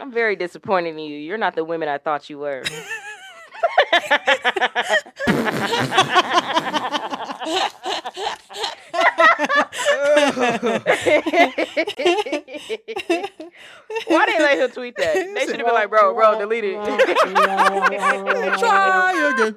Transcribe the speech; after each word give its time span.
I'm 0.00 0.12
very 0.12 0.36
disappointed 0.36 0.90
in 0.90 0.98
you. 0.98 1.16
You're 1.16 1.38
not 1.38 1.54
the 1.54 1.64
women 1.64 1.88
I 1.88 1.98
thought 1.98 2.28
you 2.28 2.38
were. 2.38 2.62
Why 14.06 14.26
did 14.26 14.34
they 14.36 14.42
let 14.42 14.58
him 14.58 14.70
tweet 14.70 14.96
that? 14.96 15.14
They 15.14 15.46
should 15.46 15.56
have 15.56 15.66
been 15.66 15.74
like, 15.74 15.90
bro, 15.90 16.14
bro, 16.14 16.38
delete 16.38 16.64
it. 16.64 16.74
Try 18.58 19.32
again. 19.34 19.56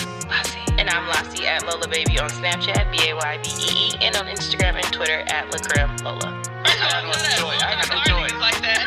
Lassie. 0.91 0.91
And 0.91 0.97
I'm 0.97 1.07
Lassie 1.07 1.47
at 1.47 1.65
Lola 1.65 1.87
Baby 1.87 2.19
on 2.19 2.29
Snapchat, 2.29 2.91
B 2.91 3.09
A 3.09 3.15
Y 3.15 3.39
B 3.43 3.49
E 3.49 3.87
E, 3.87 3.97
and 4.01 4.15
on 4.15 4.25
Instagram 4.25 4.75
and 4.75 4.83
Twitter 4.91 5.23
at 5.27 5.49
Lacrim 5.51 6.01
Lola. 6.03 6.41
I 6.65 6.75
got 6.77 7.03
no 7.05 7.11
joy. 7.39 7.55
I 7.55 7.75
got 7.75 7.89
no 7.89 7.95
joy. 8.05 8.27
like 8.39 8.61
that. 8.61 8.81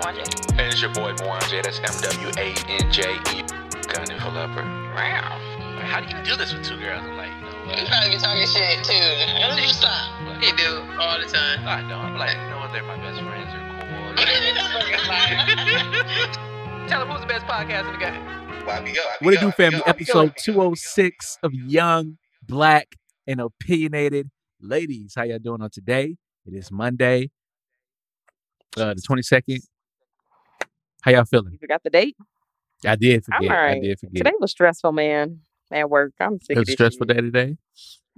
Wanja. 0.00 0.24
And 0.58 0.60
it's 0.60 0.80
your 0.80 0.92
boy 0.92 1.12
Mwanje. 1.14 1.62
That's 1.62 1.78
M 1.78 1.94
W 2.02 2.30
A 2.36 2.54
N 2.68 2.92
J 2.92 3.14
E. 3.34 3.44
Gunning 3.92 4.18
for 4.18 4.30
leopard. 4.30 4.64
Wow. 4.94 5.38
How 5.82 6.00
do 6.00 6.06
you 6.16 6.22
do 6.24 6.36
this 6.36 6.52
with 6.52 6.64
two 6.64 6.78
girls? 6.78 7.02
I'm 7.04 7.16
like, 7.16 7.30
you 7.30 7.46
know 7.46 7.52
what? 7.66 7.78
You 7.78 7.84
what? 7.84 7.92
probably 7.92 8.10
be 8.10 8.18
talking 8.18 8.46
shit 8.46 8.82
too. 8.82 8.94
You 9.62 9.68
stop. 9.68 10.10
He 10.42 10.50
do 10.52 10.82
all 10.98 11.20
the 11.20 11.26
time. 11.26 11.66
I 11.66 11.82
don't. 11.82 11.92
I'm 11.92 12.18
like, 12.18 12.36
you 12.36 12.50
know 12.50 12.58
what? 12.58 12.72
They're 12.72 12.82
my 12.82 12.96
best 12.96 13.20
friends. 13.22 13.52
They're 13.52 13.66
Tell 16.88 17.02
him 17.02 17.08
who's 17.08 17.20
the 17.20 17.26
best 17.26 17.46
podcast 17.46 17.86
in 17.86 17.92
the 17.94 17.98
game. 17.98 18.14
YBO. 18.64 18.98
What 19.20 19.34
it 19.34 19.40
do, 19.40 19.50
family? 19.50 19.80
YBO, 19.80 19.88
Episode 19.88 20.30
YBO. 20.36 20.44
206 20.44 21.38
of 21.42 21.52
Young, 21.52 22.18
Black, 22.46 22.94
and 23.26 23.40
Opinionated. 23.40 24.30
Ladies, 24.60 25.14
how 25.16 25.24
y'all 25.24 25.40
doing 25.40 25.62
on 25.62 25.70
today? 25.70 26.16
It 26.46 26.54
is 26.54 26.70
Monday, 26.70 27.30
uh, 28.76 28.94
the 28.94 29.02
22nd. 29.02 29.58
How 31.02 31.10
y'all 31.10 31.24
feeling? 31.24 31.52
You 31.52 31.58
forgot 31.58 31.82
the 31.82 31.90
date? 31.90 32.16
I 32.86 32.94
did 32.94 33.24
I'm 33.32 33.42
forget. 33.42 33.58
I 33.58 33.78
did 33.80 33.98
forget. 33.98 34.16
Today 34.24 34.32
was 34.38 34.52
stressful, 34.52 34.92
man. 34.92 35.40
At 35.72 35.90
work. 35.90 36.12
I'm 36.20 36.40
sick 36.40 36.56
it 36.56 36.60
was 36.60 36.68
a 36.68 36.72
stressful 36.72 37.06
day 37.06 37.14
today. 37.14 37.56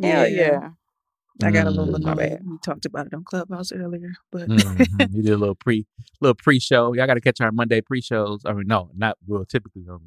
Hell 0.02 0.28
yeah. 0.28 0.70
I 1.42 1.50
got 1.52 1.66
a 1.66 1.70
little 1.70 1.86
Mm. 1.94 2.04
My 2.04 2.14
bad. 2.14 2.42
We 2.44 2.58
talked 2.64 2.84
about 2.86 3.06
it 3.06 3.14
on 3.14 3.24
Clubhouse 3.24 3.70
earlier, 3.72 4.12
but 4.32 4.48
Mhm. 4.48 5.12
we 5.14 5.22
did 5.22 5.32
a 5.32 5.36
little 5.36 5.54
pre, 5.54 5.86
little 6.20 6.34
pre-show. 6.34 6.94
Y'all 6.94 7.06
got 7.06 7.14
to 7.14 7.20
catch 7.20 7.40
our 7.40 7.52
Monday 7.52 7.80
pre-shows. 7.80 8.42
I 8.44 8.52
mean, 8.54 8.66
no, 8.66 8.90
not 8.96 9.16
we'll 9.26 9.44
typically 9.44 9.82
don't. 9.82 10.02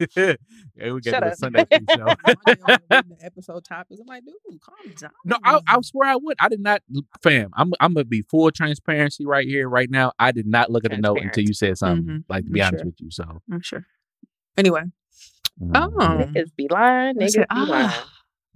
yeah, 0.16 0.92
we 0.92 1.02
Shut 1.02 1.12
got 1.12 1.20
the 1.22 1.26
up. 1.28 1.34
Sunday 1.36 1.64
pre-show. 1.64 2.04
Monday 2.06 2.62
only 2.68 2.78
reading 2.90 3.16
the 3.18 3.24
episode 3.24 3.64
topics. 3.64 4.00
I'm 4.00 4.06
like, 4.06 4.24
dude, 4.24 4.60
calm 4.60 4.94
down. 5.00 5.10
No, 5.24 5.36
I, 5.44 5.60
I 5.66 5.80
swear 5.82 6.08
I 6.10 6.16
would. 6.16 6.36
I 6.40 6.48
did 6.48 6.60
not, 6.60 6.82
fam. 7.22 7.50
I'm 7.54 7.72
I'm 7.80 7.94
gonna 7.94 8.04
be 8.04 8.22
full 8.22 8.50
transparency 8.52 9.26
right 9.26 9.46
here, 9.46 9.68
right 9.68 9.90
now. 9.90 10.12
I 10.18 10.32
did 10.32 10.46
not 10.46 10.70
look 10.70 10.84
at 10.84 10.92
the 10.92 10.98
note 10.98 11.20
until 11.20 11.44
you 11.44 11.54
said 11.54 11.78
something. 11.78 12.06
Mhm, 12.06 12.24
Like 12.28 12.44
to 12.44 12.50
be 12.50 12.62
I'm 12.62 12.68
honest 12.68 12.82
sure. 12.82 12.86
with 12.86 13.00
you, 13.00 13.10
so. 13.10 13.42
I'm 13.52 13.60
sure. 13.62 13.86
Anyway, 14.56 14.82
oh, 15.62 15.66
Niggas 15.90 16.54
be 16.56 16.68
lying. 16.70 17.16
Niggas 17.16 17.48
be 17.48 17.70
lying. 17.72 18.00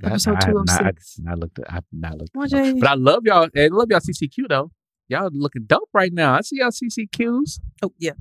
Episode 0.05 0.37
I 0.41 0.44
have 0.47 0.55
not, 0.55 0.71
I 0.71 0.91
206. 0.93 1.16
not 1.22 1.38
looked 1.38 1.59
at. 1.59 1.71
I 1.71 1.75
have 1.75 1.84
not 1.93 2.19
looked. 2.19 2.37
At 2.55 2.81
But 2.81 2.88
I 2.88 2.94
love 2.94 3.22
y'all. 3.25 3.49
I 3.56 3.69
love 3.69 3.88
y'all 3.91 4.00
CCQ 4.00 4.49
though. 4.49 4.71
Y'all 5.09 5.28
looking 5.33 5.65
dope 5.66 5.88
right 5.93 6.12
now. 6.12 6.34
I 6.34 6.41
see 6.43 6.59
y'all 6.59 6.71
CCQs. 6.71 7.61
oh 7.83 7.93
yeah, 7.99 8.12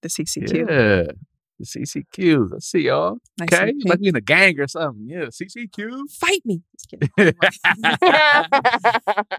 the 0.00 0.08
CCQ. 0.08 0.54
Yeah, 0.54 1.12
the 1.58 1.64
CCQs. 1.66 2.54
I 2.54 2.58
see 2.60 2.80
y'all. 2.80 3.18
Nice 3.38 3.52
Okay, 3.52 3.68
and 3.70 3.82
like 3.84 4.00
we 4.00 4.08
in 4.08 4.16
a 4.16 4.20
gang 4.20 4.58
or 4.58 4.66
something. 4.66 5.06
Yeah, 5.06 5.26
CCQ. 5.26 6.10
Fight 6.10 6.40
me. 6.44 6.62
Just 6.76 6.88
kidding. 6.88 7.10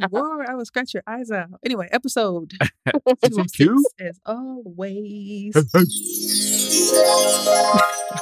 Boy, 0.10 0.44
I 0.48 0.56
will 0.56 0.66
scratch 0.66 0.94
your 0.94 1.04
eyes 1.08 1.32
out. 1.32 1.50
Anyway, 1.66 1.90
episode 1.92 2.52
206, 2.92 3.58
CCQ. 3.60 3.76
as 4.00 4.20
always. 4.26 5.56
I 5.56 5.60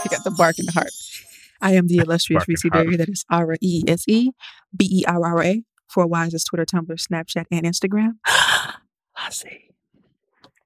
got 0.09 0.23
the 0.23 0.31
bark 0.37 0.57
in 0.59 0.65
the 0.65 0.71
heart. 0.71 0.91
I 1.61 1.73
am 1.73 1.87
the 1.87 1.97
illustrious 1.99 2.47
Reese 2.47 2.63
heart. 2.63 2.85
Berry. 2.85 2.95
That 2.97 3.09
is 3.09 3.25
R 3.29 3.55
E 3.61 3.83
S 3.87 4.05
E 4.07 4.31
B 4.75 4.85
E 4.91 5.03
R 5.07 5.23
R 5.25 5.43
A. 5.43 5.63
For 5.87 6.07
Wise 6.07 6.33
is 6.33 6.45
Twitter, 6.45 6.65
Tumblr, 6.65 6.87
Snapchat, 6.95 7.45
and 7.51 7.63
Instagram. 7.63 8.13
I 8.25 9.29
see. 9.29 9.69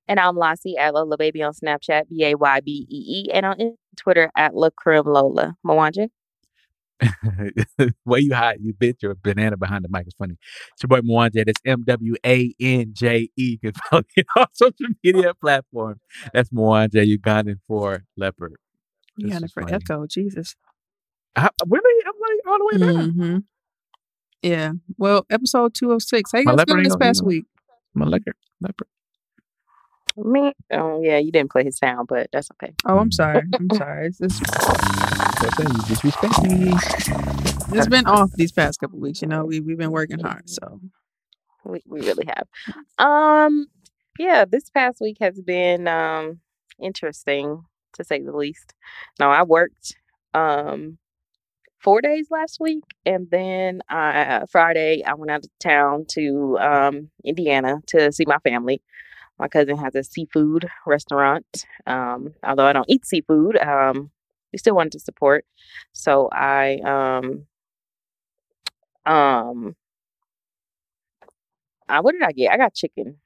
And 0.07 0.19
I'm 0.19 0.37
Lassie 0.37 0.77
at 0.77 0.93
Lola 0.93 1.17
Baby 1.17 1.41
on 1.41 1.53
Snapchat, 1.53 2.09
B 2.09 2.23
A 2.25 2.35
Y 2.35 2.59
B 2.61 2.87
E 2.89 2.95
E, 3.27 3.31
and 3.33 3.45
on 3.45 3.57
Twitter 3.97 4.31
at 4.37 4.53
Lacrim 4.53 5.05
Lola. 5.05 5.55
Mwanje. 5.65 6.09
Way 8.05 8.19
you 8.19 8.33
hide, 8.33 8.59
you 8.61 8.73
bitch, 8.73 9.01
your 9.01 9.15
banana 9.15 9.57
behind 9.57 9.83
the 9.83 9.89
mic 9.89 10.07
is 10.07 10.13
funny. 10.17 10.37
It's 10.73 10.83
your 10.83 10.87
boy 10.87 11.01
Mwanje. 11.01 11.45
That's 11.45 11.59
M 11.65 11.83
W 11.85 12.15
A 12.25 12.53
N 12.59 12.91
J 12.93 13.29
E. 13.35 13.43
You 13.51 13.59
can 13.59 13.73
follow 13.73 14.03
me 14.15 14.23
on 14.37 14.47
social 14.53 14.87
media 15.03 15.33
platforms. 15.33 15.99
That's 16.33 16.49
Mwanje 16.51 17.17
Ugandan 17.17 17.57
for 17.67 18.03
leopard. 18.15 18.55
You 19.17 19.29
This 19.29 19.39
got 19.39 19.51
for 19.51 19.61
funny. 19.63 19.73
echo. 19.73 20.05
Jesus. 20.05 20.55
I, 21.35 21.49
really? 21.67 22.03
I'm 22.05 22.13
like 22.21 22.47
all 22.47 22.57
the 22.59 22.65
way 22.71 22.93
down. 22.93 23.09
hmm 23.11 23.37
Yeah. 24.41 24.71
Well, 24.97 25.25
episode 25.29 25.73
206. 25.73 26.31
How 26.31 26.39
you 26.39 26.45
My 26.45 26.51
guys 26.51 26.57
leopard 26.57 26.67
feeling 26.69 26.79
ain't 26.79 26.85
this 26.85 26.93
gonna- 26.95 27.05
past 27.05 27.19
you 27.19 27.23
know. 27.23 27.27
week? 27.27 27.45
My 27.93 28.05
leopard. 28.05 28.35
leopard. 28.61 28.87
Me? 30.17 30.53
Oh, 30.71 31.01
yeah, 31.03 31.17
you 31.17 31.29
didn't 31.31 31.51
play 31.51 31.65
his 31.65 31.77
sound, 31.77 32.07
but 32.07 32.29
that's 32.31 32.49
okay. 32.53 32.73
Oh, 32.85 32.97
I'm 32.99 33.11
sorry. 33.11 33.41
I'm 33.53 33.69
sorry. 33.75 34.07
It's, 34.07 34.21
it's, 34.21 34.39
That's 34.39 35.59
it. 35.59 35.67
You 35.67 35.83
disrespect 35.87 36.41
me. 36.43 37.77
it's 37.77 37.87
been 37.87 38.05
off 38.05 38.31
these 38.35 38.53
past 38.53 38.79
couple 38.79 38.97
weeks. 38.99 39.21
You 39.21 39.27
know, 39.27 39.43
we, 39.43 39.59
we've 39.59 39.77
been 39.77 39.91
working 39.91 40.19
hard. 40.19 40.49
So, 40.49 40.79
We, 41.65 41.81
we 41.85 41.99
really 42.01 42.25
have. 42.27 42.47
Um, 42.97 43.67
yeah, 44.17 44.45
this 44.45 44.69
past 44.69 45.01
week 45.01 45.17
has 45.19 45.41
been 45.41 45.87
um 45.89 46.39
interesting 46.81 47.65
to 47.93 48.03
say 48.05 48.21
the 48.21 48.31
least. 48.35 48.73
No, 49.19 49.29
I 49.29 49.43
worked 49.43 49.95
um 50.33 50.97
four 51.85 52.01
days 52.01 52.27
last 52.31 52.59
week, 52.59 52.83
and 53.05 53.29
then 53.31 53.81
I 53.89 54.43
Friday 54.51 55.03
I 55.05 55.15
went 55.15 55.31
out 55.31 55.45
of 55.45 55.51
town 55.59 56.05
to 56.11 56.57
um 56.59 57.11
Indiana 57.25 57.81
to 57.89 58.11
see 58.13 58.25
my 58.27 58.39
family. 58.39 58.81
My 59.39 59.47
cousin 59.49 59.77
has 59.77 59.95
a 59.95 60.03
seafood 60.03 60.67
restaurant. 60.87 61.65
Um, 61.87 62.33
although 62.43 62.67
I 62.67 62.73
don't 62.73 62.89
eat 62.89 63.05
seafood, 63.05 63.57
um, 63.57 64.11
we 64.53 64.59
still 64.59 64.75
wanted 64.75 64.93
to 64.93 64.99
support. 64.99 65.45
So 65.93 66.29
I 66.33 66.77
um 66.85 67.47
um 69.05 69.75
uh, 71.89 72.01
what 72.01 72.13
did 72.13 72.23
I 72.23 72.31
get? 72.33 72.51
I 72.51 72.57
got 72.57 72.73
chicken, 72.73 73.17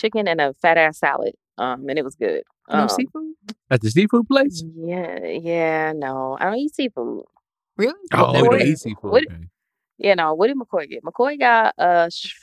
chicken 0.00 0.28
and 0.28 0.40
a 0.40 0.54
fat 0.62 0.78
ass 0.78 0.98
salad. 0.98 1.34
Um, 1.58 1.88
and 1.88 1.98
it 1.98 2.04
was 2.04 2.16
good. 2.16 2.42
no 2.72 2.82
Um, 2.82 2.88
seafood? 2.88 3.34
At 3.70 3.80
the 3.82 3.90
seafood 3.90 4.26
place? 4.28 4.64
Yeah, 4.76 5.24
yeah, 5.24 5.92
no, 5.94 6.36
I 6.40 6.46
don't 6.46 6.56
eat 6.56 6.74
seafood. 6.74 7.24
Really? 7.76 7.94
Oh, 8.12 8.36
you 8.36 8.42
What 8.42 8.50
don't 8.52 8.60
is- 8.62 8.68
eat 8.68 8.78
seafood. 8.78 9.10
what- 9.12 9.24
okay. 9.30 9.48
Yeah, 9.98 10.14
no. 10.14 10.34
What 10.34 10.48
did 10.48 10.56
McCoy 10.56 10.88
get? 10.88 11.04
McCoy 11.04 11.38
got 11.38 11.74
a 11.78 12.10
sh- 12.10 12.34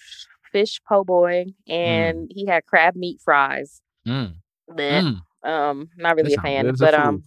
fish 0.51 0.79
po' 0.87 1.03
boy, 1.03 1.45
and 1.67 2.29
he 2.33 2.45
had 2.45 2.65
crab 2.65 2.95
meat 2.95 3.19
fries. 3.21 3.81
Mm, 4.07 4.35
Bleh. 4.69 5.21
mm. 5.43 5.49
Um, 5.49 5.89
not 5.97 6.15
really 6.15 6.31
That 6.35 6.39
a 6.39 6.41
fan, 6.41 6.65
good 6.65 6.75
a 6.75 6.77
but 6.77 6.93
um, 6.93 7.23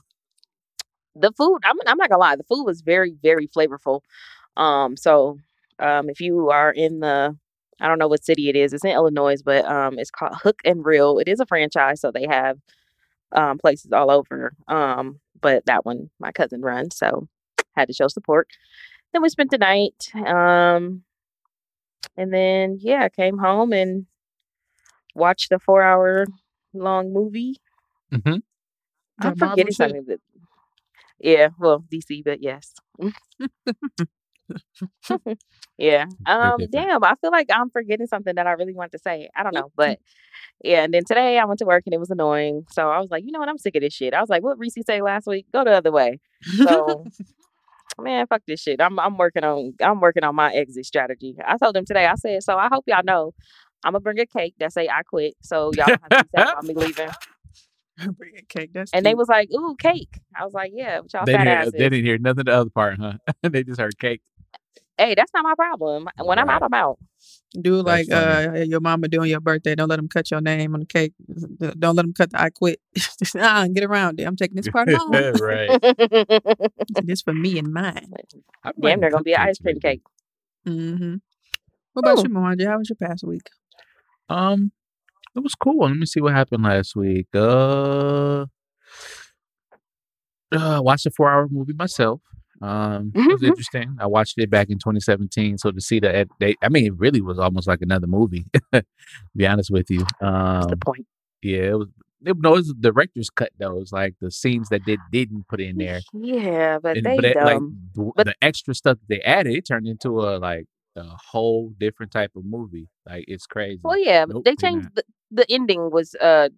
the 1.15 1.33
food. 1.33 1.59
I'm 1.65 1.77
I'm 1.87 1.97
not 1.99 2.09
gonna 2.09 2.21
lie, 2.21 2.37
the 2.37 2.45
food 2.45 2.65
was 2.65 2.81
very 2.81 3.17
very 3.23 3.49
flavorful. 3.49 4.01
Um, 4.57 4.97
so 4.97 5.39
um, 5.79 6.09
if 6.09 6.21
you 6.21 6.51
are 6.51 6.71
in 6.73 7.01
the 7.01 7.37
I 7.81 7.89
don't 7.89 7.99
know 7.99 8.09
what 8.09 8.25
city 8.25 8.49
it 8.49 8.57
is. 8.57 8.73
It's 8.73 8.85
in 8.85 8.93
Illinois, 8.93 9.43
but 9.43 9.65
um, 9.67 9.99
it's 9.99 10.11
called 10.11 10.37
Hook 10.43 10.61
and 10.65 10.85
Reel. 10.85 11.19
It 11.19 11.29
is 11.29 11.41
a 11.41 11.47
franchise, 11.47 12.01
so 12.01 12.11
they 12.11 12.27
have 12.27 12.59
um 13.33 13.59
places 13.59 13.93
all 13.93 14.11
over. 14.11 14.55
Um, 14.69 15.21
but 15.41 15.67
that 15.67 15.85
one 15.85 16.11
my 16.21 16.33
cousin 16.33 16.63
runs, 16.63 16.97
so 16.97 17.29
had 17.77 17.89
to 17.89 17.95
show 17.95 18.09
support. 18.09 18.49
Then 19.13 19.23
we 19.23 19.29
spent 19.29 19.51
the 19.51 19.59
night. 19.59 20.11
Um, 20.15 21.03
and 22.17 22.33
then 22.33 22.79
yeah, 22.81 23.09
came 23.09 23.39
home 23.39 23.73
and 23.73 24.07
watched 25.15 25.53
a 25.53 25.59
four 25.59 25.83
hour 25.83 26.27
long 26.73 27.13
movie. 27.13 27.61
Mhm. 28.13 28.43
I'm 29.21 29.37
forgetting 29.37 29.67
shit? 29.67 29.75
something 29.77 30.05
that. 30.09 30.21
Yeah, 31.21 31.49
well, 31.59 31.85
DC, 31.93 32.23
but 32.25 32.43
yes. 32.43 32.75
yeah. 35.79 36.07
Um. 36.27 36.59
Damn. 36.71 37.03
I 37.03 37.15
feel 37.21 37.31
like 37.31 37.49
I'm 37.53 37.71
forgetting 37.71 38.07
something 38.07 38.35
that 38.35 38.47
I 38.47 38.53
really 38.53 38.75
want 38.75 38.93
to 38.93 38.99
say. 38.99 39.31
I 39.35 39.43
don't 39.43 39.55
know, 39.55 39.71
but 39.77 39.99
yeah. 40.65 40.83
And 40.85 40.93
then 40.93 41.03
today 41.07 41.39
I 41.39 41.45
went 41.45 41.61
to 41.61 41.65
work 41.65 41.85
and 41.87 41.95
it 41.95 42.01
was 42.01 42.11
annoying. 42.11 42.65
So 42.71 42.91
I 42.91 42.99
was 43.01 43.11
like, 43.11 43.25
you 43.25 43.33
know 43.33 43.39
what? 43.39 43.49
I'm 43.49 43.59
sick 43.59 43.75
of 43.77 43.83
this 43.83 43.95
shit. 43.95 44.13
I 44.13 44.21
was 44.21 44.29
like, 44.29 44.43
what 44.43 44.59
Reese 44.59 44.75
say 44.87 45.01
last 45.01 45.27
week? 45.27 45.47
Go 45.53 45.65
the 45.65 45.73
other 45.73 45.93
way. 45.93 46.21
So 46.43 47.05
man, 47.99 48.27
fuck 48.27 48.43
this 48.47 48.61
shit. 48.61 48.81
I'm 48.81 48.99
I'm 48.99 49.17
working 49.17 49.45
on 49.45 49.75
I'm 49.83 50.01
working 50.01 50.25
on 50.25 50.35
my 50.35 50.53
exit 50.53 50.87
strategy. 50.87 51.37
I 51.47 51.57
told 51.57 51.75
them 51.75 51.85
today. 51.85 52.07
I 52.07 52.15
said, 52.17 52.43
so 52.43 52.57
I 52.57 52.69
hope 52.69 52.85
y'all 52.87 53.03
know. 53.05 53.33
I'm 53.85 53.93
gonna 53.93 54.01
bring 54.01 54.19
a 54.19 54.27
cake 54.27 54.55
that 54.59 54.73
say 54.73 54.89
I 54.89 55.03
quit, 55.03 55.35
so 55.43 55.71
y'all 55.77 55.87
don't 55.87 56.01
have 56.03 56.11
to 56.11 56.25
be 56.25 56.31
sad 56.37 56.49
about 56.53 56.65
me 56.65 56.75
leaving. 56.77 57.11
Bring 58.17 58.33
a 58.37 58.43
cake. 58.43 58.71
That's 58.73 58.91
And 58.93 59.07
they 59.07 59.15
was 59.15 59.29
like, 59.29 59.49
"Ooh, 59.55 59.77
cake." 59.79 60.19
I 60.37 60.45
was 60.45 60.53
like, 60.53 60.73
"Yeah, 60.75 61.01
y'all 61.13 61.25
They 61.27 61.33
fat 61.35 61.45
didn't, 61.45 61.47
uh, 61.49 61.61
asses." 61.61 61.73
they 61.73 61.89
didn't 61.91 62.05
hear 62.05 62.19
nothing 62.19 62.47
the 62.47 62.53
other 62.53 62.71
part, 62.71 62.99
huh? 62.99 63.15
they 63.43 63.63
just 63.63 63.81
heard 63.81 63.97
cake. 63.99 64.21
Hey, 64.99 65.15
that's 65.15 65.33
not 65.35 65.43
my 65.45 65.55
problem. 65.55 66.09
When 66.23 66.39
I'm 66.39 66.49
out, 66.49 66.63
I'm 66.63 66.75
out. 66.75 66.99
do 67.61 67.83
like 67.83 68.11
uh 68.13 68.53
your 68.67 68.81
mama 68.81 69.09
doing 69.09 69.31
your 69.31 69.41
birthday. 69.41 69.75
Don't 69.75 69.89
let 69.89 69.97
them 69.97 70.09
cut 70.09 70.31
your 70.31 70.41
name 70.41 70.75
on 70.75 70.81
the 70.81 70.87
cake. 70.87 71.13
Don't 71.79 71.97
let 71.97 72.03
them 72.03 72.13
cut 72.15 72.31
the 72.31 72.41
I 72.41 72.51
quit. 72.51 72.81
nah, 73.35 73.67
get 73.75 73.85
around 73.85 74.21
it. 74.21 74.25
I'm 74.25 74.37
taking 74.37 74.57
this 74.57 74.69
part 74.69 74.89
home. 74.95 75.13
right. 75.13 75.81
this 77.05 77.23
for 77.23 77.33
me 77.35 77.59
and 77.59 77.73
mine. 77.73 78.15
I've 78.63 78.81
Damn, 78.81 79.01
they're 79.01 79.11
gonna 79.11 79.23
be 79.23 79.35
an 79.35 79.41
ice 79.41 79.59
cream 79.59 79.77
lately. 79.77 79.81
cake. 79.81 80.03
hmm 80.67 81.15
What 81.93 82.01
about 82.01 82.19
Ooh. 82.19 82.23
you, 82.23 82.31
Mwanje? 82.31 82.67
How 82.67 82.79
was 82.79 82.89
your 82.89 82.97
past 82.97 83.25
week? 83.25 83.49
Um, 84.29 84.73
it 85.37 85.41
was 85.41 85.55
cool. 85.55 85.87
Let 85.87 85.97
me 85.97 86.07
see 86.07 86.21
what 86.21 86.33
happened 86.35 86.63
last 86.65 86.95
week. 86.97 87.27
Uh, 87.35 88.47
uh 90.53 90.81
watched 90.83 91.07
a 91.07 91.11
four-hour 91.11 91.49
movie 91.51 91.73
myself. 91.75 92.21
Um, 92.65 93.13
it 93.15 93.33
was 93.33 93.41
Mhm. 93.43 93.49
interesting. 93.49 93.97
I 94.01 94.07
watched 94.07 94.39
it 94.39 94.51
back 94.51 94.71
in 94.71 94.79
2017, 94.79 95.59
so 95.59 95.71
to 95.71 95.81
see 95.81 96.01
that, 96.01 96.29
they, 96.41 96.55
I 96.63 96.69
mean, 96.69 96.87
it 96.87 96.95
really 96.97 97.21
was 97.21 97.39
almost 97.39 97.67
like 97.69 97.83
another 97.83 98.07
movie. 98.07 98.47
to 98.73 98.85
be 99.37 99.47
honest 99.47 99.71
with 99.71 99.91
you. 99.91 100.01
That's 100.21 100.67
the 100.67 100.73
Um, 100.73 100.79
point. 100.85 101.07
yeah, 101.43 101.71
it 101.73 101.79
was. 101.79 101.89
It, 102.27 102.37
no, 102.39 102.55
it 102.55 102.57
was 102.57 102.69
the 102.69 102.75
director's 102.91 103.29
cut 103.29 103.51
though. 103.59 103.77
It 103.77 103.81
was 103.81 103.93
like 103.93 104.15
the 104.19 104.31
scenes 104.31 104.71
that 104.71 104.81
they 104.87 104.97
didn't 105.13 105.47
put 105.47 105.61
in 105.61 105.77
there. 105.77 106.01
Yeah, 106.15 106.79
but 106.79 106.97
And- 106.97 107.05
they 107.05 107.17
but 107.17 107.25
it, 107.27 107.37
like 107.37 107.59
the, 107.95 108.13
But- 108.17 108.27
the 108.29 108.35
extra 108.41 108.75
stuff 108.75 108.97
that 108.99 109.09
they 109.15 109.21
added, 109.21 109.53
it 109.55 109.67
turned 109.67 109.87
into 109.87 110.21
a 110.23 110.39
like 110.39 110.65
a 110.97 111.05
whole 111.05 111.75
different 111.79 112.13
type 112.13 112.31
of 112.35 112.45
movie. 112.47 112.89
Like 113.05 113.27
it's 113.29 113.47
crazy. 113.47 113.81
Well, 113.85 113.99
yeah, 113.99 114.25
Nope, 114.27 114.43
they 114.45 114.53
they 114.53 114.57
changed 114.57 114.89
the, 114.95 115.03
the 115.31 115.45
ending 115.53 115.91
was 115.91 116.15
uh 116.15 116.49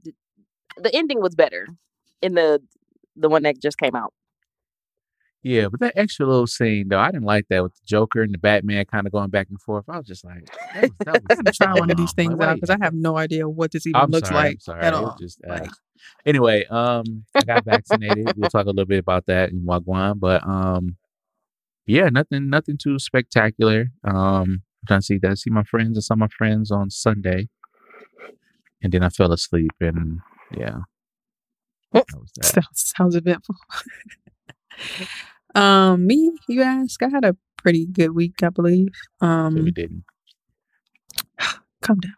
the 0.77 0.95
ending 0.95 1.21
was 1.21 1.35
better 1.35 1.67
in 2.23 2.35
the 2.35 2.63
the 3.17 3.29
one 3.29 3.43
that 3.43 3.61
just 3.61 3.79
came 3.79 3.97
out. 3.97 4.13
Yeah, 5.49 5.69
but 5.69 5.79
that 5.79 5.93
extra 5.97 6.27
little 6.27 6.49
scene 6.49 6.89
though, 6.89 6.99
I 6.99 7.13
didn't 7.13 7.23
like 7.25 7.47
that 7.51 7.63
with 7.63 7.73
the 7.75 7.81
Joker 7.87 8.21
and 8.23 8.35
the 8.35 8.39
Batman 8.39 8.85
kind 8.87 9.07
of 9.07 9.13
going 9.13 9.31
back 9.31 9.47
and 9.49 9.61
forth. 9.61 9.85
I 9.89 9.97
was 9.99 10.07
just 10.07 10.25
like, 10.25 10.45
that 10.75 10.83
was, 10.83 10.91
that 10.99 11.09
I 11.09 11.13
was 11.13 11.21
gotta 11.29 11.53
try 11.53 11.73
one 11.79 11.89
of 11.89 11.97
these 11.97 12.13
things 12.15 12.35
Like, 12.35 12.49
out 12.49 12.55
because 12.57 12.71
I 12.71 12.79
have 12.83 12.95
no 12.95 13.17
idea 13.17 13.49
what 13.49 13.71
this 13.71 13.87
even 13.87 14.01
I'm 14.01 14.11
looks 14.11 14.29
sorry, 14.29 14.49
like 14.49 14.61
sorry. 14.61 14.83
at 14.83 14.93
all. 14.93 15.17
just 15.21 15.41
uh, 15.49 15.53
Like, 15.61 15.71
anyway. 16.27 16.65
Um, 16.67 17.25
I 17.37 17.43
got 17.45 17.65
vaccinated. 17.65 18.33
we'll 18.37 18.51
talk 18.51 18.65
a 18.65 18.71
little 18.71 18.87
bit 18.87 18.99
about 18.99 19.27
that 19.27 19.51
in 19.51 19.61
Wagwan, 19.61 20.19
but 20.19 20.43
um, 20.45 20.97
yeah, 21.87 22.09
nothing, 22.09 22.51
nothing 22.51 22.77
too 22.77 22.99
spectacular. 22.99 23.87
Um, 24.03 24.15
I'm 24.83 24.87
trying 24.89 25.01
to 25.01 25.07
see 25.07 25.19
that. 25.19 25.31
I 25.31 25.35
see 25.35 25.51
my 25.51 25.63
friends. 25.63 25.97
I 25.97 26.01
saw 26.01 26.17
my 26.17 26.27
friends 26.37 26.73
on 26.73 26.91
Sunday, 26.91 27.49
and 28.83 28.93
then 28.93 29.05
I 29.05 29.11
fell 29.11 29.33
asleep, 29.33 29.71
and 29.81 30.19
yeah, 30.57 30.79
that 31.93 32.05
was 32.15 32.33
that. 32.35 32.47
sounds, 32.47 32.93
sounds 32.97 33.15
eventful. 33.15 33.55
um, 35.57 36.07
me, 36.07 36.33
you 36.49 36.63
ask, 36.63 37.03
I 37.03 37.09
had 37.09 37.25
a 37.25 37.37
pretty 37.57 37.87
good 37.87 38.13
week, 38.13 38.43
I 38.43 38.51
believe. 38.51 38.89
Um, 39.21 39.55
we 39.55 39.71
didn't. 39.73 40.05
calm 41.83 41.99
down. 42.01 42.15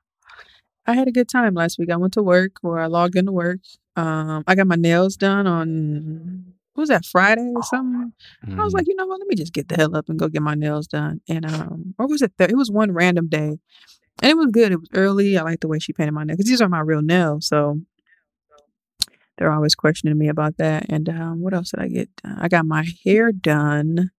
I 0.86 0.94
had 0.94 1.08
a 1.08 1.12
good 1.12 1.28
time 1.28 1.54
last 1.54 1.78
week. 1.78 1.90
I 1.90 1.96
went 1.96 2.14
to 2.14 2.22
work 2.22 2.52
or 2.62 2.80
I 2.80 2.86
logged 2.86 3.16
into 3.16 3.32
work. 3.32 3.60
Um, 3.96 4.44
I 4.46 4.54
got 4.54 4.66
my 4.66 4.76
nails 4.76 5.16
done 5.16 5.46
on 5.46 6.54
what 6.74 6.82
was 6.82 6.88
that 6.90 7.04
Friday 7.04 7.52
or 7.54 7.62
something. 7.64 8.12
I 8.46 8.62
was 8.64 8.72
Mhm. 8.72 8.76
like, 8.78 8.88
you 8.88 8.94
know 8.96 9.06
what? 9.06 9.18
Let 9.20 9.28
me 9.28 9.36
just 9.36 9.52
get 9.52 9.68
the 9.68 9.76
hell 9.76 9.96
up 9.96 10.08
and 10.08 10.18
go 10.18 10.28
get 10.28 10.42
my 10.42 10.54
nails 10.54 10.86
done. 10.86 11.20
And 11.28 11.44
um, 11.46 11.94
or 11.98 12.06
was 12.06 12.22
it? 12.22 12.32
Th- 12.38 12.50
it 12.50 12.56
was 12.56 12.70
one 12.70 12.92
random 12.92 13.28
day, 13.28 13.58
and 14.22 14.30
it 14.30 14.36
was 14.36 14.48
good. 14.52 14.72
It 14.72 14.80
was 14.80 14.88
early. 14.94 15.38
I 15.38 15.42
like 15.42 15.60
the 15.60 15.68
way 15.68 15.78
she 15.78 15.92
painted 15.92 16.12
my 16.12 16.24
nails 16.24 16.38
because 16.38 16.50
these 16.50 16.62
are 16.62 16.68
my 16.68 16.80
real 16.80 17.02
nails. 17.02 17.46
So 17.48 17.80
they're 19.38 19.52
always 19.52 19.74
questioning 19.74 20.18
me 20.18 20.28
about 20.28 20.56
that. 20.58 20.86
And 20.88 21.08
um, 21.08 21.40
what 21.40 21.54
else 21.54 21.70
did 21.70 21.80
I 21.80 21.88
get? 21.88 22.10
done? 22.16 22.38
I 22.40 22.48
got 22.48 22.66
my 22.66 22.86
hair 23.04 23.32
done 23.32 24.10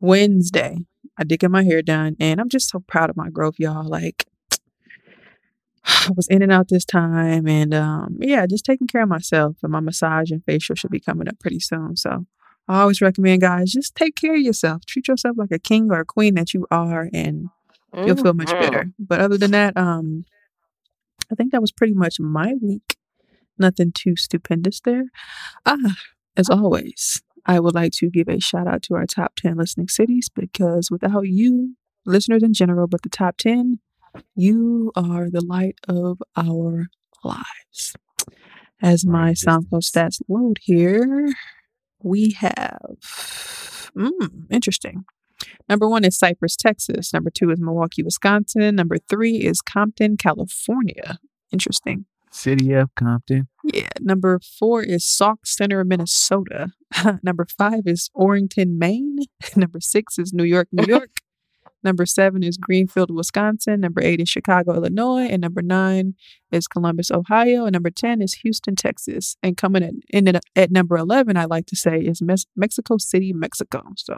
Wednesday. 0.00 0.78
I 1.18 1.24
did 1.24 1.40
get 1.40 1.50
my 1.50 1.62
hair 1.62 1.82
done, 1.82 2.16
and 2.18 2.40
I'm 2.40 2.48
just 2.48 2.68
so 2.70 2.80
proud 2.80 3.10
of 3.10 3.16
my 3.16 3.30
growth, 3.30 3.54
y'all. 3.58 3.86
Like. 3.88 4.24
I 5.86 6.10
was 6.16 6.26
in 6.28 6.42
and 6.42 6.50
out 6.50 6.68
this 6.68 6.84
time, 6.84 7.46
and 7.46 7.74
um, 7.74 8.16
yeah, 8.20 8.46
just 8.46 8.64
taking 8.64 8.86
care 8.86 9.02
of 9.02 9.08
myself. 9.08 9.56
And 9.62 9.70
my 9.70 9.80
massage 9.80 10.30
and 10.30 10.42
facial 10.44 10.74
should 10.74 10.90
be 10.90 11.00
coming 11.00 11.28
up 11.28 11.38
pretty 11.38 11.60
soon. 11.60 11.96
So 11.96 12.26
I 12.68 12.80
always 12.80 13.02
recommend 13.02 13.42
guys 13.42 13.72
just 13.72 13.94
take 13.94 14.16
care 14.16 14.34
of 14.34 14.40
yourself. 14.40 14.86
Treat 14.86 15.08
yourself 15.08 15.36
like 15.38 15.50
a 15.52 15.58
king 15.58 15.90
or 15.90 16.00
a 16.00 16.04
queen 16.06 16.34
that 16.36 16.54
you 16.54 16.66
are, 16.70 17.10
and 17.12 17.48
you'll 18.06 18.16
feel 18.16 18.32
much 18.32 18.48
Mhm. 18.48 18.60
better. 18.60 18.90
But 18.98 19.20
other 19.20 19.36
than 19.36 19.50
that, 19.50 19.76
um, 19.76 20.24
I 21.30 21.34
think 21.34 21.52
that 21.52 21.60
was 21.60 21.70
pretty 21.72 21.94
much 21.94 22.18
my 22.18 22.54
week. 22.60 22.96
Nothing 23.58 23.92
too 23.92 24.16
stupendous 24.16 24.80
there. 24.80 25.04
Ah, 25.64 25.96
as 26.36 26.50
always, 26.50 27.22
I 27.46 27.60
would 27.60 27.74
like 27.74 27.92
to 27.94 28.10
give 28.10 28.28
a 28.28 28.40
shout 28.40 28.66
out 28.66 28.82
to 28.84 28.94
our 28.94 29.06
top 29.06 29.36
10 29.36 29.56
listening 29.56 29.88
cities 29.88 30.28
because 30.34 30.90
without 30.90 31.28
you, 31.28 31.76
listeners 32.06 32.42
in 32.42 32.54
general, 32.54 32.86
but 32.86 33.02
the 33.02 33.08
top 33.08 33.36
10, 33.38 33.78
you 34.34 34.92
are 34.96 35.30
the 35.30 35.44
light 35.44 35.78
of 35.88 36.22
our 36.36 36.88
lives. 37.22 37.94
As 38.82 39.06
my 39.06 39.32
SoundCloud 39.32 39.82
stats 39.82 40.20
load 40.28 40.58
here, 40.62 41.28
we 42.02 42.32
have, 42.32 42.96
mm, 43.96 44.30
interesting. 44.50 45.04
Number 45.68 45.88
one 45.88 46.04
is 46.04 46.18
Cypress, 46.18 46.56
Texas. 46.56 47.12
Number 47.12 47.30
two 47.30 47.50
is 47.50 47.60
Milwaukee, 47.60 48.02
Wisconsin. 48.02 48.76
Number 48.76 48.96
three 48.98 49.36
is 49.36 49.60
Compton, 49.62 50.16
California. 50.16 51.18
Interesting. 51.52 52.06
City 52.34 52.72
of 52.72 52.94
Compton. 52.96 53.48
Yeah. 53.64 53.88
Number 54.00 54.40
four 54.58 54.82
is 54.82 55.04
Sauk 55.06 55.46
Centre, 55.46 55.84
Minnesota. 55.84 56.72
Number 57.22 57.46
five 57.56 57.82
is 57.86 58.10
Orrington, 58.14 58.76
Maine. 58.78 59.18
Number 59.56 59.80
six 59.80 60.18
is 60.18 60.32
New 60.32 60.44
York, 60.44 60.68
New 60.72 60.84
York. 60.88 61.10
Number 61.82 62.06
seven 62.06 62.42
is 62.42 62.56
Greenfield, 62.56 63.10
Wisconsin. 63.14 63.80
Number 63.80 64.00
eight 64.02 64.18
is 64.18 64.28
Chicago, 64.30 64.72
Illinois. 64.74 65.26
And 65.26 65.42
number 65.42 65.60
nine 65.60 66.14
is 66.50 66.66
Columbus, 66.66 67.10
Ohio. 67.10 67.66
And 67.66 67.74
number 67.74 67.90
10 67.90 68.22
is 68.22 68.34
Houston, 68.36 68.74
Texas. 68.74 69.36
And 69.42 69.54
coming 69.58 69.82
at, 69.82 69.92
in 70.08 70.26
at, 70.28 70.42
at 70.56 70.70
number 70.70 70.96
11, 70.96 71.36
I 71.36 71.44
like 71.44 71.66
to 71.66 71.76
say, 71.76 71.98
is 72.00 72.22
Mes- 72.22 72.46
Mexico 72.56 72.96
City, 72.96 73.34
Mexico. 73.34 73.82
So, 73.98 74.16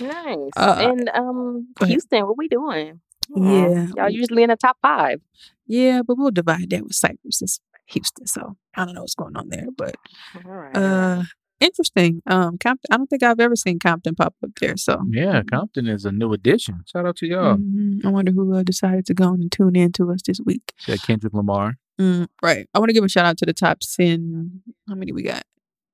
Nice. 0.00 0.50
Uh, 0.56 0.76
and 0.80 1.08
um, 1.14 1.68
go 1.78 1.84
ahead. 1.84 1.90
Houston, 1.92 2.26
what 2.26 2.36
we 2.36 2.48
doing? 2.48 3.00
Aw, 3.36 3.40
Yeah. 3.68 3.86
y'all 3.96 4.10
usually 4.10 4.42
in 4.42 4.48
the 4.50 4.56
top 4.56 4.76
five. 4.82 5.20
Yeah, 5.66 6.02
but 6.06 6.16
we'll 6.18 6.30
divide 6.30 6.70
that 6.70 6.82
with 6.84 6.94
Cypress. 6.94 7.42
It's 7.42 7.60
Houston. 7.88 8.26
So, 8.26 8.56
I 8.76 8.84
don't 8.84 8.94
know 8.94 9.02
what's 9.02 9.14
going 9.14 9.36
on 9.36 9.48
there. 9.48 9.66
But 9.76 9.96
All 10.44 10.50
right. 10.50 10.76
uh, 10.76 11.22
interesting. 11.60 12.22
Um, 12.26 12.58
Compton, 12.58 12.88
I 12.90 12.96
don't 12.96 13.08
think 13.08 13.22
I've 13.22 13.40
ever 13.40 13.56
seen 13.56 13.78
Compton 13.78 14.14
pop 14.14 14.34
up 14.42 14.50
there. 14.60 14.76
So, 14.76 15.00
Yeah, 15.10 15.42
Compton 15.42 15.86
is 15.86 16.04
a 16.04 16.12
new 16.12 16.32
addition. 16.32 16.80
Shout 16.86 17.06
out 17.06 17.16
to 17.16 17.26
y'all. 17.26 17.56
Mhm. 17.56 18.04
I 18.04 18.08
wonder 18.08 18.32
who 18.32 18.54
uh, 18.54 18.62
decided 18.62 19.06
to 19.06 19.14
go 19.14 19.24
on 19.24 19.40
and 19.40 19.52
tune 19.52 19.76
in 19.76 19.92
to 19.92 20.10
us 20.12 20.20
this 20.26 20.40
week. 20.44 20.72
Yeah, 20.86 20.96
Kendrick 20.96 21.34
Lamar. 21.34 21.76
Mm, 22.00 22.26
right. 22.42 22.68
I 22.74 22.78
want 22.80 22.88
to 22.88 22.92
give 22.94 23.04
a 23.04 23.08
shout 23.08 23.24
out 23.24 23.38
to 23.38 23.46
the 23.46 23.52
top 23.52 23.78
10. 23.80 24.62
How 24.88 24.94
many 24.96 25.12
we 25.12 25.22
got? 25.22 25.44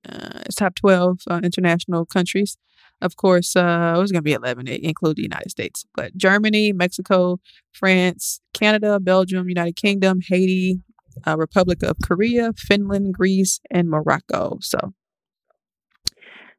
Uh, 0.08 0.40
it's 0.46 0.56
top 0.56 0.74
12 0.76 1.20
uh, 1.30 1.40
international 1.42 2.06
countries. 2.06 2.56
Of 3.02 3.16
course, 3.16 3.56
uh, 3.56 3.94
it 3.96 4.00
was 4.00 4.12
going 4.12 4.20
to 4.20 4.22
be 4.22 4.32
11. 4.34 4.68
It 4.68 4.82
include 4.82 5.16
the 5.16 5.22
United 5.22 5.50
States, 5.50 5.84
but 5.94 6.16
Germany, 6.16 6.72
Mexico, 6.72 7.38
France, 7.72 8.40
Canada, 8.52 9.00
Belgium, 9.00 9.48
United 9.48 9.76
Kingdom, 9.76 10.20
Haiti, 10.26 10.80
uh, 11.26 11.36
Republic 11.38 11.82
of 11.82 11.96
Korea, 12.04 12.52
Finland, 12.56 13.14
Greece, 13.14 13.60
and 13.70 13.88
Morocco. 13.88 14.58
So, 14.60 14.92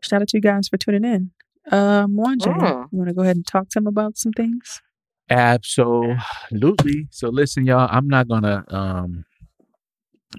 shout 0.02 0.22
out 0.22 0.28
to 0.30 0.38
you 0.38 0.42
guys 0.42 0.68
for 0.68 0.78
tuning 0.78 1.06
in. 1.06 1.32
Um, 1.72 2.18
Wanja, 2.18 2.54
Mm. 2.56 2.88
you 2.92 2.98
want 2.98 3.10
to 3.10 3.14
go 3.14 3.22
ahead 3.22 3.36
and 3.36 3.46
talk 3.46 3.70
to 3.70 3.80
them 3.80 3.88
about 3.88 4.18
some 4.18 4.32
things? 4.32 4.82
Absolutely. 5.30 7.08
So 7.12 7.30
listen, 7.30 7.66
y'all, 7.66 7.88
I'm 7.92 8.08
not 8.08 8.28
gonna 8.28 8.66
um 8.70 9.26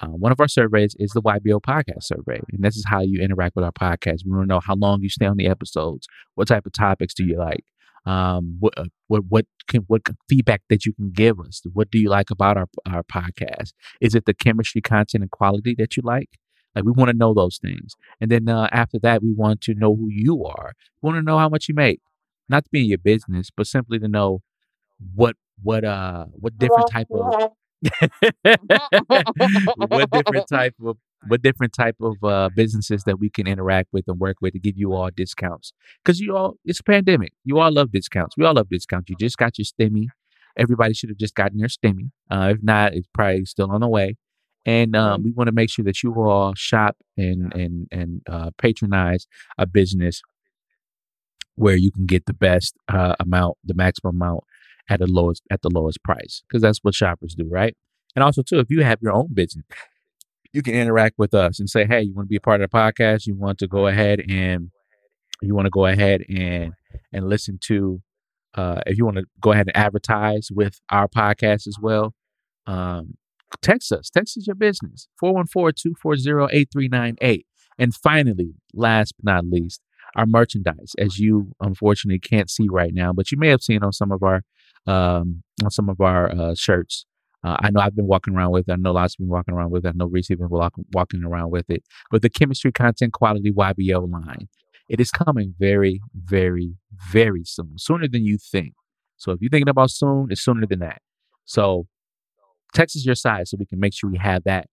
Uh, 0.00 0.08
one 0.08 0.30
of 0.30 0.40
our 0.40 0.48
surveys 0.48 0.94
is 0.98 1.12
the 1.12 1.22
YBO 1.22 1.58
podcast 1.60 2.02
survey, 2.02 2.38
and 2.52 2.62
this 2.62 2.76
is 2.76 2.84
how 2.86 3.00
you 3.00 3.18
interact 3.20 3.56
with 3.56 3.64
our 3.64 3.72
podcast. 3.72 4.26
We 4.26 4.32
want 4.32 4.42
to 4.42 4.48
know 4.48 4.60
how 4.60 4.74
long 4.74 5.00
you 5.00 5.08
stay 5.08 5.24
on 5.24 5.38
the 5.38 5.46
episodes, 5.46 6.06
what 6.34 6.48
type 6.48 6.66
of 6.66 6.72
topics 6.72 7.14
do 7.14 7.24
you 7.24 7.38
like, 7.38 7.64
um, 8.06 8.56
what 8.60 8.74
uh, 8.78 8.84
what 9.08 9.24
what 9.28 9.46
can 9.68 9.82
what 9.88 10.02
feedback 10.28 10.62
that 10.70 10.86
you 10.86 10.92
can 10.94 11.10
give 11.10 11.40
us. 11.40 11.62
What 11.72 11.90
do 11.90 11.98
you 11.98 12.08
like 12.08 12.30
about 12.30 12.56
our 12.56 12.68
our 12.86 13.02
podcast? 13.02 13.72
Is 14.00 14.14
it 14.14 14.26
the 14.26 14.34
chemistry, 14.34 14.80
content, 14.80 15.22
and 15.22 15.30
quality 15.30 15.74
that 15.78 15.96
you 15.96 16.02
like? 16.04 16.30
Like 16.74 16.84
we 16.84 16.92
want 16.92 17.10
to 17.10 17.16
know 17.16 17.34
those 17.34 17.58
things, 17.58 17.94
and 18.20 18.30
then 18.30 18.48
uh, 18.48 18.68
after 18.72 18.98
that, 19.00 19.22
we 19.22 19.32
want 19.32 19.60
to 19.62 19.74
know 19.74 19.94
who 19.96 20.08
you 20.10 20.44
are. 20.44 20.72
We 21.02 21.08
want 21.08 21.18
to 21.18 21.22
know 21.22 21.38
how 21.38 21.48
much 21.48 21.68
you 21.68 21.74
make, 21.74 22.00
not 22.48 22.64
to 22.64 22.70
be 22.70 22.82
in 22.82 22.86
your 22.88 22.98
business, 22.98 23.50
but 23.56 23.66
simply 23.66 23.98
to 23.98 24.08
know 24.08 24.42
what 25.14 25.36
what 25.62 25.84
uh 25.84 26.26
what 26.32 26.58
different 26.58 26.88
type 26.88 27.08
of 27.12 27.32
what 29.76 30.10
different 30.10 30.46
type 30.48 30.74
of 30.84 30.96
what 31.28 31.42
different 31.42 31.72
type 31.72 31.96
of 32.00 32.16
uh, 32.22 32.48
businesses 32.54 33.04
that 33.04 33.18
we 33.18 33.30
can 33.30 33.46
interact 33.46 33.88
with 33.92 34.04
and 34.08 34.18
work 34.18 34.36
with 34.40 34.52
to 34.52 34.58
give 34.58 34.76
you 34.76 34.92
all 34.92 35.10
discounts. 35.14 35.72
Because 36.04 36.20
you 36.20 36.36
all 36.36 36.54
it's 36.64 36.80
a 36.80 36.84
pandemic. 36.84 37.32
You 37.44 37.58
all 37.58 37.72
love 37.72 37.92
discounts. 37.92 38.36
We 38.36 38.44
all 38.44 38.54
love 38.54 38.68
discounts. 38.68 39.10
You 39.10 39.16
just 39.18 39.36
got 39.36 39.58
your 39.58 39.64
stimmy. 39.64 40.06
Everybody 40.56 40.94
should 40.94 41.10
have 41.10 41.18
just 41.18 41.34
gotten 41.34 41.58
their 41.58 41.68
stimmy. 41.68 42.10
Uh, 42.30 42.54
if 42.54 42.62
not 42.62 42.94
it's 42.94 43.08
probably 43.12 43.44
still 43.44 43.70
on 43.70 43.80
the 43.80 43.88
way. 43.88 44.16
And 44.64 44.96
um, 44.96 45.22
we 45.22 45.30
want 45.30 45.46
to 45.46 45.52
make 45.52 45.70
sure 45.70 45.84
that 45.84 46.02
you 46.02 46.12
all 46.14 46.54
shop 46.54 46.96
and 47.16 47.52
and 47.54 47.86
and 47.90 48.22
uh, 48.28 48.50
patronize 48.58 49.26
a 49.58 49.66
business 49.66 50.22
where 51.54 51.76
you 51.76 51.90
can 51.90 52.06
get 52.06 52.26
the 52.26 52.34
best 52.34 52.74
uh, 52.88 53.14
amount 53.20 53.56
the 53.64 53.74
maximum 53.74 54.16
amount 54.16 54.44
at 54.88 55.00
the 55.00 55.06
lowest 55.06 55.42
at 55.50 55.62
the 55.62 55.70
lowest 55.70 56.02
price. 56.02 56.42
Because 56.48 56.62
that's 56.62 56.80
what 56.82 56.94
shoppers 56.94 57.34
do 57.34 57.48
right? 57.48 57.76
And 58.14 58.22
also 58.22 58.42
too 58.42 58.58
if 58.58 58.70
you 58.70 58.82
have 58.82 58.98
your 59.02 59.12
own 59.12 59.28
business 59.32 59.64
you 60.56 60.62
can 60.62 60.74
interact 60.74 61.18
with 61.18 61.34
us 61.34 61.60
and 61.60 61.68
say 61.68 61.86
hey 61.86 62.00
you 62.00 62.14
want 62.14 62.26
to 62.26 62.30
be 62.30 62.36
a 62.36 62.40
part 62.40 62.62
of 62.62 62.70
the 62.70 62.76
podcast? 62.76 63.26
You 63.26 63.36
want 63.36 63.58
to 63.58 63.68
go 63.68 63.86
ahead 63.86 64.22
and 64.26 64.70
you 65.42 65.54
want 65.54 65.66
to 65.66 65.70
go 65.70 65.84
ahead 65.84 66.22
and 66.28 66.72
and 67.12 67.28
listen 67.28 67.58
to 67.64 68.00
uh 68.54 68.80
if 68.86 68.96
you 68.96 69.04
want 69.04 69.18
to 69.18 69.26
go 69.40 69.52
ahead 69.52 69.66
and 69.68 69.76
advertise 69.76 70.48
with 70.50 70.80
our 70.90 71.08
podcast 71.08 71.66
as 71.66 71.76
well 71.80 72.14
um 72.66 73.18
text 73.60 73.92
us. 73.92 74.08
Text 74.08 74.38
us 74.38 74.46
your 74.46 74.56
business 74.56 75.08
414-240-8398 75.22 77.44
and 77.78 77.94
finally 77.94 78.54
last 78.72 79.12
but 79.22 79.30
not 79.30 79.44
least 79.46 79.82
our 80.16 80.24
merchandise. 80.24 80.94
As 80.98 81.18
you 81.18 81.52
unfortunately 81.60 82.18
can't 82.18 82.48
see 82.50 82.66
right 82.70 82.94
now 82.94 83.12
but 83.12 83.30
you 83.30 83.36
may 83.36 83.48
have 83.48 83.62
seen 83.62 83.84
on 83.84 83.92
some 83.92 84.10
of 84.10 84.22
our 84.22 84.40
um, 84.86 85.42
on 85.62 85.70
some 85.70 85.90
of 85.90 86.00
our 86.00 86.32
uh, 86.32 86.54
shirts. 86.54 87.04
Uh, 87.46 87.56
I 87.60 87.70
know 87.70 87.80
I've 87.80 87.94
been 87.94 88.08
walking 88.08 88.34
around 88.34 88.50
with 88.50 88.68
it. 88.68 88.72
I 88.72 88.76
know 88.76 88.90
lots 88.90 89.14
been 89.14 89.28
walking 89.28 89.54
around 89.54 89.70
with 89.70 89.86
it. 89.86 89.90
I 89.90 89.92
know 89.94 90.06
Reese 90.06 90.30
has 90.30 90.38
been 90.38 90.48
walk, 90.48 90.74
walking 90.92 91.22
around 91.22 91.52
with 91.52 91.70
it. 91.70 91.84
But 92.10 92.22
the 92.22 92.28
chemistry 92.28 92.72
content 92.72 93.12
quality 93.12 93.52
YBO 93.52 94.10
line, 94.10 94.48
it 94.88 95.00
is 95.00 95.12
coming 95.12 95.54
very, 95.56 96.00
very, 96.12 96.74
very 97.12 97.44
soon, 97.44 97.78
sooner 97.78 98.08
than 98.08 98.24
you 98.24 98.36
think. 98.36 98.72
So 99.16 99.30
if 99.30 99.40
you're 99.40 99.50
thinking 99.50 99.68
about 99.68 99.92
soon, 99.92 100.26
it's 100.30 100.42
sooner 100.42 100.66
than 100.66 100.80
that. 100.80 101.02
So 101.44 101.86
text 102.74 102.96
us 102.96 103.06
your 103.06 103.14
size 103.14 103.50
so 103.50 103.58
we 103.60 103.66
can 103.66 103.78
make 103.78 103.94
sure 103.94 104.10
we 104.10 104.18
have 104.18 104.42
that 104.42 104.66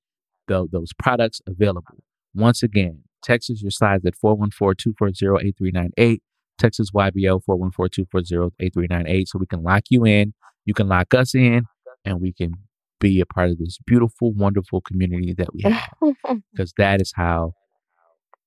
the, 0.47 0.67
those 0.71 0.93
products 0.93 1.41
available. 1.45 2.03
Once 2.33 2.63
again, 2.63 3.03
text 3.21 3.51
us 3.51 3.61
your 3.61 3.69
size 3.69 4.03
at 4.03 4.15
414-240-8398. 4.17 6.21
Texas 6.57 6.89
YBO 6.91 7.39
414-240-8398 7.47 9.27
so 9.27 9.37
we 9.37 9.45
can 9.45 9.61
lock 9.61 9.83
you 9.89 10.05
in, 10.05 10.33
you 10.65 10.73
can 10.73 10.87
lock 10.87 11.13
us 11.13 11.35
in, 11.35 11.65
and 12.05 12.21
we 12.21 12.33
can 12.33 12.53
be 12.99 13.19
a 13.19 13.25
part 13.25 13.49
of 13.49 13.57
this 13.59 13.77
beautiful, 13.85 14.31
wonderful 14.33 14.81
community 14.81 15.33
that 15.37 15.53
we 15.53 15.61
have. 15.63 15.89
Because 16.51 16.73
that 16.77 17.01
is 17.01 17.11
how 17.15 17.53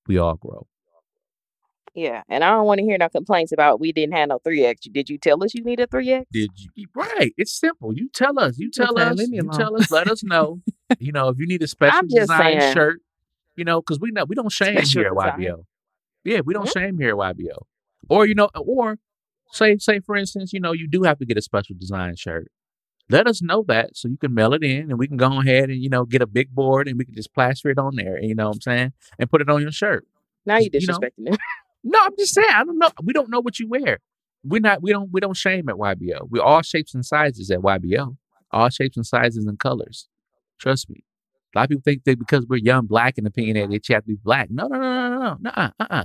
we 0.07 0.17
all 0.17 0.35
grow. 0.35 0.65
yeah, 1.93 2.21
and 2.29 2.43
I 2.43 2.51
don't 2.51 2.65
want 2.65 2.79
to 2.79 2.83
hear 2.83 2.97
no 2.97 3.09
complaints 3.09 3.51
about 3.51 3.79
we 3.79 3.91
didn't 3.91 4.15
have 4.15 4.29
no 4.29 4.39
three 4.43 4.63
X. 4.65 4.81
Did 4.91 5.09
you 5.09 5.17
tell 5.17 5.43
us 5.43 5.53
you 5.53 5.63
need 5.63 5.79
a 5.79 5.87
three 5.87 6.11
X? 6.11 6.25
Did 6.31 6.51
you 6.75 6.87
right? 6.95 7.33
It's 7.37 7.57
simple. 7.59 7.93
You 7.93 8.09
tell 8.13 8.39
us. 8.39 8.57
You 8.57 8.71
tell 8.71 8.91
Okay, 8.93 9.03
us. 9.03 9.17
leave 9.17 9.29
me 9.29 9.39
alone. 9.39 9.53
You 9.53 9.57
tell 9.59 9.75
us. 9.75 9.91
Let 9.91 10.07
us 10.09 10.23
know. 10.23 10.61
you 10.99 11.11
know, 11.11 11.29
if 11.29 11.37
you 11.39 11.47
need 11.47 11.61
a 11.61 11.67
special 11.67 12.01
design 12.07 12.59
saying. 12.59 12.73
shirt, 12.73 12.99
you 13.55 13.65
know, 13.65 13.81
because 13.81 13.99
we 13.99 14.11
know 14.11 14.25
we 14.25 14.35
don't 14.35 14.51
shame 14.51 14.75
Special 14.77 15.01
here 15.01 15.11
at 15.19 15.37
design. 15.37 15.39
YBO. 15.39 15.63
Yeah, 16.23 16.39
we 16.45 16.53
don't 16.53 16.67
mm-hmm. 16.67 16.79
shame 16.79 16.97
here 16.99 17.09
at 17.11 17.35
YBO. 17.35 17.57
Or 18.09 18.25
you 18.25 18.35
know, 18.35 18.49
or 18.55 18.97
say 19.51 19.77
say 19.79 19.99
for 19.99 20.15
instance, 20.15 20.53
you 20.53 20.59
know, 20.59 20.71
you 20.73 20.87
do 20.87 21.03
have 21.03 21.17
to 21.19 21.25
get 21.25 21.37
a 21.37 21.41
special 21.41 21.75
design 21.77 22.15
shirt. 22.15 22.47
Let 23.09 23.27
us 23.27 23.41
know 23.41 23.63
that 23.67 23.95
so 23.95 24.07
you 24.09 24.17
can 24.17 24.33
mail 24.33 24.53
it 24.53 24.63
in 24.63 24.89
and 24.89 24.99
we 24.99 25.07
can 25.07 25.17
go 25.17 25.39
ahead 25.39 25.69
and 25.69 25.81
you 25.81 25.89
know 25.89 26.05
get 26.05 26.21
a 26.21 26.27
big 26.27 26.53
board 26.53 26.87
and 26.87 26.97
we 26.97 27.05
can 27.05 27.13
just 27.15 27.33
plaster 27.33 27.69
it 27.69 27.79
on 27.79 27.95
there. 27.95 28.21
You 28.21 28.35
know 28.35 28.47
what 28.47 28.55
I'm 28.55 28.61
saying? 28.61 28.93
And 29.17 29.29
put 29.29 29.41
it 29.41 29.49
on 29.49 29.61
your 29.61 29.71
shirt. 29.71 30.05
Now 30.45 30.57
you 30.57 30.69
You 30.71 30.79
know, 30.87 30.99
disrespecting 30.99 31.25
them. 31.25 31.37
No, 31.83 31.99
I'm 32.03 32.11
just 32.17 32.33
saying. 32.33 32.47
I 32.49 32.65
don't 32.65 32.79
know. 32.79 32.89
We 33.01 33.13
don't 33.13 33.29
know 33.29 33.39
what 33.39 33.59
you 33.59 33.67
wear. 33.69 33.99
We're 34.43 34.59
not. 34.59 34.81
We 34.81 34.91
don't. 34.91 35.09
We 35.11 35.21
don't 35.21 35.37
shame 35.37 35.69
at 35.69 35.75
YBO. 35.75 36.27
We're 36.29 36.41
all 36.43 36.61
shapes 36.61 36.93
and 36.93 37.05
sizes 37.05 37.49
at 37.49 37.59
YBO. 37.59 38.17
All 38.51 38.69
shapes 38.69 38.97
and 38.97 39.05
sizes 39.05 39.45
and 39.45 39.57
colors. 39.57 40.09
Trust 40.59 40.89
me. 40.89 41.03
A 41.55 41.59
lot 41.59 41.63
of 41.65 41.69
people 41.69 41.83
think 41.85 42.03
that 42.03 42.19
because 42.19 42.45
we're 42.45 42.57
young, 42.57 42.87
black, 42.87 43.17
and 43.17 43.25
opinionated, 43.25 43.71
that 43.71 43.87
you 43.87 43.95
have 43.95 44.03
to 44.03 44.07
be 44.07 44.17
black. 44.21 44.49
No, 44.49 44.67
no, 44.67 44.77
no, 44.79 45.09
no, 45.09 45.19
no, 45.19 45.37
no. 45.39 45.51
Uh, 45.51 45.69
uh, 45.79 45.87
uh. 45.89 46.03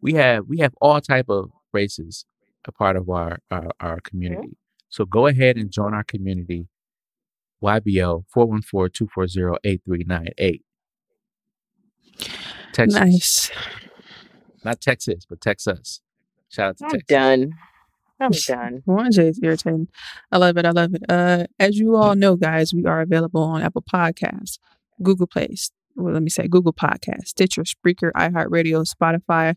We 0.00 0.14
have 0.14 0.46
we 0.48 0.58
have 0.58 0.72
all 0.80 1.00
type 1.00 1.28
of 1.28 1.50
races 1.72 2.24
a 2.66 2.72
part 2.72 2.96
of 2.96 3.08
our 3.10 3.40
our, 3.50 3.70
our 3.80 4.00
community. 4.00 4.56
So 4.90 5.04
go 5.04 5.26
ahead 5.26 5.56
and 5.56 5.70
join 5.70 5.94
our 5.94 6.04
community. 6.04 6.66
YBO 7.62 8.24
414-240-8398. 8.36 10.62
Text 12.72 12.96
us. 12.96 13.02
Nice. 13.02 13.50
Not 14.64 14.80
Texas, 14.80 15.24
but 15.28 15.40
Texas. 15.40 16.00
Shout 16.48 16.70
out 16.70 16.78
to 16.78 16.84
Texas. 16.84 16.92
I'm 16.92 17.00
Texas. 17.00 17.08
done. 17.08 17.52
I'm 18.20 18.30
done. 18.46 18.82
One 18.84 19.10
J 19.12 19.28
is 19.28 19.40
irritating. 19.42 19.88
I 20.30 20.36
love 20.38 20.56
it. 20.58 20.66
I 20.66 20.70
love 20.70 20.94
it. 20.94 21.02
Uh, 21.08 21.46
as 21.58 21.78
you 21.78 21.96
all 21.96 22.14
know, 22.14 22.36
guys, 22.36 22.72
we 22.74 22.84
are 22.84 23.00
available 23.00 23.42
on 23.42 23.62
Apple 23.62 23.82
Podcasts, 23.82 24.58
Google 25.02 25.26
Play, 25.26 25.48
well, 25.96 26.14
let 26.14 26.22
me 26.22 26.30
say 26.30 26.46
Google 26.48 26.72
Podcasts, 26.72 27.28
Stitcher, 27.28 27.62
Spreaker, 27.62 28.12
iHeartRadio, 28.12 28.86
Spotify, 28.86 29.56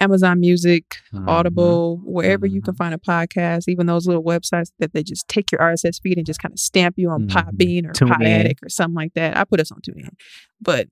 Amazon 0.00 0.40
Music, 0.40 0.96
Mhm. 1.12 1.26
Audible, 1.28 2.00
wherever 2.04 2.46
you 2.46 2.60
can 2.60 2.74
Mhm. 2.74 2.78
find 2.78 2.94
a 2.94 2.98
podcast, 2.98 3.64
even 3.68 3.86
those 3.86 4.06
little 4.06 4.22
websites 4.24 4.70
that 4.78 4.92
they 4.92 5.02
just 5.02 5.26
take 5.28 5.50
your 5.50 5.60
RSS 5.62 5.98
feed 5.98 6.18
and 6.18 6.26
just 6.26 6.40
kind 6.40 6.52
of 6.52 6.58
stamp 6.58 6.94
you 6.98 7.08
on 7.10 7.28
Mhm. 7.28 7.30
Podbean 7.30 7.86
or 7.86 7.92
TuneIn. 7.92 8.44
Pod 8.44 8.56
or 8.64 8.68
something 8.68 8.94
like 8.94 9.14
that. 9.14 9.36
I 9.36 9.44
put 9.44 9.60
us 9.60 9.72
on 9.72 9.80
TuneIn, 9.80 10.10
but 10.60 10.88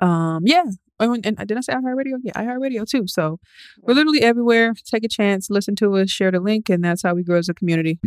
Um, 0.00 0.42
yeah. 0.46 0.64
Oh, 1.00 1.12
and, 1.12 1.24
and 1.26 1.36
did 1.48 1.56
I 1.56 1.60
say 1.60 1.72
iHeartRadio? 1.72 2.18
Yeah, 2.22 2.32
iHeartRadio 2.34 2.86
too. 2.88 3.06
So 3.08 3.38
we're 3.82 3.94
literally 3.94 4.20
everywhere. 4.22 4.74
Take 4.84 5.04
a 5.04 5.08
chance, 5.08 5.50
listen 5.50 5.74
to 5.76 5.94
us, 5.96 6.08
share 6.10 6.30
the 6.30 6.38
link, 6.40 6.68
and 6.68 6.84
that's 6.84 7.02
how 7.02 7.14
we 7.14 7.22
grow 7.24 7.38
as 7.38 7.48
a 7.48 7.54
community. 7.54 7.98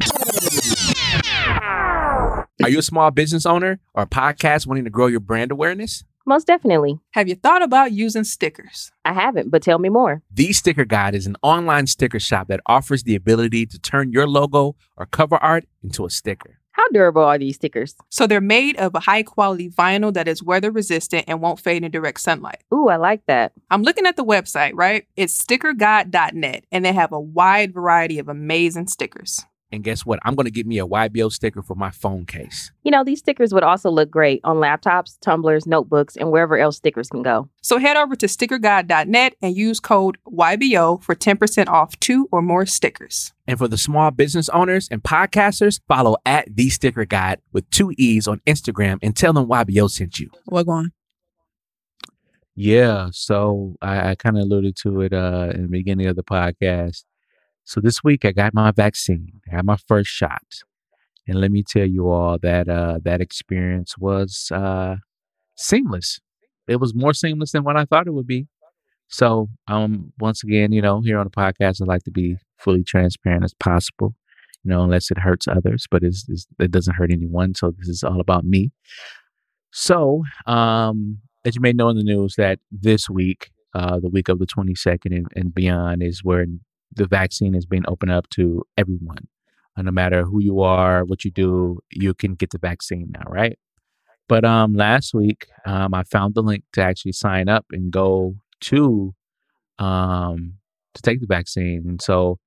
Are 2.64 2.70
you 2.70 2.80
a 2.80 2.82
small 2.82 3.12
business 3.12 3.46
owner 3.46 3.80
or 3.94 4.04
a 4.04 4.08
podcast 4.08 4.68
wanting 4.68 4.84
to 4.84 4.90
grow 4.90 5.08
your 5.08 5.20
brand 5.20 5.52
awareness? 5.52 6.04
Most 6.26 6.48
definitely. 6.48 7.00
Have 7.12 7.28
you 7.28 7.36
thought 7.36 7.64
about 7.64 7.92
using 7.92 8.24
stickers? 8.24 8.92
I 9.06 9.14
haven't, 9.14 9.50
but 9.50 9.64
tell 9.64 9.80
me 9.80 9.90
more. 9.90 10.22
The 10.32 10.54
Sticker 10.54 10.86
Guide 10.86 11.16
is 11.16 11.26
an 11.28 11.36
online 11.42 11.88
sticker 11.88 12.20
shop 12.20 12.48
that 12.48 12.62
offers 12.66 13.04
the 13.04 13.16
ability 13.16 13.66
to 13.68 13.80
turn 13.80 14.12
your 14.12 14.28
logo 14.28 14.76
or 14.98 15.06
cover 15.06 15.38
art 15.38 15.66
into 15.84 16.06
a 16.06 16.10
sticker. 16.10 16.60
How 16.74 16.88
durable 16.90 17.24
are 17.24 17.38
these 17.38 17.56
stickers? 17.56 17.96
So 18.10 18.28
they're 18.28 18.40
made 18.40 18.78
of 18.78 18.96
a 18.96 19.02
high 19.02 19.24
quality 19.24 19.70
vinyl 19.70 20.14
that 20.14 20.28
is 20.28 20.42
weather 20.42 20.72
resistant 20.72 21.26
and 21.28 21.42
won't 21.42 21.60
fade 21.60 21.84
in 21.84 21.92
direct 21.92 22.22
sunlight. 22.22 22.64
Ooh, 22.74 22.88
I 22.88 22.96
like 22.96 23.26
that. 23.28 23.52
I'm 23.70 23.84
looking 23.84 24.06
at 24.06 24.16
the 24.16 24.24
website, 24.24 24.72
right? 24.74 25.06
It's 25.18 25.38
stickerguide.net, 25.44 26.66
and 26.72 26.86
they 26.86 26.94
have 26.94 27.12
a 27.12 27.20
wide 27.20 27.74
variety 27.74 28.20
of 28.20 28.30
amazing 28.30 28.88
stickers. 28.88 29.46
And 29.72 29.84
guess 29.84 30.06
what? 30.06 30.20
I'm 30.24 30.36
going 30.36 30.46
to 30.46 30.52
get 30.52 30.68
me 30.68 30.80
a 30.80 30.86
YBO 30.86 31.32
sticker 31.32 31.62
for 31.62 31.76
my 31.76 31.92
phone 31.92 32.26
case. 32.26 32.72
You 32.84 32.92
know, 32.92 33.04
these 33.04 33.20
stickers 33.20 33.54
would 33.54 33.64
also 33.64 33.90
look 33.90 34.12
great 34.12 34.42
on 34.44 34.58
laptops, 34.58 35.18
tumblers, 35.22 35.66
notebooks, 35.66 36.18
and 36.18 36.32
wherever 36.32 36.58
else 36.58 36.78
stickers 36.78 37.10
can 37.10 37.22
go. 37.22 37.50
So 37.62 37.78
head 37.78 37.96
over 37.96 38.16
to 38.18 38.26
stickerguide.net 38.26 39.36
and 39.42 39.56
use 39.56 39.80
code 39.80 40.18
YBO 40.28 41.02
for 41.02 41.16
10% 41.16 41.68
off 41.68 42.00
two 42.00 42.28
or 42.32 42.42
more 42.42 42.66
stickers. 42.66 43.34
And 43.48 43.58
for 43.58 43.68
the 43.68 43.78
small 43.78 44.12
business 44.12 44.50
owners 44.50 44.88
and 44.90 45.02
podcasters, 45.02 45.80
follow 45.88 46.18
at 46.26 46.48
The 46.54 46.70
Sticker 46.70 47.06
Guide 47.06 47.40
with 47.52 47.70
two 47.70 47.94
E's 47.98 48.28
on 48.28 48.42
Instagram 48.46 49.00
and 49.02 49.16
tell 49.16 49.34
them 49.34 49.48
YBO 49.48 49.90
sent 49.90 50.20
you. 50.20 50.30
What 50.46 50.66
going? 50.66 50.92
Yeah, 52.56 53.10
so 53.14 53.76
I, 53.82 54.12
I 54.12 54.16
kind 54.16 54.38
of 54.38 54.44
alluded 54.44 54.76
to 54.84 55.02
it 55.02 55.14
uh, 55.14 55.52
in 55.54 55.64
the 55.64 55.68
beginning 55.70 56.08
of 56.08 56.16
the 56.16 56.24
podcast. 56.24 57.04
So 57.64 57.80
this 57.80 58.04
week 58.04 58.26
I 58.26 58.32
got 58.32 58.54
my 58.54 58.72
vaccine. 58.72 59.42
I 59.52 59.58
got 59.58 59.66
my 59.66 59.78
first 59.88 60.10
shot, 60.10 60.44
and 61.28 61.40
let 61.40 61.52
me 61.52 61.64
tell 61.64 61.86
you 61.86 62.10
all 62.10 62.38
that 62.42 62.68
uh, 62.68 63.00
that 63.04 63.22
experience 63.22 63.98
was 63.98 64.50
uh, 64.54 64.96
seamless. 65.56 66.20
It 66.68 66.80
was 66.80 66.94
more 66.96 67.14
seamless 67.14 67.52
than 67.52 67.64
what 67.64 67.78
I 67.78 67.86
thought 67.86 68.08
it 68.08 68.14
would 68.14 68.28
be. 68.28 68.48
So 69.12 69.50
um, 69.68 70.14
once 70.20 70.44
again, 70.44 70.72
you 70.72 70.82
know, 70.82 71.02
here 71.02 71.20
on 71.20 71.26
the 71.26 71.32
podcast, 71.32 71.82
I 71.82 71.86
like 71.86 72.04
to 72.04 72.12
be 72.12 72.38
fully 72.58 72.84
transparent 72.84 73.44
as 73.44 73.54
possible. 73.54 74.16
You 74.64 74.70
know, 74.70 74.84
unless 74.84 75.12
it 75.12 75.18
hurts 75.18 75.48
others, 75.48 75.88
but 75.90 76.04
it's, 76.04 76.26
it's, 76.30 76.48
it 76.60 76.72
doesn't 76.72 76.94
hurt 76.94 77.12
anyone. 77.12 77.56
So 77.56 77.74
this 77.78 77.90
is 77.90 78.04
all 78.04 78.22
about 78.22 78.46
me. 78.46 78.72
So, 79.72 80.24
um, 80.46 81.18
as 81.44 81.56
you 81.56 81.62
may 81.62 81.74
know 81.74 81.90
in 81.90 81.98
the 81.98 82.04
news, 82.04 82.36
that 82.38 82.60
this 82.72 83.10
week, 83.10 83.50
uh, 83.74 84.00
the 84.00 84.10
week 84.10 84.30
of 84.30 84.38
the 84.38 84.46
22nd 84.46 85.08
and, 85.08 85.28
and 85.36 85.54
beyond, 85.54 86.04
is 86.04 86.24
where 86.24 86.46
the 86.96 87.08
vaccine 87.08 87.56
is 87.56 87.66
being 87.66 87.84
opened 87.88 88.12
up 88.12 88.30
to 88.32 88.64
everyone. 88.78 89.28
Uh, 89.78 89.84
no 89.84 89.92
matter 89.92 90.24
who 90.24 90.42
you 90.42 90.62
are, 90.62 91.04
what 91.06 91.24
you 91.24 91.32
do, 91.32 91.80
you 91.90 92.14
can 92.14 92.36
get 92.36 92.50
the 92.50 92.58
vaccine 92.58 93.10
now, 93.14 93.24
right? 93.28 93.58
But 94.28 94.46
um, 94.46 94.74
last 94.74 95.14
week, 95.14 95.48
um, 95.66 95.94
I 95.94 96.04
found 96.04 96.36
the 96.36 96.42
link 96.42 96.64
to 96.74 96.82
actually 96.82 97.14
sign 97.14 97.50
up 97.50 97.66
and 97.72 97.92
go 97.92 98.36
to 98.62 99.14
um, 99.80 100.56
to 100.94 101.02
take 101.02 101.20
the 101.20 101.28
vaccine. 101.28 101.84
And 101.88 102.02
so 102.02 102.38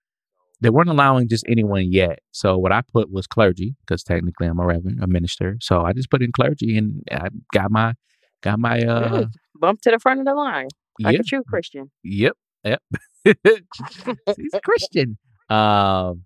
they 0.60 0.70
weren't 0.70 0.88
allowing 0.88 1.28
just 1.28 1.44
anyone 1.48 1.92
yet. 1.92 2.20
So 2.32 2.56
what 2.56 2.72
I 2.72 2.80
put 2.80 3.10
was 3.10 3.26
clergy 3.26 3.74
because 3.80 4.02
technically 4.02 4.46
I'm 4.46 4.60
a 4.60 4.64
reverend, 4.64 5.02
a 5.02 5.06
minister. 5.06 5.56
So 5.60 5.82
I 5.82 5.92
just 5.92 6.10
put 6.10 6.22
in 6.22 6.32
clergy 6.32 6.78
and 6.78 7.02
I 7.10 7.28
got 7.52 7.70
my 7.70 7.94
got 8.42 8.58
my 8.58 8.80
uh. 8.80 9.26
Bump 9.56 9.80
to 9.82 9.90
the 9.90 9.98
front 9.98 10.20
of 10.20 10.26
the 10.26 10.34
line. 10.34 10.68
Like 11.00 11.12
yep, 11.12 11.20
a 11.20 11.24
true 11.24 11.42
Christian. 11.46 11.90
yep, 12.02 12.36
yep. 12.64 12.82
He's 14.36 14.54
a 14.54 14.60
Christian. 14.60 15.18
Um, 15.50 16.24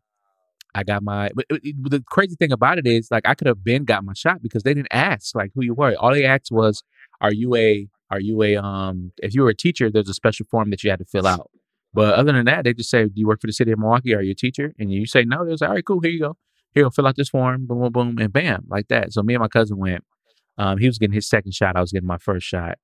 I 0.75 0.85
got 0.85 1.03
my. 1.03 1.31
But 1.35 1.47
it- 1.51 1.61
it- 1.65 1.91
the 1.91 2.05
crazy 2.09 2.37
thing 2.37 2.53
about 2.53 2.79
it 2.79 2.87
is, 2.87 3.09
like, 3.11 3.27
I 3.27 3.35
could 3.35 3.47
have 3.47 3.65
been 3.65 3.85
got 3.85 4.05
my 4.05 4.13
shot 4.15 4.43
because 4.43 4.63
they 4.63 4.75
didn't 4.75 4.93
ask 4.93 5.35
like 5.35 5.51
who 5.55 5.65
you 5.65 5.75
were. 5.75 5.95
All 5.99 6.13
they 6.13 6.25
asked 6.25 6.51
was, 6.53 6.83
"Are 7.21 7.33
you 7.33 7.55
a? 7.57 7.89
Are 8.11 8.21
you 8.21 8.43
a? 8.43 8.57
Um, 8.57 9.13
if 9.23 9.35
you 9.35 9.43
were 9.43 9.51
a 9.51 9.55
teacher, 9.57 9.91
there's 9.91 10.09
a 10.09 10.15
special 10.15 10.47
form 10.51 10.71
that 10.71 10.85
you 10.85 10.91
had 10.91 10.99
to 11.01 11.05
fill 11.05 11.27
out." 11.27 11.51
But 11.95 12.15
other 12.15 12.33
than 12.33 12.45
that, 12.47 12.65
they 12.65 12.75
just 12.75 12.91
say, 12.91 13.05
"Do 13.05 13.13
you 13.17 13.27
work 13.27 13.41
for 13.41 13.47
the 13.47 13.53
city 13.53 13.73
of 13.73 13.79
Milwaukee? 13.79 14.15
Are 14.15 14.23
you 14.23 14.33
a 14.33 14.35
teacher?" 14.35 14.73
And 14.79 14.93
you 14.93 15.07
say 15.07 15.25
no. 15.25 15.45
They 15.45 15.53
was 15.53 15.61
like, 15.63 15.71
"All 15.71 15.75
right, 15.77 15.85
cool. 15.85 16.01
Here 16.01 16.11
you 16.11 16.21
go. 16.21 16.37
Here, 16.75 16.85
go 16.85 16.91
fill 16.91 17.07
out 17.07 17.17
this 17.17 17.31
form. 17.31 17.67
Boom, 17.67 17.81
boom, 17.81 17.93
boom, 17.93 18.19
and 18.19 18.33
bam, 18.33 18.65
like 18.69 18.89
that." 18.89 19.13
So 19.13 19.23
me 19.23 19.35
and 19.35 19.41
my 19.41 19.49
cousin 19.49 19.79
went. 19.79 20.05
Um, 20.59 20.79
he 20.79 20.87
was 20.87 20.99
getting 20.99 21.15
his 21.15 21.29
second 21.29 21.55
shot. 21.55 21.77
I 21.77 21.81
was 21.81 21.93
getting 21.93 22.07
my 22.09 22.19
first 22.19 22.47
shot, 22.47 22.79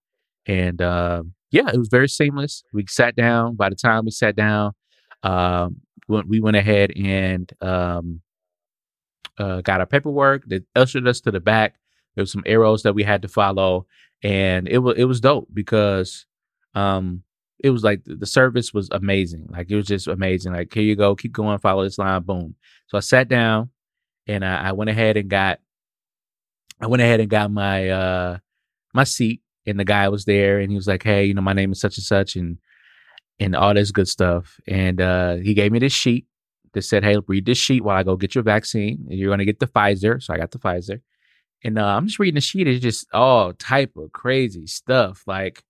and 0.47 0.81
um, 0.83 1.35
yeah, 1.51 1.71
it 1.73 1.79
was 1.79 1.89
very 1.89 2.09
seamless. 2.09 2.65
We 2.73 2.87
sat 2.89 3.17
down. 3.17 3.57
By 3.57 3.69
the 3.69 3.77
time 3.77 4.05
we 4.05 4.11
sat 4.11 4.37
down, 4.37 4.73
um, 5.23 5.77
we 6.09 6.41
went 6.41 6.57
ahead 6.57 6.93
and 6.97 7.51
um, 7.61 8.21
uh, 9.39 9.61
got 9.63 9.81
our 9.81 9.87
paperwork. 9.87 10.45
They 10.47 10.61
ushered 10.77 11.07
us 11.07 11.21
to 11.23 11.31
the 11.31 11.41
back. 11.41 11.77
There 12.15 12.23
was 12.23 12.33
some 12.33 12.43
arrows 12.47 12.83
that 12.83 12.95
we 12.95 13.03
had 13.03 13.23
to 13.23 13.29
follow, 13.29 13.87
and 14.23 14.69
it 14.69 14.79
was 14.79 14.97
it 14.97 15.05
was 15.05 15.21
dope 15.21 15.49
because 15.53 16.27
um, 16.75 17.23
it 17.59 17.71
was 17.71 17.83
like 17.83 18.05
the, 18.05 18.17
the 18.17 18.27
service 18.27 18.73
was 18.75 18.89
amazing. 18.93 19.47
Like 19.51 19.71
it 19.71 19.77
was 19.77 19.87
just 19.87 20.07
amazing. 20.07 20.53
Like 20.53 20.73
here 20.73 20.83
you 20.83 20.97
go, 20.97 21.17
keep 21.17 21.33
going, 21.33 21.59
follow 21.59 21.85
this 21.85 21.99
line, 21.99 22.23
boom. 22.23 22.55
So 22.89 22.99
I 22.99 23.01
sat 23.01 23.29
down, 23.29 23.71
and 24.27 24.45
I, 24.45 24.69
I 24.69 24.73
went 24.73 24.91
ahead 24.91 25.17
and 25.17 25.29
got 25.29 25.61
I 26.81 26.87
went 26.87 27.03
ahead 27.03 27.21
and 27.21 27.31
got 27.31 27.51
my 27.51 27.89
uh 27.89 28.39
my 28.93 29.05
seat 29.05 29.41
and 29.67 29.79
the 29.79 29.85
guy 29.85 30.09
was 30.09 30.25
there 30.25 30.59
and 30.61 30.71
he 30.71 30.77
was 30.77 30.87
like, 30.87 31.03
Hey, 31.03 31.25
you 31.25 31.35
know, 31.35 31.43
my 31.43 31.53
name 31.53 31.73
is 31.73 31.81
such 31.81 31.97
and 31.99 32.05
such 32.05 32.37
and 32.37 32.59
and 33.39 33.57
all 33.57 33.75
this 33.75 33.91
good 33.91 34.09
stuff. 34.09 34.61
And 34.67 35.01
uh 35.01 35.37
he 35.37 35.55
gave 35.55 35.73
me 35.73 35.79
this 35.79 35.93
sheet 35.93 36.27
that 36.73 36.83
said, 36.83 37.05
Hey, 37.05 37.17
read 37.27 37.47
this 37.47 37.59
sheet 37.59 37.83
while 37.83 37.97
I 37.97 38.03
go 38.03 38.17
get 38.17 38.35
your 38.35 38.45
vaccine. 38.45 39.07
And 39.09 39.19
you're 39.19 39.31
gonna 39.31 39.45
get 39.45 39.61
the 39.61 39.67
Pfizer. 39.67 40.23
So 40.23 40.35
I 40.35 40.39
got 40.39 40.51
the 40.51 40.59
Pfizer. 40.59 41.01
And 41.65 41.79
uh, 41.79 41.87
I'm 41.87 42.07
just 42.07 42.19
reading 42.19 42.35
the 42.35 42.43
sheet. 42.43 42.69
It's 42.69 42.83
just 42.83 43.07
all 43.15 43.55
type 43.55 43.97
of 43.97 44.13
crazy 44.13 44.67
stuff. 44.67 45.23
Like, 45.27 45.65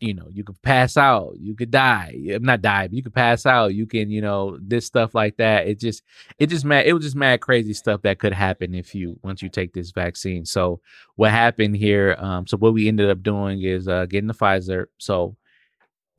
you 0.00 0.14
know, 0.14 0.28
you 0.30 0.44
could 0.44 0.60
pass 0.62 0.96
out, 0.96 1.34
you 1.38 1.54
could 1.54 1.70
die. 1.70 2.14
I'm 2.32 2.44
not 2.44 2.62
die, 2.62 2.86
but 2.86 2.94
you 2.94 3.02
could 3.02 3.14
pass 3.14 3.46
out. 3.46 3.74
You 3.74 3.86
can, 3.86 4.10
you 4.10 4.20
know, 4.20 4.56
this 4.60 4.86
stuff 4.86 5.14
like 5.14 5.36
that. 5.38 5.66
It 5.66 5.80
just, 5.80 6.02
it 6.38 6.48
just 6.48 6.64
mad. 6.64 6.86
It 6.86 6.92
was 6.92 7.04
just 7.04 7.16
mad 7.16 7.40
crazy 7.40 7.74
stuff 7.74 8.02
that 8.02 8.18
could 8.20 8.32
happen 8.32 8.74
if 8.74 8.94
you 8.94 9.18
once 9.22 9.42
you 9.42 9.48
take 9.48 9.72
this 9.72 9.90
vaccine. 9.90 10.44
So 10.44 10.80
what 11.16 11.32
happened 11.32 11.76
here? 11.76 12.16
Um, 12.18 12.46
so 12.46 12.56
what 12.56 12.74
we 12.74 12.86
ended 12.86 13.10
up 13.10 13.22
doing 13.22 13.62
is 13.62 13.88
uh, 13.88 14.06
getting 14.06 14.28
the 14.28 14.34
Pfizer. 14.34 14.86
So 14.98 15.36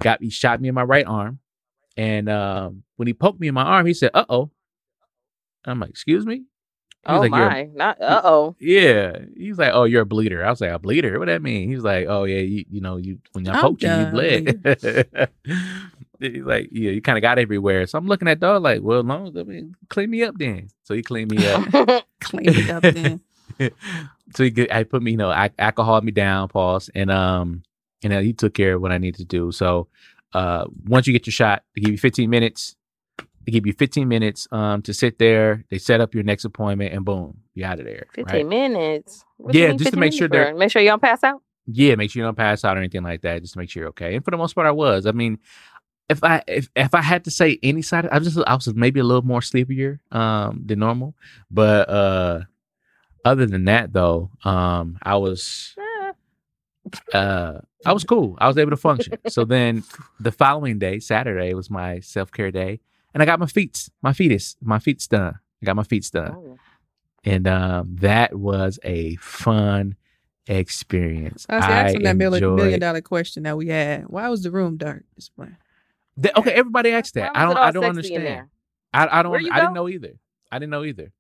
got 0.01 0.21
he 0.21 0.29
shot 0.29 0.59
me 0.59 0.67
in 0.67 0.75
my 0.75 0.83
right 0.83 1.05
arm, 1.05 1.39
and 1.95 2.29
um, 2.29 2.83
when 2.97 3.07
he 3.07 3.13
poked 3.13 3.39
me 3.39 3.47
in 3.47 3.53
my 3.53 3.63
arm, 3.63 3.85
he 3.85 3.93
said, 3.93 4.11
"Uh 4.13 4.25
oh." 4.29 4.51
I'm 5.65 5.79
like, 5.79 5.89
"Excuse 5.89 6.25
me." 6.25 6.43
He 7.07 7.13
was 7.13 7.17
Oh 7.17 7.21
like, 7.21 7.31
"You're 7.31 7.47
a- 7.47 7.49
my. 7.49 7.69
Not 7.73 8.01
uh 8.01 8.21
oh. 8.23 8.55
yeah. 8.59 9.17
He's 9.35 9.57
like, 9.57 9.71
oh, 9.73 9.85
you're 9.85 10.01
a 10.01 10.05
bleeder. 10.05 10.45
I 10.45 10.49
was 10.49 10.61
like, 10.61 10.71
a 10.71 10.79
bleeder? 10.79 11.17
What 11.17 11.27
that 11.27 11.41
mean? 11.41 11.69
He's 11.69 11.83
like, 11.83 12.07
oh 12.07 12.25
yeah, 12.25 12.39
you 12.39 12.65
you 12.69 12.81
know, 12.81 12.97
you 12.97 13.19
when 13.33 13.47
I 13.47 13.53
I'm 13.53 13.61
poked 13.61 13.83
you, 13.83 13.89
you 13.89 14.05
bled. 14.07 15.29
He's 16.19 16.43
like, 16.43 16.67
yeah, 16.71 16.91
you 16.91 17.01
kind 17.01 17.17
of 17.17 17.21
got 17.21 17.39
everywhere. 17.39 17.87
So 17.87 17.97
I'm 17.97 18.07
looking 18.07 18.27
at 18.27 18.41
dog 18.41 18.61
like, 18.61 18.81
well, 18.81 19.01
long 19.03 19.29
as 19.29 19.37
I 19.37 19.43
mean, 19.43 19.75
clean 19.87 20.09
me 20.09 20.23
up 20.23 20.35
then. 20.37 20.69
So 20.83 20.93
he 20.93 21.01
cleaned 21.01 21.31
me 21.31 21.47
up. 21.47 22.05
Clean 22.19 22.45
me 22.53 22.69
up 22.69 22.83
then. 22.83 23.21
so 24.35 24.43
he 24.43 24.49
get, 24.49 24.73
I 24.73 24.83
put 24.83 25.01
me, 25.01 25.11
you 25.11 25.17
know, 25.17 25.29
I, 25.29 25.49
alcohol 25.57 26.01
me 26.01 26.11
down, 26.11 26.49
pause, 26.49 26.89
and 26.93 27.09
um, 27.09 27.63
and 28.03 28.11
he 28.13 28.33
took 28.33 28.53
care 28.53 28.75
of 28.75 28.81
what 28.81 28.91
I 28.91 28.97
needed 28.97 29.19
to 29.19 29.25
do. 29.25 29.51
So, 29.53 29.87
uh, 30.33 30.65
once 30.85 31.07
you 31.07 31.13
get 31.13 31.25
your 31.25 31.31
shot, 31.31 31.63
they 31.73 31.81
give 31.81 31.91
you 31.91 31.97
15 31.97 32.29
minutes. 32.29 32.75
They 33.49 33.53
give 33.53 33.65
you 33.65 33.73
15 33.73 34.07
minutes 34.07 34.47
um 34.51 34.83
to 34.83 34.93
sit 34.93 35.17
there. 35.17 35.65
They 35.71 35.79
set 35.79 36.01
up 36.01 36.13
your 36.13 36.21
next 36.23 36.45
appointment, 36.45 36.93
and 36.93 37.03
boom, 37.03 37.39
you're 37.55 37.67
out 37.67 37.79
of 37.79 37.85
there. 37.85 38.05
15 38.13 38.25
right? 38.35 38.45
minutes. 38.45 39.25
What 39.37 39.55
Yeah, 39.55 39.71
just 39.73 39.91
to 39.91 39.97
make 39.97 40.13
sure 40.13 40.27
they're- 40.27 40.53
Make 40.53 40.69
sure 40.69 40.83
you 40.83 40.89
don't 40.89 41.01
pass 41.01 41.23
out. 41.23 41.41
Yeah, 41.65 41.95
make 41.95 42.11
sure 42.11 42.21
you 42.21 42.27
don't 42.27 42.37
pass 42.37 42.63
out 42.63 42.77
or 42.77 42.79
anything 42.79 43.01
like 43.01 43.21
that. 43.21 43.41
Just 43.41 43.53
to 43.53 43.59
make 43.59 43.71
sure 43.71 43.81
you're 43.81 43.89
okay. 43.89 44.13
And 44.15 44.23
for 44.23 44.29
the 44.29 44.37
most 44.37 44.53
part, 44.53 44.67
I 44.67 44.71
was. 44.71 45.07
I 45.07 45.13
mean, 45.13 45.39
if 46.09 46.23
I 46.23 46.43
if 46.47 46.69
if 46.75 46.93
I 46.93 47.01
had 47.01 47.23
to 47.23 47.31
say 47.31 47.57
any 47.63 47.81
side, 47.81 48.07
I 48.11 48.19
was 48.19 48.35
just 48.35 48.47
I 48.47 48.53
was 48.53 48.71
maybe 48.75 48.99
a 48.99 49.03
little 49.03 49.25
more 49.25 49.41
sleepier 49.41 49.99
um 50.11 50.61
than 50.63 50.77
normal. 50.77 51.15
But 51.49 51.89
uh 51.89 52.41
other 53.25 53.47
than 53.47 53.65
that, 53.65 53.93
though, 53.93 54.29
um, 54.43 54.99
I 55.01 55.15
was 55.15 55.73
Eh, 55.79 57.17
uh 57.17 57.61
I 57.83 57.93
was 57.93 58.03
cool. 58.03 58.37
I 58.39 58.47
was 58.47 58.59
able 58.59 58.71
to 58.71 58.77
function. 58.77 59.17
so 59.27 59.43
then 59.43 59.83
the 60.19 60.31
following 60.31 60.77
day, 60.77 60.99
Saturday, 60.99 61.55
was 61.55 61.71
my 61.71 61.99
self 62.01 62.31
care 62.31 62.51
day, 62.51 62.79
and 63.13 63.23
I 63.23 63.25
got 63.25 63.39
my 63.39 63.45
feet, 63.47 63.89
my 64.01 64.13
fetus, 64.13 64.55
my 64.61 64.79
feet's 64.79 65.07
done. 65.07 65.39
I 65.61 65.65
got 65.65 65.75
my 65.75 65.83
feet's 65.83 66.09
done, 66.09 66.33
oh. 66.35 66.57
and 67.23 67.47
um, 67.47 67.95
that 67.99 68.35
was 68.35 68.79
a 68.83 69.15
fun 69.17 69.95
experience. 70.47 71.45
I 71.49 71.55
was 71.57 71.65
asking 71.65 72.03
that 72.03 72.15
million, 72.17 72.55
million 72.55 72.79
dollar 72.79 73.01
question 73.01 73.43
that 73.43 73.57
we 73.57 73.67
had. 73.67 74.03
Why 74.07 74.29
was 74.29 74.43
the 74.43 74.51
room 74.51 74.77
dark? 74.77 75.03
This 75.15 75.29
morning? 75.37 75.57
Th- 76.21 76.35
okay, 76.35 76.51
everybody 76.51 76.91
asked 76.91 77.13
that. 77.15 77.31
I 77.35 77.45
don't. 77.45 77.57
I 77.57 77.71
don't 77.71 77.85
understand. 77.85 78.47
I, 78.93 79.19
I 79.19 79.23
don't. 79.23 79.31
Where 79.31 79.41
you 79.41 79.51
I 79.51 79.59
didn't 79.59 79.73
know 79.73 79.89
either. 79.89 80.13
I 80.51 80.59
didn't 80.59 80.71
know 80.71 80.83
either. 80.83 81.11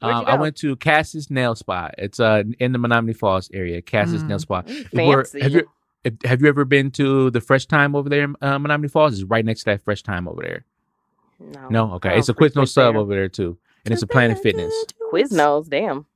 Um, 0.00 0.24
I 0.26 0.36
went 0.36 0.56
to 0.58 0.76
Cass's 0.76 1.30
Nail 1.30 1.56
Spot. 1.56 1.94
It's 1.98 2.20
uh 2.20 2.44
in 2.60 2.72
the 2.72 2.78
Menomonee 2.78 3.16
Falls 3.16 3.50
area. 3.52 3.82
Cass's 3.82 4.22
Nail 4.22 4.38
Mm. 4.38 4.42
Spot. 4.42 4.64
If 4.68 4.92
we're- 4.92 5.24
Fancy. 5.24 5.40
have 5.40 5.52
you 5.52 5.68
have 6.24 6.40
you 6.40 6.48
ever 6.48 6.64
been 6.64 6.90
to 6.92 7.30
the 7.30 7.40
Fresh 7.40 7.66
Thyme 7.66 7.96
over 7.96 8.08
there 8.08 8.22
in 8.22 8.36
uh, 8.40 8.58
Menomonee 8.58 8.90
Falls? 8.90 9.14
It's 9.14 9.24
right 9.24 9.44
next 9.44 9.60
to 9.60 9.64
that 9.66 9.82
Fresh 9.82 10.02
Thyme 10.02 10.28
over 10.28 10.42
there. 10.42 10.64
No. 11.38 11.68
No, 11.68 11.92
okay. 11.94 12.10
I 12.10 12.14
It's 12.14 12.28
a 12.28 12.34
Quiznos 12.34 12.68
sub 12.68 12.94
there. 12.94 13.00
over 13.00 13.14
there 13.14 13.28
too, 13.28 13.58
and 13.84 13.92
it's 13.92 14.02
a 14.02 14.06
Planet 14.06 14.38
Fitness. 14.42 14.72
Quiznos, 15.12 15.68
damn. 15.68 16.06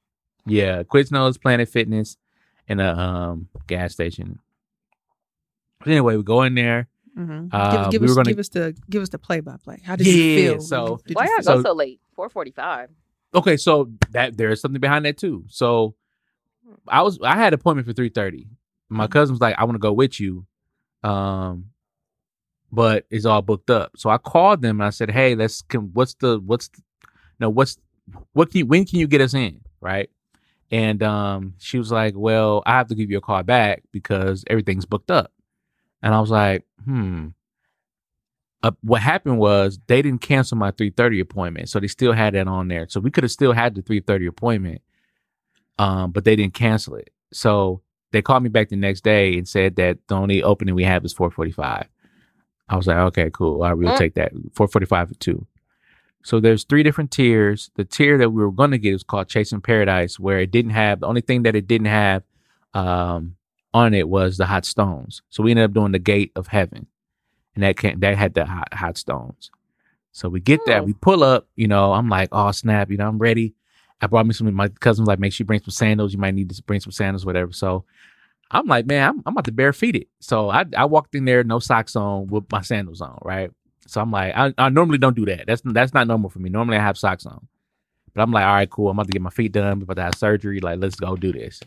Yeah, 0.46 0.82
Quiznos, 0.82 1.40
Planet 1.40 1.68
Fitness, 1.68 2.16
and 2.68 2.80
a 2.80 2.96
um 2.98 3.48
gas 3.66 3.92
station. 3.92 4.38
But 5.78 5.88
anyway, 5.88 6.16
we 6.16 6.22
go 6.22 6.42
in 6.42 6.54
there. 6.54 6.88
Mhm. 7.18 7.48
Uh, 7.52 7.82
give 7.84 7.90
give 7.92 8.00
we 8.02 8.08
us 8.08 8.14
gonna- 8.14 8.30
give 8.30 8.38
us 8.38 8.48
the 8.48 8.74
give 8.88 9.02
us 9.02 9.08
the 9.10 9.18
play 9.18 9.40
by 9.40 9.56
play. 9.62 9.80
How 9.84 9.96
did 9.96 10.06
Yeah, 10.06 10.12
you 10.14 10.50
feel? 10.52 10.60
so- 10.60 11.00
Did 11.06 11.16
Why 11.16 11.24
you 11.24 11.30
y'all 11.30 11.38
go 11.38 11.42
so- 11.42 11.62
so 11.62 11.72
late? 11.74 12.00
Four 12.14 12.28
forty-five. 12.28 12.90
Okay, 13.34 13.56
so 13.56 13.90
that 14.10 14.36
there's 14.36 14.60
something 14.60 14.80
behind 14.80 15.04
that 15.04 15.18
too. 15.18 15.44
So 15.48 15.94
I 16.88 17.02
was 17.02 17.18
I 17.22 17.36
had 17.36 17.52
an 17.52 17.60
appointment 17.60 17.86
for 17.86 17.92
three 17.92 18.08
thirty. 18.08 18.48
My 18.88 19.06
cousin 19.06 19.32
was 19.34 19.40
like, 19.40 19.54
I 19.58 19.64
want 19.64 19.74
to 19.74 19.78
go 19.78 19.92
with 19.92 20.20
you. 20.20 20.46
Um 21.02 21.66
but 22.72 23.04
it's 23.10 23.26
all 23.26 23.42
booked 23.42 23.70
up. 23.70 23.92
So 23.96 24.08
I 24.10 24.18
called 24.18 24.62
them 24.62 24.80
and 24.80 24.86
I 24.86 24.90
said, 24.90 25.10
Hey, 25.10 25.34
let's 25.34 25.62
can 25.62 25.90
what's 25.92 26.14
the 26.14 26.40
what's 26.40 26.68
the, 26.68 26.82
no 27.38 27.50
what's 27.50 27.76
what 28.32 28.50
can 28.50 28.58
you 28.60 28.66
when 28.66 28.86
can 28.86 28.98
you 28.98 29.06
get 29.06 29.20
us 29.20 29.34
in? 29.34 29.60
Right. 29.80 30.10
And 30.70 31.02
um 31.02 31.54
she 31.58 31.78
was 31.78 31.92
like, 31.92 32.14
Well, 32.16 32.62
I 32.64 32.72
have 32.72 32.88
to 32.88 32.94
give 32.94 33.10
you 33.10 33.18
a 33.18 33.22
call 33.22 33.42
back 33.42 33.82
because 33.92 34.44
everything's 34.48 34.86
booked 34.86 35.10
up. 35.10 35.30
And 36.02 36.14
I 36.14 36.20
was 36.20 36.30
like, 36.30 36.64
hmm. 36.84 37.28
Uh, 38.64 38.70
what 38.82 39.02
happened 39.02 39.40
was 39.40 39.80
they 39.88 40.00
didn't 40.02 40.20
cancel 40.20 40.56
my 40.56 40.70
3:30 40.70 41.20
appointment, 41.20 41.68
so 41.68 41.80
they 41.80 41.88
still 41.88 42.12
had 42.12 42.34
that 42.34 42.46
on 42.46 42.68
there. 42.68 42.86
So 42.88 43.00
we 43.00 43.10
could 43.10 43.24
have 43.24 43.32
still 43.32 43.52
had 43.52 43.74
the 43.74 43.82
3:30 43.82 44.28
appointment, 44.28 44.82
um, 45.78 46.12
but 46.12 46.24
they 46.24 46.36
didn't 46.36 46.54
cancel 46.54 46.94
it. 46.94 47.10
So 47.32 47.82
they 48.12 48.22
called 48.22 48.44
me 48.44 48.50
back 48.50 48.68
the 48.68 48.76
next 48.76 49.02
day 49.02 49.36
and 49.36 49.48
said 49.48 49.74
that 49.76 49.98
the 50.06 50.14
only 50.14 50.44
opening 50.44 50.76
we 50.76 50.84
have 50.84 51.04
is 51.04 51.12
4:45. 51.12 51.88
I 52.68 52.76
was 52.76 52.86
like, 52.86 52.96
okay, 52.96 53.30
cool. 53.32 53.62
I 53.62 53.74
will 53.74 53.88
Mm. 53.92 53.98
take 53.98 54.14
that 54.14 54.32
4:45 54.54 55.08
for 55.08 55.14
two. 55.14 55.46
So 56.22 56.38
there's 56.40 56.64
three 56.64 56.82
different 56.82 57.10
tiers. 57.10 57.70
The 57.74 57.84
tier 57.84 58.16
that 58.18 58.30
we 58.30 58.42
were 58.42 58.52
going 58.52 58.70
to 58.70 58.78
get 58.78 58.94
is 58.94 59.02
called 59.02 59.28
Chasing 59.28 59.60
Paradise, 59.60 60.20
where 60.20 60.38
it 60.38 60.50
didn't 60.52 60.70
have 60.70 61.00
the 61.00 61.06
only 61.06 61.20
thing 61.20 61.42
that 61.42 61.56
it 61.56 61.66
didn't 61.66 61.88
have 61.88 62.22
um, 62.74 63.36
on 63.74 63.92
it 63.92 64.08
was 64.08 64.36
the 64.38 64.46
hot 64.46 64.64
stones. 64.64 65.22
So 65.30 65.42
we 65.42 65.50
ended 65.50 65.64
up 65.64 65.72
doing 65.74 65.92
the 65.92 65.98
Gate 65.98 66.30
of 66.36 66.46
Heaven, 66.48 66.86
and 67.54 67.64
that 67.64 67.76
can 67.76 67.98
that 68.00 68.16
had 68.16 68.34
the 68.34 68.46
hot 68.46 68.72
hot 68.72 68.96
stones. 68.96 69.50
So 70.12 70.28
we 70.28 70.40
get 70.40 70.60
that, 70.66 70.80
Hmm. 70.80 70.86
we 70.86 70.92
pull 70.94 71.24
up. 71.24 71.48
You 71.56 71.68
know, 71.68 71.92
I'm 71.92 72.08
like, 72.08 72.28
oh 72.32 72.50
snap, 72.52 72.90
you 72.90 72.96
know, 72.96 73.08
I'm 73.08 73.18
ready. 73.18 73.54
I 74.00 74.06
brought 74.06 74.26
me 74.26 74.32
some. 74.32 74.52
My 74.54 74.68
cousin 74.68 75.02
was 75.02 75.08
like, 75.08 75.18
make 75.18 75.32
sure 75.32 75.44
you 75.44 75.46
bring 75.46 75.60
some 75.60 75.70
sandals. 75.70 76.12
You 76.12 76.18
might 76.18 76.34
need 76.34 76.50
to 76.50 76.62
bring 76.64 76.80
some 76.80 76.92
sandals, 76.92 77.24
whatever. 77.26 77.52
So 77.52 77.84
I'm 78.52 78.66
like, 78.66 78.86
man, 78.86 79.08
I'm, 79.08 79.22
I'm 79.26 79.32
about 79.34 79.46
to 79.46 79.52
bare 79.52 79.72
feet 79.72 79.96
it. 79.96 80.08
So 80.20 80.50
I 80.50 80.64
I 80.76 80.84
walked 80.84 81.14
in 81.14 81.24
there, 81.24 81.42
no 81.44 81.58
socks 81.58 81.96
on, 81.96 82.28
with 82.28 82.44
my 82.52 82.60
sandals 82.60 83.00
on, 83.00 83.18
right. 83.22 83.50
So 83.86 84.00
I'm 84.00 84.10
like, 84.10 84.34
I, 84.36 84.54
I 84.58 84.68
normally 84.68 84.98
don't 84.98 85.16
do 85.16 85.26
that. 85.26 85.46
That's 85.46 85.62
that's 85.64 85.94
not 85.94 86.06
normal 86.06 86.30
for 86.30 86.38
me. 86.38 86.50
Normally 86.50 86.76
I 86.76 86.82
have 86.82 86.98
socks 86.98 87.26
on. 87.26 87.48
But 88.14 88.22
I'm 88.22 88.30
like, 88.30 88.44
all 88.44 88.54
right, 88.54 88.70
cool. 88.70 88.90
I'm 88.90 88.96
about 88.98 89.06
to 89.06 89.12
get 89.12 89.22
my 89.22 89.30
feet 89.30 89.52
done. 89.52 89.66
I'm 89.66 89.82
about 89.82 89.96
to 89.96 90.02
have 90.02 90.14
surgery. 90.14 90.60
Like, 90.60 90.80
let's 90.80 90.96
go 90.96 91.16
do 91.16 91.32
this. 91.32 91.60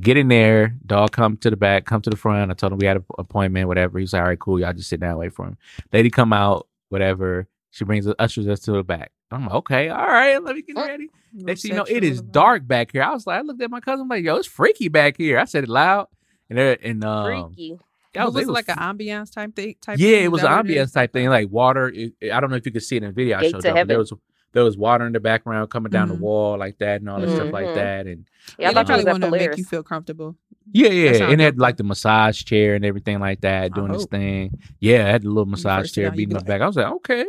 Get 0.00 0.16
in 0.16 0.28
there. 0.28 0.76
Dog 0.84 1.12
come 1.12 1.36
to 1.38 1.50
the 1.50 1.56
back, 1.56 1.86
come 1.86 2.02
to 2.02 2.10
the 2.10 2.16
front. 2.16 2.50
I 2.50 2.54
told 2.54 2.72
him 2.72 2.78
we 2.78 2.86
had 2.86 2.98
an 2.98 3.04
appointment, 3.18 3.66
whatever. 3.68 3.98
He's 3.98 4.12
like, 4.12 4.22
all 4.22 4.28
right, 4.28 4.38
cool. 4.38 4.60
Y'all 4.60 4.72
just 4.72 4.88
sit 4.88 5.00
down, 5.00 5.18
wait 5.18 5.32
for 5.32 5.46
him. 5.46 5.56
Lady 5.92 6.10
come 6.10 6.32
out, 6.32 6.68
whatever. 6.90 7.48
She 7.70 7.84
brings 7.84 8.06
us, 8.06 8.14
ushers 8.18 8.46
us 8.48 8.60
to 8.60 8.72
the 8.72 8.82
back. 8.84 9.12
I'm 9.30 9.42
like, 9.42 9.54
okay, 9.54 9.88
all 9.88 10.06
right, 10.06 10.42
let 10.42 10.54
me 10.54 10.62
get 10.62 10.76
ready. 10.76 11.08
Next 11.32 11.62
thing 11.62 11.72
you 11.72 11.76
know, 11.76 11.84
it 11.88 12.04
is 12.04 12.22
dark 12.22 12.66
back 12.66 12.92
here. 12.92 13.02
I 13.02 13.10
was 13.10 13.26
like, 13.26 13.38
I 13.38 13.42
looked 13.42 13.60
at 13.60 13.70
my 13.70 13.80
cousin, 13.80 14.02
I'm 14.02 14.08
like, 14.08 14.24
yo, 14.24 14.36
it's 14.36 14.46
freaky 14.46 14.88
back 14.88 15.16
here. 15.16 15.38
I 15.38 15.44
said 15.44 15.64
it 15.64 15.68
loud. 15.68 16.08
And 16.48 16.58
there, 16.58 16.78
and 16.80 17.04
um, 17.04 17.54
Freaky. 17.54 17.78
that 18.14 18.24
was, 18.24 18.34
was, 18.34 18.44
it 18.44 18.46
was 18.46 18.54
like 18.54 18.68
an 18.68 18.76
ambiance 18.78 19.32
type 19.32 19.54
thing? 19.54 19.74
Type 19.80 19.98
yeah, 19.98 20.10
thing? 20.10 20.24
it 20.24 20.28
was 20.28 20.44
an 20.44 20.52
what 20.52 20.66
it 20.66 20.68
ambience 20.68 20.84
is? 20.84 20.92
type 20.92 21.12
thing, 21.12 21.28
like 21.28 21.50
water. 21.50 21.88
It, 21.88 22.12
I 22.32 22.38
don't 22.38 22.50
know 22.50 22.56
if 22.56 22.64
you 22.64 22.72
could 22.72 22.84
see 22.84 22.96
it 22.96 23.02
in 23.02 23.08
the 23.08 23.12
video 23.12 23.38
I 23.38 23.50
showed 23.50 23.64
you, 23.64 23.84
there 23.84 23.98
was 23.98 24.12
there 24.56 24.64
was 24.64 24.78
water 24.78 25.06
in 25.06 25.12
the 25.12 25.20
background 25.20 25.68
coming 25.68 25.90
down 25.92 26.08
the 26.08 26.14
Mhm. 26.14 26.20
wall 26.20 26.58
like 26.58 26.78
that 26.78 27.02
and 27.02 27.10
all 27.10 27.20
that 27.20 27.28
stuff 27.28 27.52
like 27.52 27.66
Mhm. 27.68 27.74
that. 27.74 28.06
And 28.06 28.24
Yeah, 28.58 28.68
I 28.68 28.70
Yeah, 28.70 28.72
they 28.72 28.84
probably 28.84 29.04
was 29.04 29.12
want 29.12 29.24
to 29.24 29.30
make 29.30 29.56
you 29.58 29.64
feel 29.64 29.82
comfortable. 29.82 30.34
yeah, 30.72 30.88
yeah, 30.88 31.30
and 31.30 31.40
it 31.40 31.44
had 31.44 31.58
like 31.58 31.76
the 31.76 31.84
massage 31.84 32.42
chair 32.42 32.74
and 32.74 32.82
everything 32.84 33.18
like 33.20 33.42
that, 33.42 33.74
doing 33.74 33.92
this 33.92 34.06
thing. 34.06 34.58
Yeah, 34.80 35.04
I 35.06 35.10
had 35.10 35.22
the 35.24 35.28
little 35.28 35.44
massage 35.44 35.92
chair 35.92 36.10
beating 36.10 36.28
be 36.30 36.34
my 36.36 36.40
back. 36.40 36.62
I 36.62 36.66
was 36.66 36.76
like, 36.76 36.86
okay. 36.86 37.26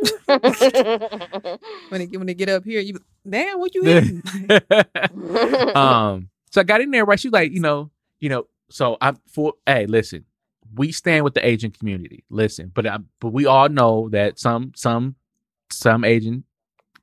When 1.90 2.00
they 2.00 2.16
when 2.16 2.26
they 2.26 2.34
get 2.34 2.48
up 2.48 2.64
here, 2.64 2.80
you 2.80 2.94
be, 2.94 3.00
damn, 3.28 3.58
what 3.58 3.74
you 3.74 3.82
eating? 3.88 4.22
um, 5.76 6.30
so 6.50 6.60
I 6.62 6.64
got 6.64 6.80
in 6.80 6.90
there, 6.90 7.04
right? 7.04 7.20
She's 7.20 7.32
like, 7.32 7.52
you 7.52 7.60
know, 7.60 7.90
you 8.20 8.30
know, 8.30 8.46
so 8.70 8.96
I'm 9.02 9.18
for 9.26 9.52
hey, 9.66 9.84
listen, 9.86 10.24
we 10.74 10.92
stand 10.92 11.24
with 11.24 11.34
the 11.34 11.46
Asian 11.46 11.72
community. 11.72 12.24
Listen, 12.30 12.70
but 12.74 12.86
I, 12.86 12.98
but 13.20 13.34
we 13.34 13.44
all 13.44 13.68
know 13.68 14.08
that 14.10 14.38
some 14.38 14.72
some 14.74 15.16
some 15.70 16.04
Asian 16.04 16.44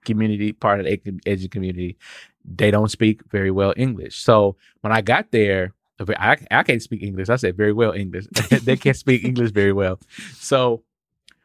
community, 0.06 0.54
part 0.54 0.80
of 0.80 0.86
the 0.86 0.94
Asian- 0.94 1.20
Asian 1.26 1.50
community, 1.50 1.98
they 2.46 2.72
don't 2.72 2.90
speak 2.90 3.22
very 3.30 3.52
well 3.52 3.74
English. 3.76 4.18
So 4.18 4.56
when 4.82 4.94
I 4.94 5.02
got 5.02 5.32
there, 5.32 5.74
I, 6.18 6.38
I 6.52 6.64
can't 6.64 6.82
speak 6.82 7.04
English. 7.04 7.30
I 7.30 7.38
said 7.38 7.56
very 7.58 7.74
well 7.74 7.92
English. 7.94 8.26
they 8.64 8.76
can't 8.78 8.98
speak 8.98 9.24
English 9.24 9.52
very 9.52 9.74
well. 9.74 10.00
So 10.34 10.84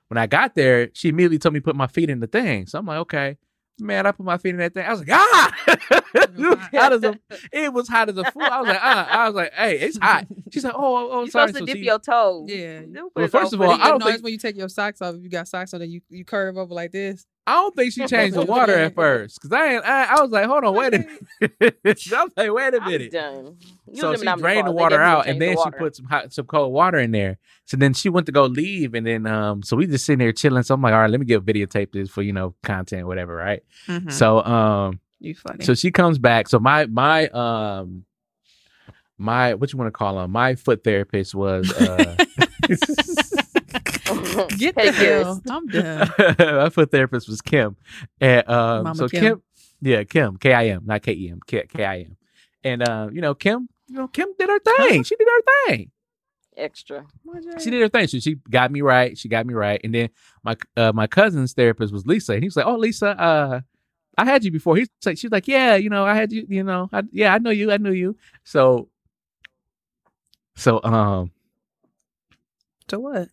when 0.08 0.18
I 0.18 0.26
got 0.26 0.54
there, 0.54 0.90
she 0.92 1.08
immediately 1.08 1.38
told 1.38 1.54
me 1.54 1.60
to 1.60 1.64
put 1.64 1.76
my 1.76 1.86
feet 1.86 2.10
in 2.10 2.20
the 2.20 2.26
thing. 2.26 2.66
So 2.66 2.78
I'm 2.78 2.86
like, 2.86 2.98
okay. 2.98 3.38
Man, 3.78 4.04
I 4.06 4.12
put 4.12 4.26
my 4.26 4.36
feet 4.36 4.50
in 4.50 4.56
that 4.58 4.74
thing. 4.74 4.84
I 4.84 4.90
was 4.90 4.98
like, 5.00 5.08
ah! 5.12 5.54
it, 5.68 6.36
was 6.36 6.58
hot 6.74 6.92
as 6.92 7.02
a, 7.02 7.18
it 7.50 7.72
was 7.72 7.88
hot 7.88 8.10
as 8.10 8.16
a 8.18 8.30
fool. 8.30 8.42
I 8.42 8.60
was 8.60 8.68
like, 8.68 8.78
ah. 8.82 9.08
I 9.08 9.26
was 9.28 9.34
like, 9.36 9.54
hey, 9.54 9.78
it's 9.78 9.96
hot. 9.96 10.26
She's 10.52 10.64
like, 10.64 10.74
oh, 10.76 10.80
oh, 10.96 11.08
oh 11.12 11.24
you 11.24 11.30
sorry. 11.30 11.48
supposed 11.48 11.54
to 11.54 11.60
So 11.60 11.66
dip 11.66 11.76
she- 11.76 11.84
your 11.84 11.98
toes. 11.98 12.50
Yeah. 12.50 12.80
Well, 13.16 13.28
first 13.28 13.54
of 13.54 13.60
all, 13.62 13.70
I 13.70 13.88
don't 13.88 14.00
noise 14.00 14.14
think- 14.14 14.24
when 14.24 14.32
you 14.32 14.38
take 14.38 14.56
your 14.56 14.68
socks 14.68 15.00
off. 15.00 15.14
If 15.14 15.22
you 15.22 15.30
got 15.30 15.48
socks 15.48 15.72
on, 15.72 15.80
then 15.80 15.90
you, 15.90 16.02
you 16.10 16.24
curve 16.26 16.58
over 16.58 16.74
like 16.74 16.92
this. 16.92 17.24
I 17.46 17.54
don't 17.54 17.74
think 17.74 17.92
she 17.92 18.06
changed 18.06 18.36
the 18.36 18.42
water 18.42 18.76
at 18.78 18.94
first. 18.94 19.40
Cause 19.40 19.50
I 19.52 19.74
I, 19.76 20.02
I 20.16 20.20
was 20.22 20.30
like, 20.30 20.46
hold 20.46 20.62
on, 20.64 20.74
wait 20.74 20.94
a 20.94 20.98
minute. 20.98 21.80
I 22.12 22.22
was 22.24 22.32
like, 22.36 22.52
wait 22.52 22.74
a 22.74 22.80
minute. 22.80 23.12
so 23.94 24.14
she 24.14 24.26
in 24.28 24.38
drained 24.38 24.66
the 24.68 24.72
water 24.72 25.00
out, 25.00 25.26
and 25.26 25.40
changed 25.40 25.40
the 25.40 25.46
then 25.46 25.56
she 25.64 25.78
put 25.78 25.96
some 25.96 26.06
hot, 26.06 26.32
some 26.32 26.46
cold 26.46 26.72
water 26.72 26.98
in 26.98 27.10
there. 27.10 27.38
So 27.64 27.76
then 27.76 27.94
she 27.94 28.08
went 28.08 28.26
to 28.26 28.32
go 28.32 28.44
leave, 28.46 28.94
and 28.94 29.06
then 29.06 29.26
um, 29.26 29.62
so 29.62 29.76
we 29.76 29.86
just 29.86 30.04
sitting 30.04 30.18
there 30.18 30.32
chilling. 30.32 30.62
So 30.62 30.74
I'm 30.74 30.82
like, 30.82 30.92
all 30.92 31.00
right, 31.00 31.10
let 31.10 31.18
me 31.18 31.26
get 31.26 31.44
videotape 31.44 31.92
this 31.92 32.08
for 32.10 32.22
you 32.22 32.32
know 32.32 32.54
content, 32.62 33.06
whatever, 33.06 33.34
right? 33.34 33.62
Mhm. 33.88 34.12
So 34.12 34.44
um, 34.44 35.00
you 35.18 35.34
funny. 35.34 35.64
so 35.64 35.74
she 35.74 35.90
comes 35.90 36.18
back. 36.18 36.48
So 36.48 36.58
my 36.60 36.86
my 36.86 37.28
um 37.28 38.04
my 39.18 39.54
what 39.54 39.72
you 39.72 39.78
want 39.78 39.88
to 39.88 39.96
call 39.98 40.20
him? 40.20 40.30
My 40.30 40.54
foot 40.54 40.84
therapist 40.84 41.34
was 41.34 41.72
uh 41.72 42.16
Get 44.58 44.74
the 44.74 44.92
hell. 44.92 45.42
I'm 45.48 45.66
done. 45.66 46.10
my 46.38 46.70
foot 46.70 46.90
therapist 46.90 47.28
was 47.28 47.40
Kim. 47.40 47.76
And 48.20 48.48
um 48.48 48.84
Mama 48.84 48.94
so 48.94 49.08
Kim. 49.08 49.22
Kim. 49.22 49.42
yeah, 49.80 50.04
Kim, 50.04 50.36
K 50.36 50.52
I 50.52 50.66
M, 50.68 50.82
not 50.84 51.02
K 51.02 51.12
E 51.12 51.30
M, 51.30 51.40
K 51.46 51.64
K 51.68 51.84
I 51.84 51.98
M. 52.00 52.16
And 52.64 52.82
uh, 52.82 53.08
you 53.12 53.20
know, 53.20 53.34
Kim, 53.34 53.68
you 53.88 53.96
know, 53.96 54.08
Kim 54.08 54.28
did 54.38 54.48
her 54.48 54.58
thing. 54.58 55.02
She 55.02 55.16
did 55.16 55.28
her 55.28 55.66
thing. 55.66 55.90
Extra. 56.56 57.06
She 57.58 57.70
did 57.70 57.80
her 57.80 57.88
thing. 57.88 58.06
So 58.06 58.18
she 58.18 58.36
got 58.50 58.70
me 58.70 58.82
right. 58.82 59.16
She 59.16 59.28
got 59.28 59.46
me 59.46 59.54
right. 59.54 59.80
And 59.82 59.94
then 59.94 60.10
my 60.42 60.56
uh, 60.76 60.92
my 60.92 61.06
cousin's 61.06 61.54
therapist 61.54 61.92
was 61.92 62.06
Lisa, 62.06 62.34
and 62.34 62.42
he 62.42 62.48
was 62.48 62.56
like, 62.56 62.66
"Oh, 62.66 62.76
Lisa, 62.76 63.08
uh, 63.08 63.60
I 64.18 64.24
had 64.24 64.44
you 64.44 64.50
before." 64.50 64.76
He's 64.76 64.88
like, 65.06 65.16
"She's 65.16 65.30
like, 65.30 65.48
yeah, 65.48 65.76
you 65.76 65.88
know, 65.88 66.04
I 66.04 66.14
had 66.14 66.32
you. 66.32 66.44
You 66.48 66.62
know, 66.62 66.90
I, 66.92 67.02
yeah, 67.12 67.32
I 67.32 67.38
know 67.38 67.50
you. 67.50 67.72
I 67.72 67.78
knew 67.78 67.92
you." 67.92 68.16
So, 68.44 68.88
so 70.56 70.82
um, 70.82 71.30
So 72.90 72.98
what? 72.98 73.28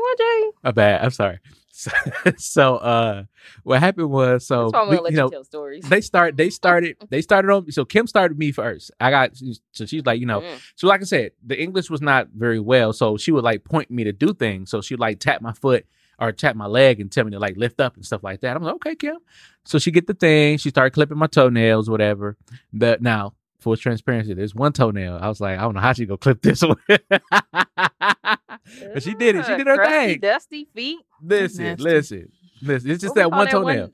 What, 0.00 0.18
Jay? 0.18 0.72
bad. 0.74 1.04
I'm 1.04 1.10
sorry. 1.10 1.38
So, 1.78 1.92
so 2.38 2.76
uh, 2.78 3.22
what 3.62 3.78
happened 3.78 4.10
was 4.10 4.44
so 4.44 4.62
That's 4.64 4.72
why 4.72 4.80
I'm 4.80 4.88
we- 4.88 4.98
let 4.98 5.12
you 5.12 5.16
know 5.16 5.28
tell 5.28 5.44
stories. 5.44 5.84
they 5.88 6.00
start 6.00 6.36
they 6.36 6.50
started 6.60 6.96
they 7.08 7.22
started 7.22 7.52
on 7.52 7.70
so 7.70 7.84
Kim 7.84 8.08
started 8.08 8.36
me 8.36 8.50
first. 8.50 8.90
I 8.98 9.10
got 9.12 9.36
so 9.70 9.86
she's 9.86 10.04
like 10.04 10.18
you 10.18 10.26
know 10.26 10.40
Mm. 10.40 10.60
so 10.74 10.88
like 10.88 11.02
I 11.02 11.04
said, 11.04 11.30
the 11.46 11.56
English 11.60 11.88
was 11.88 12.02
not 12.02 12.30
very 12.34 12.58
well, 12.58 12.92
so 12.92 13.16
she 13.16 13.30
would 13.30 13.44
like 13.44 13.62
point 13.62 13.92
me 13.92 14.02
to 14.02 14.12
do 14.12 14.34
things. 14.34 14.70
So 14.72 14.80
she 14.80 14.94
would 14.94 15.00
like 15.00 15.20
tap 15.20 15.40
my 15.40 15.52
foot 15.52 15.86
or 16.18 16.32
tap 16.32 16.56
my 16.56 16.66
leg 16.66 16.98
and 17.00 17.12
tell 17.12 17.24
me 17.24 17.30
to 17.30 17.38
like 17.38 17.56
lift 17.56 17.80
up 17.80 17.94
and 17.94 18.04
stuff 18.04 18.24
like 18.24 18.40
that. 18.40 18.56
I'm 18.56 18.62
like, 18.64 18.74
okay, 18.74 18.96
Kim. 18.96 19.18
So 19.64 19.78
she 19.78 19.92
get 19.92 20.08
the 20.08 20.14
thing. 20.14 20.58
She 20.58 20.70
started 20.70 20.90
clipping 20.94 21.16
my 21.16 21.28
toenails, 21.28 21.88
whatever. 21.88 22.36
The 22.72 22.98
now 23.00 23.34
full 23.60 23.76
transparency, 23.76 24.34
there's 24.34 24.52
one 24.52 24.72
toenail. 24.72 25.16
I 25.22 25.28
was 25.28 25.40
like, 25.40 25.56
I 25.60 25.62
don't 25.62 25.74
know 25.74 25.80
how 25.80 25.92
she 25.92 26.06
gonna 26.06 26.18
clip 26.18 26.42
this 26.42 26.60
one. 26.62 26.76
but 28.92 29.02
she 29.02 29.14
did 29.14 29.36
it. 29.36 29.46
She 29.46 29.56
did 29.56 29.66
her 29.66 29.76
crusty, 29.76 30.06
thing. 30.12 30.20
Dusty 30.20 30.68
feet. 30.74 30.98
Listen, 31.22 31.64
Nasty. 31.64 31.82
listen, 31.84 32.28
listen. 32.62 32.90
It's 32.90 33.02
just 33.02 33.16
What 33.16 33.30
we 33.32 33.38
that 33.44 33.50
call 33.50 33.62
one 33.64 33.74
toenail. 33.76 33.90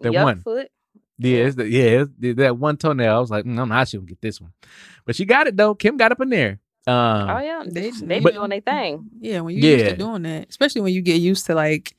That 0.00 0.12
Yuck 0.12 0.22
one. 0.24 0.40
foot. 0.40 0.68
Yeah, 1.18 1.36
it's 1.44 1.56
the, 1.56 1.68
yeah, 1.68 2.04
it's 2.20 2.36
that 2.38 2.56
one 2.56 2.76
toenail. 2.78 3.14
I 3.14 3.18
was 3.18 3.30
like, 3.30 3.44
mm, 3.44 3.58
I'm 3.60 3.68
not 3.68 3.68
sure 3.68 3.76
how 3.76 3.84
she 3.84 3.96
gonna 3.98 4.06
get 4.06 4.20
this 4.22 4.40
one, 4.40 4.52
but 5.04 5.14
she 5.16 5.24
got 5.26 5.46
it 5.46 5.56
though. 5.56 5.74
Kim 5.74 5.96
got 5.98 6.12
up 6.12 6.20
in 6.22 6.30
there. 6.30 6.60
Um, 6.86 7.28
oh 7.28 7.38
yeah, 7.40 7.62
They- 7.66 7.90
they, 7.90 8.06
they 8.06 8.20
but- 8.20 8.32
doing 8.34 8.48
their 8.50 8.60
thing. 8.60 9.10
Yeah, 9.20 9.40
when 9.40 9.54
you 9.54 9.62
used 9.62 9.84
to 9.84 9.96
doing 9.96 10.22
that, 10.22 10.48
especially 10.48 10.80
when 10.80 10.94
you 10.94 11.02
get 11.02 11.20
used 11.20 11.44
to 11.46 11.54
like 11.54 11.94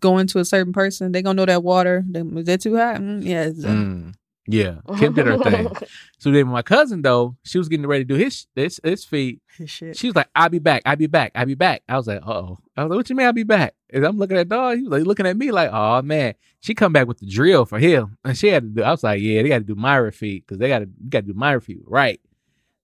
going 0.00 0.26
to 0.28 0.40
a 0.40 0.44
certain 0.44 0.72
person, 0.72 1.12
they 1.12 1.22
gonna 1.22 1.36
know 1.36 1.46
that 1.46 1.62
water. 1.62 2.04
Them- 2.08 2.36
Is 2.38 2.46
that 2.46 2.60
too 2.60 2.76
hot? 2.76 2.96
Mm, 2.96 3.24
yeah. 3.24 3.44
It's, 3.44 3.64
uh, 3.64 3.68
Mm. 3.68 4.14
Yeah, 4.48 4.76
Kim 4.98 5.12
did 5.12 5.26
her 5.26 5.38
thing. 5.38 5.68
So 6.18 6.30
then 6.30 6.48
my 6.48 6.62
cousin 6.62 7.02
though, 7.02 7.36
she 7.42 7.58
was 7.58 7.68
getting 7.68 7.86
ready 7.86 8.04
to 8.04 8.08
do 8.08 8.14
his 8.14 8.46
his, 8.56 8.80
his 8.82 9.04
feet. 9.04 9.42
shit. 9.66 9.96
She 9.96 10.06
was 10.08 10.16
like, 10.16 10.28
"I'll 10.34 10.48
be 10.48 10.58
back. 10.58 10.82
I'll 10.86 10.96
be 10.96 11.06
back. 11.06 11.32
I'll 11.34 11.44
be 11.46 11.54
back." 11.54 11.82
I 11.88 11.96
was 11.96 12.06
like, 12.06 12.20
"Uh 12.26 12.30
oh." 12.30 12.58
I 12.76 12.84
was 12.84 12.90
like, 12.90 12.96
"What 12.96 13.10
you 13.10 13.16
mean 13.16 13.26
I'll 13.26 13.32
be 13.32 13.42
back?" 13.42 13.74
And 13.90 14.04
I'm 14.04 14.16
looking 14.16 14.36
at 14.36 14.48
dog. 14.48 14.78
He 14.78 14.82
was 14.82 14.92
like 14.92 15.06
looking 15.06 15.26
at 15.26 15.36
me 15.36 15.50
like, 15.50 15.70
"Oh 15.72 16.00
man." 16.02 16.34
She 16.60 16.74
come 16.74 16.92
back 16.92 17.06
with 17.06 17.18
the 17.18 17.26
drill 17.26 17.64
for 17.66 17.78
him, 17.78 18.16
and 18.24 18.36
she 18.36 18.48
had 18.48 18.62
to 18.62 18.68
do. 18.68 18.82
I 18.82 18.90
was 18.90 19.04
like, 19.04 19.20
"Yeah, 19.20 19.42
they 19.42 19.48
got 19.48 19.58
to 19.58 19.64
do 19.64 19.74
Myra 19.74 20.10
feet 20.10 20.44
because 20.46 20.58
they 20.58 20.68
got 20.68 20.80
to 20.80 20.88
got 21.08 21.20
to 21.20 21.32
do 21.32 21.34
Myra 21.34 21.60
feet 21.60 21.82
right." 21.86 22.20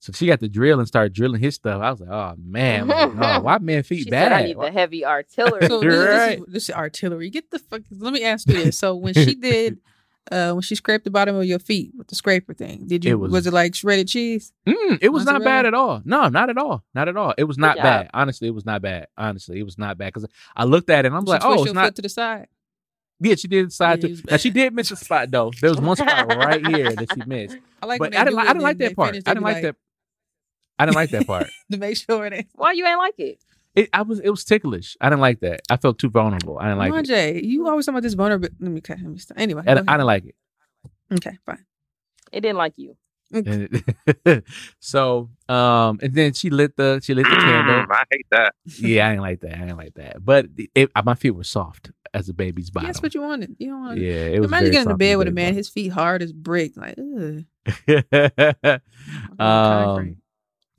So 0.03 0.13
she 0.13 0.27
got 0.27 0.41
the 0.41 0.49
drill 0.49 0.81
and 0.81 0.89
started 0.89 1.13
drilling 1.13 1.41
his 1.41 1.55
stuff. 1.55 1.81
I 1.81 1.91
was 1.91 2.01
like, 2.01 2.11
"Oh 2.11 2.35
man, 2.37 2.91
I'm 2.91 3.17
like, 3.17 3.39
oh, 3.39 3.41
why 3.43 3.59
men 3.59 3.83
feet 3.85 4.05
She 4.05 4.11
bad?" 4.11 4.25
said 4.25 4.33
I 4.33 4.43
need 4.45 4.59
the 4.59 4.71
heavy 4.73 5.05
artillery. 5.05 5.69
So 5.69 5.81
You're 5.83 6.07
this, 6.07 6.29
this 6.29 6.39
is, 6.39 6.53
this 6.53 6.63
is 6.69 6.75
artillery. 6.75 7.31
Get 7.31 7.51
the 7.51 7.61
fuck. 7.61 7.83
Let 7.91 8.13
me 8.13 8.25
ask 8.25 8.49
you 8.49 8.55
this. 8.65 8.79
So 8.79 8.97
when 8.97 9.15
she 9.15 9.37
did, 9.37 9.79
uh, 10.31 10.53
when 10.53 10.63
she 10.63 10.75
scraped 10.75 11.05
the 11.05 11.11
bottom 11.11 11.35
of 11.37 11.45
your 11.45 11.59
feet 11.59 11.93
with 11.97 12.07
the 12.09 12.15
scraper 12.15 12.55
thing, 12.55 12.87
did 12.87 13.05
you 13.05 13.13
It 13.13 13.15
was, 13.15 13.33
was- 13.33 13.47
it 13.47 13.53
like 13.53 13.75
shredded 13.75 14.09
cheese? 14.09 14.53
Mm, 14.67 14.99
it 15.03 15.09
was 15.09 15.25
not 15.25 15.43
bad 15.43 15.67
at 15.67 15.75
all. 15.75 16.01
No, 16.05 16.29
not 16.29 16.49
at 16.51 16.57
all. 16.59 16.85
Not 16.95 17.09
at 17.09 17.17
all. 17.17 17.35
It 17.37 17.45
was 17.45 17.59
not 17.59 17.77
job. 17.77 17.83
bad. 17.85 18.11
Honestly, 18.15 18.49
it 18.49 18.53
was 18.55 18.65
not 18.65 18.83
bad. 18.83 19.09
Honestly, 19.17 19.59
it 19.59 19.65
was 19.65 19.77
not 19.79 19.99
bad 19.99 20.13
because 20.15 20.29
I 20.55 20.65
looked 20.65 20.91
at 20.91 21.05
it 21.05 21.09
and 21.09 21.17
I'm 21.17 21.25
like, 21.25 21.43
oh, 21.45 21.55
it's 21.55 21.65
your 21.67 21.75
not. 21.75 21.87
foot 21.87 21.97
to 21.97 22.03
the 22.03 22.09
side. 22.09 22.47
Yeah, 23.21 23.37
she 23.37 23.47
did 23.49 23.69
decide 23.69 24.03
Yeah, 24.03 24.17
to. 24.17 24.23
Now 24.33 24.37
she 24.37 24.51
did 24.51 24.75
miss 24.75 24.91
a 24.91 24.97
spot 24.97 25.31
though. 25.31 25.53
There 25.61 25.71
was 25.71 25.81
one 25.81 25.97
spot 25.97 26.27
right 26.37 26.65
here 26.67 26.95
that 26.95 27.09
she 27.13 27.23
missed. 27.27 27.57
I 27.81 27.87
like. 27.87 27.99
But 28.01 28.17
I 28.17 28.25
didn't. 28.25 28.31
do 28.31 28.37
Like, 28.37 28.47
it 28.47 28.49
I 28.49 28.53
didn't 28.53 28.63
like 28.63 28.79
that 28.79 28.97
part. 28.97 29.11
finish, 29.11 29.23
I 29.27 29.35
didn't 29.35 29.47
be 29.47 29.53
like 29.53 29.63
that. 29.63 29.77
I 30.79 30.87
didn't 30.87 30.97
like 30.97 31.11
that 31.11 31.27
part. 31.29 31.47
to 31.71 31.79
make 31.79 31.97
sure 31.97 32.27
it 32.27 32.33
ain't. 32.33 32.49
Why 32.55 32.73
you 32.73 32.85
ain't 32.87 32.99
like 32.99 33.15
it? 33.19 33.39
It. 33.75 33.89
I 33.93 34.03
was. 34.03 34.21
It 34.21 34.31
was 34.31 34.45
ticklish. 34.45 34.97
I 35.01 35.09
didn't 35.09 35.21
like 35.21 35.41
that. 35.41 35.61
I 35.71 35.77
felt 35.77 35.99
too 35.99 36.11
vulnerable. 36.11 36.59
I 36.59 36.65
didn't 36.65 36.79
like 36.79 36.93
it. 36.93 36.95
Mwanje, 36.95 37.45
you 37.45 37.69
always 37.69 37.87
talking 37.87 37.97
about 37.97 38.03
this 38.03 38.15
vulnerable. 38.15 38.49
Let 38.61 38.71
me, 38.71 38.79
okay, 38.79 38.95
let 38.95 39.05
me 39.05 39.19
stop. 39.19 39.39
Anyway, 39.39 39.63
I, 39.67 39.75
go 39.75 39.85
I 39.89 39.93
didn't 39.97 40.07
like 40.07 40.27
it. 40.27 40.35
okay, 41.15 41.39
fine. 41.47 41.65
It 42.33 42.41
didn't 42.41 42.59
like 42.59 42.75
you. 42.77 42.97
so, 44.79 45.31
um, 45.49 45.99
and 46.03 46.15
then 46.15 46.35
she 46.35 46.51
lit 46.51 46.77
the 46.77 47.01
she 47.03 47.15
lit 47.15 47.25
the 47.25 47.37
candle. 47.37 47.87
Mm, 47.87 47.91
I 47.91 48.03
hate 48.11 48.27
that. 48.31 48.55
Yeah, 48.79 49.07
I 49.07 49.11
didn't 49.11 49.23
like 49.23 49.41
that. 49.41 49.55
I 49.55 49.61
didn't 49.61 49.77
like 49.79 49.95
that. 49.95 50.25
But 50.25 50.47
it, 50.75 50.91
my 51.03 51.15
feet 51.15 51.31
were 51.31 51.45
soft 51.45 51.93
as 52.13 52.29
a 52.29 52.35
baby's 52.35 52.71
bottom. 52.71 52.89
That's 52.89 53.03
what 53.03 53.15
you 53.15 53.23
wanted. 53.23 53.57
You 53.59 53.69
don't 53.69 53.81
want. 53.81 53.99
yeah, 53.99 54.27
it 54.27 54.41
was. 54.41 54.49
Imagine 54.49 54.65
very 54.65 54.73
getting 54.73 54.83
in 54.83 54.89
the 54.89 54.99
bed 54.99 55.17
with 55.17 55.29
a 55.29 55.31
baby 55.31 55.47
man, 55.47 55.55
his 55.55 55.71
feet 55.71 55.89
hard 55.89 56.23
as 56.23 56.33
brick. 56.33 56.77
Like, 56.77 56.99
ugh. 56.99 57.45
bottom. 58.11 58.81
concrete. 59.39 60.11
um, 60.11 60.22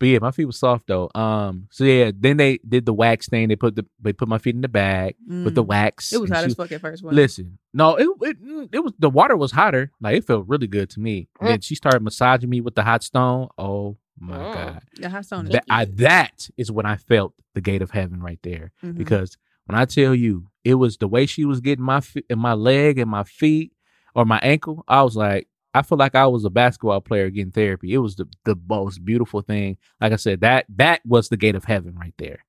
but 0.04 0.10
yeah, 0.10 0.20
my 0.20 0.32
feet 0.32 0.44
were 0.44 0.52
soft 0.52 0.88
though. 0.88 1.10
Um, 1.16 1.68
so 1.72 1.86
yeah, 1.86 2.12
then 2.14 2.36
they 2.36 2.58
did 2.68 2.86
the 2.86 2.94
wax 2.94 3.30
thing. 3.30 3.48
They 3.48 3.56
put 3.56 3.78
the 3.78 3.86
they 4.02 4.12
put 4.12 4.28
my 4.28 4.38
feet 4.38 4.54
in 4.54 4.60
the 4.60 4.68
bag 4.68 5.16
with 5.46 5.56
the 5.56 5.64
Mm. 5.64 5.68
wax. 5.68 6.12
It 6.12 6.20
was 6.20 6.30
hot 6.30 6.40
she- 6.42 6.48
as 6.48 6.56
fuck 6.56 6.72
at 6.74 6.82
first. 6.82 7.04
wasn't? 7.04 7.16
Listen, 7.16 7.58
no, 7.74 7.96
it, 7.96 8.10
it 8.22 8.38
it 8.74 8.80
was 8.84 8.92
the 9.00 9.10
water 9.10 9.38
was 9.38 9.52
hotter. 9.54 9.92
Like 10.02 10.18
it 10.18 10.26
felt 10.26 10.46
really 10.50 10.68
good 10.68 10.90
to 10.90 11.00
me. 11.00 11.30
And 11.40 11.50
then 11.52 11.62
she 11.62 11.76
started 11.76 12.02
massaging 12.04 12.50
me 12.50 12.60
with 12.60 12.76
the 12.76 12.84
hot 12.84 13.02
stone. 13.04 13.48
Oh 13.58 13.96
my 14.20 14.36
Mm. 14.38 14.54
god, 14.54 14.84
The 15.00 15.10
hot 15.10 15.26
stone. 15.26 15.46
is 15.48 15.54
that 15.54 15.64
I, 15.70 15.86
that 15.86 16.50
is 16.58 16.70
when 16.70 16.86
I 16.86 16.98
felt 16.98 17.34
the 17.56 17.62
gate 17.62 17.82
of 17.82 17.92
heaven 17.92 18.22
right 18.22 18.40
there. 18.44 18.74
Mhm. 18.84 18.98
Because 18.98 19.38
when 19.68 19.80
I 19.80 19.86
tell 19.86 20.14
you, 20.14 20.48
it 20.66 20.76
was 20.76 20.98
the 20.98 21.08
way 21.08 21.26
she 21.26 21.46
was 21.46 21.62
getting 21.62 21.86
my 21.86 22.02
fe- 22.02 22.24
in 22.30 22.40
my 22.40 22.54
leg 22.54 23.00
and 23.00 23.10
my 23.10 23.24
feet 23.24 23.72
or 24.14 24.26
my 24.26 24.40
ankle. 24.44 24.84
I 24.88 25.02
was 25.04 25.16
like, 25.16 25.48
I 25.74 25.82
feel 25.82 25.98
like 25.98 26.16
I 26.16 26.28
was 26.28 26.46
a 26.46 26.50
basketball 26.50 27.02
player 27.02 27.30
getting 27.30 27.52
therapy. 27.52 27.94
It 27.94 27.98
was 28.00 28.16
the 28.16 28.28
the 28.46 28.56
most 28.70 29.04
beautiful 29.04 29.42
thing. 29.42 29.78
Like 30.00 30.14
I 30.14 30.18
said, 30.18 30.42
that 30.42 30.66
that 30.76 31.02
was 31.06 31.30
the 31.30 31.38
gate 31.38 31.56
of 31.56 31.66
heaven 31.66 31.96
right 31.96 32.14
there 32.18 32.46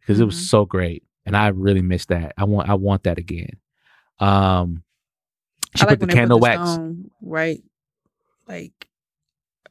because 0.00 0.20
it 0.20 0.24
was 0.24 0.34
Mhm. 0.36 0.48
so 0.48 0.64
great, 0.64 1.04
and 1.24 1.36
I 1.36 1.48
really 1.48 1.82
missed 1.82 2.08
that. 2.08 2.34
I 2.36 2.44
want 2.44 2.68
I 2.68 2.74
want 2.74 3.04
that 3.04 3.18
again. 3.18 3.58
Um, 4.18 4.82
she 5.76 5.82
I 5.82 5.86
like 5.86 5.98
put 6.00 6.08
the 6.08 6.14
candle 6.14 6.38
put 6.38 6.44
the 6.52 6.58
wax. 6.58 6.72
stone 6.72 7.10
right, 7.22 7.62
like 8.48 8.88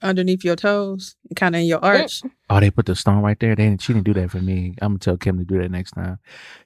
underneath 0.03 0.43
your 0.43 0.55
toes, 0.55 1.15
kind 1.35 1.55
of 1.55 1.61
in 1.61 1.67
your 1.67 1.83
arch. 1.83 2.21
Oh, 2.49 2.59
they 2.59 2.69
put 2.69 2.85
the 2.85 2.95
stone 2.95 3.23
right 3.23 3.39
there. 3.39 3.55
They 3.55 3.63
didn't, 3.63 3.81
she 3.81 3.93
didn't 3.93 4.05
do 4.05 4.13
that 4.13 4.29
for 4.29 4.39
me. 4.39 4.75
I'm 4.81 4.91
gonna 4.91 4.99
tell 4.99 5.17
Kim 5.17 5.39
to 5.39 5.43
do 5.43 5.59
that 5.59 5.71
next 5.71 5.91
time. 5.91 6.19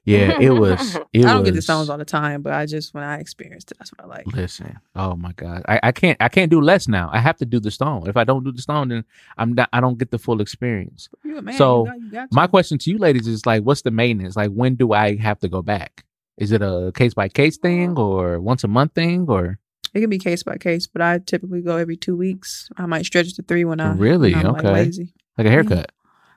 Yeah, 0.03 0.37
it 0.41 0.49
was. 0.49 0.95
It 1.13 1.25
I 1.25 1.33
don't 1.33 1.43
get 1.43 1.53
the 1.53 1.61
stones 1.61 1.89
all 1.89 1.97
the 1.97 2.03
time, 2.03 2.41
but 2.41 2.53
I 2.53 2.65
just 2.65 2.93
when 2.93 3.03
I 3.03 3.19
experienced 3.19 3.71
it, 3.71 3.77
that's 3.77 3.91
what 3.91 4.03
I 4.03 4.07
like. 4.07 4.25
Listen, 4.27 4.79
oh 4.95 5.15
my 5.15 5.31
god, 5.33 5.63
I, 5.67 5.79
I 5.83 5.91
can't 5.91 6.17
I 6.19 6.27
can't 6.27 6.49
do 6.51 6.59
less 6.59 6.87
now. 6.87 7.09
I 7.13 7.19
have 7.19 7.37
to 7.37 7.45
do 7.45 7.59
the 7.59 7.71
stone. 7.71 8.09
If 8.09 8.17
I 8.17 8.23
don't 8.23 8.43
do 8.43 8.51
the 8.51 8.61
stone, 8.61 8.89
then 8.89 9.05
I'm 9.37 9.53
not. 9.53 9.69
I 9.71 9.79
don't 9.79 9.97
get 9.97 10.11
the 10.11 10.19
full 10.19 10.41
experience. 10.41 11.07
You 11.23 11.37
a 11.37 11.41
man, 11.41 11.55
So, 11.55 11.85
you 11.85 11.91
got, 11.91 12.01
you 12.01 12.11
got 12.11 12.33
My 12.33 12.47
question 12.47 12.77
to 12.79 12.89
you 12.89 12.97
ladies 12.97 13.27
is 13.27 13.45
like, 13.45 13.63
what's 13.63 13.83
the 13.83 13.91
maintenance? 13.91 14.35
Like, 14.35 14.51
when 14.51 14.75
do 14.75 14.93
I 14.93 15.15
have 15.17 15.39
to 15.39 15.47
go 15.47 15.61
back? 15.61 16.03
Is 16.37 16.51
it 16.51 16.61
a 16.61 16.91
case 16.95 17.13
by 17.13 17.29
case 17.29 17.57
thing 17.57 17.97
or 17.97 18.39
once 18.39 18.63
a 18.63 18.67
month 18.67 18.93
thing 18.93 19.25
or 19.27 19.59
It 19.93 20.01
can 20.01 20.09
be 20.09 20.17
case 20.19 20.43
by 20.43 20.57
case, 20.57 20.87
but 20.87 21.01
I 21.01 21.19
typically 21.19 21.61
go 21.61 21.77
every 21.77 21.97
two 21.97 22.15
weeks. 22.17 22.69
I 22.77 22.85
might 22.85 23.05
stretch 23.05 23.33
to 23.35 23.43
three 23.43 23.65
when 23.65 23.79
I 23.79 23.93
Really? 23.93 24.33
when 24.33 24.45
I'm, 24.45 24.53
like, 24.53 24.65
Okay. 24.65 24.73
lazy. 24.73 25.13
like 25.37 25.47
a 25.47 25.51
haircut? 25.51 25.91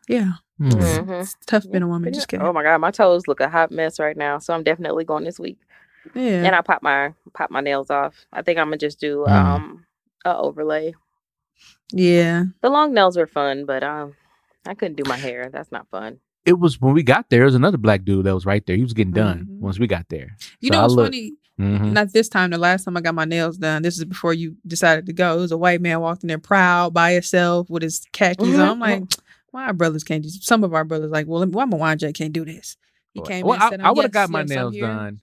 Yeah, 0.08 0.32
Hmm. 0.58 0.68
Mhm. 0.70 1.20
it's 1.22 1.36
tough 1.46 1.64
being 1.70 1.82
a 1.82 1.88
woman. 1.88 2.12
Just 2.12 2.28
kidding. 2.28 2.44
Oh 2.44 2.52
my 2.52 2.62
god, 2.62 2.78
my 2.78 2.90
toes 2.90 3.26
look 3.28 3.40
a 3.40 3.48
hot 3.48 3.70
mess 3.70 3.98
right 3.98 4.16
now. 4.16 4.38
So 4.38 4.52
I'm 4.54 4.62
definitely 4.62 5.04
going 5.04 5.24
this 5.24 5.38
week. 5.40 5.58
Yeah, 6.14 6.44
And 6.44 6.54
I 6.56 6.60
pop 6.62 6.82
my 6.82 7.12
pop 7.34 7.50
my 7.50 7.60
nails 7.60 7.90
off. 7.90 8.26
I 8.32 8.42
think 8.42 8.58
I'm 8.58 8.66
gonna 8.66 8.78
just 8.78 8.98
do 9.00 9.24
Mm. 9.28 9.32
um 9.32 9.86
a 10.24 10.36
overlay. 10.36 10.94
yeah. 11.92 12.44
The 12.62 12.70
long 12.70 12.94
nails 12.94 13.16
were 13.16 13.26
fun, 13.26 13.64
but 13.66 13.82
um 13.82 14.14
I 14.66 14.74
couldn't 14.74 14.96
do 14.96 15.04
my 15.08 15.16
hair. 15.16 15.48
That's 15.52 15.72
not 15.72 15.88
fun. 15.90 16.18
It 16.46 16.58
was 16.58 16.80
when 16.80 16.94
we 16.94 17.02
got 17.02 17.28
there. 17.30 17.40
There 17.40 17.44
was 17.46 17.54
another 17.54 17.78
black 17.78 18.04
dude 18.04 18.24
that 18.26 18.34
was 18.34 18.46
right 18.46 18.64
there. 18.66 18.76
He 18.76 18.82
was 18.82 18.92
getting 18.94 19.12
done 19.12 19.46
Mhm. 19.50 19.58
once 19.60 19.78
we 19.78 19.86
got 19.86 20.08
there. 20.08 20.36
You 20.60 20.68
So 20.68 20.72
know 20.74 20.78
I 20.78 20.82
what's 20.82 20.94
look- 20.94 21.06
funny? 21.06 21.32
Mhm. 21.60 21.92
Not 21.92 22.12
this 22.12 22.28
time. 22.28 22.50
The 22.50 22.58
last 22.58 22.84
time 22.84 22.96
I 22.96 23.00
got 23.00 23.14
my 23.14 23.24
nails 23.24 23.58
done, 23.58 23.82
this 23.82 23.98
is 23.98 24.04
before 24.04 24.32
you 24.32 24.56
decided 24.66 25.06
to 25.06 25.12
go. 25.12 25.36
It 25.36 25.40
was 25.40 25.52
a 25.52 25.58
white 25.58 25.80
man 25.80 26.00
walked 26.00 26.22
in 26.24 26.28
there 26.28 26.38
proud 26.38 26.94
by 26.94 27.12
himself 27.12 27.68
with 27.68 27.82
his 27.82 28.06
khakis 28.12 28.54
on. 28.54 28.60
I'm 28.60 28.78
like, 28.80 29.02
why 29.50 29.64
our 29.66 29.72
brothers 29.72 30.04
can't 30.04 30.22
do? 30.22 30.28
Some 30.30 30.64
of 30.64 30.72
our 30.74 30.84
brothers 30.84 31.10
like, 31.10 31.26
well, 31.26 31.44
why 31.46 31.64
Mwanje 31.66 32.14
can't 32.14 32.32
do 32.32 32.44
this? 32.44 32.76
He 33.12 33.20
came. 33.22 33.44
Well, 33.46 33.58
I, 33.60 33.76
I 33.80 33.90
would 33.90 34.04
have 34.04 34.10
"Yes, 34.10 34.10
got 34.12 34.30
my 34.30 34.40
yes, 34.40 34.48
nails 34.48 34.76
done. 34.76 35.20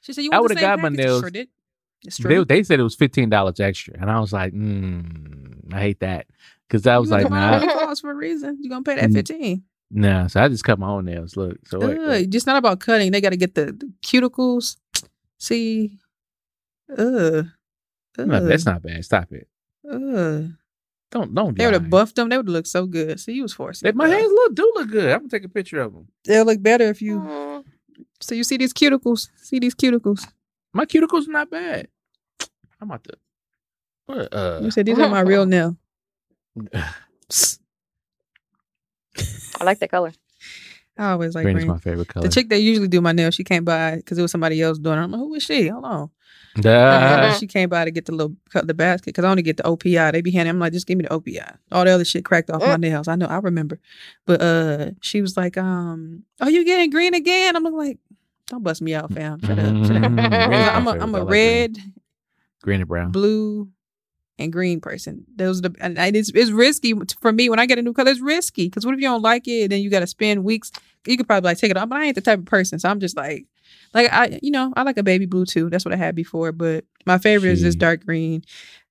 She 0.00 0.12
said, 0.14 0.24
"You 0.24 0.30
I 0.32 0.40
would've 0.40 0.56
same 0.58 0.66
got 0.66 0.78
my 0.80 0.88
nails- 0.88 1.20
Sure 1.20 1.30
did. 1.30 1.48
They, 2.04 2.10
true. 2.22 2.44
they 2.44 2.62
said 2.62 2.78
it 2.80 2.84
was 2.84 2.94
fifteen 2.94 3.28
dollars 3.30 3.58
extra, 3.60 3.94
and 4.00 4.10
I 4.10 4.20
was 4.20 4.32
like, 4.32 4.52
mm, 4.54 5.72
I 5.74 5.80
hate 5.80 6.00
that 6.00 6.26
because 6.68 6.86
I 6.86 6.98
was 6.98 7.10
You 7.10 7.16
like, 7.16 7.30
nah, 7.30 7.94
for 8.00 8.10
a 8.10 8.14
reason. 8.14 8.58
You 8.60 8.70
are 8.70 8.74
gonna 8.74 8.84
pay 8.84 8.94
that 8.96 9.10
fifteen? 9.12 9.64
nah. 9.90 10.26
So 10.28 10.40
I 10.40 10.48
just 10.48 10.64
cut 10.64 10.78
my 10.78 10.88
own 10.88 11.04
nails. 11.06 11.36
Look, 11.36 11.58
so 11.66 11.78
wait, 11.80 11.98
Ugh, 11.98 12.08
wait. 12.08 12.30
just 12.30 12.46
not 12.46 12.56
about 12.56 12.80
cutting. 12.80 13.10
They 13.12 13.20
got 13.20 13.30
to 13.30 13.36
get 13.36 13.54
the, 13.54 13.66
the 13.66 13.92
cuticles. 14.02 14.76
See, 15.38 15.98
ugh, 16.90 16.98
ugh, 18.18 18.26
No, 18.26 18.40
that's 18.46 18.64
not 18.66 18.82
bad. 18.82 19.04
Stop 19.04 19.32
it. 19.32 19.48
Ugh. 19.90 20.50
Don't 21.10 21.34
don't. 21.34 21.56
They 21.56 21.64
would 21.64 21.74
have 21.74 21.90
buffed 21.90 22.16
them. 22.16 22.28
They 22.28 22.36
would 22.36 22.48
look 22.48 22.66
so 22.66 22.86
good. 22.86 23.20
See, 23.20 23.32
you 23.34 23.42
was 23.42 23.52
forcing. 23.52 23.86
They- 23.86 23.92
my 23.92 24.08
hands 24.08 24.32
look 24.32 24.54
do 24.54 24.72
look 24.74 24.90
good. 24.90 25.10
I'm 25.12 25.20
gonna 25.20 25.28
take 25.28 25.44
a 25.44 25.48
picture 25.48 25.80
of 25.80 25.92
them. 25.92 26.08
They'll 26.24 26.44
look 26.44 26.60
better 26.62 26.84
if 26.84 27.00
you. 27.00 27.20
Mm. 27.20 27.64
So 28.20 28.34
you 28.34 28.44
see 28.44 28.56
these 28.56 28.72
cuticles? 28.72 29.28
See 29.36 29.58
these 29.58 29.74
cuticles? 29.74 30.26
My 30.72 30.84
cuticles 30.84 31.28
are 31.28 31.32
not 31.32 31.50
bad. 31.50 31.88
I'm 32.80 32.88
about 32.90 33.04
to. 33.04 33.14
What? 34.06 34.32
Uh, 34.34 34.60
You 34.62 34.70
said 34.70 34.86
these 34.86 34.98
are 34.98 35.08
my 35.08 35.20
real 35.20 35.46
nail. 35.46 35.76
I 39.60 39.64
like 39.64 39.78
that 39.80 39.90
color. 39.90 40.12
I 40.98 41.10
always 41.12 41.34
like 41.34 41.44
green 41.44 41.58
is 41.58 41.66
my 41.66 41.78
favorite 41.78 42.08
color. 42.08 42.26
The 42.26 42.32
chick 42.32 42.48
that 42.48 42.60
usually 42.60 42.88
do 42.88 43.00
my 43.00 43.12
nails, 43.12 43.34
she 43.34 43.44
came 43.44 43.64
by 43.64 43.96
because 43.96 44.16
it 44.18 44.22
was 44.22 44.30
somebody 44.30 44.60
else 44.62 44.78
doing 44.78 44.98
it. 44.98 45.02
I'm 45.02 45.10
like, 45.10 45.18
who 45.20 45.34
is 45.34 45.42
she? 45.42 45.68
Hold 45.68 45.84
on. 45.84 46.10
Duh. 46.58 46.70
Uh, 46.70 47.32
she 47.34 47.46
came 47.46 47.68
by 47.68 47.84
to 47.84 47.90
get 47.90 48.06
the 48.06 48.12
little 48.12 48.34
cut 48.48 48.66
the 48.66 48.72
basket 48.72 49.06
because 49.06 49.24
I 49.24 49.30
only 49.30 49.42
get 49.42 49.58
the 49.58 49.62
OPI. 49.64 50.12
They 50.12 50.22
be 50.22 50.30
handing. 50.30 50.54
I'm 50.54 50.58
like, 50.58 50.72
just 50.72 50.86
give 50.86 50.96
me 50.96 51.02
the 51.04 51.10
OPI. 51.10 51.56
All 51.70 51.84
the 51.84 51.90
other 51.90 52.04
shit 52.04 52.24
cracked 52.24 52.48
off 52.48 52.62
my 52.62 52.76
nails. 52.76 53.08
I 53.08 53.14
know. 53.16 53.26
I 53.26 53.36
remember. 53.36 53.78
But 54.24 54.40
uh, 54.40 54.90
she 55.02 55.20
was 55.20 55.36
like, 55.36 55.58
um, 55.58 56.22
are 56.40 56.48
you 56.50 56.64
getting 56.64 56.88
green 56.88 57.12
again? 57.12 57.56
I'm 57.56 57.64
like, 57.64 57.98
don't 58.46 58.62
bust 58.62 58.80
me 58.80 58.94
out, 58.94 59.12
fam. 59.12 59.38
Shut 59.40 59.58
up. 59.58 59.58
Shut 59.58 59.96
up. 59.96 60.12
Mm, 60.12 60.14
green 60.16 60.60
is 60.60 60.66
my 60.66 60.74
I'm 60.76 60.86
a, 60.86 60.92
favorite 60.92 61.02
I'm 61.02 61.12
color. 61.12 61.18
I 61.18 61.20
a 61.20 61.24
like 61.24 61.28
green. 61.28 61.28
red, 61.28 61.76
green 62.62 62.80
and 62.80 62.88
brown. 62.88 63.12
blue, 63.12 63.68
and 64.38 64.52
green 64.52 64.80
person. 64.80 65.24
Those 65.36 65.58
are 65.58 65.68
the 65.68 65.76
and 65.80 65.98
it's 66.16 66.30
it's 66.34 66.50
risky 66.50 66.94
for 67.20 67.32
me 67.32 67.48
when 67.48 67.58
I 67.58 67.66
get 67.66 67.78
a 67.78 67.82
new 67.82 67.92
color. 67.92 68.10
It's 68.10 68.20
risky 68.20 68.66
because 68.68 68.84
what 68.84 68.94
if 68.94 69.00
you 69.00 69.08
don't 69.08 69.22
like 69.22 69.48
it? 69.48 69.70
Then 69.70 69.80
you 69.80 69.90
got 69.90 70.00
to 70.00 70.06
spend 70.06 70.44
weeks. 70.44 70.70
You 71.06 71.16
could 71.16 71.26
probably 71.26 71.48
like 71.48 71.58
take 71.58 71.70
it 71.70 71.76
off, 71.76 71.88
but 71.88 71.98
I 71.98 72.04
ain't 72.04 72.14
the 72.14 72.20
type 72.20 72.40
of 72.40 72.46
person, 72.46 72.78
so 72.78 72.88
I'm 72.88 73.00
just 73.00 73.16
like, 73.16 73.46
like 73.94 74.12
I, 74.12 74.38
you 74.42 74.50
know, 74.50 74.72
I 74.76 74.82
like 74.82 74.98
a 74.98 75.02
baby 75.02 75.26
blue 75.26 75.46
too. 75.46 75.70
That's 75.70 75.84
what 75.84 75.94
I 75.94 75.96
had 75.96 76.14
before, 76.14 76.52
but 76.52 76.84
my 77.06 77.18
favorite 77.18 77.52
is 77.52 77.62
this 77.62 77.74
dark 77.76 78.04
green. 78.04 78.42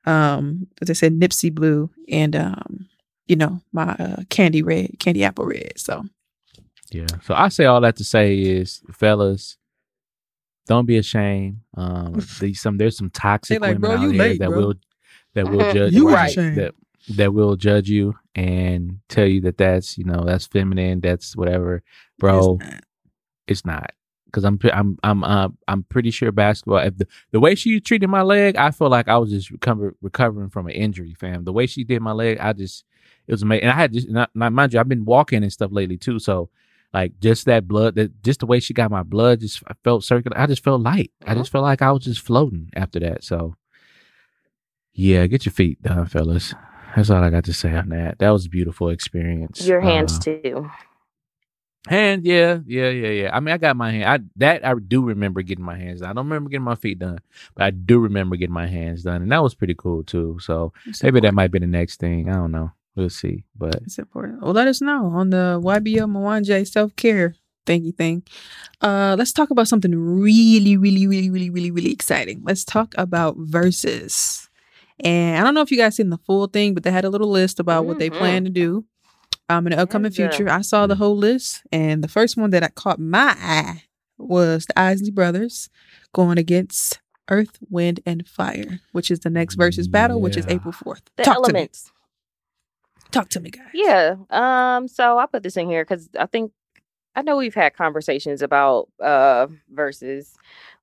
Um, 0.05 0.67
as 0.81 0.89
I 0.89 0.93
said, 0.93 1.19
Nipsey 1.19 1.53
blue, 1.53 1.89
and 2.09 2.35
um, 2.35 2.87
you 3.27 3.35
know, 3.35 3.61
my 3.73 3.95
uh, 3.99 4.23
candy 4.29 4.61
red, 4.61 4.99
candy 4.99 5.23
apple 5.23 5.45
red. 5.45 5.73
So 5.77 6.05
Yeah. 6.91 7.07
So 7.23 7.33
I 7.33 7.49
say 7.49 7.65
all 7.65 7.81
that 7.81 7.97
to 7.97 8.03
say 8.03 8.39
is, 8.39 8.81
fellas, 8.91 9.57
don't 10.67 10.85
be 10.85 10.97
ashamed. 10.97 11.59
Um, 11.75 12.21
these 12.39 12.61
some 12.61 12.77
there's 12.77 12.97
some 12.97 13.09
toxic 13.09 13.59
like, 13.59 13.75
women 13.75 13.81
"Bro, 13.81 13.91
out 13.91 13.99
here 13.99 14.09
late, 14.13 14.39
that 14.39 14.49
bro." 14.49 14.57
will 14.57 14.73
that 15.35 15.49
will 15.49 15.71
judge 15.73 15.93
You 15.93 16.09
right, 16.09 16.35
that 16.55 16.73
that 17.17 17.33
will 17.33 17.55
judge 17.55 17.87
you 17.89 18.15
and 18.33 18.99
tell 19.09 19.27
you 19.27 19.41
that 19.41 19.57
that's 19.57 19.97
you 19.97 20.03
know 20.03 20.23
that's 20.25 20.47
feminine, 20.47 20.99
that's 21.01 21.35
whatever, 21.35 21.83
bro. 22.19 22.57
it's 23.47 23.65
not. 23.65 23.91
Because 24.25 24.43
I'm 24.43 24.59
I'm 24.73 24.97
I'm 25.03 25.23
uh, 25.23 25.47
I'm 25.67 25.83
pretty 25.83 26.11
sure 26.11 26.31
basketball. 26.31 26.79
If 26.79 26.97
the, 26.97 27.07
the 27.31 27.39
way 27.39 27.55
she 27.55 27.79
treated 27.79 28.07
my 28.09 28.21
leg, 28.21 28.57
I 28.57 28.71
feel 28.71 28.89
like 28.89 29.07
I 29.07 29.17
was 29.17 29.29
just 29.29 29.49
recover, 29.49 29.95
recovering 30.01 30.49
from 30.49 30.65
an 30.67 30.73
injury, 30.73 31.13
fam. 31.13 31.45
The 31.45 31.53
way 31.53 31.67
she 31.67 31.83
did 31.85 32.01
my 32.01 32.11
leg, 32.11 32.39
I 32.39 32.51
just 32.51 32.83
it 33.27 33.31
was 33.31 33.43
amazing. 33.43 33.63
And 33.63 33.71
I 33.71 33.75
had 33.75 33.93
just 33.93 34.09
not, 34.09 34.29
not 34.35 34.51
mind 34.51 34.73
you, 34.73 34.79
I've 34.79 34.89
been 34.89 35.05
walking 35.05 35.41
and 35.43 35.53
stuff 35.53 35.71
lately 35.71 35.97
too, 35.97 36.19
so 36.19 36.49
like 36.93 37.17
just 37.21 37.45
that 37.45 37.65
blood, 37.67 37.95
that 37.95 38.21
just 38.23 38.41
the 38.41 38.45
way 38.45 38.59
she 38.59 38.73
got 38.73 38.91
my 38.91 39.03
blood, 39.03 39.39
just 39.39 39.63
I 39.67 39.73
felt 39.85 40.03
circular. 40.03 40.37
I 40.37 40.47
just 40.47 40.63
felt 40.63 40.81
light. 40.81 41.11
I 41.25 41.33
Mhm. 41.33 41.37
just 41.37 41.51
felt 41.51 41.63
like 41.63 41.81
I 41.81 41.91
was 41.91 42.03
just 42.03 42.19
floating 42.21 42.69
after 42.75 42.99
that. 42.99 43.23
So 43.23 43.55
yeah, 44.95 45.27
get 45.27 45.45
your 45.45 45.53
feet 45.53 45.81
done, 45.83 46.05
fellas. 46.07 46.53
That's 46.95 47.09
all 47.09 47.21
I 47.21 47.29
got 47.29 47.43
to 47.45 47.53
say 47.53 47.75
on 47.75 47.89
that. 47.89 48.19
That 48.19 48.29
was 48.29 48.45
a 48.45 48.49
beautiful 48.49 48.89
experience. 48.89 49.67
Your 49.67 49.81
hands 49.81 50.17
Uh, 50.17 50.21
too. 50.21 50.69
Hand, 51.87 52.25
yeah, 52.25 52.59
yeah, 52.65 52.89
yeah, 52.89 53.09
yeah. 53.09 53.29
I 53.35 53.39
mean, 53.39 53.53
I 53.53 53.59
got 53.59 53.75
my 53.77 53.91
hand. 53.91 54.05
I 54.05 54.19
that 54.37 54.65
I 54.65 54.73
do 54.73 55.03
remember 55.03 55.43
getting 55.43 55.63
my 55.63 55.77
hands 55.77 55.99
done. 56.01 56.09
I 56.09 56.13
don't 56.13 56.25
remember 56.25 56.49
getting 56.49 56.63
my 56.63 56.73
feet 56.73 56.97
done, 56.97 57.19
but 57.53 57.63
I 57.65 57.69
do 57.69 57.99
remember 57.99 58.37
getting 58.37 58.55
my 58.55 58.65
hands 58.65 59.03
done, 59.03 59.21
and 59.21 59.31
that 59.31 59.43
was 59.43 59.53
pretty 59.53 59.75
cool 59.77 60.01
too. 60.03 60.39
So 60.41 60.73
It's 60.87 61.03
maybe 61.03 61.19
that 61.19 61.35
might 61.35 61.51
be 61.51 61.59
the 61.59 61.67
next 61.67 61.99
thing. 61.99 62.27
I 62.27 62.33
don't 62.37 62.51
know. 62.51 62.71
We'll 62.95 63.11
see. 63.11 63.43
But 63.55 63.75
It's 63.83 63.99
important. 63.99 64.41
Well, 64.41 64.53
let 64.53 64.67
us 64.67 64.81
know 64.81 65.07
on 65.13 65.29
the 65.29 65.59
YBO 65.63 66.09
Mwanje 66.09 66.65
self 66.67 66.95
care 66.95 67.35
thingy 67.67 67.93
thing. 67.95 68.23
Uh, 68.81 69.15
let's 69.19 69.31
talk 69.33 69.51
about 69.51 69.67
something 69.67 69.93
really, 69.93 70.77
really, 70.77 71.05
really, 71.05 71.29
really, 71.29 71.49
really, 71.51 71.69
really 71.71 71.91
exciting. 71.91 72.41
Let's 72.43 72.63
talk 72.63 72.95
about 72.97 73.35
verses. 73.37 74.44
And 75.03 75.37
I 75.37 75.43
don't 75.43 75.53
know 75.53 75.61
if 75.61 75.71
you 75.71 75.77
guys 75.77 75.95
seen 75.95 76.09
the 76.09 76.17
full 76.19 76.47
thing, 76.47 76.73
but 76.73 76.83
they 76.83 76.91
had 76.91 77.05
a 77.05 77.09
little 77.09 77.29
list 77.29 77.59
about 77.59 77.85
what 77.85 77.99
they 77.99 78.09
Mhm. 78.09 78.17
plan 78.17 78.43
to 78.45 78.49
do 78.49 78.85
um 79.49 79.67
in 79.67 79.71
the 79.71 79.79
upcoming 79.79 80.11
future. 80.11 80.49
I 80.49 80.61
saw 80.61 80.87
the 80.87 80.95
whole 80.95 81.17
list, 81.17 81.63
and 81.71 82.03
the 82.03 82.07
first 82.07 82.37
one 82.37 82.49
that 82.51 82.63
I 82.63 82.69
caught 82.69 82.99
my 82.99 83.35
eye 83.39 83.83
was 84.17 84.65
the 84.65 84.79
Isley 84.79 85.11
Brothers 85.11 85.69
going 86.13 86.37
against 86.37 86.99
Earth, 87.29 87.57
Wind, 87.69 87.99
and 88.05 88.25
Fire, 88.27 88.79
which 88.93 89.11
is 89.11 89.19
the 89.19 89.29
next 89.29 89.57
Verzuz 89.57 89.89
battle, 89.91 90.21
which 90.21 90.37
is 90.37 90.45
April 90.47 90.71
fourth. 90.71 91.01
The 91.17 91.23
Talk 91.23 91.43
to 91.43 91.53
me. 91.53 91.59
elements. 91.59 91.91
Talk 93.11 93.29
to 93.29 93.39
me, 93.39 93.49
guys. 93.51 93.65
Yeah. 93.73 94.15
Um. 94.29 94.87
So 94.87 95.17
I 95.17 95.25
put 95.25 95.43
this 95.43 95.57
in 95.57 95.67
here 95.69 95.83
because 95.83 96.09
I 96.17 96.25
think 96.25 96.51
I 97.15 97.21
know 97.21 97.37
we've 97.37 97.53
had 97.55 97.75
conversations 97.75 98.41
about 98.41 98.89
uh 99.01 99.47
Verzuz, 99.73 100.33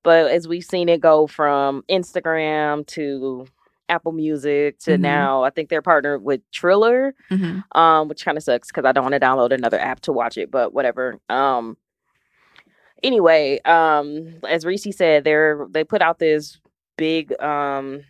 but 0.02 0.30
as 0.30 0.46
we've 0.46 0.64
seen 0.64 0.88
it 0.88 1.00
go 1.00 1.26
from 1.26 1.82
Instagram 1.90 2.86
to 2.88 3.46
Apple 3.92 4.12
Music 4.12 4.78
to 4.80 4.92
Mhm. 4.92 5.00
now, 5.00 5.42
I 5.44 5.50
think 5.50 5.68
they're 5.68 5.82
partnered 5.82 6.22
with 6.22 6.40
Triller, 6.50 7.14
Mhm. 7.30 7.62
um, 7.76 8.08
which 8.08 8.24
kind 8.24 8.36
of 8.38 8.42
sucks 8.44 8.68
because 8.68 8.84
I 8.84 8.92
don't 8.92 9.04
want 9.04 9.14
to 9.14 9.20
download 9.20 9.52
another 9.52 9.78
app 9.78 10.00
to 10.00 10.12
watch 10.12 10.36
it, 10.38 10.50
but 10.50 10.72
whatever. 10.72 11.18
Um. 11.28 11.76
Anyway, 13.02 13.58
um, 13.64 14.36
as 14.48 14.64
Reese 14.64 14.96
said, 14.96 15.24
they're 15.24 15.66
they 15.70 15.84
put 15.84 16.02
out 16.02 16.18
this 16.18 16.60
big 16.96 17.32
um 17.42 18.04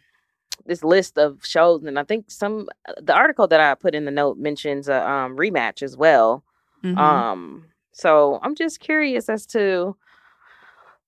this 0.67 0.85
list 0.85 1.17
of 1.19 1.39
shows 1.45 1.83
and 1.85 1.99
i 1.99 2.05
think 2.05 2.31
some 2.31 2.69
the 3.01 3.15
article 3.15 3.47
that 3.49 3.61
i 3.61 3.75
put 3.75 3.95
in 3.95 4.05
the 4.05 4.11
note 4.11 4.37
mentions 4.39 4.89
a 4.89 5.09
um, 5.09 5.37
rematch 5.37 5.83
as 5.83 5.97
well 5.97 6.45
Mhm. 6.85 6.99
um 6.99 7.65
so 7.93 8.39
i'm 8.43 8.55
just 8.55 8.79
curious 8.81 9.29
as 9.29 9.47
to 9.47 9.97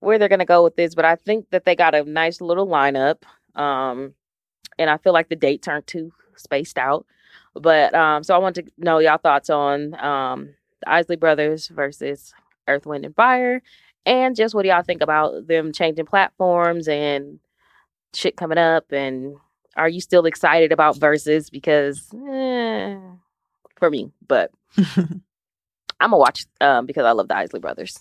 where 0.01 0.19
they're 0.19 0.29
going 0.35 0.39
to 0.39 0.45
go 0.45 0.63
with 0.65 0.77
this 0.77 0.95
but 0.95 1.05
i 1.05 1.15
think 1.17 1.51
that 1.51 1.65
they 1.65 1.75
got 1.77 1.95
a 1.95 2.05
nice 2.05 2.41
little 2.41 2.67
lineup 2.67 3.23
um 3.55 4.15
and 4.79 4.91
i 4.91 4.97
feel 4.97 5.13
like 5.13 5.29
the 5.29 5.37
dates 5.37 5.69
aren't 5.69 5.87
too 5.87 6.13
spaced 6.37 6.79
out. 6.79 7.07
But 7.55 7.95
um 7.95 8.25
so 8.25 8.35
i 8.35 8.39
want 8.39 8.57
to 8.57 8.65
know 8.77 8.99
y'all 8.99 9.19
thoughts 9.19 9.49
on 9.51 9.95
um 10.03 10.55
the 10.81 10.91
isley 10.91 11.17
brothers 11.17 11.69
versus 11.69 12.35
earth 12.67 12.87
wind 12.87 13.05
and 13.05 13.15
fire 13.15 13.63
and 14.07 14.35
just 14.35 14.55
what 14.55 14.63
do 14.63 14.69
y'all 14.69 14.83
think 14.83 15.03
about 15.03 15.47
them 15.47 15.73
changing 15.73 16.07
platforms 16.07 16.89
and 16.89 17.39
shit 18.13 18.37
coming 18.37 18.59
up 18.59 18.91
and 18.91 19.37
are 19.77 19.89
you 19.89 20.01
still 20.01 20.27
excited 20.27 20.73
about 20.73 20.97
Verzuz 20.97 21.51
because 21.51 22.09
eh, 22.13 22.97
for 23.77 23.91
me 23.91 24.11
but 24.27 24.51
i'm 24.97 25.21
gonna 26.01 26.17
watch 26.17 26.47
um 26.61 26.87
because 26.87 27.05
i 27.05 27.13
love 27.13 27.29
the 27.29 27.37
isley 27.37 27.61
brothers. 27.61 27.99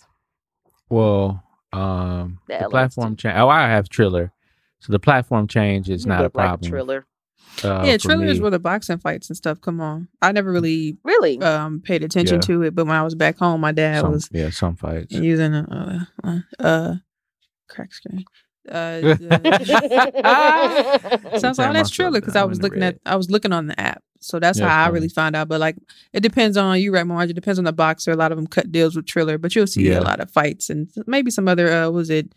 Well, 0.89 1.43
um, 1.71 2.39
The 2.47 2.59
the, 2.61 2.69
platform 2.69 3.15
change. 3.15 3.35
Oh, 3.37 3.49
I 3.49 3.67
have 3.67 3.89
Triller, 3.89 4.31
so 4.83 4.91
the 4.91 4.99
platform 4.99 5.47
change 5.47 5.89
is 5.89 6.03
You 6.05 6.09
not 6.09 6.19
a 6.19 6.23
look 6.23 6.35
like 6.35 6.45
problem. 6.49 6.69
Triller. 6.71 7.05
uh, 7.63 7.83
yeah, 7.85 7.93
for 7.93 7.99
Triller 8.09 8.25
is 8.25 8.37
me. 8.37 8.41
where 8.41 8.51
the 8.51 8.59
boxing 8.59 8.97
fights 8.97 9.29
and 9.29 9.37
stuff 9.37 9.61
come 9.61 9.79
on. 9.79 10.07
I 10.21 10.31
never 10.31 10.51
really 10.51 10.97
really 11.03 11.39
um 11.41 11.81
paid 11.81 12.03
attention 12.03 12.35
Yeah. 12.37 12.41
to 12.41 12.61
it, 12.63 12.75
but 12.75 12.85
when 12.85 12.95
I 12.95 13.03
was 13.03 13.15
back 13.15 13.37
home, 13.37 13.61
my 13.61 13.71
dad 13.71 14.01
some, 14.01 14.11
was 14.11 14.29
yeah, 14.31 14.49
some 14.49 14.75
fights. 14.75 15.11
using 15.13 15.53
a 15.53 16.05
uh, 16.23 16.27
uh, 16.29 16.39
uh 16.63 16.95
crack 17.69 17.93
screen. 17.93 18.25
Uh, 18.69 18.73
uh, 20.23 20.99
so 21.37 21.47
I 21.47 21.49
was 21.49 21.57
like, 21.57 21.69
oh, 21.69 21.73
that's 21.73 21.91
I 21.91 21.95
Triller 21.95 22.21
because 22.21 22.35
I 22.35 22.43
was 22.43 22.61
looking 22.61 22.83
at 22.83 22.97
I 23.05 23.15
was 23.15 23.29
looking 23.29 23.51
on 23.51 23.67
the 23.67 23.77
app, 23.79 24.01
so 24.19 24.39
that's 24.39 24.59
Yeah, 24.59 24.69
how 24.69 24.85
I 24.85 24.87
really 24.87 25.09
found 25.09 25.35
out. 25.35 25.47
But 25.49 25.59
like, 25.59 25.75
it 26.13 26.21
depends 26.21 26.55
on 26.57 26.79
you, 26.79 26.93
right, 26.93 27.05
Marge? 27.05 27.29
It 27.29 27.33
depends 27.33 27.59
on 27.59 27.65
the 27.65 27.73
boxer. 27.73 28.11
A 28.11 28.15
lot 28.15 28.31
of 28.31 28.37
them 28.37 28.47
cut 28.47 28.71
deals 28.71 28.95
with 28.95 29.05
Triller, 29.05 29.37
but 29.37 29.53
you'll 29.55 29.67
see 29.67 29.89
Yeah. 29.89 29.99
a 29.99 30.01
lot 30.01 30.19
of 30.21 30.31
fights 30.31 30.69
and 30.69 30.89
maybe 31.07 31.29
some 31.31 31.47
other. 31.47 31.71
uh 31.71 31.89
Was 31.89 32.09
it? 32.09 32.33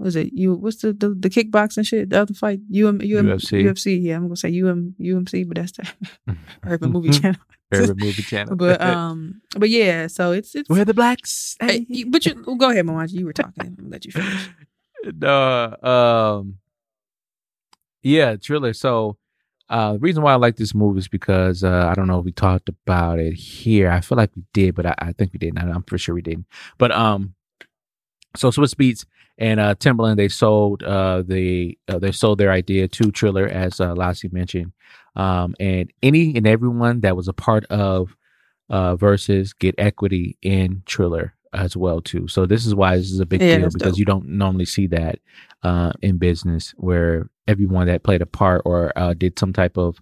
Was 0.00 0.16
it 0.16 0.32
you? 0.32 0.54
What's 0.54 0.78
the 0.78 0.92
the, 0.94 1.10
the 1.10 1.28
kickboxing 1.30 1.86
shit? 1.86 2.08
The 2.10 2.22
other 2.22 2.34
fight, 2.34 2.60
UM, 2.74 2.96
UM, 3.00 3.00
UFC. 3.00 3.62
UFC. 3.62 4.02
Yeah, 4.02 4.16
I'm 4.16 4.22
gonna 4.22 4.36
say 4.36 4.48
UM, 4.48 4.94
UMC, 4.98 5.46
but 5.46 5.56
that's 5.58 5.72
the 5.72 5.86
Urban 6.66 6.90
Movie 6.90 7.10
Channel. 7.10 7.40
Favorite 7.70 7.98
movie 8.00 8.22
channel. 8.22 8.56
But 8.56 8.80
um, 8.92 9.42
but 9.56 9.68
yeah, 9.70 10.08
so 10.08 10.32
it's 10.32 10.56
it's. 10.56 10.68
We're 10.68 10.84
the 10.84 10.94
blacks. 10.94 11.56
Hey, 11.60 11.86
you- 11.88 12.10
but 12.10 12.26
you 12.26 12.34
go 12.34 12.70
ahead, 12.70 12.84
Mamaji. 12.86 13.12
You 13.12 13.26
were 13.26 13.32
talking. 13.32 13.76
I'm 13.78 13.90
let 13.90 14.04
you 14.04 14.10
finish. 14.10 14.48
no, 15.20 15.76
um, 15.82 16.58
yeah, 18.02 18.36
Triller. 18.36 18.72
So, 18.72 19.18
uh, 19.68 19.92
the 19.92 19.98
reason 20.00 20.22
why 20.22 20.32
I 20.32 20.36
like 20.36 20.56
this 20.56 20.74
movie 20.74 20.98
is 20.98 21.08
because 21.08 21.62
uh, 21.62 21.86
I 21.88 21.94
don't 21.94 22.06
know 22.08 22.18
if 22.18 22.24
we 22.24 22.32
talked 22.32 22.68
about 22.68 23.18
it 23.18 23.34
here. 23.34 23.90
I 23.90 24.00
feel 24.00 24.16
like 24.18 24.30
we 24.34 24.42
did, 24.52 24.74
but 24.74 24.86
I, 24.86 24.94
I 24.98 25.12
think 25.12 25.32
we 25.32 25.38
didn't. 25.38 25.58
I- 25.58 25.70
I'm 25.70 25.82
pretty 25.82 26.02
sure 26.02 26.14
we 26.14 26.22
didn't. 26.22 26.46
But 26.78 26.90
um, 26.90 27.34
so 28.34 28.50
Swizz 28.50 28.74
Beatz 28.74 29.04
and 29.40 29.60
uh, 29.60 29.74
Timbaland 29.76 30.18
they 30.18 30.28
sold 30.28 30.84
uh 30.84 31.22
the 31.26 31.78
uh, 31.88 31.98
they 31.98 32.12
sold 32.12 32.38
their 32.38 32.52
idea 32.52 32.88
to 32.88 33.12
Triller 33.12 33.48
as 33.48 33.80
uh, 33.80 33.94
Lassie 33.94 34.30
mentioned. 34.32 34.72
Um, 35.16 35.56
and 35.60 35.92
any 36.02 36.36
and 36.36 36.46
everyone 36.46 37.00
that 37.02 37.16
was 37.16 37.28
a 37.28 37.34
part 37.34 37.64
of 37.66 38.16
uh 38.70 38.96
Verzuz 38.96 39.58
get 39.58 39.74
equity 39.78 40.38
in 40.42 40.82
Triller 40.86 41.34
as 41.54 41.76
well 41.76 42.00
too. 42.02 42.28
So 42.28 42.46
this 42.46 42.66
is 42.66 42.74
why 42.76 42.96
this 42.98 43.10
is 43.12 43.20
a 43.20 43.26
big 43.26 43.48
Yeah, 43.48 43.48
deal 43.48 43.70
because 43.70 43.96
dope. 43.96 43.98
you 43.98 44.06
don't 44.06 44.28
normally 44.28 44.66
see 44.66 44.86
that 44.88 45.20
uh 45.64 45.92
in 46.02 46.18
business 46.18 46.74
where 46.78 47.30
everyone 47.48 47.88
that 47.88 48.04
played 48.04 48.22
a 48.22 48.26
part 48.26 48.62
or 48.66 48.92
uh, 48.96 49.14
did 49.14 49.38
some 49.38 49.52
type 49.52 49.78
of 49.78 49.98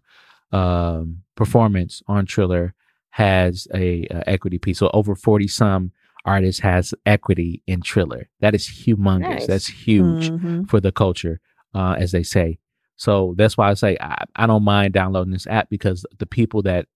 um 0.53 1.23
performance 1.37 2.03
on 2.09 2.27
Triller 2.27 2.75
has 3.11 3.69
a, 3.75 4.07
uh 4.09 4.23
equity 4.27 4.59
piece. 4.59 4.79
So 4.79 4.91
over 4.95 5.15
40 5.17 5.49
some 5.49 5.93
artists 6.29 6.61
has 6.63 6.95
equity 7.07 7.63
in 7.67 7.81
Triller. 7.81 8.29
That 8.41 8.55
is 8.55 8.67
humongous. 8.69 9.21
Nice. 9.31 9.47
That's 9.47 9.67
huge 9.69 10.31
Mhm. 10.33 10.69
for 10.71 10.81
the 10.81 10.93
culture, 10.93 11.41
uh, 11.75 11.95
as 11.99 12.13
they 12.13 12.23
say. 12.23 12.59
So 12.97 13.35
that's 13.39 13.57
why 13.57 13.71
I 13.71 13.75
say 13.75 13.97
I, 14.01 14.25
I 14.37 14.47
don't 14.47 14.65
mind 14.65 14.95
downloading 14.95 15.33
this 15.33 15.47
app 15.47 15.69
because 15.71 16.05
the 16.19 16.27
people 16.27 16.63
that 16.63 16.87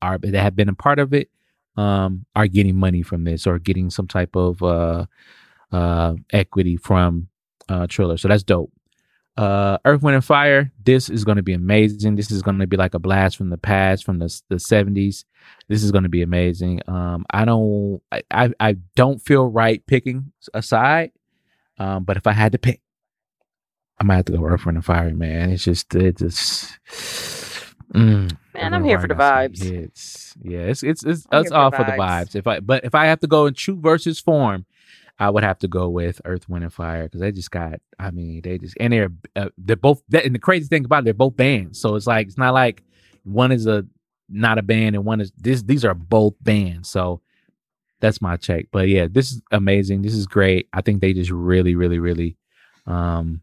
are 0.00 0.18
that 0.18 0.34
have 0.46 0.54
been 0.56 0.68
a 0.68 0.74
part 0.74 0.98
of 0.98 1.12
it 1.12 1.28
um, 1.76 2.24
are 2.34 2.46
getting 2.48 2.76
money 2.76 3.02
from 3.02 3.24
this 3.24 3.46
or 3.46 3.58
getting 3.58 3.90
some 3.90 4.06
type 4.08 4.34
of 4.36 4.62
uh, 4.62 5.06
uh, 5.72 6.14
equity 6.32 6.76
from 6.76 7.28
uh, 7.68 7.86
Triller. 7.88 8.16
So 8.16 8.28
that's 8.28 8.42
dope. 8.42 8.72
Uh, 9.38 9.78
Earth, 9.84 10.02
Wind, 10.02 10.16
and 10.16 10.24
Fire. 10.24 10.72
This 10.84 11.08
is 11.08 11.24
going 11.24 11.36
to 11.36 11.42
be 11.44 11.52
amazing. 11.54 12.16
This 12.16 12.30
is 12.32 12.42
going 12.42 12.58
to 12.58 12.66
be 12.66 12.76
like 12.76 12.94
a 12.94 12.98
blast 12.98 13.36
from 13.36 13.50
the 13.50 13.56
past, 13.56 14.04
from 14.04 14.18
the 14.18 14.42
the 14.48 14.58
seventies. 14.58 15.24
This 15.68 15.84
is 15.84 15.92
going 15.92 16.02
to 16.02 16.10
be 16.10 16.22
amazing. 16.22 16.80
Um, 16.88 17.24
I 17.30 17.44
don't, 17.44 18.02
I, 18.10 18.22
I, 18.30 18.52
I 18.58 18.76
don't 18.96 19.20
feel 19.22 19.46
right 19.46 19.86
picking 19.86 20.32
a 20.52 20.60
side. 20.60 21.12
Um, 21.78 22.02
but 22.02 22.16
if 22.16 22.26
I 22.26 22.32
had 22.32 22.52
to 22.52 22.58
pick, 22.58 22.80
I 24.00 24.04
might 24.04 24.16
have 24.16 24.24
to 24.26 24.32
go 24.32 24.44
Earth, 24.44 24.66
Wind, 24.66 24.76
and 24.76 24.84
Fire, 24.84 25.14
man. 25.14 25.50
It's 25.50 25.64
just, 25.64 25.94
it 25.94 26.18
just, 26.18 26.76
mm, 27.94 28.36
Man, 28.54 28.74
I'm 28.74 28.84
here 28.84 28.98
for 28.98 29.06
the 29.06 29.14
vibes. 29.14 29.62
hits. 29.62 30.34
Yeah, 30.42 30.60
it's 30.60 30.82
it's 30.82 31.04
it's, 31.04 31.26
it's 31.30 31.52
all 31.52 31.70
for 31.70 31.84
the 31.84 31.92
vibes. 31.92 31.98
vibes. 31.98 32.34
If 32.34 32.46
I 32.48 32.58
but 32.60 32.84
if 32.84 32.94
I 32.94 33.06
have 33.06 33.20
to 33.20 33.28
go 33.28 33.46
in 33.46 33.54
true 33.54 33.76
Verzuz 33.76 34.22
form, 34.22 34.66
I 35.18 35.30
would 35.30 35.42
have 35.42 35.58
to 35.60 35.68
go 35.68 35.88
with 35.88 36.20
Earth, 36.24 36.48
Wind, 36.48 36.62
and 36.64 36.72
Fire 36.72 37.04
because 37.04 37.20
they 37.20 37.32
just 37.32 37.50
got. 37.50 37.80
I 37.98 38.10
mean, 38.10 38.40
they 38.42 38.58
just 38.58 38.76
and 38.78 38.92
they're 38.92 39.10
uh, 39.36 39.48
they're 39.58 39.76
both. 39.76 40.02
And 40.12 40.34
the 40.34 40.38
crazy 40.38 40.66
thing 40.66 40.84
about 40.84 41.00
it, 41.00 41.04
they're 41.06 41.14
both 41.14 41.36
bands. 41.36 41.80
So 41.80 41.94
it's 41.96 42.06
like 42.06 42.26
it's 42.28 42.38
not 42.38 42.54
like 42.54 42.82
one 43.24 43.50
is 43.52 43.66
a 43.66 43.84
not 44.28 44.58
a 44.58 44.62
band 44.62 44.94
and 44.94 45.04
one 45.04 45.20
is 45.20 45.32
this. 45.36 45.62
These 45.62 45.84
are 45.84 45.94
both 45.94 46.34
bands. 46.40 46.88
So 46.88 47.20
that's 48.00 48.20
my 48.22 48.36
check. 48.36 48.66
But 48.70 48.88
yeah, 48.88 49.08
this 49.10 49.32
is 49.32 49.42
amazing. 49.50 50.02
This 50.02 50.14
is 50.14 50.26
great. 50.26 50.68
I 50.72 50.82
think 50.82 51.00
they 51.00 51.12
just 51.12 51.30
really, 51.30 51.74
really, 51.74 51.98
really 51.98 52.36
um 52.86 53.40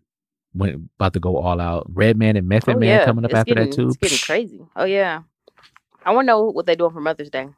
went 0.54 0.76
about 0.98 1.12
to 1.14 1.20
go 1.20 1.36
all 1.38 1.60
out. 1.60 1.86
Redman 1.90 2.38
and 2.38 2.48
Method 2.48 2.76
Oh, 2.78 2.80
Man 2.80 3.00
yeah. 3.00 3.06
coming 3.06 3.26
up 3.26 3.32
It's 3.32 3.40
after 3.40 3.54
getting, 3.56 3.70
that 3.70 3.76
too. 3.76 3.88
It's 3.90 3.98
getting 3.98 4.18
crazy. 4.20 4.66
Oh 4.78 4.86
yeah. 4.86 5.24
I 6.06 6.14
want 6.14 6.26
to 6.26 6.28
know 6.28 6.44
what 6.46 6.66
they're 6.66 6.76
doing 6.78 6.92
for 6.94 7.02
Mother's 7.02 7.30
Day. 7.32 7.50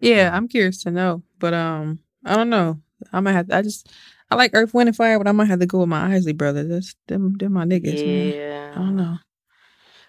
Yeah, 0.00 0.30
I'm 0.32 0.46
curious 0.48 0.82
to 0.84 0.90
know, 0.90 1.22
but 1.38 1.52
um, 1.52 1.98
I 2.24 2.36
don't 2.36 2.48
know. 2.48 2.80
I 3.12 3.20
might 3.20 3.32
have. 3.32 3.48
To, 3.48 3.56
I 3.56 3.62
just 3.62 3.90
I 4.30 4.34
like 4.36 4.50
Earth, 4.54 4.74
Wind, 4.74 4.88
and 4.88 4.96
Fire, 4.96 5.18
but 5.18 5.28
I 5.28 5.32
might 5.32 5.48
have 5.48 5.60
to 5.60 5.66
go 5.66 5.80
with 5.80 5.88
my 5.88 6.14
Isley 6.14 6.32
brothers. 6.32 6.68
That's 6.68 6.94
them. 7.08 7.36
Them 7.38 7.52
my 7.52 7.64
niggas, 7.64 8.04
man. 8.04 8.28
yeah. 8.34 8.72
I 8.74 8.78
don't 8.78 8.96
know. 8.96 9.16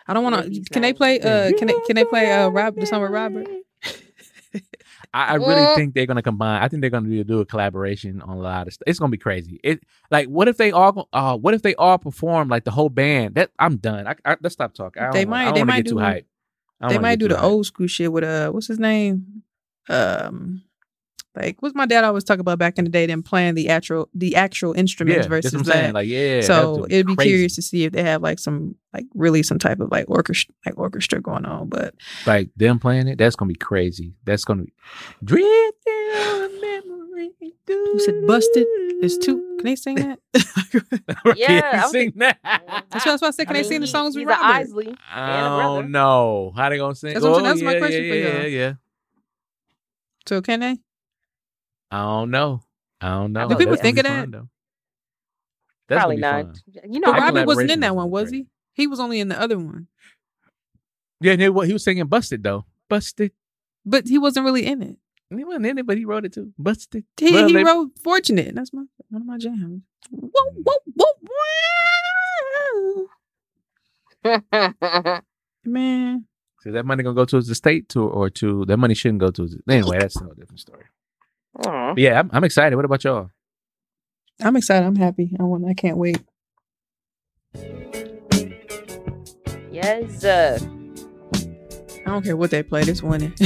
I 0.07 0.13
don't 0.13 0.23
want 0.23 0.35
to. 0.35 0.41
Ladies 0.43 0.67
Can 0.69 0.81
they 0.83 0.89
night. 0.89 0.97
play? 0.97 1.19
Uh, 1.21 1.51
can 1.57 1.67
they? 1.67 1.75
Can 1.85 1.95
they 1.95 2.05
play? 2.05 2.31
Uh, 2.31 2.47
Rob 2.49 2.75
the 2.75 2.85
song 2.85 3.01
with 3.01 3.11
Robert. 3.11 3.47
I, 5.13 5.25
I 5.25 5.33
really 5.35 5.75
think 5.75 5.93
they're 5.93 6.05
gonna 6.05 6.21
combine. 6.21 6.61
I 6.61 6.67
think 6.67 6.81
they're 6.81 6.89
gonna 6.89 7.09
do, 7.09 7.23
do 7.23 7.39
a 7.39 7.45
collaboration 7.45 8.21
on 8.21 8.37
a 8.37 8.39
lot 8.39 8.67
of 8.67 8.73
stuff. 8.73 8.83
It's 8.87 8.99
gonna 8.99 9.11
be 9.11 9.17
crazy. 9.17 9.59
It 9.63 9.81
like 10.11 10.27
what 10.27 10.47
if 10.47 10.57
they 10.57 10.71
all 10.71 10.91
go- 10.91 11.09
uh 11.13 11.37
what 11.37 11.53
if 11.53 11.61
they 11.61 11.75
all 11.75 11.97
perform 11.97 12.49
like 12.49 12.63
the 12.65 12.71
whole 12.71 12.89
band? 12.89 13.35
That 13.35 13.51
I'm 13.59 13.77
done. 13.77 14.07
I, 14.07 14.15
I 14.25 14.37
let's 14.41 14.53
stop 14.53 14.73
talking. 14.73 15.01
I 15.01 15.05
don't, 15.05 15.13
They 15.13 15.25
wanna- 15.25 15.29
might- 15.29 15.41
I 15.41 15.45
don't 15.45 15.53
they 15.55 15.59
wanna 15.61 15.71
might 15.71 15.77
get 15.83 15.89
too 15.89 15.95
do- 15.95 16.01
hype. 16.01 16.27
I 16.81 16.85
don't 16.87 16.93
They 16.95 17.01
might 17.01 17.19
do 17.19 17.27
the 17.27 17.35
hype. 17.35 17.43
old 17.43 17.65
school 17.65 17.87
shit 17.87 18.11
with 18.11 18.23
uh, 18.23 18.49
what's 18.51 18.67
his 18.67 18.79
name? 18.79 19.43
Um, 19.89 20.63
like 21.37 21.61
what's 21.61 21.75
my 21.75 21.85
dad 21.85 22.03
always 22.03 22.23
talk 22.23 22.39
about 22.39 22.57
back 22.59 22.77
in 22.77 22.83
the 22.85 22.89
day? 22.91 23.05
Them 23.05 23.23
playing 23.23 23.55
the 23.55 23.69
actual 23.69 24.09
the 24.13 24.35
actual 24.35 24.73
instruments 24.73 25.25
Yeah, 25.25 25.29
versus 25.29 25.51
that's 25.51 25.67
what 25.67 25.75
I'm 25.75 25.79
saying. 25.81 25.93
that. 25.93 25.99
Like 25.99 26.07
yeah. 26.07 26.41
so 26.41 26.85
it'd 26.89 27.07
be 27.07 27.15
crazy. 27.15 27.29
curious 27.29 27.55
to 27.55 27.61
see 27.61 27.83
if 27.85 27.93
they 27.93 28.03
have 28.03 28.21
like 28.21 28.39
some 28.39 28.75
like 28.93 29.05
really 29.13 29.43
some 29.43 29.59
type 29.59 29.79
of 29.79 29.91
like 29.91 30.05
orchestra 30.09 30.53
like 30.65 30.77
orchestra 30.77 31.21
going 31.21 31.45
on. 31.45 31.69
But 31.69 31.93
like 32.25 32.49
them 32.57 32.79
playing 32.79 33.07
it. 33.07 33.17
That's 33.17 33.35
gonna 33.35 33.49
be 33.49 33.55
crazy. 33.55 34.13
That's 34.25 34.43
gonna 34.43 34.63
be 34.63 34.73
drifting 35.23 35.93
on 36.15 36.61
memory. 36.61 37.31
Who 37.67 37.99
said 37.99 38.25
busted? 38.27 38.65
There's 38.99 39.17
two. 39.17 39.35
Can 39.57 39.65
they 39.65 39.75
sing 39.75 39.95
that? 39.95 40.19
Yeah, 41.35 41.71
I 41.73 41.81
was 41.83 41.91
sing 41.91 42.13
that. 42.17 42.37
That's 42.43 42.65
what, 42.73 43.03
that's 43.05 43.21
what 43.21 43.27
I 43.27 43.31
said. 43.31 43.47
Can 43.47 43.55
I 43.55 43.59
they 43.59 43.63
mean, 43.63 43.69
sing 43.71 43.81
the 43.81 43.87
songs 43.87 44.15
he's 44.15 44.25
with 44.25 44.35
a 44.35 44.39
Robert? 44.39 44.55
Isley. 44.55 44.95
I 45.13 45.21
a 45.41 45.49
brother. 45.49 45.61
don't 45.81 45.91
know 45.91 46.53
how 46.55 46.69
they 46.69 46.77
gonna 46.77 46.95
sing. 46.95 47.13
That's 47.13 47.23
what 47.25 47.43
I'm 47.45 47.57
saying. 47.57 47.67
Oh, 47.67 47.69
That's 47.69 47.73
my 47.73 47.77
question 47.79 48.03
yeah, 48.05 48.09
for 48.11 48.15
yeah, 48.15 48.39
y'all. 48.41 48.47
Yeah, 48.47 48.73
So 50.27 50.41
can 50.41 50.59
they? 50.61 50.77
I 51.91 52.01
don't 52.03 52.31
know. 52.31 52.61
I 53.01 53.09
don't 53.09 53.33
know. 53.33 53.47
Do 53.49 53.55
people 53.55 53.71
That's 53.73 53.81
think 53.81 53.97
of 53.99 54.03
that? 54.05 54.31
though. 54.31 54.49
That's 55.87 55.99
Probably 55.99 56.17
not. 56.17 56.45
fun. 56.45 56.55
You 56.89 56.99
know, 56.99 57.11
But 57.13 57.21
I 57.21 57.25
Robert 57.27 57.47
wasn't 57.47 57.71
in 57.71 57.79
that 57.81 57.95
one, 57.95 58.09
was 58.09 58.29
he? 58.29 58.47
He 58.73 58.87
was 58.87 58.99
only 58.99 59.19
in 59.21 59.29
the 59.29 59.39
other 59.39 59.57
one, 59.57 59.87
Yeah, 61.21 61.31
and 61.33 61.41
he, 61.41 61.49
wa- 61.49 61.63
he 61.63 61.73
was 61.73 61.83
singing 61.83 62.05
"Busted" 62.07 62.43
though. 62.43 62.65
Busted. 62.89 63.31
but 63.85 64.07
he 64.07 64.17
wasn't 64.17 64.45
really 64.45 64.65
in 64.65 64.81
it. 64.81 64.97
He 65.29 65.43
wasn't 65.43 65.65
in 65.65 65.77
it, 65.77 65.85
but 65.87 65.97
he 65.97 66.05
wrote 66.05 66.25
it 66.25 66.33
too. 66.33 66.53
Busted. 66.57 67.05
He, 67.19 67.31
Well, 67.31 67.47
he 67.47 67.53
they- 67.53 67.63
wrote 67.63 67.91
"Fortunate." 68.03 68.53
That's 68.53 68.73
my 68.73 68.83
one 69.09 69.21
of 69.21 69.27
my 69.27 69.37
jams. 69.37 69.81
Whoa, 70.09 70.29
mm. 70.29 70.63
whoa, 70.63 70.75
whoa, 70.95 71.13
whoa. 74.23 74.23
Man, 75.65 76.25
So 76.61 76.71
that 76.71 76.85
money 76.85 77.03
gonna 77.03 77.15
go 77.15 77.25
to 77.25 77.35
his 77.37 77.49
estate 77.49 77.89
to 77.89 78.01
or 78.03 78.29
to 78.31 78.65
that 78.65 78.77
money 78.77 78.93
shouldn't 78.93 79.19
go 79.19 79.31
to 79.31 79.41
his 79.43 79.57
anyway. 79.69 79.99
That's 79.99 80.15
a 80.17 80.23
whole 80.23 80.33
different 80.33 80.59
story. 80.59 80.85
Aw. 81.65 81.93
Yeah, 81.97 82.19
I'm, 82.19 82.29
I'm 82.33 82.43
excited. 82.43 82.75
What 82.75 82.85
about 82.85 83.03
y'all? 83.03 83.29
I'm 84.41 84.55
excited. 84.55 84.85
I'm 84.85 84.95
happy. 84.95 85.35
I 85.39 85.43
want. 85.43 85.65
I 85.65 85.73
can't 85.73 85.97
wait. 85.97 86.21
yes. 89.71 90.23
Uh, 90.23 90.59
I 92.05 92.09
don't 92.11 92.23
care 92.23 92.37
what 92.37 92.51
they 92.51 92.63
play. 92.63 92.83
This 92.83 93.01
winning. 93.01 93.33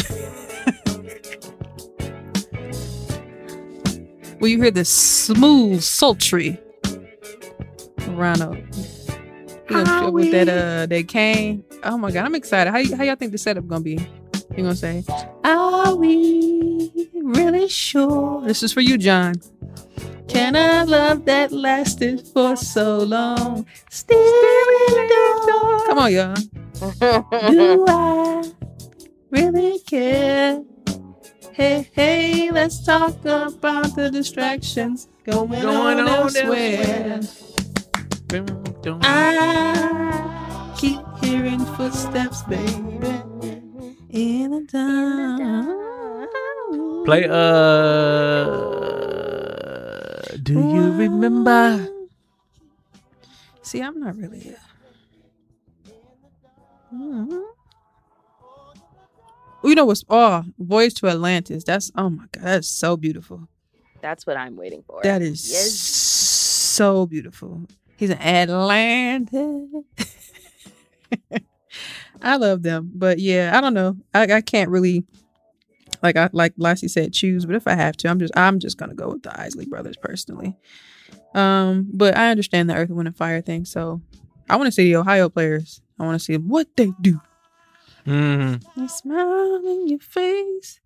Will 4.40 4.48
you 4.48 4.60
hear 4.62 4.72
the 4.72 4.84
smooth, 4.86 5.82
sultry 5.84 6.60
Ronald? 8.08 8.58
He 8.58 9.76
gonna 9.76 9.86
show 9.86 10.10
with 10.12 10.32
that 10.32 10.50
uh 10.50 10.86
that 10.88 11.08
cane. 11.08 11.64
Oh 11.84 11.98
my 11.98 12.12
god, 12.12 12.26
I'm 12.26 12.36
excited. 12.36 12.72
How 12.72 12.78
y- 12.78 12.96
how 12.98 13.04
y'all 13.04 13.16
think 13.16 13.32
the 13.32 13.38
setup 13.38 13.68
gonna 13.68 13.84
be? 13.84 14.00
You 14.58 14.64
gonna 14.64 14.76
say, 14.76 15.04
Are 15.46 15.96
we 15.96 16.61
really 17.24 17.68
sure? 17.68 18.42
This 18.46 18.64
is 18.64 18.74
for 18.74 18.82
you, 18.82 18.98
John. 18.98 19.36
Can 20.28 20.56
I 20.56 20.84
love 20.84 21.26
that 21.26 21.52
lasted 21.52 22.26
for 22.34 22.56
so 22.56 23.00
long? 23.00 23.66
Still 23.90 24.18
in 24.18 24.94
the 24.96 25.48
dark. 25.48 25.86
Come 25.88 26.00
on, 26.00 26.14
y'all. 26.14 26.36
Do 27.52 27.86
I 27.90 28.52
really 29.30 29.80
care? 29.80 30.64
Hey, 31.54 31.90
hey, 31.94 32.50
let's 32.50 32.84
talk 32.86 33.14
about 33.26 33.94
the 33.96 34.10
distractions 34.10 35.10
going, 35.26 35.62
Going 35.62 36.00
on, 36.00 36.00
on 36.00 36.08
elsewhere. 36.08 37.20
I 39.02 40.74
keep 40.78 41.00
hearing 41.22 41.60
footsteps, 41.76 42.44
baby, 42.44 43.22
in 44.10 44.52
the 44.52 44.66
dark. 44.72 45.91
Play 47.06 47.28
uh 47.30 48.46
Do 50.44 50.60
you 50.60 50.94
remember? 50.94 51.88
See, 53.64 53.82
I'm 53.82 54.00
not 54.00 54.16
really. 54.18 54.56
Mhm. 56.94 57.42
You 59.64 59.76
know 59.76 59.86
what's 59.86 60.04
oh 60.10 60.44
Voyage 60.60 60.96
to 60.96 61.08
Atlantis? 61.08 61.64
That's 61.64 61.92
oh 61.96 62.10
my 62.10 62.26
god, 62.32 62.44
that's 62.44 62.68
so 62.68 62.98
beautiful. 62.98 63.48
That's 64.02 64.26
what 64.28 64.38
I'm 64.38 64.56
waiting 64.56 64.84
for. 64.88 65.02
That 65.04 65.22
is 65.22 65.50
Yes. 65.50 65.72
so 65.74 67.06
beautiful. 67.06 67.68
He's 67.98 68.10
an 68.10 68.18
Atlanta. 68.20 69.68
I 72.22 72.36
love 72.38 72.62
them, 72.64 72.92
but 72.94 73.18
yeah, 73.20 73.52
I 73.56 73.62
don't 73.62 73.74
know. 73.74 73.98
I, 74.14 74.32
I 74.32 74.42
can't 74.42 74.70
really, 74.70 75.04
like 76.04 76.18
I 76.18 76.30
like 76.34 76.54
Lassie 76.58 76.88
said, 76.88 77.14
choose. 77.14 77.46
But 77.46 77.56
if 77.56 77.68
I 77.68 77.76
have 77.76 77.98
to, 77.98 78.08
I'm 78.08 78.20
just 78.20 78.36
I'm 78.36 78.60
just 78.60 78.78
gonna 78.78 78.96
go 78.96 79.10
with 79.10 79.24
the 79.24 79.40
Isley 79.40 79.66
Brothers 79.66 79.98
personally. 79.98 80.58
Um, 81.34 81.90
but 81.94 82.18
I 82.18 82.30
understand 82.30 82.70
the 82.70 82.76
Earth, 82.76 82.90
Wind, 82.90 83.08
and 83.08 83.16
Fire 83.16 83.42
thing, 83.42 83.66
so 83.66 84.02
I 84.50 84.56
want 84.56 84.68
to 84.68 84.72
see 84.72 84.84
the 84.84 84.98
Ohio 84.98 85.30
players. 85.30 85.82
I 86.00 86.06
want 86.06 86.20
to 86.20 86.24
see 86.24 86.38
what 86.38 86.68
they 86.76 86.92
do. 87.02 87.22
Mm-hmm. 88.06 88.82
A 88.82 88.90
smile 88.90 89.62
in 89.66 89.88
your 89.88 90.00
face. 90.00 90.80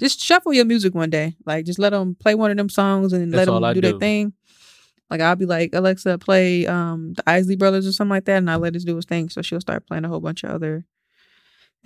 Just 0.00 0.20
shuffle 0.20 0.52
your 0.52 0.64
music 0.64 0.94
one 0.94 1.10
day. 1.10 1.36
Like, 1.46 1.64
just 1.64 1.78
let 1.78 1.90
them 1.90 2.14
play 2.14 2.34
one 2.34 2.50
of 2.50 2.56
them 2.56 2.68
songs 2.68 3.12
and 3.12 3.32
That's 3.32 3.48
let 3.48 3.60
them 3.60 3.74
do 3.74 3.80
do. 3.80 3.90
their 3.90 3.98
thing. 3.98 4.32
Like, 5.10 5.20
I'll 5.20 5.36
be 5.36 5.46
like, 5.46 5.70
Alexa, 5.72 6.18
play 6.18 6.66
um 6.66 7.14
the 7.14 7.22
Isley 7.28 7.56
Brothers 7.56 7.86
or 7.86 7.92
something 7.92 8.10
like 8.10 8.24
that, 8.24 8.38
and 8.38 8.50
I 8.50 8.56
let 8.56 8.74
it 8.76 8.84
do 8.84 8.96
his 8.96 9.04
thing. 9.04 9.28
So 9.28 9.42
she'll 9.42 9.60
start 9.60 9.86
playing 9.86 10.04
a 10.04 10.08
whole 10.08 10.20
bunch 10.20 10.42
of 10.44 10.50
other. 10.50 10.84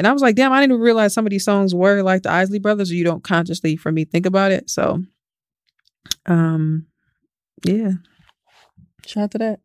And 0.00 0.06
I 0.06 0.14
was 0.14 0.22
like, 0.22 0.34
damn, 0.34 0.50
I 0.50 0.62
didn't 0.62 0.72
even 0.72 0.80
realize 0.80 1.12
some 1.12 1.26
of 1.26 1.30
these 1.30 1.44
songs 1.44 1.74
were 1.74 2.02
like 2.02 2.22
the 2.22 2.30
Isley 2.30 2.58
Brothers, 2.58 2.90
or 2.90 2.94
you 2.94 3.04
don't 3.04 3.22
consciously, 3.22 3.76
for 3.76 3.92
me, 3.92 4.06
think 4.06 4.24
about 4.24 4.50
it. 4.50 4.70
So, 4.70 5.04
um, 6.24 6.86
yeah. 7.64 7.90
Shout 9.04 9.24
out 9.24 9.30
to 9.32 9.38
that. 9.38 9.60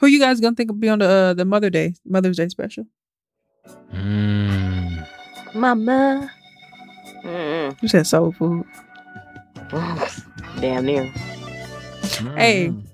Who 0.00 0.06
you 0.06 0.20
guys 0.20 0.40
gonna 0.40 0.56
think 0.56 0.70
will 0.70 0.78
be 0.78 0.88
on 0.88 1.00
the 1.00 1.06
uh, 1.06 1.34
the 1.34 1.44
Mother 1.44 1.68
Day 1.68 1.92
Mother's 2.06 2.38
Day 2.38 2.48
special? 2.48 2.86
Mm. 3.92 5.06
Mama. 5.54 6.32
Mm-mm. 7.22 7.82
You 7.82 7.88
said 7.88 8.06
soul 8.06 8.32
food. 8.32 8.64
Damn 10.60 10.86
near. 10.86 11.04
Hey. 12.38 12.68
Mm. 12.70 12.86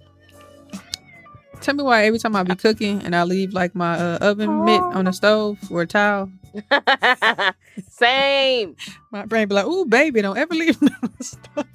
Tell 1.61 1.77
me 1.77 1.85
why 1.85 2.07
every 2.07 2.18
time 2.18 2.35
I 2.35 2.43
be 2.43 2.57
cooking 2.57 3.01
and 3.05 3.14
I 3.14 3.22
leave 3.22 3.53
like 3.53 3.77
my 3.77 3.97
uh, 3.97 4.18
oven 4.22 4.64
mitt 4.64 4.83
on 4.83 5.05
the 5.05 5.12
stove 5.12 5.57
or 5.70 5.83
a 5.83 5.87
towel, 5.87 6.33
Same. 7.90 8.76
my 9.11 9.24
brain 9.26 9.48
be 9.48 9.55
like, 9.55 9.66
"Ooh, 9.66 9.84
baby, 9.86 10.22
don't 10.22 10.36
ever 10.36 10.55
leave 10.55 10.76
it 10.80 10.92
on 11.02 11.12
the 11.18 11.24
stove. 11.24 11.66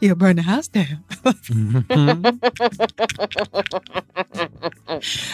You'll 0.00 0.16
burn 0.16 0.36
the 0.36 0.42
house 0.42 0.68
down." 0.68 1.04
Mhm. 1.24 2.38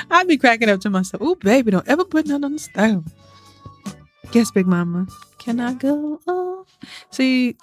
I'd 0.11 0.29
be 0.29 0.37
cracking 0.37 0.69
up 0.69 0.81
to 0.81 0.91
myself. 0.91 1.23
"Ooh, 1.23 1.37
baby, 1.37 1.71
don't 1.71 1.89
ever 1.89 2.05
put 2.05 2.27
nothing 2.27 2.45
on 2.45 2.53
the 2.55 2.59
stove." 2.59 3.05
Yes, 4.33 4.51
Big 4.51 4.67
Mama. 4.67 5.07
Can 5.39 5.61
I 5.61 5.75
go? 5.75 6.21
Oh, 6.27 6.65
see. 7.11 7.57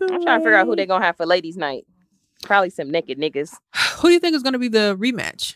I'm 0.00 0.22
trying 0.22 0.40
to 0.40 0.44
figure 0.44 0.56
out 0.56 0.66
who 0.66 0.74
they're 0.76 0.86
gonna 0.86 1.04
have 1.04 1.16
for 1.16 1.26
ladies' 1.26 1.56
night. 1.56 1.86
Probably 2.42 2.70
some 2.70 2.90
naked 2.90 3.18
niggas. 3.18 3.54
Who 4.00 4.08
do 4.08 4.14
you 4.14 4.18
think 4.20 4.34
is 4.34 4.42
going 4.42 4.54
to 4.54 4.58
be 4.58 4.66
the 4.68 4.96
rematch? 4.98 5.54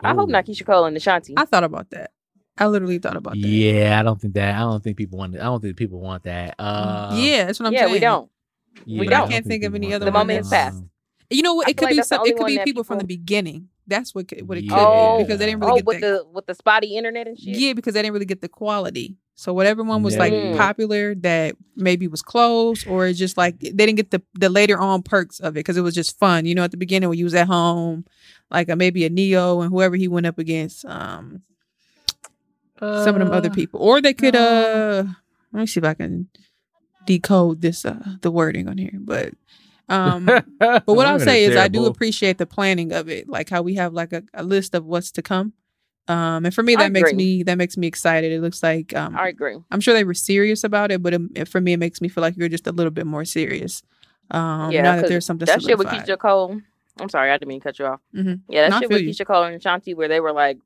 I 0.00 0.14
hope 0.14 0.28
Ooh. 0.28 0.32
not 0.32 0.46
Keyshia 0.46 0.66
Cole 0.66 0.84
and 0.84 0.96
Ashanti. 0.96 1.34
I 1.36 1.44
thought 1.44 1.62
about 1.64 1.90
that. 1.90 2.10
I 2.58 2.66
literally 2.66 2.98
thought 2.98 3.16
about 3.16 3.34
that. 3.34 3.38
Yeah, 3.46 3.98
I 3.98 4.02
don't 4.02 4.20
think 4.20 4.34
that. 4.34 4.54
I 4.54 4.60
don't 4.60 4.82
think 4.82 4.96
people 4.96 5.18
want. 5.18 5.36
I 5.36 5.44
don't 5.44 5.60
think 5.60 5.76
people 5.76 6.00
want 6.00 6.24
that. 6.24 6.54
Uh, 6.58 7.12
yeah, 7.14 7.46
that's 7.46 7.60
what 7.60 7.66
I'm 7.66 7.72
yeah, 7.72 7.80
saying. 7.82 7.92
we 7.92 7.98
don't. 8.00 8.30
yeah, 8.84 9.00
we 9.00 9.06
don't. 9.06 9.30
Can't 9.30 9.46
think 9.46 9.64
of 9.64 9.74
any 9.74 9.94
other. 9.94 10.04
The 10.04 10.12
moment 10.12 10.38
has 10.38 10.48
passed. 10.48 10.82
You 11.30 11.42
know 11.42 11.54
what? 11.54 11.68
It 11.68 11.76
could 11.76 11.86
like 11.86 11.96
be 11.96 12.02
some, 12.02 12.26
it 12.26 12.36
could 12.36 12.46
be 12.46 12.56
that 12.56 12.64
people 12.64 12.84
from 12.84 12.98
the 12.98 13.04
beginning. 13.04 13.68
That's 13.86 14.14
what 14.14 14.30
what 14.44 14.58
it 14.58 14.62
could 14.62 14.76
Yeah. 14.76 15.16
be 15.18 15.24
because 15.24 15.38
they 15.38 15.46
didn't 15.46 15.60
really 15.60 15.72
oh, 15.72 15.76
get 15.76 15.86
with 15.86 16.00
that. 16.00 16.24
the 16.24 16.26
with 16.32 16.46
the 16.46 16.54
spotty 16.54 16.96
internet 16.96 17.26
and 17.26 17.38
shit. 17.38 17.56
Yeah, 17.56 17.72
because 17.72 17.94
they 17.94 18.02
didn't 18.02 18.14
really 18.14 18.26
get 18.26 18.40
the 18.40 18.48
quality. 18.48 19.16
So 19.34 19.52
whatever 19.54 19.84
one 19.84 20.02
was 20.02 20.16
like 20.16 20.32
Yeah. 20.32 20.56
popular 20.56 21.14
that 21.16 21.54
maybe 21.76 22.08
was 22.08 22.22
close 22.22 22.86
or 22.86 23.06
it's 23.06 23.18
just 23.18 23.36
like 23.36 23.60
they 23.60 23.70
didn't 23.70 23.94
get 23.94 24.10
the 24.10 24.20
the 24.34 24.48
later 24.48 24.78
on 24.78 25.02
perks 25.02 25.38
of 25.38 25.54
it 25.54 25.60
because 25.60 25.76
it 25.76 25.82
was 25.82 25.94
just 25.94 26.18
fun. 26.18 26.44
You 26.44 26.54
know, 26.54 26.64
at 26.64 26.70
the 26.70 26.76
beginning 26.76 27.08
when 27.08 27.18
you 27.18 27.24
was 27.24 27.34
at 27.34 27.46
home, 27.46 28.04
like 28.50 28.68
a, 28.68 28.76
maybe 28.76 29.04
a 29.04 29.10
Neo 29.10 29.60
and 29.60 29.70
whoever 29.70 29.96
he 29.96 30.08
went 30.08 30.26
up 30.26 30.38
against, 30.38 30.84
um, 30.86 31.42
some 32.80 33.14
of 33.16 33.20
them 33.20 33.32
other 33.32 33.48
Uh, 33.50 33.54
people, 33.54 33.80
or 33.80 34.00
they 34.00 34.14
could 34.14 34.36
uh, 34.36 35.04
let 35.52 35.60
me 35.60 35.66
see 35.66 35.80
if 35.80 35.84
I 35.84 35.94
can 35.94 36.28
decode 37.06 37.60
this 37.62 37.84
uh 37.84 38.16
the 38.22 38.30
wording 38.30 38.68
on 38.68 38.76
here, 38.78 38.92
but 38.98 39.32
um 39.88 40.26
but 40.58 40.86
what 40.86 41.06
I'll 41.06 41.18
say 41.18 41.44
is 41.44 41.56
I 41.56 41.68
do 41.68 41.86
appreciate 41.86 42.38
the 42.38 42.46
planning 42.46 42.92
of 42.92 43.08
it, 43.08 43.28
like 43.28 43.48
how 43.48 43.62
we 43.62 43.74
have 43.76 43.92
like 43.94 44.12
a, 44.12 44.22
a 44.34 44.42
list 44.42 44.74
of 44.74 44.84
what's 44.84 45.10
to 45.12 45.22
come. 45.22 45.52
Um 46.06 46.44
and 46.44 46.54
for 46.54 46.62
me 46.62 46.74
I 46.74 46.80
that 46.84 46.92
makes 46.92 47.10
agree. 47.10 47.16
me 47.16 47.42
that 47.44 47.56
makes 47.56 47.76
me 47.76 47.86
excited. 47.86 48.32
It 48.32 48.40
looks 48.40 48.62
like 48.62 48.94
um 48.94 49.16
I 49.16 49.28
agree. 49.28 49.56
I'm 49.70 49.80
sure 49.80 49.94
they 49.94 50.04
were 50.04 50.14
serious 50.14 50.64
about 50.64 50.90
it, 50.90 51.02
but 51.02 51.14
it, 51.14 51.20
it- 51.34 51.48
for 51.48 51.60
me 51.60 51.72
it 51.72 51.78
makes 51.78 52.00
me 52.00 52.08
feel 52.08 52.22
like 52.22 52.36
you're 52.36 52.48
just 52.48 52.66
a 52.66 52.72
little 52.72 52.90
bit 52.92 53.06
more 53.06 53.24
serious. 53.24 53.82
Um 54.30 54.72
Yeah, 54.72 54.82
now 54.82 54.96
that 54.96 55.02
'cause 55.02 55.08
there's 55.10 55.26
something 55.26 55.46
that 55.46 55.62
shit 55.62 55.78
with. 55.78 55.88
Keyshia 55.88 56.18
Cole. 56.18 56.60
I'm 57.00 57.08
sorry, 57.08 57.30
I 57.30 57.34
didn't 57.38 57.48
mean 57.48 57.60
to 57.60 57.64
cut 57.64 57.78
you 57.78 57.86
off. 57.86 58.00
Mhm. 58.14 58.40
Yeah, 58.48 58.62
that 58.62 58.70
No, 58.70 58.76
I 58.76 58.80
shit 58.80 58.88
feel 58.88 58.96
with 58.98 59.02
you. 59.06 59.12
Keyshia 59.14 59.26
Cole 59.26 59.44
and 59.44 59.54
Ashanti, 59.56 59.94
where 59.94 60.08
they 60.08 60.20
were 60.20 60.32
like, 60.32 60.58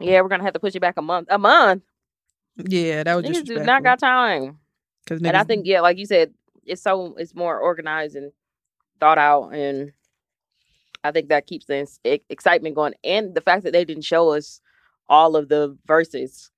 "Yeah, 0.00 0.20
we're 0.20 0.28
gonna 0.28 0.44
have 0.44 0.54
to 0.54 0.60
push 0.60 0.74
it 0.74 0.80
back 0.80 0.94
a 0.96 1.02
month. 1.02 1.28
A 1.30 1.38
month. 1.38 1.82
Yeah, 2.56 3.02
that 3.04 3.14
was 3.14 3.24
Niggas 3.24 3.44
do 3.44 3.58
not 3.60 3.82
got 3.82 3.98
time." 3.98 4.58
Cause 5.06 5.20
And 5.22 5.36
I 5.36 5.42
think, 5.42 5.66
yeah, 5.66 5.80
like 5.80 5.98
you 5.98 6.06
said, 6.06 6.32
it's 6.64 6.82
so 6.82 7.14
it's 7.18 7.34
more 7.34 7.58
organized 7.58 8.14
and 8.14 8.32
thought 9.00 9.18
out, 9.18 9.50
and 9.50 9.92
I 11.02 11.10
think 11.10 11.28
that 11.28 11.46
keeps 11.46 11.66
the 11.66 11.78
ins- 11.78 12.00
excitement 12.04 12.76
going. 12.76 12.94
And 13.02 13.34
the 13.34 13.40
fact 13.40 13.64
that 13.64 13.72
they 13.72 13.84
didn't 13.84 14.04
show 14.04 14.30
us 14.30 14.60
all 15.08 15.34
of 15.36 15.48
the 15.48 15.76
verses 15.86 16.50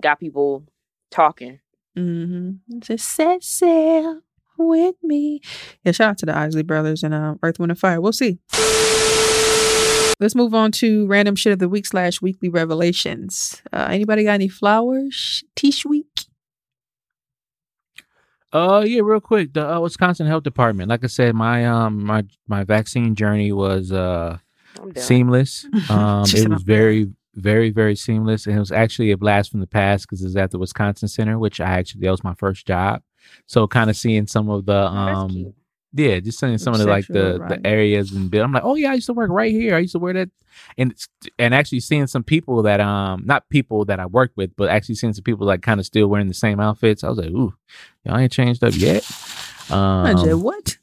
got 0.00 0.20
people 0.20 0.64
talking. 1.10 1.60
Mm-hmm. 1.96 2.78
Just 2.80 3.08
set 3.08 3.42
sail 3.42 4.20
with 4.58 4.96
me. 5.02 5.40
Yeah, 5.84 5.92
shout 5.92 6.10
out 6.10 6.18
to 6.18 6.26
the 6.26 6.36
Isley 6.36 6.62
brothers 6.62 7.02
and 7.02 7.14
uh, 7.14 7.34
Earth, 7.42 7.58
Wind, 7.58 7.72
and 7.72 7.78
Fire. 7.78 8.00
We'll 8.00 8.12
see. 8.12 8.38
Let's 10.20 10.34
move 10.34 10.52
on 10.52 10.72
to 10.72 11.06
random 11.06 11.36
shit 11.36 11.52
of 11.52 11.58
the 11.60 11.68
week 11.68 11.86
slash 11.86 12.20
weekly 12.20 12.48
revelations. 12.48 13.62
Uh, 13.72 13.86
anybody 13.90 14.24
got 14.24 14.32
any 14.32 14.48
flowers? 14.48 15.44
Tish 15.54 15.84
week? 15.84 16.24
Uh, 18.52 18.82
yeah, 18.86 19.02
real 19.04 19.20
quick. 19.20 19.52
The 19.52 19.74
uh, 19.74 19.80
Wisconsin 19.80 20.26
Health 20.26 20.42
Department. 20.42 20.88
Like 20.88 21.04
I 21.04 21.08
said, 21.08 21.34
my 21.34 21.66
um 21.66 22.04
my 22.04 22.24
my 22.46 22.64
vaccine 22.64 23.14
journey 23.14 23.52
was 23.52 23.92
uh 23.92 24.38
seamless. 24.96 25.66
Um, 25.90 26.24
it 26.34 26.48
was 26.48 26.62
very 26.62 27.10
very 27.34 27.70
very 27.70 27.94
seamless, 27.94 28.46
and 28.46 28.56
it 28.56 28.58
was 28.58 28.72
actually 28.72 29.10
a 29.10 29.16
blast 29.16 29.50
from 29.50 29.60
the 29.60 29.66
past 29.66 30.06
because 30.06 30.24
it's 30.24 30.36
at 30.36 30.50
the 30.50 30.58
Wisconsin 30.58 31.08
Center, 31.08 31.38
which 31.38 31.60
I 31.60 31.66
actually 31.78 32.00
that 32.02 32.10
was 32.10 32.24
my 32.24 32.34
first 32.34 32.66
job. 32.66 33.02
So 33.46 33.66
kind 33.68 33.90
of 33.90 33.96
seeing 33.96 34.26
some 34.26 34.48
of 34.48 34.64
the 34.66 34.90
that's 34.90 35.18
um 35.18 35.30
cute. 35.30 35.54
Yeah, 35.92 36.20
just 36.20 36.38
seeing 36.38 36.58
some 36.58 36.74
of 36.74 36.80
the 36.80 36.86
like 36.86 37.06
the 37.06 37.38
the 37.48 37.66
areas 37.66 38.12
and 38.12 38.30
bill 38.30 38.44
I'm 38.44 38.52
like, 38.52 38.64
oh 38.64 38.74
yeah, 38.74 38.90
I 38.90 38.94
used 38.94 39.06
to 39.06 39.14
work 39.14 39.30
right 39.30 39.52
here. 39.52 39.74
I 39.74 39.78
used 39.78 39.92
to 39.92 39.98
wear 39.98 40.12
that, 40.14 40.30
and 40.76 40.94
and 41.38 41.54
actually 41.54 41.80
seeing 41.80 42.06
some 42.06 42.22
people 42.22 42.62
that 42.64 42.80
um 42.80 43.22
not 43.24 43.48
people 43.48 43.84
that 43.86 43.98
I 43.98 44.06
worked 44.06 44.36
with, 44.36 44.54
but 44.56 44.68
actually 44.68 44.96
seeing 44.96 45.12
some 45.14 45.24
people 45.24 45.46
like 45.46 45.62
kind 45.62 45.80
of 45.80 45.86
still 45.86 46.08
wearing 46.08 46.28
the 46.28 46.34
same 46.34 46.60
outfits. 46.60 47.02
I 47.04 47.08
was 47.08 47.18
like, 47.18 47.30
ooh, 47.30 47.54
y'all 48.04 48.18
ain't 48.18 48.32
changed 48.32 48.62
up 48.62 48.74
yet. 48.76 49.02
I 49.70 50.14
said, 50.14 50.32
Um, 50.32 50.42
what? 50.42 50.78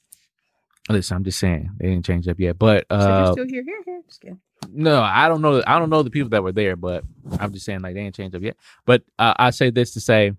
listen, 0.90 1.18
I'm 1.18 1.24
just 1.24 1.40
saying 1.40 1.72
they 1.80 1.88
didn't 1.88 2.06
change 2.06 2.28
up 2.28 2.40
yet, 2.40 2.58
but 2.60 2.86
uh, 2.90 3.32
still 3.32 3.48
here, 3.48 3.64
here, 3.64 3.82
here. 3.86 4.02
Just 4.08 4.22
kidding. 4.22 4.40
no, 4.72 5.02
I 5.02 5.28
don't 5.28 5.42
know. 5.42 5.64
I 5.66 5.80
don't 5.80 5.90
know 5.90 6.04
the 6.04 6.12
people 6.12 6.30
that 6.30 6.44
were 6.44 6.52
there, 6.52 6.76
but 6.76 7.04
I'm 7.40 7.54
just 7.54 7.66
saying 7.66 7.82
like 7.82 7.94
they 7.96 8.02
ain't 8.02 8.16
changed 8.16 8.36
up 8.36 8.42
yet. 8.42 8.58
But 8.86 9.04
uh, 9.20 9.34
I 9.38 9.52
say 9.52 9.70
this 9.70 9.94
to 9.94 10.00
say, 10.00 10.34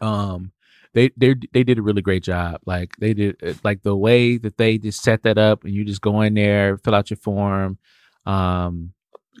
um, 0.00 0.51
they 0.94 1.10
they 1.16 1.34
they 1.52 1.64
did 1.64 1.78
a 1.78 1.82
really 1.82 2.02
great 2.02 2.22
job. 2.22 2.60
Like 2.66 2.96
they 2.98 3.14
did 3.14 3.36
uh, 3.42 3.54
like 3.64 3.82
the 3.82 3.96
way 3.96 4.38
that 4.38 4.56
they 4.58 4.78
just 4.78 5.02
set 5.02 5.22
that 5.22 5.38
up, 5.38 5.64
and 5.64 5.72
you 5.72 5.84
just 5.84 6.00
go 6.00 6.20
in 6.20 6.34
there, 6.34 6.78
fill 6.78 6.94
out 6.94 7.10
your 7.10 7.16
form. 7.16 7.78
Um, 8.26 8.92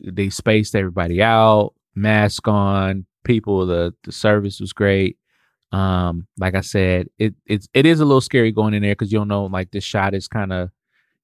they 0.02 0.30
spaced 0.30 0.74
everybody 0.74 1.22
out, 1.22 1.74
mask 1.94 2.48
on. 2.48 3.06
People, 3.24 3.66
the 3.66 3.94
the 4.04 4.12
service 4.12 4.60
was 4.60 4.72
great. 4.72 5.16
Um, 5.72 6.26
like 6.38 6.54
I 6.54 6.60
said, 6.60 7.08
it 7.18 7.34
it's 7.46 7.68
it 7.74 7.86
is 7.86 8.00
a 8.00 8.04
little 8.04 8.20
scary 8.20 8.52
going 8.52 8.74
in 8.74 8.82
there 8.82 8.92
because 8.92 9.12
you 9.12 9.18
don't 9.18 9.28
know 9.28 9.46
like 9.46 9.70
this 9.70 9.84
shot 9.84 10.14
is 10.14 10.28
kind 10.28 10.52
of 10.52 10.70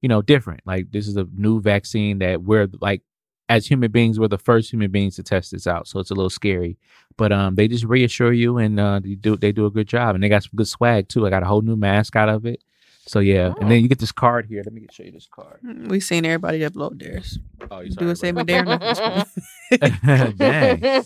you 0.00 0.08
know 0.08 0.22
different. 0.22 0.60
Like 0.66 0.90
this 0.92 1.08
is 1.08 1.16
a 1.16 1.26
new 1.34 1.60
vaccine 1.60 2.18
that 2.18 2.42
we're 2.42 2.68
like 2.80 3.02
as 3.48 3.66
human 3.66 3.90
beings 3.90 4.18
we're 4.20 4.28
the 4.28 4.38
first 4.38 4.70
human 4.72 4.90
beings 4.90 5.16
to 5.16 5.22
test 5.22 5.52
this 5.52 5.66
out, 5.66 5.86
so 5.88 6.00
it's 6.00 6.10
a 6.10 6.14
little 6.14 6.30
scary. 6.30 6.76
But 7.16 7.32
um, 7.32 7.54
they 7.56 7.66
just 7.68 7.84
reassure 7.84 8.32
you 8.32 8.58
and 8.58 8.78
uh, 8.78 9.00
they 9.02 9.14
do 9.14 9.36
they 9.36 9.52
do 9.52 9.66
a 9.66 9.70
good 9.70 9.88
job 9.88 10.14
and 10.14 10.22
they 10.22 10.28
got 10.28 10.42
some 10.44 10.52
good 10.54 10.68
swag 10.68 11.08
too. 11.08 11.26
I 11.26 11.30
got 11.30 11.42
a 11.42 11.46
whole 11.46 11.62
new 11.62 11.76
mask 11.76 12.14
out 12.16 12.28
of 12.28 12.46
it. 12.46 12.62
So 13.06 13.20
yeah, 13.20 13.54
and 13.58 13.70
then 13.70 13.80
you 13.82 13.88
get 13.88 13.98
this 14.00 14.12
card 14.12 14.44
here. 14.46 14.62
Let 14.62 14.74
me 14.74 14.86
show 14.92 15.02
you 15.02 15.12
this 15.12 15.26
card. 15.30 15.60
We've 15.88 16.02
seen 16.04 16.26
everybody 16.26 16.60
upload 16.60 17.00
theirs. 17.00 17.38
Oh, 17.70 17.80
you 17.80 17.90
Do 17.90 18.10
a 18.10 18.14
same. 18.16 18.34
Dang. 20.36 21.02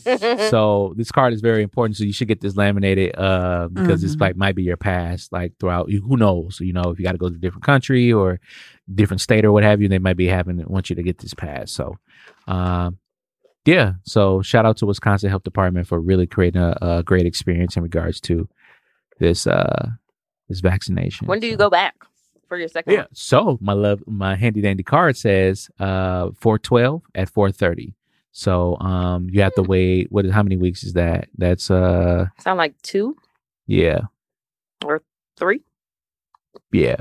so 0.50 0.94
this 0.96 1.10
card 1.12 1.32
is 1.32 1.40
very 1.40 1.62
important. 1.62 1.96
So 1.96 2.04
you 2.04 2.12
should 2.12 2.28
get 2.28 2.40
this 2.40 2.56
laminated 2.56 3.16
uh, 3.16 3.68
because 3.68 4.02
it's 4.04 4.16
Mhm. 4.16 4.20
like 4.20 4.36
might 4.36 4.54
be 4.54 4.62
your 4.64 4.76
pass 4.76 5.28
like 5.32 5.52
throughout. 5.58 5.90
Who 5.90 6.16
knows? 6.16 6.60
You 6.60 6.72
know, 6.72 6.90
if 6.90 6.98
you 6.98 7.04
got 7.04 7.12
to 7.12 7.18
go 7.18 7.28
to 7.28 7.34
a 7.34 7.38
different 7.38 7.64
country 7.64 8.12
or 8.12 8.40
different 8.92 9.20
state 9.20 9.44
or 9.44 9.52
what 9.52 9.62
have 9.62 9.80
you, 9.80 9.88
they 9.88 9.98
might 9.98 10.16
be 10.16 10.26
having 10.26 10.62
want 10.66 10.90
you 10.90 10.96
to 10.96 11.02
get 11.02 11.18
this 11.18 11.34
pass. 11.34 11.70
So, 11.72 11.96
um, 12.48 12.98
yeah. 13.64 13.94
So 14.04 14.42
shout 14.42 14.66
out 14.66 14.76
to 14.78 14.86
Wisconsin 14.86 15.30
Health 15.30 15.44
Department 15.44 15.86
for 15.86 16.00
really 16.00 16.26
creating 16.26 16.60
a, 16.62 16.76
a 16.82 17.02
great 17.04 17.26
experience 17.26 17.76
in 17.76 17.82
regards 17.82 18.20
to 18.22 18.48
this 19.20 19.46
uh 19.46 19.88
this 20.48 20.60
vaccination. 20.60 21.26
when 21.28 21.38
do 21.40 21.46
you 21.46 21.52
So- 21.54 21.58
go 21.58 21.70
back 21.70 21.94
for 22.48 22.58
your 22.58 22.68
second 22.68 22.92
yeah. 22.92 22.98
one? 23.00 23.08
So 23.12 23.58
my 23.60 23.72
love, 23.72 24.02
my 24.06 24.34
handy 24.34 24.60
dandy 24.60 24.82
card 24.82 25.16
says 25.16 25.70
uh 25.78 26.30
four 26.40 26.58
twelve 26.58 27.02
at 27.14 27.28
four 27.30 27.50
thirty. 27.52 27.94
So 28.32 28.76
um 28.80 29.28
you 29.30 29.42
have 29.42 29.54
to 29.54 29.62
wait. 29.62 30.10
What? 30.10 30.26
How 30.26 30.42
many 30.42 30.56
weeks 30.56 30.82
is 30.82 30.94
that? 30.94 31.28
That's 31.38 31.70
uh 31.70 32.26
Sound 32.40 32.58
like 32.58 32.74
two, 32.82 33.16
yeah 33.66 34.00
Or 34.84 35.02
three. 35.36 35.60
yeah. 36.72 36.96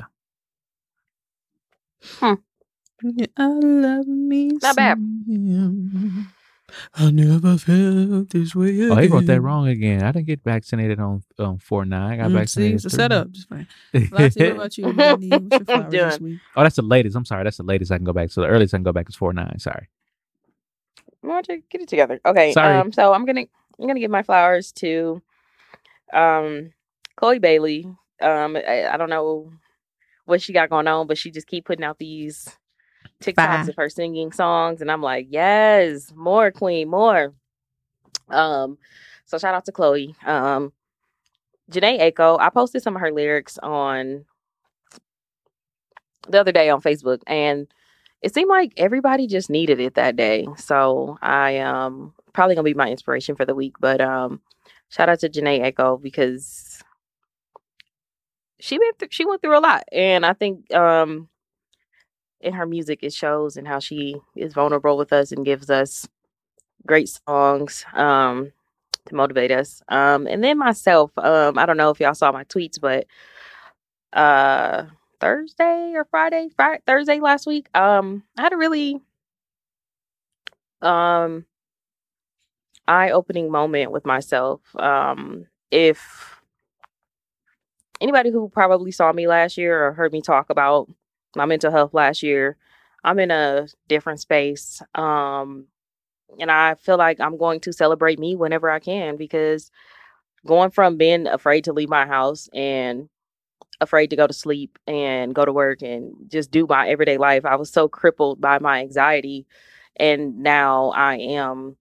I 3.38 3.48
love 3.48 4.08
me. 4.08 4.48
Not 4.62 4.76
bad. 4.76 4.98
some. 4.98 6.28
I 6.96 7.12
never 7.12 7.58
felt 7.58 8.30
this 8.30 8.56
way. 8.56 8.90
Oh, 8.90 8.96
he 8.96 9.08
wrote 9.08 9.26
that 9.26 9.42
wrong 9.42 9.68
again. 9.68 10.04
I 10.04 10.12
didn't 10.12 10.28
get 10.28 10.44
vaccinated 10.44 11.00
on 11.00 11.24
on 11.38 11.58
four 11.60 11.84
nine. 11.86 12.14
I 12.14 12.18
got 12.18 12.30
Mm, 12.30 12.34
see, 12.34 12.40
vaccinated. 12.40 12.76
it's 12.76 12.86
a 12.86 12.90
setup. 12.90 13.32
Just 13.32 13.50
fine. 13.50 13.68
Lassie, 14.12 14.40
what 14.44 14.52
about 14.52 14.78
you? 14.78 14.86
What's 15.50 15.70
your 15.70 15.90
this 15.92 16.20
week? 16.22 16.40
oh, 16.56 16.64
that's 16.64 16.76
the 16.78 16.82
latest. 16.82 17.16
I'm 17.18 17.26
sorry. 17.26 17.44
That's 17.44 17.58
the 17.58 17.64
latest 17.64 17.92
I 17.92 17.98
can 17.98 18.06
go 18.06 18.14
back. 18.14 18.32
So 18.32 18.42
the 18.42 18.48
earliest 18.48 18.74
I 18.74 18.78
can 18.78 18.84
go 18.84 18.94
back 18.94 19.10
is 19.10 19.16
four 19.16 19.34
nine. 19.34 19.60
Sorry. 19.60 19.90
Why 21.22 21.42
don't 21.42 21.50
you 21.58 21.64
get 21.70 21.82
it 21.82 21.90
together? 21.90 22.20
Okay. 22.26 22.54
Sorry. 22.54 22.78
Um. 22.80 22.92
So 22.94 23.14
I'm 23.14 23.26
gonna 23.26 23.46
I'm 23.80 23.88
gonna 23.88 24.00
give 24.00 24.12
my 24.12 24.24
flowers 24.24 24.72
to, 24.74 25.22
um, 26.14 26.72
Chloe 27.18 27.40
Bailey. 27.40 27.86
Um. 28.22 28.56
I, 28.56 28.88
I 28.88 28.98
don't 28.98 29.10
know 29.10 29.52
what 30.26 30.42
she 30.42 30.54
got 30.54 30.70
going 30.70 30.88
on, 30.88 31.08
but 31.08 31.18
she 31.18 31.32
just 31.32 31.48
keep 31.48 31.66
putting 31.66 31.84
out 31.84 31.98
these 32.00 32.48
TikToks 33.22 33.36
Fire. 33.36 33.70
of 33.70 33.76
her 33.76 33.90
singing 33.90 34.32
songs, 34.32 34.82
and 34.82 34.92
I'm 34.92 35.02
like, 35.02 35.28
yes, 35.30 36.12
more 36.16 36.52
Queen, 36.52 36.90
more. 36.90 37.34
Um. 38.30 38.78
So 39.26 39.38
shout 39.38 39.56
out 39.56 39.66
to 39.66 39.72
Chloe. 39.72 40.16
Um. 40.26 40.74
Jhené 41.72 42.00
Aiko. 42.02 42.38
I 42.40 42.50
posted 42.50 42.84
some 42.84 42.96
of 42.96 43.02
her 43.02 43.12
lyrics 43.12 43.58
on 43.60 44.26
the 46.28 46.40
other 46.40 46.52
day 46.52 46.70
on 46.70 46.82
Facebook, 46.82 47.22
and 47.28 47.68
it 48.22 48.34
seemed 48.34 48.50
like 48.50 48.74
everybody 48.78 49.28
just 49.28 49.50
needed 49.50 49.80
it 49.80 49.96
that 49.96 50.16
day. 50.16 50.48
So 50.58 51.18
I 51.22 51.60
um 51.60 52.14
probably 52.34 52.56
gonna 52.56 52.66
be 52.66 52.74
my 52.74 52.90
inspiration 52.90 53.36
for 53.36 53.46
the 53.46 53.56
week. 53.56 53.76
But 53.80 54.02
um 54.02 54.42
shout 54.90 55.10
out 55.10 55.20
to 55.20 55.30
Jhené 55.30 55.62
Aiko 55.62 56.02
because 56.02 56.84
she 58.60 58.78
went 58.78 59.00
through 59.00 59.08
she 59.12 59.26
went 59.26 59.42
through 59.42 59.58
a 59.58 59.60
lot. 59.60 59.84
And 59.92 60.26
I 60.26 60.34
think 60.34 60.74
um 60.74 61.30
in 62.42 62.54
her 62.54 62.66
music 62.66 63.00
it 63.02 63.14
shows 63.14 63.58
and 63.58 63.68
how 63.68 63.80
she 63.80 64.16
is 64.36 64.54
vulnerable 64.54 64.98
with 64.98 65.14
us 65.14 65.32
and 65.32 65.46
gives 65.46 65.70
us 65.70 66.08
great 66.86 67.10
songs 67.28 67.86
um 67.94 68.52
to 69.06 69.16
motivate 69.16 69.52
us. 69.52 69.82
Um 69.90 70.28
and 70.28 70.44
then 70.44 70.58
myself, 70.58 71.12
um 71.18 71.58
I 71.58 71.66
don't 71.66 71.78
know 71.78 71.90
if 71.90 72.00
y'all 72.00 72.14
saw 72.14 72.32
my 72.32 72.44
tweets, 72.46 72.80
but 72.80 73.08
uh 74.14 74.86
Thursday 75.22 75.94
or 75.96 76.06
Friday, 76.06 76.50
Friday, 76.56 76.82
Thursday 76.86 77.20
last 77.20 77.46
week. 77.48 77.68
Um, 77.76 78.24
I 78.38 78.42
had 78.42 78.54
a 78.54 78.58
really 78.58 79.00
um 80.82 81.46
eye-opening 82.88 83.52
moment 83.52 83.92
with 83.92 84.06
myself. 84.06 84.62
Um, 84.76 85.46
if 85.70 86.42
anybody 88.02 88.32
who 88.32 88.50
probably 88.50 88.92
saw 88.92 89.14
me 89.14 89.28
last 89.28 89.58
year 89.58 89.86
or 89.86 89.94
heard 89.94 90.12
me 90.12 90.22
talk 90.22 90.50
about 90.50 90.90
my 91.36 91.46
mental 91.46 91.72
health 91.72 91.94
last 91.94 92.24
year, 92.24 92.58
I'm 93.04 93.20
in 93.20 93.32
a 93.32 93.68
different 93.88 94.20
space. 94.20 94.82
Um, 94.96 95.66
and 96.40 96.52
I 96.52 96.76
feel 96.76 96.98
like 96.98 97.20
I'm 97.20 97.38
going 97.38 97.60
to 97.62 97.74
celebrate 97.74 98.20
me 98.20 98.36
whenever 98.36 98.70
I 98.70 98.80
can 98.80 99.18
because 99.18 99.72
going 100.46 100.72
from 100.72 100.98
being 100.98 101.28
afraid 101.28 101.66
to 101.66 101.74
leave 101.74 101.90
my 101.90 102.06
house 102.06 102.50
and 102.54 103.10
afraid 103.82 104.10
to 104.12 104.16
go 104.16 104.28
to 104.28 104.34
sleep 104.34 104.78
and 104.88 105.36
go 105.36 105.46
to 105.46 105.54
work 105.54 105.82
and 105.82 106.14
just 106.28 106.52
do 106.52 106.66
my 106.68 106.88
everyday 106.90 107.18
life. 107.18 107.46
I 107.46 107.56
was 107.56 107.72
so 107.72 107.88
crippled 107.88 108.40
by 108.42 108.60
my 108.60 108.80
anxiety 108.82 109.46
and 109.98 110.40
now 110.40 110.92
I 110.92 111.18
am 111.18 111.78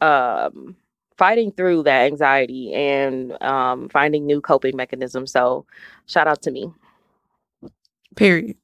um 0.00 0.76
fighting 1.16 1.50
through 1.50 1.82
that 1.82 2.06
anxiety 2.06 2.72
and 2.72 3.40
um, 3.42 3.88
finding 3.88 4.24
new 4.24 4.40
coping 4.40 4.76
mechanisms. 4.76 5.32
So, 5.32 5.66
shout 6.06 6.28
out 6.28 6.42
to 6.42 6.52
me. 6.52 6.70
Period. 8.18 8.56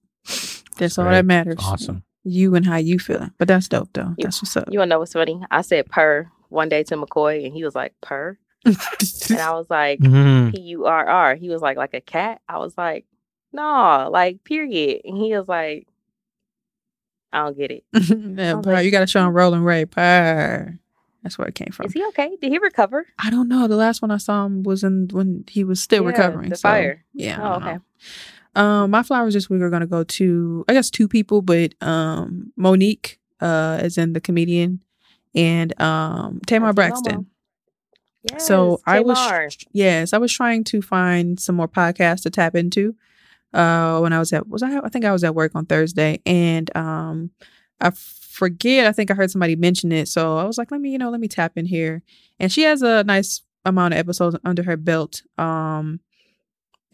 That's 0.77 0.99
all 0.99 1.05
Right. 1.07 1.13
that 1.13 1.25
matters. 1.27 1.57
Awesome. 1.61 2.03
You 2.25 2.55
and 2.55 2.65
how 2.67 2.77
you 2.77 2.99
feeling. 2.99 3.31
But 3.39 3.49
that's 3.49 3.69
dope 3.69 3.91
though. 3.93 4.15
You- 4.19 4.25
That's 4.25 4.43
what's 4.43 4.57
up. 4.57 4.69
You 4.71 4.79
wanna 4.79 4.89
know 4.91 4.99
what's 4.99 5.13
funny? 5.13 5.43
I 5.51 5.61
said 5.63 5.87
purr 5.87 6.31
one 6.49 6.69
day 6.69 6.83
to 6.85 6.97
McCoy, 6.97 7.45
and 7.45 7.55
he 7.55 7.65
was 7.65 7.75
like 7.75 7.95
purr, 8.01 8.39
and 8.65 8.77
I 9.39 9.53
was 9.53 9.69
like 9.71 9.99
Mhm. 10.03 10.53
P 10.55 10.61
U 10.63 10.87
R 10.87 11.07
R. 11.07 11.35
He 11.35 11.49
was 11.51 11.61
like 11.63 11.77
like 11.77 11.95
a 11.95 12.01
cat. 12.01 12.41
I 12.49 12.59
was 12.59 12.77
like, 12.79 13.05
no, 13.53 14.09
like 14.11 14.43
period. 14.45 15.03
And 15.05 15.17
he 15.19 15.37
was 15.37 15.47
like, 15.49 15.87
I 17.33 17.45
don't 17.45 17.57
get 17.57 17.71
it. 17.71 17.85
yeah, 17.93 18.61
purr. 18.61 18.73
like, 18.73 18.85
you 18.85 18.91
gotta 18.91 19.07
show 19.07 19.27
him 19.27 19.35
Rolling 19.35 19.63
Ray. 19.63 19.85
Purr. 19.85 20.79
That's 21.23 21.39
where 21.39 21.49
it 21.49 21.55
came 21.55 21.73
from. 21.73 21.87
Is 21.87 21.95
he 21.95 22.05
okay? 22.09 22.37
Did 22.41 22.53
he 22.53 22.59
recover? 22.59 23.07
I 23.19 23.31
don't 23.31 23.49
know. 23.49 23.67
The 23.67 23.77
last 23.77 24.03
one 24.03 24.11
I 24.11 24.19
saw 24.19 24.45
him 24.45 24.63
was 24.63 24.85
in 24.85 25.09
when 25.11 25.45
he 25.49 25.65
was 25.65 25.81
still 25.83 26.03
Yeah, 26.03 26.09
recovering. 26.11 26.51
the 26.51 26.57
so, 26.57 26.69
fire. 26.69 27.05
Yeah. 27.15 27.39
Oh, 27.41 27.59
don't 27.61 27.69
okay. 27.69 27.79
Um, 28.57 28.91
my 28.91 29.03
flowers 29.03 29.35
this 29.35 29.51
week 29.51 29.63
are 29.63 29.71
gonna 29.71 29.87
go 29.87 30.05
to 30.05 30.65
I 30.69 30.73
guess 30.75 30.91
two 30.91 31.09
people, 31.09 31.43
but 31.43 31.75
um 31.81 32.53
Mo'Nique, 32.57 33.19
uh, 33.41 33.79
as 33.81 33.99
in 33.99 34.13
the 34.13 34.21
comedian, 34.21 34.81
and 35.35 35.79
um 35.81 36.41
Tamar 36.47 36.73
Braxton. 36.73 37.27
Yes, 38.31 38.47
so 38.47 38.81
I 38.87 39.01
was 39.01 39.57
yes, 39.73 40.13
I 40.13 40.19
was 40.19 40.33
trying 40.33 40.65
to 40.65 40.81
find 40.81 41.39
some 41.39 41.57
more 41.57 41.69
podcasts 41.69 42.23
to 42.23 42.31
tap 42.31 42.55
into. 42.55 42.95
Uh, 43.53 44.01
when 44.01 44.13
I 44.13 44.19
was 44.19 44.33
at 44.33 44.49
was 44.49 44.63
I 44.63 44.79
I 44.79 44.89
think 44.89 45.05
I 45.05 45.13
was 45.13 45.25
at 45.25 45.35
work 45.35 45.53
on 45.55 45.67
Thursday, 45.67 46.21
and 46.25 46.75
um, 46.77 47.31
I 47.81 47.91
forget. 47.91 48.87
I 48.87 48.93
think 48.93 49.11
I 49.11 49.15
heard 49.15 49.31
somebody 49.31 49.57
mention 49.57 49.93
it, 49.93 50.09
so 50.09 50.39
I 50.39 50.45
was 50.45 50.59
like, 50.59 50.71
let 50.71 50.81
me 50.81 50.91
you 50.91 50.99
know 50.99 51.11
let 51.11 51.21
me 51.21 51.29
tap 51.29 51.53
in 51.57 51.67
here. 51.67 52.03
And 52.41 52.51
she 52.51 52.63
has 52.63 52.83
a 52.83 53.05
nice 53.05 53.43
amount 53.65 53.95
of 53.95 54.01
episodes 54.01 54.37
under 54.45 54.63
her 54.65 54.77
belt. 54.77 55.23
Um, 55.39 56.01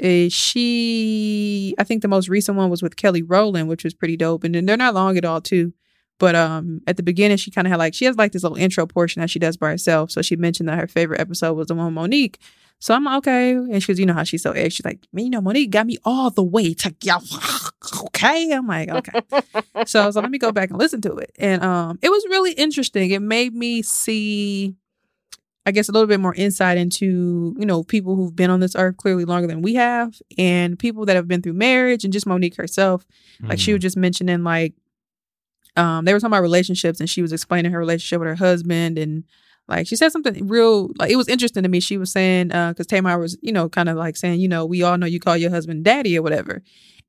eh, 0.00 0.28
she 0.30 1.74
I 1.78 1.84
think 1.84 2.02
the 2.02 2.08
most 2.08 2.28
recent 2.28 2.56
one 2.56 2.70
was 2.70 2.82
with 2.82 2.96
Kelly 2.96 3.22
Rowland, 3.22 3.68
which 3.68 3.84
was 3.84 3.94
pretty 3.94 4.16
dope, 4.16 4.44
and 4.44 4.54
then 4.54 4.66
they're 4.66 4.76
not 4.76 4.94
long 4.94 5.16
at 5.16 5.24
all 5.24 5.40
too. 5.40 5.72
But 6.20 6.34
um, 6.34 6.82
at 6.86 6.98
the 6.98 7.02
beginning, 7.02 7.38
she 7.38 7.50
kind 7.50 7.66
of 7.66 7.70
had 7.70 7.78
like 7.78 7.94
she 7.94 8.04
has 8.04 8.16
like 8.16 8.32
this 8.32 8.42
little 8.42 8.58
intro 8.58 8.86
portion 8.86 9.20
that 9.20 9.30
she 9.30 9.38
does 9.38 9.56
by 9.56 9.70
herself. 9.70 10.10
So 10.10 10.20
she 10.20 10.36
mentioned 10.36 10.68
that 10.68 10.78
her 10.78 10.86
favorite 10.86 11.18
episode 11.18 11.54
was 11.54 11.68
the 11.68 11.74
one 11.74 11.94
with 11.94 11.94
Mo'Nique. 11.94 12.36
So 12.78 12.94
I'm 12.94 13.06
okay, 13.18 13.52
and 13.52 13.82
she 13.82 13.92
you 13.94 14.06
know 14.06 14.14
how 14.14 14.24
she's 14.24 14.42
so 14.42 14.52
egg. 14.52 14.72
She's 14.72 14.84
like, 14.84 15.06
man, 15.12 15.24
you 15.24 15.30
know, 15.30 15.40
Mo'Nique 15.40 15.70
got 15.70 15.86
me 15.86 15.98
all 16.04 16.30
the 16.30 16.42
way 16.42 16.72
to 16.74 16.94
y'all. 17.02 17.22
okay. 18.06 18.52
I'm 18.52 18.66
like, 18.66 18.88
okay. 18.88 19.20
so 19.86 20.02
I 20.02 20.06
was 20.06 20.16
like, 20.16 20.22
let 20.22 20.30
me 20.30 20.38
go 20.38 20.50
back 20.52 20.70
and 20.70 20.78
listen 20.78 21.00
to 21.02 21.16
it, 21.16 21.30
and 21.38 21.62
um, 21.62 21.98
it 22.02 22.10
was 22.10 22.24
really 22.28 22.52
interesting. 22.52 23.10
It 23.10 23.20
made 23.20 23.54
me 23.54 23.82
see, 23.82 24.74
I 25.66 25.72
guess, 25.72 25.88
a 25.88 25.92
little 25.92 26.06
bit 26.08 26.20
more 26.20 26.34
insight 26.34 26.78
into 26.78 27.54
you 27.58 27.66
know 27.66 27.82
people 27.84 28.16
who've 28.16 28.34
been 28.34 28.50
on 28.50 28.60
this 28.60 28.74
earth 28.76 28.96
clearly 28.96 29.24
longer 29.24 29.46
than 29.46 29.62
we 29.62 29.74
have, 29.74 30.14
and 30.38 30.78
people 30.78 31.04
that 31.06 31.16
have 31.16 31.28
been 31.28 31.42
through 31.42 31.52
marriage, 31.54 32.02
and 32.04 32.12
just 32.12 32.26
Mo'Nique 32.26 32.56
herself. 32.56 33.06
Like 33.42 33.58
she 33.58 33.70
Mhm. 33.70 33.74
was 33.74 33.82
just 33.82 33.96
mentioning 33.96 34.42
like 34.44 34.74
um 35.76 36.04
they 36.04 36.12
were 36.12 36.18
talking 36.20 36.32
about 36.32 36.42
relationships 36.42 36.98
and 37.00 37.08
she 37.08 37.22
was 37.22 37.32
explaining 37.32 37.70
her 37.72 37.78
relationship 37.78 38.18
with 38.20 38.28
her 38.28 38.34
husband 38.34 38.98
and 38.98 39.24
like 39.68 39.86
she 39.86 39.94
said 39.94 40.10
something 40.10 40.48
real 40.48 40.90
like 40.98 41.10
it 41.10 41.16
was 41.16 41.28
interesting 41.28 41.62
to 41.62 41.68
me. 41.68 41.78
She 41.78 41.96
was 41.96 42.10
saying 42.10 42.50
uh 42.52 42.74
cuz 42.74 42.86
Tamar 42.86 43.18
was, 43.18 43.38
you 43.40 43.52
know, 43.52 43.68
kind 43.68 43.88
of 43.88 43.96
like 43.96 44.16
saying, 44.16 44.40
you 44.40 44.48
know, 44.48 44.66
we 44.66 44.82
all 44.82 44.98
know 44.98 45.06
you 45.06 45.20
call 45.20 45.36
your 45.36 45.50
husband 45.50 45.84
daddy 45.84 46.18
or 46.18 46.22
whatever. 46.22 46.62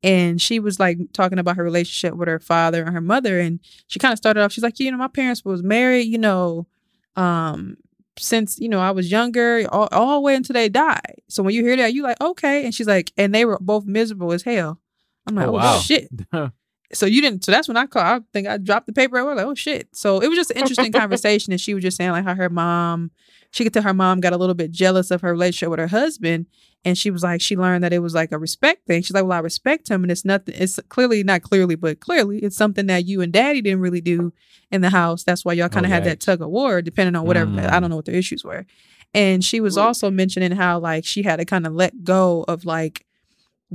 And 0.04 0.40
she 0.42 0.60
was 0.60 0.80
like 0.80 0.98
talking 1.14 1.40
about 1.40 1.56
her 1.58 1.64
relationship 1.64 2.16
with 2.18 2.28
her 2.28 2.40
father 2.40 2.84
and 2.84 2.94
her 2.94 3.02
mother 3.02 3.40
and 3.40 3.60
she 3.88 3.98
kind 3.98 4.12
of 4.14 4.18
started 4.20 4.42
off 4.44 4.52
she's 4.52 4.64
like, 4.64 4.80
you 4.80 4.92
know, 4.92 4.98
my 4.98 5.08
parents 5.08 5.44
was 5.44 5.64
married, 5.64 6.04
you 6.08 6.20
know, 6.20 6.68
um 7.16 7.78
since 8.18 8.60
you 8.60 8.70
know 8.70 8.80
I 8.80 8.92
was 8.92 9.12
younger, 9.12 9.66
all, 9.72 9.88
all 9.92 10.16
the 10.16 10.22
way 10.22 10.36
until 10.36 10.54
they 10.54 10.70
died. 10.70 11.22
So 11.30 11.44
when 11.44 11.54
you 11.56 11.64
hear 11.64 11.78
that, 11.78 11.94
you 11.94 12.04
like 12.04 12.20
okay. 12.22 12.66
And 12.66 12.74
she's 12.74 12.88
like, 12.88 13.12
and 13.18 13.34
they 13.34 13.46
were 13.46 13.58
both 13.60 13.86
miserable 13.86 14.32
as 14.34 14.44
hell. 14.44 14.80
I'm 15.28 15.36
like, 15.36 15.48
Oh, 15.48 15.52
oh, 15.52 15.54
wow. 15.54 15.80
shit. 15.80 16.10
So 16.94 17.06
you 17.06 17.22
didn't. 17.22 17.46
So 17.46 17.54
that's 17.54 17.70
when 17.70 17.78
I 17.78 17.86
called. 17.86 18.06
I 18.06 18.20
think 18.34 18.50
I 18.50 18.58
dropped 18.58 18.86
the 18.86 18.92
paper. 18.92 19.18
I 19.18 19.22
was 19.24 19.38
like, 19.38 19.46
oh 19.46 19.56
shit. 19.56 19.88
So 19.94 20.20
it 20.22 20.28
was 20.28 20.36
just 20.38 20.52
an 20.52 20.58
interesting 20.58 20.92
conversation, 21.02 21.54
and 21.54 21.62
she 21.62 21.74
was 21.74 21.84
just 21.84 21.96
saying 21.96 22.12
like 22.12 22.26
how 22.26 22.36
her 22.36 22.50
mom, 22.50 23.12
she 23.52 23.64
could 23.64 23.74
tell 23.74 23.84
her 23.84 23.94
mom 23.94 24.22
got 24.22 24.34
a 24.34 24.38
little 24.38 24.56
bit 24.56 24.72
jealous 24.72 25.12
of 25.12 25.22
her 25.22 25.32
relationship 25.32 25.70
with 25.70 25.80
her 25.80 25.88
husband, 25.88 26.48
and 26.84 26.98
she 26.98 27.12
was 27.12 27.22
like, 27.22 27.42
she 27.42 27.56
learned 27.56 27.84
that 27.84 27.94
it 27.94 28.00
was 28.00 28.16
like 28.16 28.32
a 28.32 28.38
respect 28.38 28.88
thing. 28.88 29.02
She's 29.02 29.14
like, 29.14 29.24
well, 29.24 29.38
I 29.38 29.42
respect 29.42 29.90
him, 29.90 30.04
and 30.04 30.12
it's 30.12 30.26
nothing. 30.26 30.56
It's 30.58 30.80
clearly 30.90 31.24
not 31.24 31.44
clearly, 31.44 31.76
but 31.76 32.00
clearly, 32.00 32.40
it's 32.40 32.58
something 32.58 32.88
that 32.88 33.06
you 33.06 33.22
and 33.22 33.32
Daddy 33.32 33.62
didn't 33.62 33.82
really 33.82 34.02
do 34.02 34.34
in 34.72 34.82
the 34.82 34.90
house. 34.90 35.24
That's 35.24 35.46
why 35.46 35.54
y'all 35.54 35.70
kind 35.70 35.86
of 35.86 35.92
had 35.92 36.06
that 36.06 36.20
tug 36.20 36.42
of 36.42 36.50
war, 36.50 36.82
depending 36.82 37.16
on 37.16 37.26
whatever. 37.26 37.52
Mm. 37.52 37.70
I 37.70 37.80
don't 37.80 37.90
know 37.90 37.98
what 37.98 38.06
their 38.06 38.16
issues 38.16 38.44
were. 38.44 38.66
And 39.14 39.44
she 39.44 39.60
was 39.60 39.78
also 39.78 40.10
mentioning 40.10 40.54
how 40.54 40.80
like 40.80 41.06
she 41.06 41.24
had 41.24 41.38
to 41.38 41.46
kind 41.46 41.68
of 41.68 41.74
let 41.74 42.04
go 42.04 42.46
of 42.48 42.64
like 42.64 43.06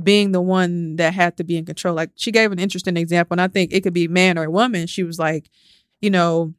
being 0.01 0.31
the 0.31 0.41
one 0.41 0.95
that 0.95 1.13
had 1.13 1.37
to 1.37 1.43
be 1.43 1.57
in 1.57 1.65
control. 1.65 1.95
Like 1.95 2.11
she 2.15 2.31
gave 2.31 2.51
an 2.51 2.59
interesting 2.59 2.97
example, 2.97 3.35
and 3.35 3.41
I 3.41 3.47
think 3.47 3.71
it 3.71 3.81
could 3.81 3.93
be 3.93 4.07
man 4.07 4.37
or 4.37 4.49
woman. 4.49 4.87
She 4.87 5.03
was 5.03 5.19
like, 5.19 5.49
you 6.01 6.09
know, 6.09 6.53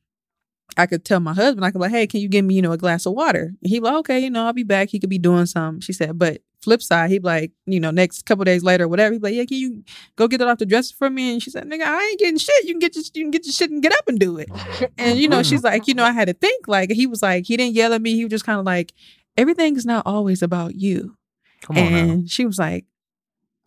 I 0.78 0.86
could 0.86 1.04
tell 1.04 1.18
my 1.18 1.34
husband, 1.34 1.64
I 1.64 1.70
could 1.70 1.78
be 1.78 1.82
like, 1.82 1.90
hey, 1.90 2.06
can 2.06 2.20
you 2.20 2.28
give 2.28 2.44
me, 2.44 2.54
you 2.54 2.62
know, 2.62 2.72
a 2.72 2.78
glass 2.78 3.04
of 3.04 3.12
water? 3.12 3.52
And 3.60 3.70
he'd 3.70 3.80
be 3.80 3.84
like, 3.84 3.96
okay, 3.96 4.20
you 4.20 4.30
know, 4.30 4.46
I'll 4.46 4.52
be 4.52 4.62
back. 4.62 4.88
He 4.88 5.00
could 5.00 5.10
be 5.10 5.18
doing 5.18 5.46
something. 5.46 5.80
She 5.80 5.92
said, 5.92 6.16
but 6.18 6.40
flip 6.62 6.82
side, 6.82 7.10
he'd 7.10 7.22
be 7.22 7.26
like, 7.26 7.52
you 7.66 7.80
know, 7.80 7.90
next 7.90 8.24
couple 8.26 8.44
days 8.44 8.62
later, 8.62 8.84
or 8.84 8.88
whatever, 8.88 9.12
he'd 9.12 9.22
be 9.22 9.28
like, 9.28 9.34
yeah, 9.34 9.44
can 9.44 9.56
you 9.58 9.82
go 10.16 10.28
get 10.28 10.38
that 10.38 10.48
off 10.48 10.58
the 10.58 10.66
dresser 10.66 10.94
for 10.96 11.10
me? 11.10 11.32
And 11.32 11.42
she 11.42 11.50
said, 11.50 11.64
nigga, 11.64 11.82
I 11.82 12.00
ain't 12.00 12.20
getting 12.20 12.38
shit. 12.38 12.64
You 12.64 12.74
can 12.74 12.78
get 12.78 12.94
your, 12.94 13.04
you 13.12 13.24
can 13.24 13.30
get 13.32 13.44
your 13.44 13.52
shit 13.52 13.70
and 13.70 13.82
get 13.82 13.92
up 13.92 14.06
and 14.06 14.20
do 14.20 14.38
it. 14.38 14.48
Mm-hmm. 14.48 14.84
And 14.98 15.18
you 15.18 15.28
know, 15.28 15.42
she's 15.42 15.60
mm-hmm. 15.60 15.66
like, 15.66 15.88
you 15.88 15.94
know, 15.94 16.04
I 16.04 16.12
had 16.12 16.28
to 16.28 16.34
think. 16.34 16.68
Like 16.68 16.92
he 16.92 17.06
was 17.06 17.22
like, 17.22 17.46
he 17.46 17.56
didn't 17.56 17.74
yell 17.74 17.92
at 17.92 18.00
me. 18.00 18.14
He 18.14 18.24
was 18.24 18.30
just 18.30 18.44
kind 18.44 18.60
of 18.60 18.64
like, 18.64 18.92
everything's 19.36 19.84
not 19.84 20.06
always 20.06 20.42
about 20.42 20.74
you. 20.76 21.16
Come 21.62 21.78
on 21.78 21.92
now. 21.92 21.98
and 21.98 22.30
she 22.30 22.46
was 22.46 22.58
like, 22.58 22.84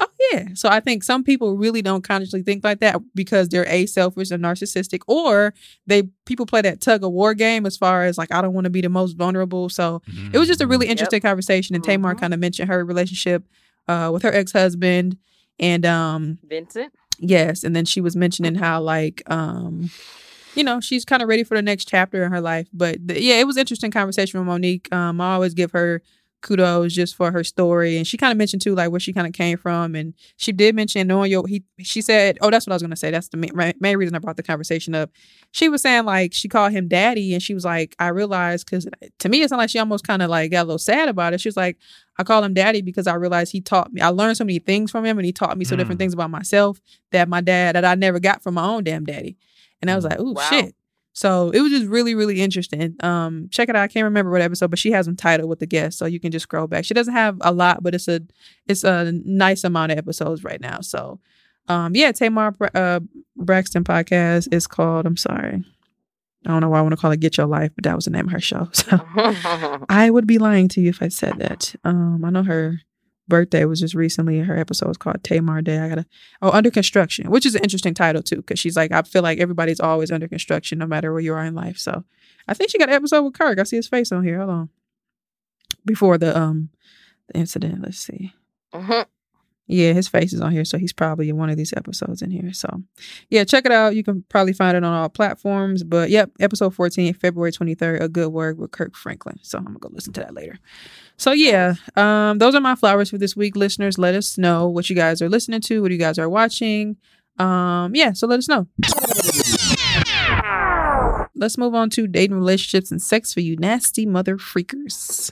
"Oh 0.01 0.07
yeah." 0.33 0.47
So 0.55 0.67
I 0.69 0.79
think 0.81 1.03
some 1.03 1.23
people 1.23 1.55
really 1.55 1.81
don't 1.81 2.03
consciously 2.03 2.43
think 2.43 2.63
like 2.63 2.79
that 2.81 2.99
because 3.15 3.47
they're 3.49 3.67
a 3.67 3.85
selfish 3.85 4.31
and 4.31 4.43
narcissistic, 4.43 4.99
or 5.07 5.53
they 5.87 6.03
people 6.25 6.45
play 6.45 6.61
that 6.61 6.81
tug 6.81 7.03
of 7.03 7.11
war 7.11 7.33
game 7.33 7.65
as 7.65 7.77
far 7.77 8.03
as 8.03 8.17
like 8.17 8.31
I 8.33 8.41
don't 8.41 8.53
want 8.53 8.65
to 8.65 8.69
be 8.69 8.81
the 8.81 8.89
most 8.89 9.13
vulnerable. 9.13 9.69
So 9.69 10.01
it 10.33 10.37
was 10.37 10.47
just 10.49 10.61
a 10.61 10.67
really 10.67 10.87
Yep. 10.87 10.91
interesting 10.91 11.21
conversation. 11.21 11.75
And 11.75 11.83
Tamar 11.83 12.15
Mhm. 12.15 12.19
kind 12.19 12.33
of 12.33 12.39
mentioned 12.39 12.69
her 12.69 12.83
relationship 12.83 13.45
uh, 13.87 14.09
with 14.13 14.23
her 14.23 14.33
ex 14.33 14.51
husband, 14.51 15.17
and 15.59 15.85
um, 15.85 16.39
Vincent. 16.47 16.93
Yes, 17.19 17.63
and 17.63 17.75
then 17.75 17.85
she 17.85 18.01
was 18.01 18.15
mentioning 18.15 18.55
how 18.55 18.81
like 18.81 19.21
um 19.29 19.89
you 20.53 20.65
know, 20.65 20.81
she's 20.81 21.05
kind 21.05 21.21
of 21.21 21.29
ready 21.29 21.43
for 21.45 21.55
the 21.55 21.61
next 21.61 21.87
chapter 21.87 22.23
in 22.25 22.31
her 22.31 22.41
life. 22.41 22.67
But 22.73 22.97
the, 23.07 23.21
yeah, 23.21 23.35
it 23.35 23.47
was 23.47 23.55
interesting 23.55 23.89
conversation 23.89 24.37
with 24.39 24.47
Mo'Nique. 24.49 24.91
Um 24.91 25.21
I 25.21 25.33
always 25.35 25.53
give 25.53 25.71
her 25.71 26.01
kudos 26.41 26.93
just 26.93 27.15
for 27.15 27.31
her 27.31 27.43
story. 27.43 27.97
And 27.97 28.05
she 28.07 28.17
kind 28.17 28.31
of 28.31 28.37
mentioned 28.37 28.61
too 28.61 28.73
like 28.75 28.91
where 28.91 28.99
she 28.99 29.13
kind 29.13 29.27
of 29.27 29.33
came 29.33 29.57
from. 29.57 29.95
And 29.95 30.13
she 30.37 30.51
did 30.51 30.75
mention 30.75 31.07
knowing 31.07 31.31
your 31.31 31.45
he 31.47 31.63
she 31.79 32.01
said 32.01 32.37
oh 32.41 32.49
that's 32.49 32.65
what 32.65 32.71
I 32.71 32.75
was 32.75 32.81
going 32.81 32.89
to 32.91 32.95
say. 32.95 33.11
That's 33.11 33.29
the 33.29 33.37
main, 33.37 33.51
main- 33.79 33.97
reason 33.97 34.15
I 34.15 34.19
brought 34.19 34.37
the 34.37 34.43
conversation 34.43 34.95
up. 34.95 35.11
She 35.51 35.69
was 35.69 35.81
saying 35.81 36.05
like 36.05 36.33
she 36.33 36.47
called 36.49 36.71
him 36.71 36.87
daddy. 36.87 37.33
And 37.33 37.41
she 37.43 37.53
was 37.53 37.63
like 37.65 37.95
I 37.99 38.07
realized 38.07 38.67
cuz 38.69 38.87
to 39.19 39.29
me 39.29 39.41
it 39.43 39.49
sounded 39.49 39.61
like 39.63 39.69
she 39.69 39.79
almost 39.79 40.05
kind 40.05 40.21
of 40.21 40.29
like 40.29 40.51
got 40.51 40.63
a 40.63 40.67
little 40.67 40.77
sad 40.79 41.07
about 41.09 41.33
it. 41.33 41.41
She 41.41 41.47
was 41.47 41.57
like 41.57 41.77
I 42.17 42.23
call 42.23 42.43
him 42.43 42.53
daddy 42.53 42.81
because 42.81 43.07
I 43.07 43.13
realized 43.15 43.51
he 43.51 43.61
taught 43.61 43.93
me 43.93 44.01
I 44.01 44.09
learned 44.09 44.37
so 44.37 44.43
many 44.43 44.59
things 44.59 44.91
from 44.91 45.05
him. 45.05 45.17
And 45.19 45.25
he 45.25 45.31
taught 45.31 45.57
me 45.57 45.65
so 45.65 45.75
different 45.75 45.97
Mm. 45.99 46.03
things 46.03 46.13
about 46.13 46.29
myself 46.31 46.81
that 47.11 47.29
my 47.29 47.41
dad 47.41 47.75
that 47.75 47.85
I 47.85 47.95
never 47.95 48.19
got 48.19 48.41
from 48.41 48.55
my 48.55 48.65
own 48.65 48.83
damn 48.83 49.05
daddy. 49.05 49.37
And 49.81 49.89
I 49.91 49.95
was 49.95 50.05
Mm. 50.05 50.09
like 50.09 50.19
oh 50.19 50.31
Wow. 50.31 50.41
shit 50.49 50.75
so 51.13 51.49
it 51.49 51.61
was 51.61 51.71
just 51.71 51.87
really, 51.87 52.15
really 52.15 52.41
interesting. 52.41 52.95
Um, 53.01 53.49
check 53.51 53.67
it 53.69 53.75
out. 53.75 53.83
I 53.83 53.87
can't 53.87 54.05
remember 54.05 54.31
what 54.31 54.41
episode, 54.41 54.69
but 54.69 54.79
she 54.79 54.91
has 54.91 55.05
them 55.05 55.15
titled 55.15 55.49
with 55.49 55.59
the 55.59 55.65
guest, 55.65 55.97
so 55.97 56.05
you 56.05 56.19
can 56.19 56.31
just 56.31 56.43
scroll 56.43 56.67
back. 56.67 56.85
She 56.85 56.93
doesn't 56.93 57.13
have 57.13 57.37
a 57.41 57.51
lot, 57.51 57.83
but 57.83 57.93
it's 57.93 58.07
a 58.07 58.21
it's 58.67 58.83
a 58.83 59.11
nice 59.25 59.63
amount 59.63 59.91
of 59.91 59.97
episodes 59.97 60.43
right 60.43 60.61
now. 60.61 60.79
So, 60.81 61.19
um, 61.67 61.95
yeah, 61.95 62.11
Tamar 62.11 62.51
Bra- 62.51 62.69
uh, 62.73 62.99
Braxton 63.35 63.83
podcast 63.83 64.53
is 64.53 64.67
called. 64.67 65.05
I'm 65.05 65.17
sorry, 65.17 65.63
I 66.45 66.49
don't 66.49 66.61
know 66.61 66.69
why 66.69 66.79
I 66.79 66.81
want 66.81 66.93
to 66.93 66.97
call 66.97 67.11
it 67.11 67.19
"Get 67.19 67.37
Your 67.37 67.47
Life," 67.47 67.71
but 67.75 67.83
that 67.83 67.95
was 67.95 68.05
the 68.05 68.11
name 68.11 68.27
of 68.27 68.31
her 68.31 68.39
show. 68.39 68.69
So 68.73 68.99
I 69.89 70.09
would 70.09 70.27
be 70.27 70.37
lying 70.37 70.69
to 70.69 70.81
you 70.81 70.89
if 70.89 71.01
I 71.01 71.09
said 71.09 71.39
that. 71.39 71.75
Um, 71.83 72.23
I 72.23 72.29
know 72.29 72.43
her 72.43 72.79
birthday 73.31 73.65
was 73.65 73.79
just 73.79 73.95
recently. 73.95 74.39
Her 74.39 74.57
episode 74.57 74.89
was 74.89 74.97
called 74.97 75.23
Tamar 75.23 75.61
Day. 75.63 75.79
I 75.79 75.89
gotta 75.89 76.05
oh 76.41 76.51
under 76.51 76.69
construction, 76.69 77.31
which 77.31 77.45
is 77.45 77.55
an 77.55 77.63
interesting 77.63 77.95
title 77.95 78.21
too, 78.21 78.35
because 78.37 78.59
she's 78.59 78.75
like 78.75 78.91
I 78.91 79.01
feel 79.01 79.23
like 79.23 79.39
everybody's 79.39 79.79
always 79.79 80.11
under 80.11 80.27
construction, 80.27 80.77
no 80.77 80.85
matter 80.85 81.11
where 81.11 81.21
you 81.21 81.33
are 81.33 81.43
in 81.43 81.55
life. 81.55 81.77
So 81.77 82.03
I 82.47 82.53
think 82.53 82.69
she 82.69 82.77
got 82.77 82.89
an 82.89 82.95
episode 82.95 83.23
with 83.23 83.33
Kirk. 83.33 83.57
I 83.57 83.63
see 83.63 83.77
his 83.77 83.87
face 83.87 84.11
on 84.11 84.23
here. 84.23 84.37
Hold 84.37 84.49
on. 84.49 84.69
Before 85.85 86.17
the 86.17 86.37
um 86.37 86.69
the 87.29 87.39
incident, 87.39 87.81
let's 87.81 87.97
see. 87.97 88.33
Mhm. 88.73 89.05
Yeah, 89.67 89.93
his 89.93 90.09
face 90.09 90.33
is 90.33 90.41
on 90.41 90.51
here, 90.51 90.65
so 90.65 90.77
he's 90.77 90.91
probably 90.91 91.29
in 91.29 91.37
one 91.37 91.49
of 91.49 91.55
these 91.55 91.71
episodes 91.71 92.21
in 92.21 92.29
here. 92.29 92.51
So, 92.51 92.81
yeah, 93.29 93.45
check 93.45 93.65
it 93.65 93.71
out. 93.71 93.95
You 93.95 94.03
can 94.03 94.25
probably 94.27 94.51
find 94.51 94.75
it 94.75 94.83
on 94.83 94.93
all 94.93 95.07
platforms. 95.07 95.83
But 95.83 96.09
yep, 96.09 96.29
episode 96.41 96.75
14, 96.75 97.13
February 97.13 97.53
23rd, 97.53 98.01
A 98.01 98.09
Good 98.09 98.33
Word 98.33 98.57
with 98.57 98.71
Kirk 98.71 98.97
Franklin. 98.97 99.39
So 99.43 99.57
I'm 99.57 99.63
gonna 99.63 99.79
go 99.79 99.89
listen 99.93 100.11
to 100.13 100.19
that 100.19 100.33
later. 100.33 100.59
So 101.21 101.33
yeah, 101.33 101.75
um, 101.95 102.39
those 102.39 102.55
are 102.55 102.61
my 102.61 102.73
flowers 102.73 103.11
for 103.11 103.19
this 103.19 103.35
week. 103.35 103.55
Listeners, 103.55 103.99
let 103.99 104.15
us 104.15 104.39
know 104.39 104.67
what 104.67 104.89
you 104.89 104.95
guys 104.95 105.21
are 105.21 105.29
listening 105.29 105.61
to, 105.61 105.79
what 105.83 105.91
you 105.91 105.99
guys 105.99 106.17
are 106.17 106.27
watching. 106.27 106.97
Um, 107.37 107.93
yeah, 107.93 108.13
so 108.13 108.25
let 108.25 108.39
us 108.39 108.47
know. 108.49 108.67
let's 111.35 111.59
move 111.59 111.75
on 111.75 111.91
to 111.91 112.07
dating, 112.07 112.37
relationships, 112.37 112.89
and 112.89 112.99
sex 112.99 113.35
for 113.35 113.41
you 113.41 113.55
nasty 113.57 114.07
mother 114.07 114.35
freakers. 114.37 115.31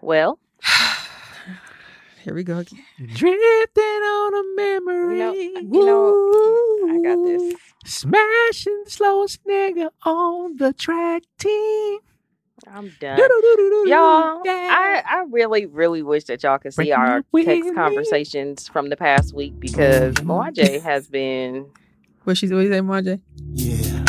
Well, 0.00 0.38
Here 2.24 2.34
we 2.34 2.42
go 2.42 2.56
again. 2.58 2.80
Drifting 2.98 3.82
on 3.84 4.34
a 4.34 4.42
memory. 4.56 5.18
You 5.18 5.54
know- 5.54 5.60
you 5.60 5.84
know, 5.84 6.94
I 6.94 7.02
got 7.02 7.22
this. 7.22 7.54
Smashing 7.84 8.82
the 8.86 8.90
slowest 8.90 9.44
nigga 9.44 9.90
on 10.06 10.56
the 10.56 10.72
track 10.72 11.24
team. 11.38 11.98
I'm 12.70 12.92
done. 13.00 13.18
Y'all, 13.18 14.42
I, 14.46 15.02
I 15.06 15.24
really, 15.30 15.66
really 15.66 16.02
wish 16.02 16.24
that 16.24 16.42
y'all 16.42 16.58
could 16.58 16.74
see 16.74 16.92
our 16.92 17.22
text 17.44 17.74
conversations 17.74 18.68
from 18.68 18.88
the 18.88 18.96
past 18.96 19.34
week 19.34 19.58
because. 19.58 20.14
Mwanje 20.16 20.80
has 20.82 21.08
been 21.08 21.66
What 22.24 22.36
she's 22.36 22.52
always 22.52 22.68
you 22.68 22.74
say, 22.74 22.80
Marjay? 22.80 23.20
Yeah. 23.54 24.02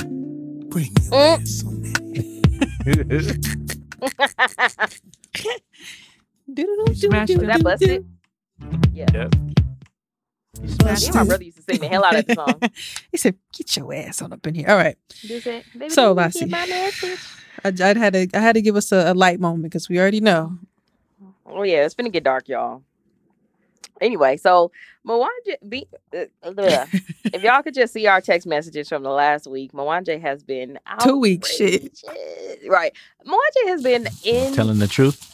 Bring 0.70 0.92
your 1.04 1.12
Mm. 1.12 1.42
ass 1.42 1.64
on 1.66 1.82
that. 1.84 1.94
Smashed 6.94 7.40
that 7.40 7.64
busted? 7.64 8.06
Yeah. 8.94 9.06
Yep. 9.14 9.36
Me 10.62 10.70
and 11.08 11.16
my 11.16 11.24
brother 11.26 11.44
used 11.44 11.58
to 11.58 11.64
sing 11.64 11.80
the 11.82 11.88
hell 11.88 12.06
out 12.06 12.16
of 12.16 12.26
the 12.26 12.36
song. 12.36 12.60
He 13.12 13.18
said, 13.18 13.36
"Get 13.56 13.76
your 13.76 13.94
ass 13.94 14.22
on 14.22 14.32
up 14.34 14.46
in 14.48 14.56
here." 14.56 14.70
All 14.70 14.78
right. 14.78 14.96
Does 15.28 15.46
it- 15.48 15.66
baby, 15.74 15.90
So, 15.90 16.04
do 16.04 16.08
you 16.10 16.14
Lassie. 16.16 16.46
Get 17.62 17.64
my 17.64 17.72
message? 17.72 17.82
I, 17.82 17.90
I 17.90 17.98
had 17.98 18.14
to 18.14 18.28
I 18.34 18.40
had 18.40 18.56
to 18.56 18.62
give 18.62 18.76
us 18.76 18.92
a, 18.92 19.12
a 19.12 19.14
light 19.14 19.40
moment 19.40 19.64
because 19.64 19.90
we 19.90 20.00
already 20.00 20.22
know. 20.22 20.58
Oh 21.46 21.64
yeah, 21.64 21.86
it's 21.86 21.96
gonna 21.96 22.10
get 22.10 22.24
dark, 22.24 22.48
y'all. 22.48 22.84
Anyway, 24.02 24.38
so 24.38 24.72
Mwanje, 25.08 25.56
be, 25.70 25.88
uh, 26.14 26.26
ugh. 26.44 26.88
if 27.26 27.44
y'all 27.44 27.62
could 27.62 27.74
just 27.74 27.94
see 27.94 28.08
our 28.08 28.22
text 28.22 28.48
messages 28.48 28.90
from 28.90 29.04
the 29.04 29.10
last 29.10 29.48
week, 29.48 29.72
Mwanje 29.72 30.20
has 30.20 30.44
been 30.44 30.80
Two 31.02 31.18
weeks, 31.18 31.56
shit. 31.56 32.02
Right, 32.68 32.94
Mwanje 33.26 33.68
has 33.68 33.84
been 33.84 34.08
in. 34.24 34.54
Telling 34.54 34.80
the 34.80 34.88
truth. 34.88 35.30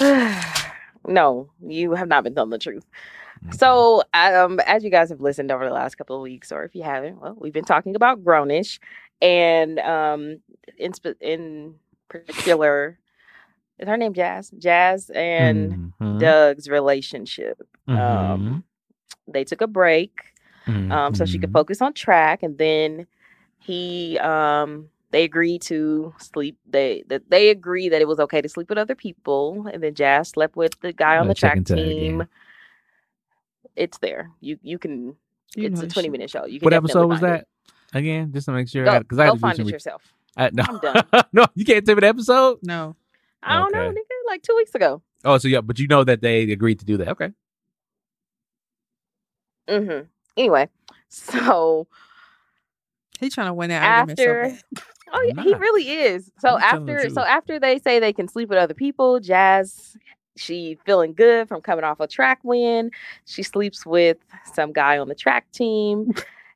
no, 1.08 1.50
you 1.66 1.92
have 1.92 2.08
not 2.08 2.24
been 2.24 2.34
telling 2.34 2.50
the 2.50 2.58
truth. 2.58 2.84
So, 3.56 4.02
um, 4.12 4.60
as 4.66 4.84
you 4.84 4.90
guys 4.90 5.08
have 5.08 5.20
listened 5.20 5.50
over 5.50 5.64
the 5.64 5.72
last 5.72 5.96
couple 5.96 6.14
of 6.16 6.22
weeks, 6.22 6.52
or 6.52 6.64
if 6.64 6.74
you 6.74 6.82
haven't, 6.82 7.20
well, 7.20 7.36
we've 7.38 7.52
been 7.52 7.64
talking 7.64 7.96
about 7.96 8.22
Grown-ish, 8.22 8.78
and 9.20 9.78
um, 9.80 10.40
in 10.78 10.92
sp- 10.96 11.20
in 11.20 11.74
particular, 12.08 12.98
is 13.78 13.88
her 13.88 13.96
name 13.96 14.14
Jazz? 14.14 14.50
Jazz 14.58 15.10
and 15.14 15.92
Mhm. 16.00 16.20
Doug's 16.20 16.68
relationship. 16.68 17.60
Mhm. 17.88 17.98
Um, 17.98 18.64
they 19.26 19.44
took 19.44 19.60
a 19.60 19.66
break 19.66 20.12
um, 20.66 21.14
so 21.14 21.24
she 21.24 21.38
could 21.38 21.50
Mhm. 21.50 21.54
focus 21.54 21.82
on 21.82 21.92
track, 21.94 22.42
and 22.42 22.56
then 22.58 23.06
he 23.58 24.18
um, 24.18 24.88
they 25.10 25.24
agreed 25.24 25.62
to 25.62 26.14
sleep. 26.18 26.56
They 26.68 27.02
that 27.08 27.28
they 27.30 27.48
agreed 27.50 27.88
that 27.90 28.00
it 28.00 28.06
was 28.08 28.20
okay 28.20 28.40
to 28.40 28.48
sleep 28.48 28.68
with 28.68 28.78
other 28.78 28.94
people, 28.94 29.66
and 29.72 29.82
then 29.82 29.94
Jazz 29.94 30.28
slept 30.28 30.54
with 30.56 30.78
the 30.80 30.92
guy 30.92 31.18
on 31.18 31.26
the 31.28 31.34
track 31.34 31.56
and 31.56 31.66
tag, 31.66 31.78
yeah. 31.78 31.84
team. 31.84 32.24
It's 33.76 33.98
there. 33.98 34.30
You 34.40 34.58
you 34.62 34.78
can. 34.78 35.16
You 35.56 35.66
it's 35.66 35.80
know 35.80 35.86
a 35.86 35.90
20 35.90 36.08
minute 36.10 36.30
show. 36.30 36.44
You 36.46 36.60
can 36.60 36.66
What 36.66 36.74
episode 36.74 37.06
was 37.08 37.20
find 37.20 37.34
that? 37.34 37.46
Again, 37.92 38.32
just 38.32 38.46
to 38.46 38.52
make 38.52 38.68
sure. 38.68 38.84
Go, 38.84 38.98
Because 39.00 39.18
I, 39.18 39.26
go 39.26 39.32
had 39.32 39.32
to 39.32 39.36
do 39.38 39.40
find 39.40 39.58
it 39.60 39.64
re- 39.64 39.72
yourself. 39.72 40.02
I, 40.36 40.50
no, 40.52 40.64
I'm 40.68 40.78
done. 40.78 41.04
no, 41.32 41.46
you 41.54 41.64
can't 41.64 41.84
tell 41.84 41.98
an 41.98 42.04
episode. 42.04 42.58
No. 42.62 42.96
I 43.42 43.56
don't 43.56 43.72
know, 43.72 43.90
nigga. 43.90 44.26
Like 44.26 44.42
two 44.42 44.54
weeks 44.56 44.74
ago. 44.74 45.02
Oh, 45.24 45.38
so 45.38 45.48
yeah, 45.48 45.60
but 45.60 45.78
you 45.78 45.86
know 45.88 46.04
that 46.04 46.22
they 46.22 46.42
agreed 46.50 46.78
to 46.80 46.84
do 46.84 46.96
that. 46.98 47.08
Okay. 47.08 47.30
hmm 49.68 50.00
Anyway, 50.36 50.68
so 51.08 51.86
he's 53.18 53.34
trying 53.34 53.48
to 53.48 53.54
win 53.54 53.70
that 53.70 53.82
argument 53.82 54.18
so 54.18 54.22
after 54.24 54.42
bad. 54.74 54.84
oh 55.12 55.32
yeah, 55.36 55.42
he 55.42 55.54
really 55.54 55.90
is 55.90 56.30
so 56.38 56.56
I'm 56.56 56.88
after 56.88 57.10
so 57.10 57.22
after 57.22 57.58
they 57.58 57.78
say 57.78 57.98
they 57.98 58.12
can 58.12 58.28
sleep 58.28 58.48
with 58.48 58.58
other 58.58 58.74
people 58.74 59.18
jazz 59.20 59.96
she 60.36 60.78
feeling 60.86 61.12
good 61.12 61.48
from 61.48 61.60
coming 61.60 61.84
off 61.84 61.98
a 62.00 62.06
track 62.06 62.38
win 62.44 62.90
she 63.26 63.42
sleeps 63.42 63.84
with 63.84 64.16
some 64.54 64.72
guy 64.72 64.98
on 64.98 65.08
the 65.08 65.14
track 65.14 65.50
team 65.52 66.12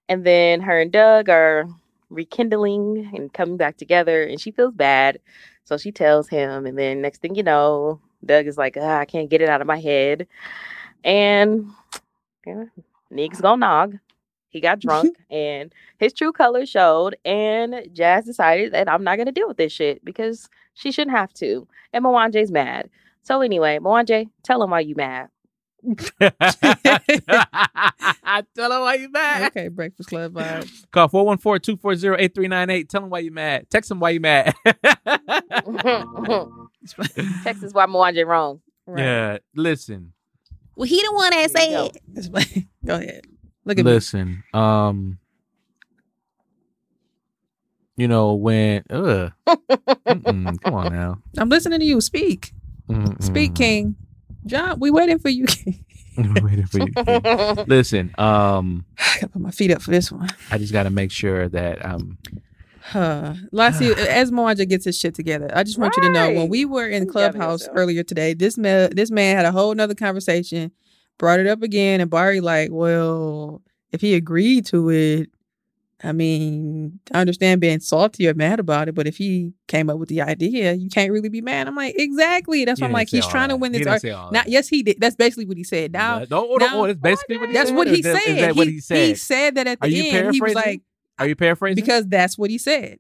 and 0.09 0.25
then 0.25 0.61
her 0.61 0.81
and 0.81 0.93
doug 0.93 1.29
are 1.29 1.67
rekindling 2.11 3.11
and 3.15 3.33
coming 3.33 3.57
back 3.57 3.77
together 3.77 4.23
and 4.23 4.41
she 4.41 4.51
feels 4.51 4.75
bad 4.75 5.19
so 5.65 5.77
she 5.77 5.91
tells 5.91 6.29
him 6.29 6.67
and 6.67 6.79
then 6.79 7.01
next 7.01 7.21
thing 7.21 7.35
you 7.35 7.43
know 7.43 8.01
doug 8.25 8.47
is 8.47 8.59
like 8.59 8.77
ah, 8.81 8.99
i 9.01 9.05
can't 9.05 9.31
get 9.31 9.43
it 9.43 9.49
out 9.49 9.61
of 9.61 9.67
my 9.67 9.79
head 9.81 10.27
and 11.03 11.67
yeah, 12.47 12.65
niggas 13.13 13.41
gonna 13.41 13.57
nog 13.59 13.99
he 14.55 14.61
got 14.61 14.79
drunk 14.81 15.17
and 15.31 15.73
his 15.99 16.13
true 16.13 16.33
colors 16.33 16.69
showed 16.69 17.17
and 17.25 17.89
Jazz 17.93 18.25
decided 18.25 18.73
that 18.73 18.89
I'm 18.89 19.05
not 19.05 19.19
gonna 19.19 19.33
deal 19.33 19.49
with 19.49 19.57
this 19.57 19.73
shit 19.73 20.05
because 20.05 20.49
she 20.75 20.93
shouldn't 20.93 21.17
have 21.17 21.33
to. 21.35 21.67
And 21.93 22.05
Mwanje's 22.05 22.51
mad. 22.53 22.89
So 23.23 23.41
anyway, 23.41 23.79
Mwanje, 23.81 24.29
tell 24.43 24.63
him 24.63 24.71
why 24.71 24.81
you 24.81 24.95
mad. 24.95 25.29
I 26.21 26.31
tell 28.55 28.71
them 28.71 28.81
why 28.81 28.95
you 28.95 29.11
mad. 29.11 29.49
Okay, 29.49 29.69
Breakfast 29.69 30.09
Club 30.09 30.33
vibes. 30.33 30.85
Call 30.91 31.09
414-240-8398. 31.09 32.89
Tell 32.89 33.03
them 33.03 33.11
why 33.11 33.19
you 33.21 33.31
mad. 33.31 33.71
Text 33.71 33.89
them 33.89 34.01
why 34.01 34.11
you 34.11 34.21
mad. 34.21 34.55
Text 34.65 34.83
Texas 37.45 37.73
why 37.73 37.87
Mwanje 37.87 38.27
wrong. 38.27 38.61
Right. 38.87 39.03
Yeah, 39.03 39.39
listen. 39.55 40.13
Well, 40.77 40.89
he 40.89 41.01
the 41.01 41.13
one 41.13 41.31
that 41.31 41.53
There 41.53 41.71
you 41.71 41.91
said. 42.15 42.67
Go 42.85 42.97
ahead. 42.97 43.23
Look 43.65 43.79
at 43.79 43.85
me. 43.85 43.93
Listen. 43.93 44.43
Um 44.53 45.19
you 47.97 48.09
know 48.09 48.35
when 48.35 48.83
ugh. 48.91 49.33
Come 49.47 50.59
on 50.75 50.93
now. 50.93 51.19
I'm 51.39 51.49
listening 51.49 51.79
to 51.81 51.87
you. 51.87 52.01
Speak. 52.01 52.53
Speak, 53.21 53.53
Mm-mm. 53.53 53.57
King. 53.57 53.97
John, 54.47 54.79
we 54.81 54.91
waiting 54.91 55.19
for 55.19 55.29
you. 55.31 55.47
King. 55.47 55.85
Waiting 56.17 56.67
for 56.67 56.79
you. 56.79 57.65
Listen, 57.67 58.15
um 58.19 58.85
I 58.99 59.15
gotta 59.17 59.29
put 59.29 59.43
my 59.43 59.51
feet 59.51 59.71
up 59.73 59.83
for 59.83 59.91
this 59.91 60.13
one. 60.13 60.29
I 60.51 60.59
just 60.59 60.73
got 60.73 60.85
to 60.85 60.91
make 60.91 61.11
sure 61.11 61.49
that 61.49 61.85
um 61.85 62.19
Uh, 62.95 63.35
Lassie, 63.53 63.93
as 64.09 64.31
Mwanje 64.31 64.69
gets 64.69 64.85
his 64.85 64.99
shit 64.99 65.15
together, 65.15 65.51
I 65.55 65.63
just 65.65 65.79
want 65.79 65.97
you 65.97 66.03
to 66.05 66.11
know 66.11 66.31
when 66.33 66.49
we 66.49 66.65
were 66.65 66.87
in 66.87 67.09
Clubhouse 67.09 67.69
earlier 67.75 68.03
today, 68.03 68.35
this 68.35 68.59
man, 68.59 68.91
this 68.95 69.11
man 69.11 69.37
had 69.37 69.47
a 69.47 69.53
whole 69.53 69.75
nother 69.75 69.95
conversation, 69.95 70.71
brought 71.19 71.41
it 71.41 71.47
up 71.47 71.63
again, 71.63 72.01
and 72.01 72.11
Barry 72.11 72.41
like, 72.41 72.71
well, 72.73 73.63
if 73.93 74.01
he 74.01 74.15
agreed 74.15 74.67
to 74.67 74.91
it, 74.91 75.31
I 76.05 76.13
mean, 76.13 77.01
I 77.13 77.21
understand 77.21 77.61
being 77.63 77.81
salty 77.81 78.29
or 78.29 78.35
mad 78.35 78.61
about 78.61 78.89
it, 78.89 78.95
but 78.95 79.07
if 79.07 79.17
he 79.17 79.55
came 79.69 79.89
up 79.89 79.97
with 79.99 80.11
the 80.11 80.21
idea, 80.21 80.75
you 80.75 80.91
can't 80.91 81.11
really 81.11 81.31
be 81.31 81.41
mad. 81.41 81.67
I'm 81.67 81.75
like, 81.75 81.95
exactly. 81.97 82.65
That's 82.67 82.81
why 82.81 82.89
I'm 82.89 82.93
like, 82.93 83.09
he's 83.09 83.27
trying 83.27 83.49
to 83.49 83.57
win 83.57 83.73
this. 83.73 83.81
didn't 83.81 83.93
Ar- 83.95 83.99
say 84.01 84.11
all 84.11 84.31
now, 84.31 84.43
yes, 84.47 84.69
he 84.69 84.83
did. 84.83 85.01
That's 85.01 85.17
basically 85.17 85.47
what 85.47 85.57
he 85.57 85.65
said. 85.65 85.93
Now, 85.93 86.19
no, 86.31 86.57
now- 86.57 86.67
no, 86.67 86.85
oh, 86.85 86.87
that's 86.89 86.99
basically 87.01 87.39
what 87.39 87.49
he 87.49 87.55
that's 87.55 87.71
said. 87.71 87.77
what 87.77 87.87
he 87.89 88.03
said. 88.03 88.17
Is 88.27 88.41
that 88.41 88.57
what 88.57 88.67
he, 88.67 88.73
he 88.75 88.81
said? 88.81 89.09
he 89.09 89.15
said 89.15 89.55
that 89.55 89.67
at 89.67 89.81
the 89.81 90.11
end. 90.11 90.35
He 90.35 90.41
was 90.41 90.55
like, 90.55 90.83
Are 91.19 91.27
you 91.27 91.37
paraphrasing? 91.37 91.77
because 91.83 92.07
that's 92.07 92.37
what 92.37 92.51
he 92.51 92.59
said. 92.59 92.99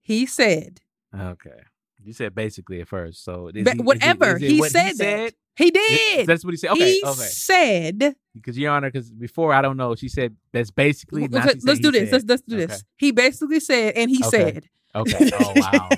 He 0.00 0.24
said. 0.24 0.80
okay, 1.14 1.62
you 2.02 2.12
said 2.12 2.34
basically 2.34 2.80
at 2.80 2.88
first, 2.88 3.22
so 3.24 3.48
is 3.54 3.64
Ba- 3.64 3.72
he- 3.72 3.78
is 3.80 3.84
whatever. 3.84 4.36
is 4.36 4.42
it 4.42 4.50
He 4.50 4.60
what 4.60 4.70
said 4.70 4.96
that. 4.98 5.34
He 5.56 5.70
did. 5.70 6.26
That's 6.26 6.44
what 6.44 6.52
he 6.52 6.58
said. 6.58 6.70
Okay, 6.72 6.92
he 6.92 7.02
okay. 7.04 7.12
said. 7.22 8.16
Because 8.34 8.58
Your 8.58 8.72
Honor, 8.72 8.90
because 8.90 9.10
before 9.10 9.54
I 9.54 9.62
don't 9.62 9.76
know, 9.78 9.94
she 9.94 10.08
said 10.08 10.36
that's 10.52 10.70
basically. 10.70 11.22
Well, 11.22 11.30
now 11.30 11.48
okay, 11.48 11.58
she 11.58 11.66
let's 11.66 11.80
do 11.80 11.90
this. 11.90 12.10
said. 12.10 12.12
Let's 12.12 12.24
let's 12.28 12.42
do 12.42 12.56
Okay. 12.56 12.66
this. 12.66 12.84
He 12.96 13.10
basically 13.12 13.60
said, 13.60 13.94
and 13.96 14.10
he 14.10 14.22
Okay. 14.24 14.52
said. 14.52 14.68
Okay. 14.94 15.30
Oh 15.32 15.52
wow. 15.56 15.88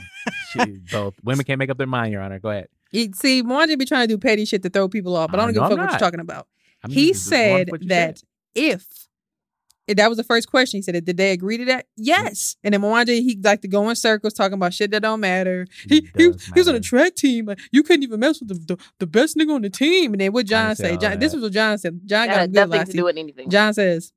she, 0.53 0.79
both 0.91 1.15
women 1.25 1.45
can't 1.45 1.59
make 1.59 1.71
up 1.71 1.79
their 1.79 1.87
mind, 1.89 2.13
Your 2.13 2.23
Honor. 2.23 2.39
Go 2.39 2.51
ahead. 2.51 2.69
You, 2.93 3.11
see, 3.15 3.43
Mwanje 3.43 3.77
be 3.79 3.85
trying 3.85 4.07
to 4.09 4.15
do 4.15 4.19
petty 4.19 4.45
shit 4.45 4.63
to 4.63 4.71
throw 4.71 4.89
people 4.89 5.17
off, 5.17 5.31
but 5.31 5.41
I 5.41 5.43
Uh, 5.43 5.47
don't 5.47 5.55
give 5.55 5.63
a 5.65 5.69
fuck 5.69 5.79
what 5.79 5.91
you're 5.91 5.99
talking 5.99 6.21
about. 6.21 6.47
I'm 6.85 6.91
he 6.91 7.13
said 7.13 7.67
with 7.67 7.69
what 7.71 7.83
you 7.83 7.89
that 7.89 8.19
said. 8.19 8.27
if 8.55 9.08
that 9.97 10.09
was 10.09 10.19
the 10.19 10.25
first 10.25 10.51
question, 10.51 10.79
he 10.79 10.83
said, 10.83 11.05
"Did 11.05 11.17
they 11.17 11.33
agree 11.33 11.57
to 11.59 11.65
that?" 11.67 11.87
Yes. 11.97 12.57
And 12.63 12.75
then 12.75 12.83
Mwanje, 12.83 13.21
he 13.21 13.39
like 13.43 13.63
to 13.63 13.69
go 13.69 13.89
in 13.89 13.97
circles 13.97 14.35
talking 14.35 14.55
about 14.55 14.75
shit 14.75 14.91
that 14.91 15.03
don't 15.03 15.21
matter. 15.21 15.67
He 15.89 16.09
he, 16.17 16.31
does 16.31 16.47
he 16.47 16.61
was 16.61 16.69
on 16.69 16.75
a 16.75 16.79
matter. 16.79 16.89
track 16.89 17.15
team. 17.15 17.47
Like, 17.47 17.61
you 17.73 17.83
couldn't 17.83 18.03
even 18.03 18.21
mess 18.21 18.41
with 18.41 18.49
the, 18.49 18.75
the, 18.75 18.83
the 18.99 19.07
best 19.07 19.37
nigga 19.37 19.55
on 19.55 19.63
the 19.63 19.71
team. 19.71 20.13
And 20.13 20.21
then 20.21 20.33
what 20.33 20.47
John 20.47 20.75
say 20.77 20.89
say? 20.89 20.97
John, 20.97 21.19
this 21.19 21.33
was 21.33 21.43
what 21.43 21.53
John 21.53 21.79
said. 21.79 22.01
John 22.05 22.27
That 22.27 22.35
got 22.35 22.35
him 22.35 22.41
had 22.41 22.53
good 22.53 22.61
nothing 22.61 22.79
last 22.79 22.91
to 22.91 22.97
do 22.97 23.05
with 23.05 23.17
anything. 23.17 23.51
John 23.51 23.75
says, 23.75 24.13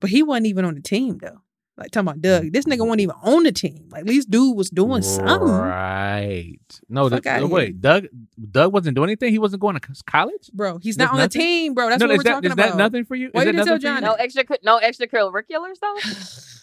but 0.00 0.10
he 0.10 0.22
wasn't 0.22 0.46
even 0.46 0.64
on 0.64 0.74
the 0.74 0.82
team 0.82 1.18
though. 1.18 1.40
Like 1.76 1.90
talking 1.90 2.06
about 2.08 2.22
Doug, 2.22 2.52
this 2.52 2.66
nigga 2.66 2.80
wasn't 2.86 3.00
even 3.00 3.16
on 3.22 3.42
the 3.42 3.50
team. 3.50 3.88
Like 3.90 4.02
at 4.02 4.06
least 4.06 4.30
dude 4.30 4.56
was 4.56 4.70
doing 4.70 5.02
something. 5.02 5.48
Right. 5.48 6.56
No, 6.88 7.08
Fuck 7.10 7.24
the, 7.24 7.30
outta 7.30 7.40
no, 7.40 7.46
here. 7.48 7.54
wait. 7.56 7.80
Doug 7.80 8.06
Doug 8.52 8.72
wasn't 8.72 8.94
doing 8.94 9.08
anything. 9.10 9.32
He 9.32 9.40
wasn't 9.40 9.60
going 9.60 9.76
to 9.78 9.94
c- 9.94 10.00
college. 10.06 10.50
Bro, 10.52 10.78
he's 10.78 10.96
That's 10.96 11.12
not 11.12 11.14
on 11.14 11.20
the 11.22 11.28
team, 11.28 11.74
bro. 11.74 11.88
That's 11.88 11.98
no, 12.00 12.06
what 12.06 12.12
is 12.12 12.18
we're 12.18 12.22
that, 12.22 12.30
talking 12.30 12.46
is 12.46 12.52
about. 12.52 12.68
that 12.68 12.76
nothing 12.76 13.04
for 13.04 13.16
you? 13.16 13.30
Why 13.32 13.40
is 13.42 13.46
you 13.46 13.52
that 13.54 13.64
didn't 13.64 13.66
tell 13.66 13.74
nothing 13.74 13.82
for 13.82 13.88
you? 13.88 13.94
Johnny? 13.94 14.06
no 14.06 14.12
extra 14.14 14.44
no 14.62 14.78
extracurriculars 14.78 15.78
though. 15.80 15.94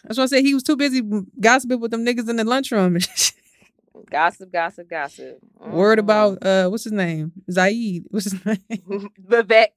That's 0.05 0.17
why 0.17 0.23
I 0.23 0.27
said 0.27 0.43
he 0.45 0.53
was 0.53 0.63
too 0.63 0.77
busy 0.77 1.01
gossiping 1.39 1.81
with 1.81 1.91
them 1.91 2.05
niggas 2.05 2.29
in 2.29 2.37
the 2.37 2.45
lunchroom. 2.45 2.97
gossip, 4.09 4.51
gossip, 4.51 4.89
gossip. 4.89 5.39
Word 5.59 5.99
about 5.99 6.41
uh 6.45 6.69
what's 6.69 6.85
his 6.85 6.93
name? 6.93 7.33
Zaid. 7.51 8.05
What's 8.09 8.31
his 8.31 8.45
name? 8.45 8.57
Vivek. 9.27 9.67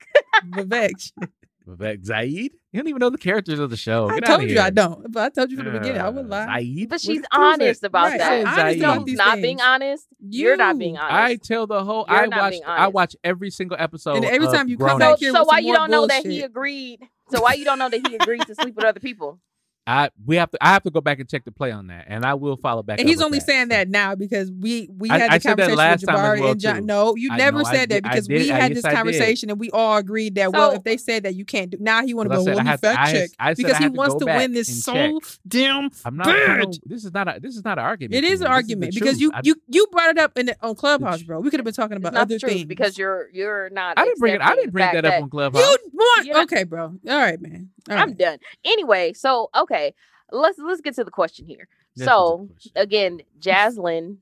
Vivek. 0.48 1.12
Vivek 1.68 2.04
Zaid? 2.04 2.52
You 2.72 2.80
don't 2.80 2.88
even 2.88 2.98
know 3.00 3.08
the 3.10 3.16
characters 3.18 3.58
of 3.58 3.70
the 3.70 3.76
show. 3.76 4.08
I 4.08 4.14
Get 4.20 4.24
outta 4.28 4.38
told 4.38 4.50
you 4.50 4.60
I 4.60 4.70
don't, 4.70 5.10
but 5.12 5.22
I 5.24 5.28
told 5.30 5.50
you 5.50 5.56
from 5.56 5.66
the 5.72 5.78
beginning. 5.78 6.00
I 6.00 6.08
would 6.10 6.28
lie. 6.28 6.60
Zaid? 6.60 6.88
But 6.90 7.00
she's 7.00 7.20
What- 7.20 7.28
honest 7.32 7.80
that? 7.80 7.86
about 7.86 8.04
Right, 8.10 8.18
that. 8.18 8.42
so 8.44 8.48
I 8.48 8.60
honest 8.64 8.78
know 8.80 8.84
about 8.88 8.96
who's 8.98 9.04
these 9.06 9.16
not 9.18 9.32
things. 9.32 9.42
being 9.42 9.60
honest? 9.60 10.06
You're 10.20 10.56
not 10.56 10.78
being 10.78 10.96
honest. 10.98 11.12
I 11.14 11.36
tell 11.36 11.66
the 11.66 11.82
whole. 11.84 12.04
You're 12.08 12.18
I 12.18 12.26
not 12.26 12.40
watch. 12.40 12.50
being 12.52 12.64
I 12.66 12.88
watch 12.88 13.16
every 13.24 13.50
single 13.50 13.76
episode. 13.80 14.16
And 14.16 14.24
every 14.26 14.46
of 14.46 14.52
time 14.52 14.68
you 14.68 14.76
come 14.76 14.98
back 14.98 15.10
so 15.12 15.16
here 15.16 15.32
so 15.32 15.40
with 15.40 15.48
why 15.48 15.56
some 15.58 15.64
you 15.64 15.68
more 15.68 15.76
don't 15.76 15.90
know 15.90 16.06
that 16.06 16.26
he 16.26 16.42
agreed? 16.42 17.00
So 17.30 17.40
why 17.40 17.54
you 17.54 17.64
don't 17.64 17.78
know 17.78 17.88
that 17.88 18.06
he 18.06 18.16
agreed 18.16 18.42
to 18.46 18.54
sleep 18.54 18.74
with 18.74 18.84
other 18.84 19.00
people? 19.00 19.40
I 19.86 20.08
we 20.24 20.36
have 20.36 20.50
to. 20.50 20.58
I 20.64 20.68
have 20.72 20.82
to 20.84 20.90
go 20.90 21.02
back 21.02 21.18
and 21.20 21.28
check 21.28 21.44
the 21.44 21.52
play 21.52 21.70
on 21.70 21.88
that, 21.88 22.06
and 22.08 22.24
I 22.24 22.32
will 22.34 22.56
follow 22.56 22.82
back. 22.82 23.00
And 23.00 23.08
he's 23.08 23.20
only 23.20 23.38
that. 23.38 23.46
saying 23.46 23.64
So- 23.64 23.68
that 23.76 23.90
now 23.90 24.14
because 24.14 24.50
we 24.50 24.88
we 24.90 25.10
I- 25.10 25.18
had 25.18 25.30
I 25.30 25.36
the 25.38 25.42
said 25.42 25.56
that 25.58 25.68
conversation 25.68 25.76
last 25.76 26.00
with 26.00 26.08
time 26.08 26.16
as 26.16 26.22
Jabari 26.22 26.40
well, 26.40 26.50
and 26.52 26.60
John. 26.60 26.76
too. 26.76 26.80
No, 26.86 27.16
you 27.16 27.28
I 27.30 27.36
never 27.36 27.58
know, 27.58 27.64
I 27.66 27.74
said 27.74 27.88
that 27.90 28.02
because 28.02 28.26
did- 28.26 28.40
we 28.40 28.48
had 28.48 28.74
this 28.74 28.82
conversation 28.82 29.50
and 29.50 29.60
we 29.60 29.70
all 29.72 29.98
agreed 29.98 30.36
that 30.36 30.52
well, 30.52 30.72
if 30.72 30.84
they 30.84 30.96
said 30.96 31.24
that 31.24 31.34
you 31.34 31.44
can't 31.44 31.68
do 31.70 31.76
now 31.80 32.02
he 32.02 32.14
want 32.14 32.30
to 32.30 32.36
go 32.36 32.42
said 32.44 32.54
well 32.54 32.64
let 32.64 32.72
me 32.72 32.76
fact 32.78 33.10
check 33.12 33.30
I 33.38 33.52
said 33.52 33.56
because 33.58 33.76
he 33.76 33.84
to 33.84 33.90
wants 33.92 34.14
to 34.16 34.24
win 34.24 34.52
this 34.54 34.68
and 34.68 34.76
so 34.78 35.20
damn 35.46 35.90
I'm 36.04 36.16
not. 36.16 36.26
bad. 36.26 36.78
this 36.86 37.04
is 37.04 37.12
not 37.12 37.28
a. 37.36 37.40
This 37.40 37.54
is 37.54 37.64
not 37.64 37.78
an 37.78 37.84
argument. 37.84 38.14
It 38.14 38.26
to 38.26 38.32
is 38.32 38.40
me. 38.40 38.46
an 38.46 38.52
argument 38.52 38.94
because 38.94 39.20
you 39.20 39.32
you 39.42 39.54
you 39.68 39.86
brought 39.92 40.08
it 40.10 40.18
up 40.18 40.38
in 40.38 40.50
on 40.62 40.74
Clubhouse, 40.76 41.22
bro. 41.22 41.40
We 41.40 41.50
could 41.50 41.60
have 41.60 41.64
been 41.64 41.74
talking 41.74 41.98
about 41.98 42.14
other 42.14 42.38
things 42.38 42.64
because 42.64 42.96
you're 42.96 43.28
you're 43.34 43.68
not. 43.70 43.98
I 43.98 44.04
didn't 44.04 44.18
bring 44.20 44.34
it. 44.36 44.40
I 44.40 44.54
didn't 44.54 44.70
bring 44.72 44.90
that 44.92 45.04
up 45.04 45.22
on 45.22 45.28
Clubhouse. 45.28 45.62
you 45.62 46.32
want 46.32 46.50
okay, 46.50 46.64
bro. 46.64 46.84
All 46.86 47.18
right, 47.18 47.38
man. 47.40 47.68
All 47.90 47.98
I'm 47.98 48.10
oh. 48.10 48.14
done. 48.14 48.38
Anyway, 48.64 49.12
so 49.12 49.50
okay, 49.54 49.94
let's 50.30 50.58
let's 50.58 50.80
get 50.80 50.94
to 50.96 51.04
the 51.04 51.10
question 51.10 51.46
here. 51.46 51.68
So 51.96 52.48
question. 52.48 52.72
again, 52.76 53.20
Jazlyn 53.40 54.16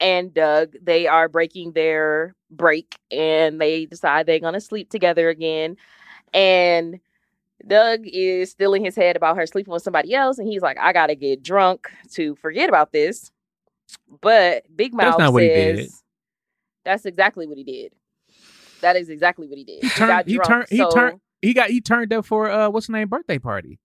and 0.00 0.32
Doug, 0.32 0.74
they 0.82 1.06
are 1.06 1.28
breaking 1.28 1.72
their 1.72 2.34
break 2.50 2.96
and 3.10 3.60
they 3.60 3.86
decide 3.86 4.26
they're 4.26 4.40
gonna 4.40 4.60
sleep 4.60 4.90
together 4.90 5.28
again. 5.28 5.76
And 6.32 7.00
Doug 7.66 8.00
is 8.04 8.50
still 8.50 8.74
in 8.74 8.84
his 8.84 8.96
head 8.96 9.16
about 9.16 9.36
her 9.36 9.46
sleeping 9.46 9.72
with 9.72 9.82
somebody 9.82 10.14
else, 10.14 10.38
and 10.38 10.48
he's 10.48 10.62
like, 10.62 10.78
I 10.78 10.92
gotta 10.92 11.14
get 11.14 11.42
drunk 11.42 11.88
to 12.12 12.34
forget 12.36 12.68
about 12.68 12.92
this. 12.92 13.30
But 14.20 14.64
Big 14.74 14.94
Mouth 14.94 15.12
That's 15.12 15.18
not 15.18 15.32
what 15.34 15.42
he 15.42 15.48
did. 15.48 15.78
says 15.78 16.02
that's 16.84 17.04
exactly 17.04 17.46
what 17.46 17.58
he 17.58 17.64
did. 17.64 17.92
That 18.80 18.96
is 18.96 19.08
exactly 19.08 19.46
what 19.46 19.58
he 19.58 19.64
did. 19.64 19.82
He 19.82 19.88
turned. 19.90 20.28
He 20.28 20.34
drunk, 20.34 20.48
turned. 20.48 20.66
He 20.70 20.76
so 20.78 20.90
turned. 20.90 21.20
He 21.42 21.52
got. 21.54 21.70
He 21.70 21.80
turned 21.80 22.12
up 22.12 22.24
for 22.24 22.50
uh, 22.50 22.70
what's 22.70 22.86
the 22.86 22.92
name 22.94 23.08
birthday 23.08 23.38
party. 23.38 23.78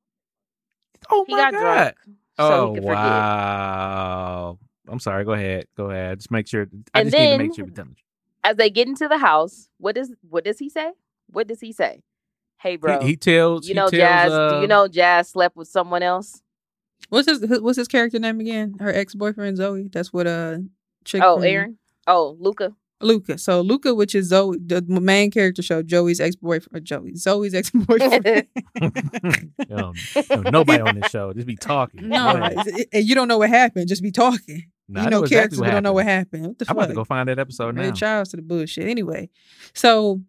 Oh 1.09 1.25
He 1.27 1.33
my 1.33 1.39
got 1.39 1.53
god! 1.53 1.61
drunk. 1.61 1.95
So 2.39 2.43
oh 2.43 2.67
he 2.69 2.75
could 2.75 2.83
forget. 2.83 2.95
wow! 2.95 4.59
I'm 4.87 4.99
sorry. 4.99 5.25
Go 5.25 5.33
ahead. 5.33 5.65
Go 5.75 5.89
ahead. 5.89 6.19
Just 6.19 6.31
make 6.31 6.47
sure. 6.47 6.67
I 6.93 7.01
And 7.01 7.09
just 7.09 7.17
need 7.19 7.25
to 7.25 7.29
then- 7.31 7.39
make 7.39 7.55
sure 7.55 7.65
we 7.65 7.71
tell 7.71 7.85
the 7.85 7.95
as 8.43 8.55
they 8.55 8.69
get 8.69 8.87
into 8.87 9.07
the 9.09 9.17
house, 9.17 9.67
what 9.77 9.95
does 9.95 10.13
what 10.29 10.45
does 10.45 10.59
he 10.59 10.69
say? 10.69 10.91
What 11.27 11.47
does 11.47 11.59
he 11.59 11.73
say? 11.73 12.03
Hey, 12.59 12.77
bro. 12.77 13.01
He, 13.01 13.07
he 13.09 13.15
tells. 13.17 13.67
you 13.67 13.73
he 13.73 13.75
know 13.75 13.89
tells, 13.89 13.91
Jazz. 13.91 14.29
do 14.31 14.35
uh, 14.57 14.61
you 14.61 14.67
know 14.67 14.87
Jazz 14.87 15.29
slept 15.29 15.57
with 15.57 15.67
someone 15.67 16.01
else? 16.03 16.41
What's 17.09 17.27
his 17.27 17.59
what's 17.61 17.77
his 17.77 17.87
character 17.87 18.19
name 18.19 18.39
again? 18.39 18.75
Her 18.79 18.93
ex 18.93 19.13
boyfriend 19.15 19.57
Zoey. 19.57 19.91
That's 19.91 20.13
what 20.13 20.27
uh 20.27 20.59
chick 21.05 21.21
Oh, 21.23 21.35
from 21.37 21.45
Aaron. 21.45 21.77
Oh, 22.07 22.37
Luca. 22.39 22.73
Luca. 23.01 23.37
So 23.37 23.61
Luca, 23.61 23.93
which 23.93 24.15
is 24.15 24.31
Zoey, 24.31 24.57
the 24.67 24.81
main 25.01 25.29
character 25.31 25.61
show, 25.61 25.83
Joey's 25.83 26.19
ex 26.19 26.35
boyfriend. 26.35 26.85
Joey, 26.85 27.13
Zoey's 27.13 27.53
ex 27.53 27.69
boyfriend. 27.71 28.47
um, 29.71 29.93
no, 30.29 30.41
nobody 30.51 30.81
on 30.81 30.99
this 30.99 31.11
show. 31.11 31.33
Just 31.33 31.47
be 31.47 31.55
talking. 31.55 32.07
no, 32.09 32.33
Go 32.33 32.39
ahead. 32.39 32.51
it's- 32.53 32.67
it- 32.79 32.89
and 32.93 33.05
you 33.05 33.15
don't 33.15 33.27
know 33.27 33.37
what 33.37 33.49
happened. 33.49 33.87
Just 33.87 34.01
be 34.03 34.11
talking. 34.11 34.63
Nah, 34.89 35.01
you 35.01 35.07
I 35.07 35.09
know, 35.09 35.17
exactly 35.23 35.35
characters, 35.37 35.59
what 35.59 35.65
but 35.67 35.71
don't 35.73 35.83
know 35.83 35.93
what 35.93 36.05
happened. 36.05 36.43
happened. 36.43 36.47
What 36.47 36.57
the 36.59 36.63
I'm 36.65 36.67
fuck? 36.67 36.77
about 36.77 36.87
to 36.87 36.93
go 36.95 37.03
find 37.03 37.29
that 37.29 37.39
episode 37.39 37.75
now. 37.75 37.81
Man, 37.81 37.93
Charles 37.95 38.29
to 38.29 38.37
the 38.37 38.41
bullshit. 38.41 38.87
Anyway, 38.87 39.29
so 39.73 40.21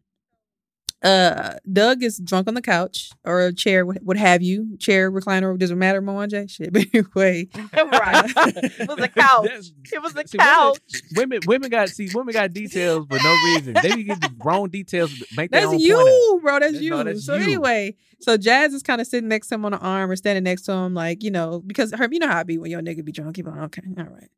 uh 1.03 1.55
Doug 1.73 2.03
is 2.03 2.19
drunk 2.19 2.49
on 2.49 2.55
the 2.55 2.61
couch 2.63 3.11
or 3.25 3.41
a 3.47 3.53
chair, 3.55 3.87
what, 3.87 4.17
have 4.17 4.43
you, 4.43 4.77
chair, 4.79 5.13
recliner, 5.13 5.57
doesn't 5.57 5.79
matter, 5.79 6.03
Mwanje. 6.03 6.51
Shit, 6.55 6.73
but 6.73 6.87
anyway, 6.93 7.47
right. 7.73 8.33
It 8.37 8.89
was 8.89 8.99
a 8.99 9.09
couch. 9.09 9.45
That's- 9.45 9.73
It 9.93 10.03
was 10.03 10.17
a 10.17 10.27
See, 10.27 10.39
women- 10.39 10.53
couch. 10.55 10.79
Women, 11.17 11.41
women 11.47 11.71
got 11.71 11.89
see, 11.91 12.09
women 12.13 12.33
got 12.33 12.53
details 12.53 13.07
for 13.09 13.17
no 13.23 13.31
reason. 13.55 13.75
They 13.75 14.03
get 14.03 14.21
the 14.21 14.33
wrong 14.45 14.69
details, 14.71 15.13
make 15.37 15.51
that's 15.53 15.73
you, 15.81 16.41
bro. 16.43 16.55
That's 16.59 16.73
That's- 16.73 16.83
you. 16.83 16.91
no, 16.91 17.05
that's 17.05 17.25
so 17.25 17.37
you. 17.37 17.43
anyway, 17.45 17.95
so 18.21 18.37
Jazz 18.37 18.75
is 18.75 18.83
kind 18.83 19.01
of 19.01 19.07
sitting 19.07 19.29
next 19.29 19.49
to 19.49 19.55
him 19.55 19.65
on 19.65 19.73
the 19.73 19.79
arm 19.79 20.11
or 20.11 20.17
standing 20.17 20.43
next 20.43 20.63
to 20.63 20.73
him, 20.73 20.95
like 20.95 21.23
you 21.23 21.31
know, 21.31 21.63
because 21.65 21.93
her, 21.93 22.09
you 22.11 22.19
know 22.19 22.27
how 22.29 22.39
I 22.39 22.43
be 22.43 22.59
when 22.59 22.71
your 22.73 22.81
nigga 22.81 23.05
be 23.05 23.13
drunk. 23.13 23.39
You 23.39 23.45
be 23.45 23.51
like, 23.51 23.61
okay, 23.61 23.83
all 23.97 24.05
right, 24.05 24.29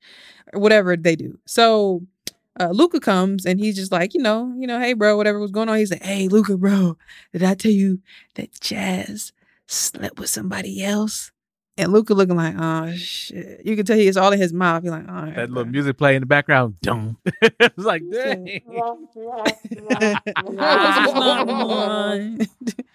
or 0.52 0.60
whatever 0.60 0.94
they 0.96 1.16
do. 1.16 1.38
So. 1.46 2.02
Uh, 2.60 2.68
Luca 2.72 3.00
comes 3.00 3.46
and 3.46 3.58
he's 3.58 3.74
just 3.74 3.90
like, 3.90 4.12
you 4.12 4.20
know, 4.20 4.54
you 4.58 4.66
know, 4.66 4.78
hey, 4.78 4.92
bro, 4.92 5.16
whatever 5.16 5.38
was 5.40 5.50
going 5.50 5.70
on. 5.70 5.78
He's 5.78 5.90
like, 5.90 6.02
hey, 6.02 6.28
Luca, 6.28 6.58
bro, 6.58 6.98
did 7.32 7.42
I 7.42 7.54
tell 7.54 7.72
you 7.72 8.00
that 8.34 8.52
Jazz 8.60 9.32
slept 9.66 10.18
with 10.18 10.28
somebody 10.28 10.84
else? 10.84 11.32
And 11.78 11.90
Luca 11.90 12.12
looking 12.12 12.36
like, 12.36 12.54
oh 12.58 12.92
shit. 12.92 13.62
You 13.64 13.74
can 13.76 13.86
tell 13.86 13.96
he 13.96 14.06
it's 14.06 14.18
all 14.18 14.30
in 14.32 14.38
his 14.38 14.52
mouth. 14.52 14.82
He's 14.82 14.90
like, 14.92 15.08
all 15.08 15.14
right. 15.14 15.34
That 15.34 15.48
little 15.50 15.72
music 15.72 15.96
play 15.96 16.16
in 16.16 16.20
the 16.20 16.26
background. 16.26 16.78
Dum. 16.82 17.16
it's 17.42 17.78
like, 17.78 18.02
So- 18.12 18.18
dang. 18.20 18.60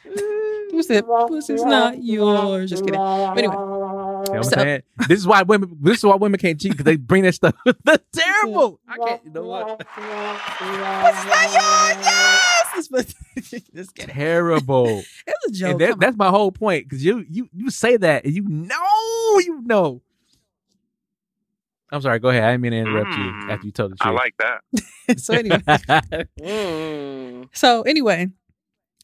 Pussy's 0.72 1.02
not 1.02 1.08
mine. 1.08 1.28
Pussy, 1.28 1.54
pussy's 1.54 1.64
not 1.66 2.04
yours. 2.04 2.70
Just 2.70 2.84
kidding. 2.84 3.00
But 3.00 3.38
anyway, 3.38 3.54
You 3.54 3.60
know 3.60 4.24
what 4.28 4.36
I'm 4.38 4.44
So- 4.44 4.50
saying? 4.52 4.82
This 5.08 5.20
is 5.20 5.28
why 5.28 5.42
women. 5.44 5.78
This 5.82 6.00
is 6.00 6.04
why 6.04 6.16
women 6.16 6.40
can't 6.40 6.60
cheat 6.60 6.72
because 6.72 6.86
they 6.86 6.96
bring 6.98 7.24
that 7.24 7.34
stuff. 7.34 7.56
That's 7.84 8.04
terrible. 8.14 8.80
I 8.88 8.98
can't. 8.98 9.22
You 9.26 9.32
know 9.32 9.44
what? 9.44 9.80
pussy's 9.80 10.06
not 11.26 11.54
yours. 11.54 12.06
Yes. 12.06 12.90
It's- 12.94 13.16
Just 13.76 13.96
kidding. 13.96 14.14
Terrible. 14.14 15.04
It 15.28 15.36
was 15.48 15.56
a 15.56 15.60
joke. 15.60 15.72
and 15.72 15.80
that, 15.82 16.00
that's 16.00 16.18
my 16.18 16.30
whole 16.30 16.52
point. 16.52 16.86
Because 16.90 17.04
you 17.06 17.26
you 17.30 17.48
you 17.54 17.70
say 17.70 17.98
that 17.98 18.26
and 18.26 18.34
you 18.34 18.44
know 18.48 19.40
you 19.40 19.62
know. 19.66 20.02
I'm 21.92 22.02
sorry. 22.02 22.20
Go 22.20 22.30
ahead. 22.30 22.44
I 22.44 22.52
didn't 22.52 22.62
mean 22.62 22.72
to 22.72 22.78
interrupt 22.80 23.10
you 23.12 23.24
Mm, 23.24 23.52
after 23.52 23.66
you 23.68 23.72
told 23.72 23.92
the 23.92 23.96
truth. 23.98 24.08
I 24.08 24.16
like 24.16 24.36
that. 24.40 25.20
so 25.20 25.34
anyway. 25.36 25.58
Mm. 26.40 27.50
So 27.54 27.82
anyway, 27.84 28.30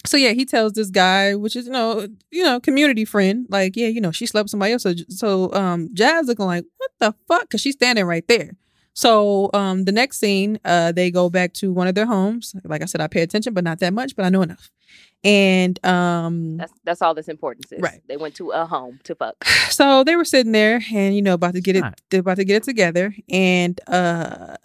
so 0.06 0.18
yeah, 0.18 0.32
he 0.32 0.46
tells 0.46 0.74
this 0.74 0.90
guy, 0.90 1.36
which 1.36 1.56
is 1.56 1.66
you 1.68 1.72
know, 1.72 2.08
you 2.32 2.44
know, 2.44 2.60
community 2.60 3.06
friend, 3.06 3.46
like 3.50 3.76
yeah, 3.76 3.88
you 3.88 4.02
know, 4.02 4.12
she 4.12 4.26
slept 4.26 4.46
with 4.46 4.52
somebody 4.52 4.74
else. 4.74 4.84
So, 4.84 4.94
so 5.10 5.54
um, 5.54 5.90
Jazz 5.94 6.28
looking 6.28 6.46
like 6.46 6.66
what 6.78 6.92
the 7.00 7.16
fuck, 7.28 7.42
because 7.44 7.62
she's 7.62 7.76
standing 7.76 8.06
right 8.06 8.28
there. 8.28 8.52
So 8.94 9.50
um, 9.54 9.86
the 9.86 9.92
next 9.94 10.20
scene, 10.20 10.60
uh, 10.66 10.92
they 10.92 11.12
go 11.12 11.30
back 11.30 11.54
to 11.56 11.72
one 11.72 11.88
of 11.88 11.96
their 11.96 12.06
homes. 12.06 12.56
Like 12.66 12.82
I 12.82 12.86
said, 12.86 13.00
I 13.00 13.08
pay 13.08 13.22
attention, 13.22 13.54
but 13.54 13.64
not 13.64 13.80
that 13.80 13.94
much, 13.94 14.16
but 14.18 14.26
I 14.26 14.30
know 14.30 14.42
enough. 14.42 14.70
And 15.24 15.84
um, 15.86 16.58
That's 16.58 16.74
that's 16.84 17.02
all 17.02 17.14
that's 17.14 17.28
important. 17.30 17.70
Sis. 17.70 17.80
Right. 17.80 18.02
They 18.08 18.18
went 18.18 18.36
to 18.36 18.50
a 18.50 18.66
home 18.66 19.00
to 19.04 19.16
fuck. 19.16 19.36
so 19.70 20.04
they 20.04 20.16
were 20.16 20.26
sitting 20.26 20.52
there 20.52 20.82
and 20.94 21.16
you 21.16 21.22
know 21.22 21.36
about 21.36 21.54
to 21.54 21.62
get 21.62 21.76
it 21.76 21.84
Right. 21.84 22.02
they're 22.10 22.20
about 22.22 22.38
to 22.38 22.44
get 22.44 22.58
it 22.58 22.64
together 22.64 23.16
and 23.30 23.80
uh 23.88 24.56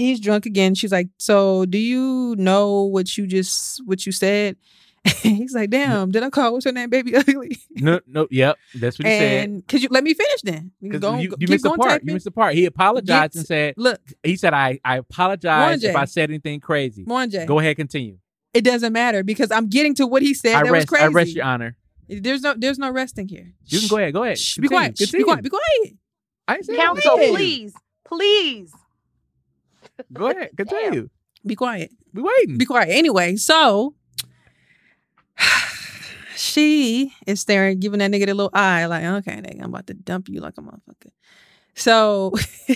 he's 0.00 0.20
drunk 0.20 0.46
again 0.46 0.74
she's 0.74 0.92
like 0.92 1.08
so 1.18 1.64
do 1.66 1.78
you 1.78 2.34
know 2.38 2.82
what 2.82 3.16
you 3.16 3.26
just 3.26 3.80
what 3.86 4.04
you 4.06 4.12
said 4.12 4.56
he's 5.22 5.54
like 5.54 5.70
damn 5.70 6.10
did 6.10 6.22
i 6.22 6.28
call 6.28 6.52
what's 6.52 6.64
her 6.66 6.72
name 6.72 6.90
baby 6.90 7.16
ugly 7.20 7.56
no, 7.76 8.00
no. 8.06 8.26
Yep. 8.30 8.58
That's 8.74 8.98
what 8.98 9.06
he 9.08 9.12
said. 9.18 9.44
and 9.48 9.66
could 9.66 9.82
you 9.82 9.88
let 9.90 10.04
me 10.04 10.12
finish 10.12 10.42
then 10.42 10.72
you, 10.80 10.90
can 10.90 11.00
go, 11.00 11.16
you, 11.18 11.28
go- 11.30 11.36
you 11.38 11.46
keep 11.46 11.50
missed 11.50 11.64
the 11.64 11.70
part. 11.70 12.02
You 12.04 12.12
missed 12.12 12.24
the 12.26 12.30
part. 12.30 12.54
He 12.54 12.66
apologized 12.66 13.32
Get- 13.32 13.38
and 13.38 13.46
said, 13.46 13.74
look 13.78 13.98
he 14.22 14.36
said, 14.36 14.52
I, 14.52 14.78
I 14.84 14.98
apologize 14.98 15.82
if 15.84 15.96
I 15.96 16.04
said 16.04 16.28
anything 16.28 16.60
crazy. 16.60 17.04
Mwanje, 17.06 17.46
Go 17.46 17.58
ahead, 17.60 17.76
continue. 17.76 18.18
it 18.52 18.62
doesn't 18.62 18.92
matter 18.92 19.22
because 19.22 19.50
i'm 19.50 19.68
getting 19.68 19.94
to 19.94 20.06
what 20.06 20.20
he 20.22 20.34
said 20.34 20.54
I 20.54 20.64
that 20.64 20.72
was 20.72 20.84
crazy 20.84 21.04
I 21.04 21.08
rest 21.08 21.34
your 21.34 21.44
honor. 21.46 21.76
there's 22.08 22.42
no 22.42 22.54
there's 22.56 22.78
no 22.78 22.90
resting 22.90 23.28
here 23.28 23.52
You 23.66 23.78
can 23.78 23.88
go 23.88 23.96
ahead. 23.96 24.12
Go 24.12 24.24
ahead. 24.24 24.38
Shh, 24.38 24.58
be 24.58 24.68
quiet 24.68 24.96
Shh, 24.98 25.00
be 25.00 25.04
continue. 25.06 25.24
quiet 25.24 25.42
be 25.44 25.48
quiet 25.50 25.96
I 26.46 26.56
ain't 26.56 26.66
saying 26.66 26.78
Council, 26.78 27.12
anything. 27.12 27.34
please, 27.36 27.74
please. 28.04 28.72
Go 30.12 30.30
ahead. 30.30 30.50
Continue. 30.56 31.08
be 31.46 31.54
quiet 31.54 31.90
Be 32.14 32.22
waiting. 32.22 32.58
be 32.58 32.64
quiet. 32.66 32.88
Anyway, 32.90 33.36
so 33.36 33.94
she 36.36 37.12
is 37.26 37.40
staring, 37.40 37.80
giving 37.80 37.98
that 38.00 38.10
nigga 38.10 38.26
the 38.26 38.34
little 38.34 38.50
eye, 38.52 38.86
like, 38.86 39.04
okay, 39.04 39.36
nigga, 39.40 39.62
I'm 39.62 39.70
about 39.70 39.86
to 39.88 39.94
dump 39.94 40.28
you 40.28 40.40
like 40.40 40.54
a 40.58 40.62
motherfucker. 40.62 41.10
So, 41.74 42.32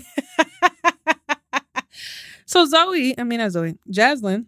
so 2.47 2.67
Zoey, 2.67 3.15
I 3.19 3.25
mean, 3.25 3.39
not 3.39 3.51
Zoey, 3.51 3.77
Jazlyn, 3.91 4.47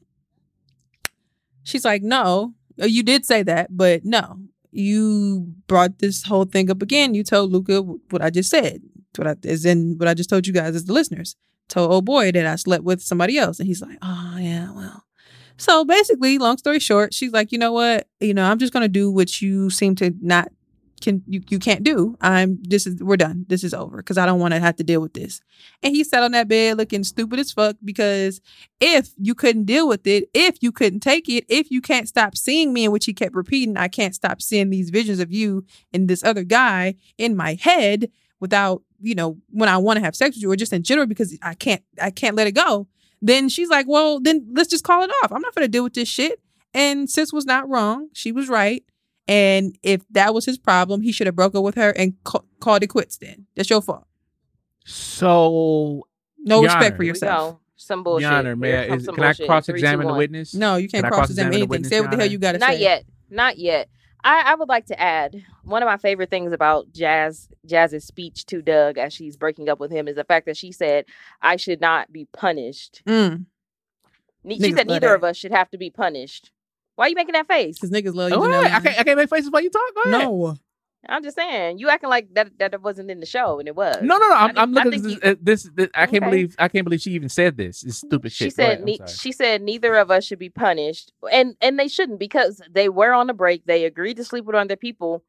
she's 1.63 1.85
like, 1.85 2.03
no, 2.03 2.55
uh, 2.81 2.87
you 2.87 3.03
did 3.03 3.25
say 3.25 3.43
that, 3.43 3.77
but 3.77 4.05
no, 4.05 4.39
you 4.71 5.53
brought 5.67 5.99
this 5.99 6.23
whole 6.25 6.45
thing 6.45 6.71
up 6.71 6.83
again. 6.83 7.15
You 7.15 7.25
told 7.25 7.51
Luca 7.53 7.81
what 7.83 8.23
I 8.23 8.31
just 8.31 8.51
said, 8.51 8.83
what 9.17 9.27
I, 9.27 9.35
as 9.45 9.65
in 9.65 9.97
what 9.99 10.09
I 10.09 10.15
just 10.15 10.31
told 10.31 10.47
you 10.47 10.53
guys 10.53 10.77
as 10.77 10.85
the 10.85 10.93
listeners. 10.93 11.37
Told 11.69 11.91
old 11.91 12.05
boy 12.05 12.33
that 12.33 12.47
I 12.47 12.57
slept 12.57 12.85
with 12.85 13.03
somebody 13.03 13.39
else, 13.39 13.59
and 13.59 13.67
he's 13.67 13.83
like, 13.83 13.99
oh 14.03 14.37
yeah, 14.39 14.73
well. 14.73 15.05
So 15.59 15.85
basically, 15.85 16.39
long 16.39 16.59
story 16.59 16.79
short, 16.79 17.15
she's 17.15 17.33
like, 17.33 17.51
you 17.51 17.59
know 17.59 17.73
what? 17.73 18.09
You 18.21 18.35
know, 18.35 18.45
I'm 18.45 18.59
just 18.59 18.73
gonna 18.73 18.89
do 18.89 19.11
what 19.11 19.41
you 19.41 19.71
seem 19.71 19.95
to 19.97 20.15
not 20.21 20.49
can 21.01 21.23
you, 21.27 21.43
you 21.49 21.59
can't 21.59 21.83
do. 21.83 22.17
I'm 22.21 22.59
this 22.63 22.87
is 22.87 23.03
we're 23.03 23.17
done. 23.17 23.45
This 23.49 23.65
is 23.65 23.75
over 23.75 23.99
because 23.99 24.19
I 24.19 24.27
don't 24.27 24.41
want 24.41 24.55
to 24.55 24.61
have 24.61 24.77
to 24.77 24.85
deal 24.85 25.01
with 25.01 25.15
this. 25.15 25.41
And 25.83 25.95
he 25.95 26.05
sat 26.05 26.23
on 26.23 26.33
that 26.33 26.49
bed 26.49 26.79
looking 26.79 27.05
stupid 27.05 27.39
as 27.39 27.53
fuck 27.53 27.77
because 27.85 28.41
if 28.81 29.11
you 29.19 29.35
couldn't 29.35 29.65
deal 29.65 29.89
with 29.89 30.07
it, 30.07 30.29
if 30.35 30.57
you 30.63 30.73
couldn't 30.73 31.01
take 31.01 31.29
it, 31.29 31.45
if 31.49 31.71
you 31.71 31.81
can't 31.81 32.09
stop 32.09 32.37
seeing 32.37 32.73
me, 32.73 32.85
in 32.85 32.93
which 32.93 33.05
he 33.05 33.13
kept 33.13 33.35
repeating, 33.35 33.77
I 33.77 33.89
can't 33.89 34.15
stop 34.15 34.41
seeing 34.41 34.71
these 34.71 34.91
visions 34.91 35.21
of 35.21 35.33
you 35.33 35.65
and 35.93 36.09
this 36.09 36.25
other 36.25 36.45
guy 36.45 36.95
in 37.19 37.37
my 37.37 37.59
head 37.61 38.11
without, 38.41 38.83
you 39.01 39.15
know, 39.15 39.39
when 39.51 39.69
I 39.69 39.77
want 39.79 39.99
to 39.99 40.05
have 40.05 40.17
sex 40.17 40.37
with 40.37 40.43
you 40.43 40.51
or 40.51 40.57
just 40.57 40.73
in 40.73 40.83
general 40.83 41.07
because 41.07 41.37
I 41.43 41.55
can't 41.55 41.83
I 42.01 42.11
can't 42.11 42.37
let 42.37 42.47
it 42.47 42.53
go. 42.53 42.87
Then 43.23 43.49
she's 43.49 43.69
like, 43.71 43.87
well, 43.89 44.21
then 44.21 44.47
let's 44.55 44.69
just 44.71 44.85
call 44.85 45.03
it 45.03 45.11
off. 45.23 45.33
I'm 45.33 45.41
not 45.43 45.55
gonna 45.55 45.69
deal 45.69 45.85
with 45.85 45.95
this 45.95 46.09
shit. 46.09 46.41
And 46.75 47.09
sis 47.09 47.33
was 47.33 47.47
not 47.47 47.69
wrong. 47.69 48.09
She 48.13 48.33
was 48.33 48.49
right. 48.49 48.85
And 49.29 49.77
if 49.83 50.03
that 50.11 50.35
was 50.35 50.45
his 50.45 50.59
problem, 50.59 51.01
he 51.01 51.11
should 51.13 51.27
have 51.27 51.35
broke 51.37 51.55
up 51.55 51.65
with 51.65 51.75
her 51.77 51.91
and 51.91 52.15
ca- 52.25 52.43
called 52.61 52.83
it 52.83 52.89
quits. 52.89 53.17
Then 53.17 53.47
that's 53.57 53.69
your 53.71 53.81
fault. 53.83 54.07
So, 54.85 56.07
No 56.39 56.63
respect 56.63 56.85
Honor. 56.85 56.97
for 56.97 57.03
yourself. 57.03 57.59
Some 57.77 58.03
bullshit. 58.03 58.23
Your 58.23 58.33
Honor, 58.33 58.49
Here 58.51 58.57
may 58.57 58.77
I, 58.77 58.95
is, 58.97 59.05
some 59.05 59.15
can 59.15 59.25
I 59.25 59.29
bullshit. 59.29 59.47
cross 59.47 59.67
Three, 59.67 59.75
examine 59.75 60.07
two, 60.07 60.13
the 60.13 60.19
witness? 60.19 60.55
No, 60.55 60.77
you 60.77 60.89
can't 60.89 61.05
Can 61.05 61.13
cross 61.13 61.29
examine 61.31 61.53
cross-examine 61.53 61.55
anything. 61.55 61.69
witness, 61.69 61.89
Say 61.91 62.01
what 62.01 62.11
the 62.11 62.17
Your 62.17 62.21
hell 62.23 62.31
you 62.33 62.39
got 62.39 62.53
to 62.53 62.61
say. 62.61 62.67
Not 62.67 62.79
yet. 62.79 63.05
Not 63.29 63.59
yet. 63.59 63.89
I, 64.27 64.43
I 64.53 64.55
would 64.57 64.69
like 64.69 64.87
to 64.87 65.01
add 65.01 65.43
one 65.65 65.83
of 65.83 65.87
my 65.87 65.97
favorite 65.97 66.31
things 66.31 66.53
about 66.53 66.93
Jazz 66.93 67.49
Jazz's 67.65 68.05
speech 68.05 68.45
to 68.47 68.61
Doug 68.61 68.99
as 68.99 69.13
she's 69.13 69.37
breaking 69.37 69.69
up 69.69 69.79
with 69.79 69.91
him 69.93 70.09
is 70.09 70.17
the 70.17 70.25
fact 70.25 70.47
that 70.47 70.57
she 70.57 70.73
said, 70.73 71.05
"I 71.41 71.57
should 71.57 71.81
not 71.81 72.13
be 72.13 72.27
punished." 72.33 73.03
Mm, 73.07 73.47
Ne- 74.45 74.59
She 74.59 74.73
Niggas 74.73 74.77
said 74.77 74.87
neither 74.89 75.09
that. 75.09 75.15
of 75.15 75.25
us 75.25 75.37
should 75.37 75.53
have 75.53 75.71
to 75.71 75.79
be 75.79 75.91
punished. 75.91 76.51
Why 76.97 77.07
are 77.07 77.09
you 77.11 77.15
making 77.15 77.35
that 77.35 77.47
face? 77.47 77.79
because 77.79 77.91
niggas 77.91 78.15
love 78.15 78.33
Oh, 78.33 78.37
using 78.37 78.51
wait, 78.51 78.63
that 78.63 78.75
I 78.75 78.81
can't. 78.85 78.99
I 79.01 79.05
can't 79.05 79.19
make 79.19 79.31
faces 79.31 79.51
while 79.51 79.63
you 79.63 79.71
talk. 79.71 79.83
Go 79.95 80.11
line. 80.11 80.15
ahead. 80.15 80.25
No, 80.29 80.59
I'm 81.09 81.23
just 81.23 81.37
saying 81.37 81.79
you 81.79 81.89
acting 81.89 82.11
like 82.11 82.33
that 82.35 82.59
that 82.59 82.83
wasn't 82.83 83.11
in 83.11 83.21
the 83.21 83.27
show 83.27 83.59
and 83.59 83.69
it 83.69 83.75
was. 83.77 84.03
No, 84.03 84.17
no, 84.19 84.29
no. 84.29 84.35
I'm, 84.35 84.59
I'm 84.59 84.73
looking 84.73 85.03
this, 85.03 85.19
uh, 85.23 85.35
this, 85.41 85.71
this. 85.75 85.89
I 85.95 86.07
can't 86.07 86.23
Okay. 86.25 86.31
believe. 86.31 86.57
I 86.59 86.69
can't 86.69 86.85
believe 86.85 87.01
she 87.01 87.13
even 87.13 87.29
said 87.29 87.57
this. 87.57 87.85
It's 87.85 87.99
stupid 87.99 88.33
She 88.33 88.45
shit. 88.51 88.57
Go 88.57 88.65
said 88.65 88.85
ne- 88.85 88.99
she 89.09 89.33
said 89.33 89.63
neither 89.63 89.95
of 89.97 90.11
us 90.11 90.25
should 90.25 90.39
be 90.39 90.51
punished, 90.51 91.13
and 91.31 91.57
and 91.61 91.79
they 91.79 91.89
shouldn't 91.89 92.19
because 92.19 92.61
they 92.71 92.89
were 92.89 93.13
on 93.13 93.31
a 93.31 93.35
break. 93.35 93.65
They 93.67 93.85
agreed 93.85 94.17
to 94.19 94.25
sleep 94.25 94.45
with 94.45 94.57
other 94.57 94.77
people. 94.77 95.23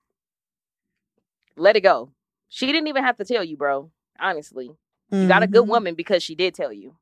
Let 1.55 1.75
it 1.75 1.81
go. 1.81 2.11
She 2.49 2.67
didn't 2.67 2.87
even 2.87 3.03
have 3.03 3.17
to 3.17 3.25
tell 3.25 3.43
you, 3.43 3.57
bro. 3.57 3.91
Honestly, 4.19 4.71
you 5.11 5.27
got 5.27 5.43
a 5.43 5.47
good 5.47 5.65
Mhm. 5.65 5.69
woman 5.69 5.95
because 5.95 6.23
she 6.23 6.35
did 6.35 6.53
tell 6.55 6.71
you. 6.73 6.95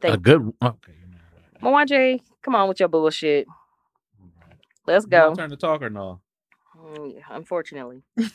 Thank 0.00 0.14
a 0.14 0.18
good. 0.18 0.52
Okay. 0.62 0.92
Mwanje, 1.62 2.20
come 2.42 2.54
on 2.54 2.68
with 2.68 2.80
your 2.80 2.88
bullshit. 2.88 3.46
Let's 4.86 5.04
go. 5.04 5.34
turn 5.34 5.50
to 5.50 5.56
talk 5.56 5.82
or 5.82 5.90
no? 5.90 6.20
Mm, 6.90 7.20
Unfortunately, 7.30 8.02
yeah, 8.16 8.26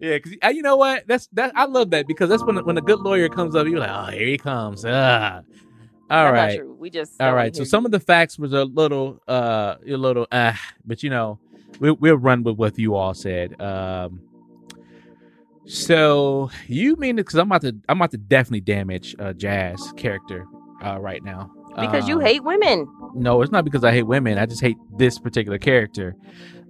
because 0.00 0.32
you 0.54 0.62
know 0.62 0.76
what? 0.76 1.06
That's 1.06 1.26
that. 1.34 1.52
I 1.54 1.66
love 1.66 1.90
that 1.90 2.06
because 2.06 2.30
that's 2.30 2.42
when 2.44 2.56
when 2.64 2.78
a 2.78 2.80
good 2.80 3.00
lawyer 3.00 3.28
comes 3.28 3.54
up, 3.54 3.66
you're 3.66 3.80
like, 3.80 3.90
oh, 3.90 4.10
here 4.10 4.26
he 4.28 4.38
comes. 4.38 4.84
Ah. 4.86 5.42
All 6.10 6.32
That's 6.32 6.54
not 6.54 6.58
true. 6.58 6.76
We 6.78 6.90
just 6.90 7.20
All. 7.20 7.54
So 7.54 7.62
hear 7.62 7.64
some 7.64 7.84
of 7.86 7.90
the 7.90 8.00
facts 8.00 8.38
was 8.38 8.52
a 8.52 8.64
little, 8.64 9.20
uh, 9.26 9.76
a 9.86 9.96
little, 9.96 10.26
uh, 10.30 10.52
but 10.84 11.02
you 11.02 11.10
know, 11.10 11.38
we, 11.80 11.90
we'll 11.92 12.16
run 12.16 12.42
with 12.42 12.56
what 12.56 12.78
you 12.78 12.94
all 12.94 13.14
said. 13.14 13.60
Um, 13.60 14.20
so 15.66 16.50
you 16.66 16.96
mean 16.96 17.16
because 17.16 17.36
I'm 17.36 17.48
about 17.48 17.62
to, 17.62 17.74
I'm 17.88 17.98
about 17.98 18.10
to 18.12 18.18
definitely 18.18 18.60
damage 18.60 19.16
uh, 19.18 19.32
Jazz 19.32 19.92
character 19.96 20.44
uh, 20.84 20.98
right 21.00 21.24
now 21.24 21.50
because 21.78 22.08
you 22.08 22.16
Um, 22.16 22.20
hate 22.22 22.44
women. 22.44 22.86
No, 23.14 23.42
it's 23.42 23.52
not 23.52 23.64
because 23.64 23.84
I 23.84 23.92
hate 23.92 24.02
women. 24.04 24.38
I 24.38 24.46
just 24.46 24.60
hate 24.60 24.76
this 24.96 25.18
particular 25.18 25.58
character. 25.58 26.16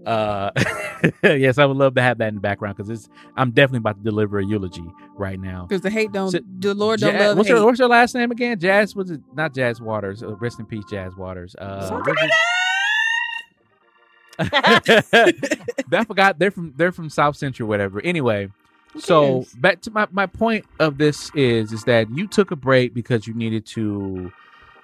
Uh, 0.06 0.50
yes, 1.22 1.56
I 1.56 1.64
would 1.64 1.78
love 1.78 1.94
to 1.94 2.02
have 2.02 2.18
that 2.18 2.28
in 2.28 2.34
the 2.34 2.40
background 2.40 2.76
because 2.76 2.90
it's. 2.90 3.08
I'm 3.38 3.52
definitely 3.52 3.78
about 3.78 3.96
to 3.96 4.02
deliver 4.04 4.38
a 4.38 4.44
eulogy 4.44 4.84
right 5.16 5.40
now. 5.40 5.64
Because 5.66 5.80
the 5.80 5.88
hate 5.90 6.12
don't, 6.12 6.30
So- 6.30 6.40
the 6.58 6.74
Lord 6.74 7.00
don't 7.00 7.12
Jazz- 7.12 7.20
love 7.28 7.36
what's 7.38 7.48
hate. 7.48 7.54
your 7.56 7.64
What's 7.64 7.78
your 7.78 7.88
last 7.88 8.14
name 8.14 8.30
again? 8.30 8.58
Jazz 8.58 8.94
was 8.94 9.10
it 9.10 9.20
not 9.34 9.54
Jazz 9.54 9.80
Waters? 9.80 10.22
Uh, 10.22 10.36
rest 10.36 10.58
in 10.60 10.66
peace, 10.66 10.84
Jazz 10.90 11.16
Waters. 11.16 11.56
Uh, 11.58 11.88
Something 11.88 12.14
what's 12.14 12.32
I 15.92 16.04
forgot 16.06 16.38
they're 16.38 16.50
from 16.50 16.74
they're 16.76 16.92
from 16.92 17.08
South 17.08 17.36
Central, 17.36 17.68
whatever. 17.68 18.00
Anyway, 18.02 18.48
Who 18.92 19.00
so 19.00 19.46
back 19.58 19.80
to 19.82 19.90
my 19.90 20.06
my 20.10 20.26
point 20.26 20.64
of 20.80 20.98
this 20.98 21.30
is 21.34 21.72
is 21.72 21.84
that 21.84 22.10
you 22.10 22.26
took 22.26 22.50
a 22.50 22.56
break 22.56 22.94
because 22.94 23.26
you 23.26 23.34
needed 23.34 23.64
to 23.66 24.32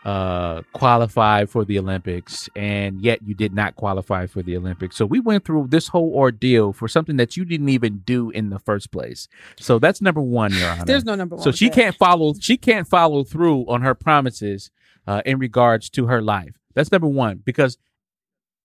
uh 0.05 0.63
qualify 0.73 1.45
for 1.45 1.65
the 1.65 1.79
Olympics 1.79 2.49
and 2.57 3.03
yet 3.03 3.21
you 3.23 3.35
did 3.35 3.53
not 3.53 3.77
qualify 3.77 4.27
for 4.27 4.43
the 4.43 4.57
Olympics. 4.57 4.97
So 4.97 5.05
we 5.05 5.21
went 5.21 5.45
through 5.45 5.67
this 5.69 5.89
whole 5.89 6.15
ordeal 6.15 6.73
for 6.73 6.89
something 6.89 7.17
that 7.19 7.37
you 7.37 7.45
didn't 7.45 7.69
even 7.69 7.99
do 7.99 8.31
in 8.31 8.49
the 8.49 8.59
first 8.59 8.91
place. 8.93 9.29
So 9.59 9.79
that's 9.79 10.01
number 10.01 10.23
1, 10.23 10.55
your 10.55 10.71
honor. 10.71 10.85
There's 10.87 11.05
no 11.05 11.15
number 11.15 11.37
one. 11.37 11.43
So 11.43 11.53
she 11.53 11.69
can't 11.69 11.95
follow. 11.97 12.35
She 12.41 12.57
can't 12.57 12.89
follow 12.89 13.25
through 13.25 13.67
on 13.69 13.83
her 13.83 13.95
promises 13.95 14.71
uh, 15.07 15.23
in 15.27 15.39
regards 15.39 15.91
to 15.91 16.07
her 16.07 16.23
life. 16.23 16.57
That's 16.75 16.91
number 16.93 17.09
one. 17.09 17.43
Because 17.45 17.77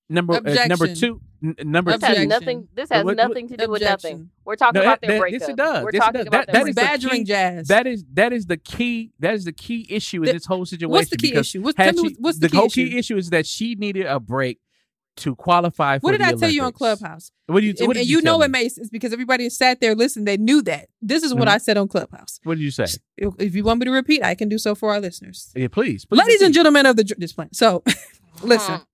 number 0.09 0.33
uh, 0.35 0.65
number 0.67 0.93
two, 0.93 1.21
n- 1.43 1.55
number 1.65 1.91
This 1.91 2.01
has 2.01 2.09
Objection. 2.11 2.23
two. 2.23 2.27
nothing. 2.27 2.67
This 2.75 2.89
has 2.89 3.03
What- 3.03 3.17
what- 3.17 3.27
nothing 3.27 3.47
to 3.49 3.57
do 3.57 3.69
with 3.69 3.81
nothing. 3.81 4.29
We're 4.45 4.55
talking 4.55 4.79
No, 4.79 4.85
about 4.85 5.01
their 5.01 5.11
that- 5.11 5.19
breakup. 5.19 5.39
yes, 5.41 5.49
it 5.49 5.55
does. 5.55 5.83
We're 5.83 5.89
Yes, 5.93 6.01
talking 6.03 6.19
does. 6.19 6.27
about 6.27 6.45
That- 6.47 6.53
their 6.53 6.63
that 6.63 6.69
is 6.69 6.75
the 6.75 6.81
badgering 6.81 7.21
key- 7.21 7.23
Jazz. 7.23 7.67
That 7.67 7.87
is 7.87 8.05
that 8.13 8.33
is 8.33 8.45
the 8.45 8.57
key. 8.57 9.11
That 9.19 9.33
is 9.33 9.45
the 9.45 9.51
key 9.53 9.87
issue 9.89 10.17
in 10.21 10.25
The- 10.27 10.33
this 10.33 10.45
whole 10.45 10.65
situation. 10.65 10.91
What's 10.91 11.09
the 11.09 11.17
key 11.17 11.33
issue? 11.33 11.61
What's, 11.61 11.77
had 11.77 11.95
tell 11.95 12.03
me 12.03 12.09
she- 12.09 12.15
what's- 12.15 12.19
what's 12.21 12.39
the, 12.39 12.49
key 12.49 12.57
whole 12.57 12.65
issue? 12.67 12.89
key 12.89 12.97
issue 12.97 13.17
is 13.17 13.29
that 13.31 13.45
she 13.45 13.75
needed 13.75 14.05
a 14.05 14.19
break 14.19 14.59
to 15.17 15.33
qualify 15.33 15.97
for 15.97 16.03
What 16.07 16.11
did 16.11 16.19
the 16.19 16.25
I 16.25 16.33
tell 16.33 16.49
you 16.49 16.61
on 16.63 16.73
Clubhouse? 16.73 17.31
What 17.45 17.61
did 17.61 17.67
you? 17.67 17.73
and 17.79 17.87
What 17.87 17.93
did 17.93 18.01
and 18.01 18.09
you, 18.09 18.17
you 18.17 18.21
know 18.21 18.31
tell 18.33 18.41
it 18.43 18.47
me? 18.51 18.59
makes 18.63 18.75
sense 18.75 18.89
because 18.89 19.13
everybody 19.13 19.49
sat 19.49 19.79
there 19.79 19.95
listened. 19.95 20.27
They 20.27 20.35
knew 20.35 20.61
that. 20.63 20.89
This 21.01 21.23
is 21.23 21.33
what 21.33 21.47
Mhm. 21.47 21.51
I 21.51 21.57
said 21.59 21.77
on 21.77 21.87
Clubhouse. 21.87 22.41
What 22.43 22.55
did 22.57 22.65
you 22.65 22.71
say? 22.71 22.85
If 23.17 23.33
if 23.39 23.55
you 23.55 23.63
want 23.63 23.79
me 23.79 23.85
to 23.85 23.91
repeat, 23.91 24.21
I 24.25 24.35
can 24.35 24.49
do 24.49 24.57
so 24.57 24.75
for 24.75 24.91
our 24.91 24.99
listeners. 24.99 25.51
Yeah, 25.55 25.69
please, 25.69 26.03
please 26.03 26.17
Ladies 26.19 26.41
and 26.41 26.53
gentlemen 26.53 26.85
of 26.85 26.97
the 26.97 27.05
dr- 27.05 27.17
this 27.17 27.31
plan. 27.31 27.47
So, 27.53 27.81
listen, 28.43 28.75
Mhm. 28.75 28.85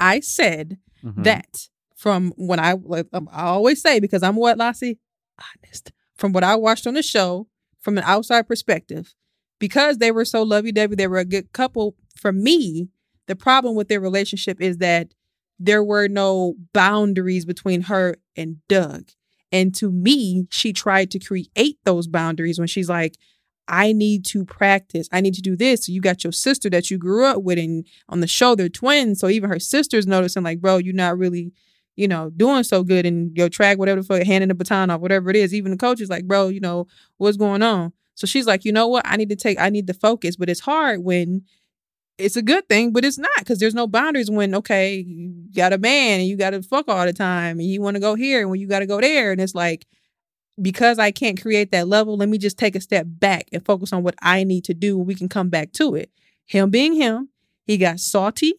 I 0.00 0.20
said 0.20 0.78
Mhm. 1.04 1.24
that 1.24 1.68
from 1.94 2.32
when 2.36 2.60
I 2.60 2.72
um, 3.12 3.28
I 3.32 3.42
always 3.44 3.80
say 3.80 4.00
because 4.00 4.22
I'm 4.22 4.36
what 4.36 4.58
Lassie? 4.58 4.98
Honest. 5.38 5.92
From 6.16 6.32
what 6.32 6.44
I 6.44 6.56
watched 6.56 6.86
on 6.86 6.94
the 6.94 7.02
show 7.02 7.46
from 7.80 7.96
an 7.98 8.04
outside 8.04 8.48
perspective 8.48 9.14
because 9.60 9.98
they 9.98 10.10
were 10.10 10.24
so 10.24 10.42
lovey 10.42 10.72
dovey 10.72 10.96
they 10.96 11.06
were 11.06 11.18
a 11.18 11.24
good 11.24 11.52
couple 11.52 11.94
for 12.16 12.32
me 12.32 12.88
the 13.26 13.36
problem 13.36 13.74
with 13.76 13.88
their 13.88 14.00
relationship 14.00 14.60
is 14.60 14.78
that 14.78 15.12
there 15.60 15.82
were 15.84 16.08
no 16.08 16.54
boundaries 16.72 17.44
between 17.44 17.82
her 17.82 18.16
and 18.36 18.56
Doug. 18.68 19.10
And 19.52 19.74
to 19.76 19.90
me 19.90 20.46
she 20.50 20.72
tried 20.72 21.10
to 21.12 21.18
create 21.18 21.78
those 21.84 22.06
boundaries 22.06 22.58
when 22.58 22.68
she's 22.68 22.88
like 22.88 23.16
I 23.68 23.92
need 23.92 24.24
to 24.26 24.44
practice. 24.44 25.08
I 25.12 25.20
need 25.20 25.34
to 25.34 25.42
do 25.42 25.56
this. 25.56 25.86
So 25.86 25.92
you 25.92 26.00
got 26.00 26.24
your 26.24 26.32
sister 26.32 26.70
that 26.70 26.90
you 26.90 26.98
grew 26.98 27.24
up 27.24 27.42
with, 27.42 27.58
and 27.58 27.86
on 28.08 28.20
the 28.20 28.26
show 28.26 28.54
they're 28.54 28.68
twins. 28.68 29.20
So 29.20 29.28
even 29.28 29.50
her 29.50 29.60
sister's 29.60 30.06
noticing, 30.06 30.42
like, 30.42 30.60
bro, 30.60 30.78
you're 30.78 30.94
not 30.94 31.18
really, 31.18 31.52
you 31.94 32.08
know, 32.08 32.30
doing 32.30 32.64
so 32.64 32.82
good 32.82 33.04
in 33.04 33.32
your 33.34 33.48
track, 33.48 33.78
whatever 33.78 34.00
the 34.00 34.06
fuck, 34.06 34.22
handing 34.22 34.48
the 34.48 34.54
baton 34.54 34.90
off, 34.90 35.00
whatever 35.00 35.30
it 35.30 35.36
is. 35.36 35.52
Even 35.52 35.70
the 35.70 35.76
coach 35.76 36.00
is 36.00 36.08
like, 36.08 36.24
bro, 36.24 36.48
you 36.48 36.60
know, 36.60 36.86
what's 37.18 37.36
going 37.36 37.62
on? 37.62 37.92
So 38.14 38.26
she's 38.26 38.46
like, 38.46 38.64
you 38.64 38.72
know 38.72 38.88
what? 38.88 39.06
I 39.06 39.16
need 39.16 39.28
to 39.28 39.36
take, 39.36 39.60
I 39.60 39.70
need 39.70 39.86
to 39.86 39.94
focus. 39.94 40.36
But 40.36 40.48
it's 40.48 40.60
hard 40.60 41.04
when 41.04 41.42
it's 42.16 42.36
a 42.36 42.42
good 42.42 42.68
thing, 42.68 42.92
but 42.92 43.04
it's 43.04 43.18
not 43.18 43.30
because 43.38 43.60
there's 43.60 43.74
no 43.74 43.86
boundaries 43.86 44.30
when, 44.30 44.54
okay, 44.54 44.96
you 45.06 45.34
got 45.54 45.72
a 45.72 45.78
man 45.78 46.20
and 46.20 46.28
you 46.28 46.36
got 46.36 46.50
to 46.50 46.62
fuck 46.62 46.88
all 46.88 47.06
the 47.06 47.12
time 47.12 47.60
and 47.60 47.68
you 47.68 47.80
want 47.80 47.94
to 47.94 48.00
go 48.00 48.16
here 48.16 48.40
and 48.40 48.50
when 48.50 48.58
you 48.58 48.66
got 48.66 48.80
to 48.80 48.86
go 48.86 49.00
there. 49.00 49.30
And 49.30 49.40
it's 49.40 49.54
like, 49.54 49.86
because 50.60 50.98
I 50.98 51.10
can't 51.10 51.40
create 51.40 51.70
that 51.72 51.88
level, 51.88 52.16
let 52.16 52.28
me 52.28 52.38
just 52.38 52.58
take 52.58 52.74
a 52.74 52.80
step 52.80 53.06
back 53.08 53.48
and 53.52 53.64
focus 53.64 53.92
on 53.92 54.02
what 54.02 54.14
I 54.20 54.44
need 54.44 54.64
to 54.64 54.74
do. 54.74 54.98
We 54.98 55.14
can 55.14 55.28
come 55.28 55.48
back 55.48 55.72
to 55.74 55.94
it. 55.94 56.10
Him 56.46 56.70
being 56.70 56.94
him, 56.94 57.28
he 57.64 57.76
got 57.76 58.00
salty. 58.00 58.54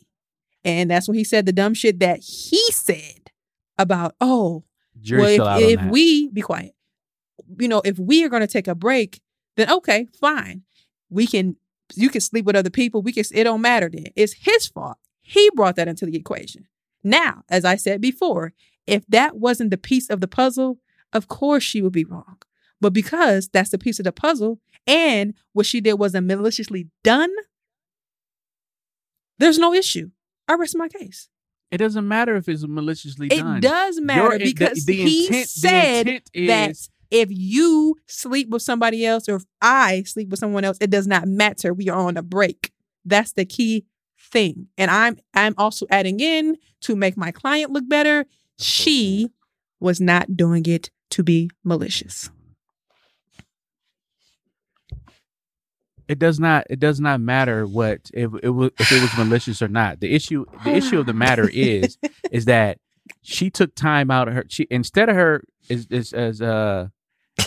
And 0.64 0.92
that's 0.92 1.08
when 1.08 1.18
he 1.18 1.24
said 1.24 1.46
the 1.46 1.54
dumb 1.54 1.74
shit 1.74 2.00
that 2.00 2.20
he 2.20 2.62
said 2.72 3.32
about, 3.78 4.16
oh, 4.20 4.66
Jury's 5.02 5.40
well, 5.40 5.58
if, 5.60 5.80
if 5.80 5.86
we 5.86 6.30
be 6.30 6.42
quiet, 6.42 6.74
you 7.58 7.68
know, 7.68 7.82
if 7.86 7.98
we 7.98 8.24
are 8.24 8.30
going 8.30 8.42
to 8.42 8.48
take 8.48 8.68
a 8.68 8.76
break, 8.76 9.22
then 9.56 9.72
okay, 9.72 10.08
fine. 10.20 10.64
We 11.10 11.26
can, 11.26 11.56
you 11.96 12.10
can 12.10 12.22
sleep 12.22 12.46
with 12.46 12.56
other 12.56 12.70
people. 12.70 13.02
We 13.02 13.14
can, 13.14 13.24
it 13.34 13.46
don't 13.46 13.62
matter 13.62 13.90
then. 13.90 14.08
It's 14.16 14.34
his 14.34 14.68
fault. 14.68 14.98
He 15.22 15.50
brought 15.56 15.76
that 15.78 15.88
into 15.88 16.06
the 16.06 16.18
equation. 16.18 16.68
Now, 17.04 17.44
as 17.50 17.66
I 17.66 17.76
said 17.78 18.02
before, 18.02 18.54
if 18.86 19.06
that 19.08 19.38
wasn't 19.38 19.72
the 19.72 19.78
piece 19.78 20.10
of 20.10 20.22
the 20.22 20.28
puzzle, 20.28 20.80
of 21.14 21.28
course, 21.28 21.64
she 21.64 21.82
would 21.82 21.94
be 21.94 22.06
wrong. 22.06 22.38
But 22.82 22.94
because 22.94 23.50
that's 23.50 23.72
the 23.72 23.78
piece 23.78 24.00
of 24.00 24.06
the 24.06 24.12
puzzle, 24.12 24.60
and 24.88 25.34
what 25.54 25.66
she 25.66 25.82
did 25.82 25.94
wasn't 25.94 26.28
maliciously 26.28 26.88
done, 27.04 27.32
there's 29.38 29.60
no 29.60 29.74
issue. 29.74 30.12
I 30.48 30.56
rest 30.56 30.78
my 30.78 30.88
case. 30.88 31.30
It 31.72 31.78
doesn't 31.78 32.08
matter 32.08 32.36
if 32.36 32.50
it's 32.50 32.66
maliciously 32.68 33.28
it 33.28 33.38
done. 33.40 33.58
It 33.58 33.62
does 33.62 34.02
matter 34.02 34.38
Your, 34.38 34.40
because 34.40 34.86
the, 34.86 34.98
the 34.98 35.10
he 35.10 35.28
intent, 35.28 35.50
said 35.50 36.22
that 36.34 36.76
if 37.12 37.30
you 37.32 37.96
sleep 38.08 38.50
with 38.50 38.62
somebody 38.62 39.06
else 39.06 39.30
or 39.30 39.36
if 39.36 39.46
I 39.62 40.04
sleep 40.04 40.30
with 40.30 40.40
someone 40.40 40.64
else, 40.64 40.78
it 40.82 40.90
does 40.90 41.08
not 41.08 41.28
matter. 41.28 41.74
We 41.74 41.90
are 41.90 42.00
on 42.00 42.18
a 42.18 42.24
break. 42.24 42.72
That's 43.06 43.34
the 43.34 43.46
key 43.46 43.86
thing. 44.20 44.68
And 44.78 44.90
I'm 44.90 45.20
I'm 45.34 45.54
also 45.58 45.86
adding 45.92 46.20
in 46.20 46.58
to 46.82 46.96
make 46.96 47.18
my 47.18 47.32
client 47.32 47.72
look 47.72 47.88
better. 47.88 48.26
She 48.58 49.30
was 49.80 50.02
not 50.02 50.36
doing 50.36 50.66
it 50.66 50.90
to 51.12 51.24
be 51.24 51.50
malicious. 51.64 52.30
It 56.08 56.18
does 56.18 56.40
not. 56.40 56.66
It 56.72 56.80
does 56.80 57.00
not 57.00 57.22
matter 57.22 57.68
what 57.68 58.10
if 58.14 58.32
it 58.42 58.50
was 58.50 58.72
if 58.80 58.92
it 58.92 59.02
was 59.02 59.16
malicious 59.16 59.62
or 59.62 59.68
not. 59.68 60.00
The 60.00 60.16
issue. 60.16 60.46
The 60.64 60.72
issue 60.72 61.00
of 61.00 61.06
the 61.06 61.14
matter 61.14 61.48
is 61.54 62.00
is 62.32 62.46
that 62.46 62.80
she 63.22 63.52
took 63.52 63.76
time 63.76 64.10
out 64.10 64.28
of 64.28 64.34
her. 64.34 64.46
She 64.48 64.66
instead 64.72 65.10
of 65.10 65.16
her 65.16 65.44
is 65.70 65.86
is 65.92 66.12
as 66.12 66.42
uh 66.42 66.88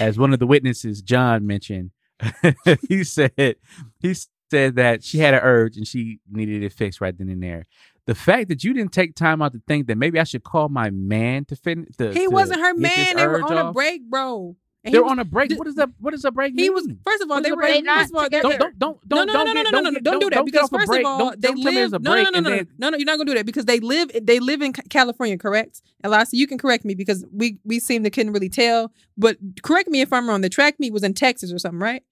as 0.00 0.16
one 0.16 0.32
of 0.32 0.38
the 0.38 0.46
witnesses 0.46 1.02
John 1.02 1.44
mentioned. 1.44 1.90
he 2.88 3.02
said 3.02 3.56
he 3.98 4.14
said 4.48 4.76
that 4.76 5.02
she 5.02 5.18
had 5.18 5.34
an 5.34 5.40
urge 5.42 5.76
and 5.76 5.86
she 5.86 6.20
needed 6.30 6.62
it 6.62 6.72
fixed 6.72 7.00
right 7.00 7.18
then 7.18 7.28
and 7.28 7.42
there 7.42 7.66
the 8.06 8.14
fact 8.14 8.48
that 8.48 8.64
you 8.64 8.74
didn't 8.74 8.92
take 8.92 9.14
time 9.14 9.42
out 9.42 9.52
to 9.52 9.62
think 9.66 9.86
that 9.86 9.96
maybe 9.96 10.18
I 10.18 10.24
should 10.24 10.44
call 10.44 10.68
my 10.68 10.90
man 10.90 11.44
to 11.46 11.56
finish. 11.56 11.88
To, 11.98 12.12
he 12.12 12.28
wasn't 12.28 12.60
her 12.60 12.74
man. 12.74 13.16
They 13.16 13.26
were 13.26 13.42
on 13.42 13.52
off. 13.52 13.70
a 13.70 13.72
break, 13.72 14.02
bro. 14.08 14.56
And 14.84 14.92
They're 14.92 15.02
was, 15.02 15.12
on 15.12 15.18
a 15.20 15.24
break. 15.24 15.52
What 15.52 15.68
is 15.68 15.78
a 15.78 15.88
What 16.00 16.12
is 16.12 16.24
a 16.24 16.32
break? 16.32 16.54
Mean? 16.54 16.64
He 16.64 16.70
was 16.70 16.88
first 17.04 17.22
of 17.22 17.30
all, 17.30 17.40
they 17.40 17.52
were 17.52 17.56
break, 17.56 17.84
not 17.84 18.10
all, 18.12 18.24
together. 18.24 18.58
Don't 18.58 18.78
don't 18.78 19.08
don't 19.08 19.26
no 19.28 19.44
no 19.44 19.52
no 19.52 19.62
no 19.62 19.70
no 19.70 19.80
no 19.80 19.90
no 19.90 20.00
don't 20.00 20.20
do 20.20 20.30
that 20.30 20.44
because 20.44 20.68
first 20.68 20.92
of 20.92 21.04
all 21.04 21.32
they 21.38 21.52
live 21.54 21.92
no 21.92 22.14
no 22.14 22.30
no 22.30 22.40
no 22.40 22.66
no 22.78 22.90
no 22.90 22.96
you're 22.96 23.06
not 23.06 23.16
gonna 23.16 23.30
do 23.30 23.34
that 23.34 23.46
because 23.46 23.66
they 23.66 23.78
live 23.78 24.10
they 24.20 24.40
live 24.40 24.60
in 24.60 24.72
California 24.72 25.38
correct? 25.38 25.82
Elisa, 26.02 26.36
you 26.36 26.48
can 26.48 26.58
correct 26.58 26.84
me 26.84 26.94
because 26.94 27.24
we 27.32 27.58
we 27.64 27.78
seem 27.78 28.02
to 28.02 28.10
couldn't 28.10 28.32
really 28.32 28.48
tell, 28.48 28.92
but 29.16 29.36
correct 29.62 29.88
me 29.88 30.00
if 30.00 30.12
I'm 30.12 30.28
wrong. 30.28 30.40
The 30.40 30.48
track 30.48 30.80
meet 30.80 30.92
was 30.92 31.04
in 31.04 31.14
Texas 31.14 31.52
or 31.52 31.60
something, 31.60 31.78
right? 31.78 32.02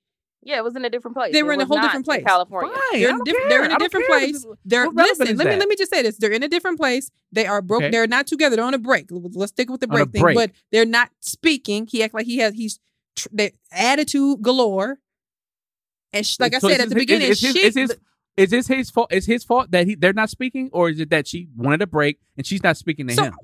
Yeah, 0.43 0.57
it 0.57 0.65
was 0.65 0.75
in 0.75 0.85
a 0.85 0.91
different 0.91 1.17
place. 1.17 1.33
They 1.33 1.43
were 1.43 1.53
it 1.53 1.57
in 1.57 1.61
a 1.61 1.67
whole 1.67 1.81
different 1.81 2.07
place. 2.07 2.25
California. 2.25 2.75
They're 2.93 3.11
in, 3.11 3.21
they're 3.25 3.65
in 3.65 3.73
a 3.73 3.79
different 3.79 4.07
place. 4.07 4.47
They're 4.65 4.89
listen, 4.89 5.37
let 5.37 5.47
me 5.47 5.57
let 5.57 5.69
me 5.69 5.77
just 5.77 5.93
say 5.93 6.03
this. 6.03 6.17
They're 6.17 6.33
in 6.33 6.43
a 6.43 6.49
different 6.49 6.79
place. 6.79 7.11
They 7.31 7.47
are 7.47 7.61
broke. 7.61 7.83
Okay. 7.83 7.91
They're 7.91 8.07
not 8.07 8.27
together. 8.27 8.57
They're 8.57 8.65
on 8.65 8.75
a 8.75 8.79
break. 8.79 9.09
Let's 9.11 9.53
stick 9.53 9.69
with 9.69 9.81
the 9.81 9.89
break, 9.89 10.11
break. 10.13 10.25
thing. 10.25 10.35
But 10.35 10.53
they're 10.73 10.87
not 10.87 11.11
speaking. 11.21 11.87
He 11.87 12.03
act 12.03 12.15
like 12.15 12.27
he 12.27 12.39
has 12.39 12.55
he's 12.55 12.81
tr- 13.17 13.29
the 13.33 13.53
attitude 13.71 14.41
galore. 14.41 14.99
And 16.13 16.27
she, 16.27 16.37
like 16.41 16.55
so 16.55 16.69
I 16.69 16.73
said 16.73 16.81
at 16.81 16.89
the 16.89 16.95
his, 16.95 17.03
beginning, 17.03 17.29
is, 17.29 17.39
she, 17.39 17.53
his, 17.53 17.97
is 18.37 18.51
this 18.51 18.67
his 18.67 18.91
fault? 18.91 19.13
Is 19.13 19.27
his 19.27 19.45
fault 19.45 19.71
that 19.73 19.87
he 19.87 19.95
they're 19.95 20.13
not 20.13 20.31
speaking, 20.31 20.71
or 20.73 20.89
is 20.89 20.99
it 21.01 21.11
that 21.11 21.29
she 21.29 21.49
wanted 21.55 21.83
a 21.83 21.87
break 21.87 22.19
and 22.37 22.47
she's 22.47 22.63
not 22.63 22.77
speaking 22.79 23.07
to 23.09 23.15
so, 23.15 23.25
him? 23.25 23.35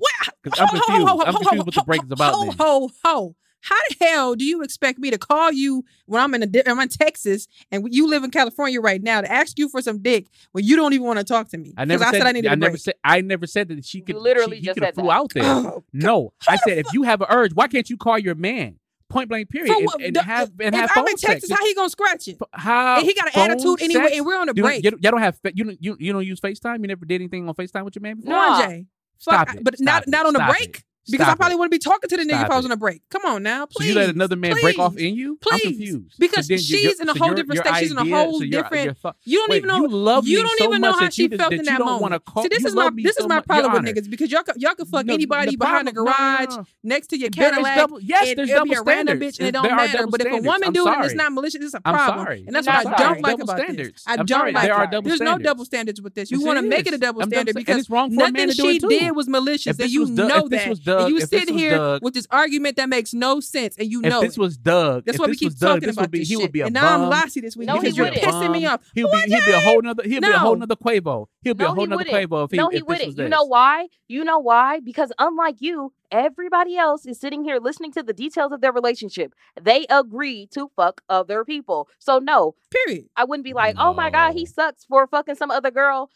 I'm 0.45 0.67
confused. 0.67 0.83
Ho, 0.87 1.05
ho, 1.05 1.23
I'm 1.25 1.33
confused 1.33 1.65
what 1.65 1.75
the 1.75 1.83
break 1.85 2.03
is 2.03 2.11
about. 2.11 2.33
Ho, 2.33 2.51
ho, 2.57 2.89
ho. 3.05 3.35
How 3.61 3.75
the 3.89 4.05
hell 4.05 4.35
do 4.35 4.45
you 4.45 4.61
expect 4.61 4.99
me 4.99 5.11
to 5.11 5.17
call 5.17 5.51
you 5.51 5.83
when 6.05 6.21
I'm 6.21 6.33
in 6.35 6.43
a, 6.43 6.69
I'm 6.69 6.79
in 6.79 6.89
Texas 6.89 7.47
and 7.71 7.87
you 7.91 8.07
live 8.07 8.23
in 8.23 8.31
California 8.31 8.79
right 8.79 9.01
now 9.01 9.21
to 9.21 9.31
ask 9.31 9.57
you 9.57 9.67
for 9.69 9.81
some 9.81 9.99
dick 9.99 10.27
when 10.51 10.63
you 10.63 10.75
don't 10.75 10.93
even 10.93 11.05
want 11.05 11.19
to 11.19 11.25
talk 11.25 11.49
to 11.49 11.57
me? 11.57 11.73
I 11.77 11.85
never 11.85 12.03
I 12.03 12.11
said, 12.11 12.17
said, 12.19 12.27
I 12.27 12.31
needed. 12.31 12.59
Never 12.59 12.77
said 12.77 12.93
I 13.03 13.21
never 13.21 13.47
said 13.47 13.67
that 13.69 13.83
she 13.85 14.01
could 14.01 14.15
you 14.15 14.21
literally 14.21 14.57
she, 14.57 14.65
just 14.65 14.79
could 14.79 14.95
flew 14.95 15.11
out 15.11 15.33
there. 15.33 15.43
Oh, 15.43 15.83
no, 15.93 16.33
I 16.47 16.57
said 16.57 16.77
if 16.77 16.93
you 16.93 17.03
have 17.03 17.21
an 17.21 17.27
urge, 17.29 17.53
why 17.53 17.67
can't 17.67 17.89
you 17.89 17.97
call 17.97 18.19
your 18.19 18.35
man? 18.35 18.79
Point 19.09 19.29
blank, 19.29 19.49
period, 19.49 19.73
so, 19.73 19.95
and, 19.95 20.17
and 20.17 20.17
have 20.17 20.51
and 20.59 20.75
have 20.75 20.91
I'm 20.93 21.07
in 21.07 21.15
Texas, 21.15 21.49
how 21.49 21.65
he 21.65 21.73
gonna 21.73 21.89
scratch 21.89 22.27
it? 22.27 22.37
How 22.51 22.97
and 22.97 23.05
he 23.05 23.13
got 23.13 23.33
an 23.33 23.51
attitude 23.51 23.79
sex? 23.79 23.83
anyway, 23.83 24.17
and 24.17 24.25
we're 24.25 24.37
on 24.37 24.49
a 24.49 24.53
you 24.53 24.61
break. 24.61 24.83
Y'all 24.83 24.91
don't 24.99 25.21
have 25.21 25.39
you 25.53 25.77
you 25.79 25.95
you 25.97 26.11
don't 26.11 26.25
use 26.25 26.41
Facetime. 26.41 26.81
You 26.81 26.87
never 26.87 27.05
did 27.05 27.21
anything 27.21 27.47
on 27.47 27.55
Facetime 27.55 27.85
with 27.85 27.95
your 27.95 28.01
man 28.01 28.17
before. 28.17 28.33
No, 28.33 28.59
Jay. 28.59 28.85
Stop, 29.17 29.55
it. 29.55 29.63
But 29.63 29.77
Stop 29.77 29.85
not 29.85 30.03
it. 30.03 30.09
not 30.09 30.25
on 30.25 30.35
Stop 30.35 30.49
a 30.49 30.53
break. 30.53 30.77
It. 30.77 30.83
Because 31.09 31.25
Stop 31.25 31.35
I 31.35 31.37
probably 31.37 31.53
it. 31.53 31.59
wouldn't 31.59 31.71
be 31.71 31.79
talking 31.79 32.09
to 32.09 32.17
the 32.17 32.23
nigga 32.23 32.43
if 32.43 32.49
I 32.49 32.57
was 32.57 32.65
on 32.65 32.71
a 32.71 32.77
break. 32.77 33.01
Come 33.09 33.23
on 33.25 33.43
now, 33.43 33.65
please. 33.65 33.87
So 33.87 33.89
you 33.93 33.95
let 33.95 34.09
another 34.09 34.35
man 34.35 34.53
please, 34.53 34.61
break 34.61 34.79
off 34.79 34.97
in 34.97 35.15
you? 35.15 35.37
Please. 35.37 35.65
I'm 35.65 35.71
confused. 35.71 36.15
Because 36.19 36.47
so 36.47 36.57
she's 36.57 36.83
you're, 36.83 36.91
in 37.01 37.09
a 37.09 37.13
so 37.13 37.19
whole 37.19 37.33
different 37.33 37.65
state. 37.65 37.75
She's 37.77 37.91
in 37.91 37.97
a 37.97 38.05
whole 38.05 38.39
different. 38.39 38.97
You 39.23 39.39
don't 39.39 39.49
Wait, 39.51 39.57
even 39.57 39.67
know. 39.67 39.77
You, 39.77 39.87
love 39.87 40.27
you 40.27 40.41
don't 40.41 40.61
even 40.61 40.81
know 40.81 40.93
how 40.93 41.09
she 41.09 41.27
felt 41.29 41.53
in 41.53 41.63
that 41.63 41.79
moment. 41.79 42.25
Call, 42.25 42.43
See, 42.43 42.49
this 42.49 42.65
is 42.65 42.75
my 42.75 42.89
this 42.93 43.17
is 43.17 43.27
my 43.27 43.39
problem 43.41 43.73
with 43.73 43.83
niggas 43.83 44.09
because 44.09 44.31
y'all 44.31 44.43
y'all 44.57 44.75
can 44.75 44.85
fuck 44.85 45.07
anybody 45.07 45.55
behind 45.55 45.87
the 45.87 45.93
garage 45.93 46.65
next 46.83 47.07
to 47.07 47.17
your 47.17 47.29
Cadillac. 47.29 47.89
Yes, 48.01 48.35
there's 48.35 48.49
double 48.49 48.75
standards. 48.75 49.39
It 49.39 49.51
don't 49.51 49.63
matter. 49.63 50.07
But 50.07 50.21
if 50.21 50.33
a 50.33 50.41
woman 50.41 50.73
do 50.73 50.87
it, 50.87 51.05
it's 51.05 51.13
not 51.13 51.31
malicious. 51.31 51.61
It's 51.63 51.73
a 51.73 51.81
problem. 51.81 52.27
And 52.47 52.55
that's 52.55 52.67
what 52.67 52.87
I 52.87 52.97
don't 52.97 53.21
like 53.21 53.39
about 53.39 53.57
this. 53.57 54.03
I 54.05 54.17
don't 54.17 54.53
like. 54.53 55.03
There's 55.03 55.21
no 55.21 55.37
double 55.37 55.65
standards 55.65 56.01
with 56.01 56.15
this. 56.15 56.31
You 56.31 56.43
want 56.43 56.59
to 56.59 56.63
make 56.63 56.85
it 56.85 56.93
a 56.93 56.97
double 56.97 57.23
standard 57.23 57.55
because 57.55 57.89
nothing 57.89 58.51
she 58.51 58.79
did 58.79 59.15
was 59.15 59.27
malicious, 59.27 59.79
and 59.79 59.89
you 59.89 60.05
know 60.05 60.47
that. 60.49 60.96
Doug, 60.97 61.07
and 61.07 61.15
you 61.15 61.25
sit 61.25 61.49
here 61.49 61.77
Doug, 61.77 62.03
with 62.03 62.13
this 62.13 62.27
argument 62.31 62.75
that 62.77 62.89
makes 62.89 63.13
no 63.13 63.39
sense, 63.39 63.77
and 63.77 63.89
you 63.89 64.01
know 64.01 64.21
this 64.21 64.37
was 64.37 64.57
Doug. 64.57 65.05
That's 65.05 65.19
why 65.19 65.27
we 65.27 65.35
keep 65.35 65.55
Doug, 65.55 65.81
talking 65.81 65.89
about 65.89 66.11
be, 66.11 66.19
this. 66.19 66.27
He 66.27 66.35
shit. 66.35 66.41
would 66.41 66.51
be 66.51 66.61
a 66.61 66.65
and 66.65 66.73
bum. 66.73 66.83
now 66.83 67.03
I'm 67.03 67.09
lossy 67.09 67.41
this 67.41 67.55
week 67.55 67.67
no, 67.67 67.79
because 67.79 67.97
you're 67.97 68.07
pissing 68.07 68.51
me 68.51 68.65
off. 68.65 68.81
He'll 68.93 69.11
be, 69.11 69.17
he'll 69.27 69.45
be 69.45 69.51
a 69.51 69.59
whole 69.59 69.81
nother. 69.81 70.03
He'll 70.03 70.21
no. 70.21 70.27
be 70.27 70.33
a 70.33 70.39
whole 70.39 70.55
nother 70.55 70.75
Quavo. 70.75 71.27
He'll 71.41 71.53
be 71.53 71.63
no, 71.63 71.71
a 71.71 71.75
whole 71.75 71.87
nother. 71.87 72.03
Quavo. 72.03 72.45
If 72.45 72.51
he, 72.51 72.57
no, 72.57 72.69
he 72.69 72.81
wouldn't. 72.81 73.17
You 73.17 73.29
know 73.29 73.45
why? 73.45 73.87
You 74.07 74.23
know 74.23 74.39
why? 74.39 74.79
Because 74.79 75.11
unlike 75.19 75.57
you, 75.59 75.93
everybody 76.11 76.77
else 76.77 77.05
is 77.05 77.19
sitting 77.19 77.43
here 77.43 77.59
listening 77.59 77.91
to 77.93 78.03
the 78.03 78.13
details 78.13 78.51
of 78.51 78.61
their 78.61 78.71
relationship. 78.71 79.33
They 79.61 79.85
agree 79.89 80.47
to 80.51 80.71
fuck 80.75 81.01
other 81.09 81.43
people. 81.43 81.89
So 81.99 82.19
no, 82.19 82.55
period. 82.71 83.09
I 83.15 83.25
wouldn't 83.25 83.45
be 83.45 83.53
like, 83.53 83.75
oh 83.77 83.93
my 83.93 84.09
god, 84.09 84.33
he 84.33 84.45
sucks 84.45 84.85
for 84.85 85.07
fucking 85.07 85.35
some 85.35 85.51
other 85.51 85.71
girl. 85.71 86.09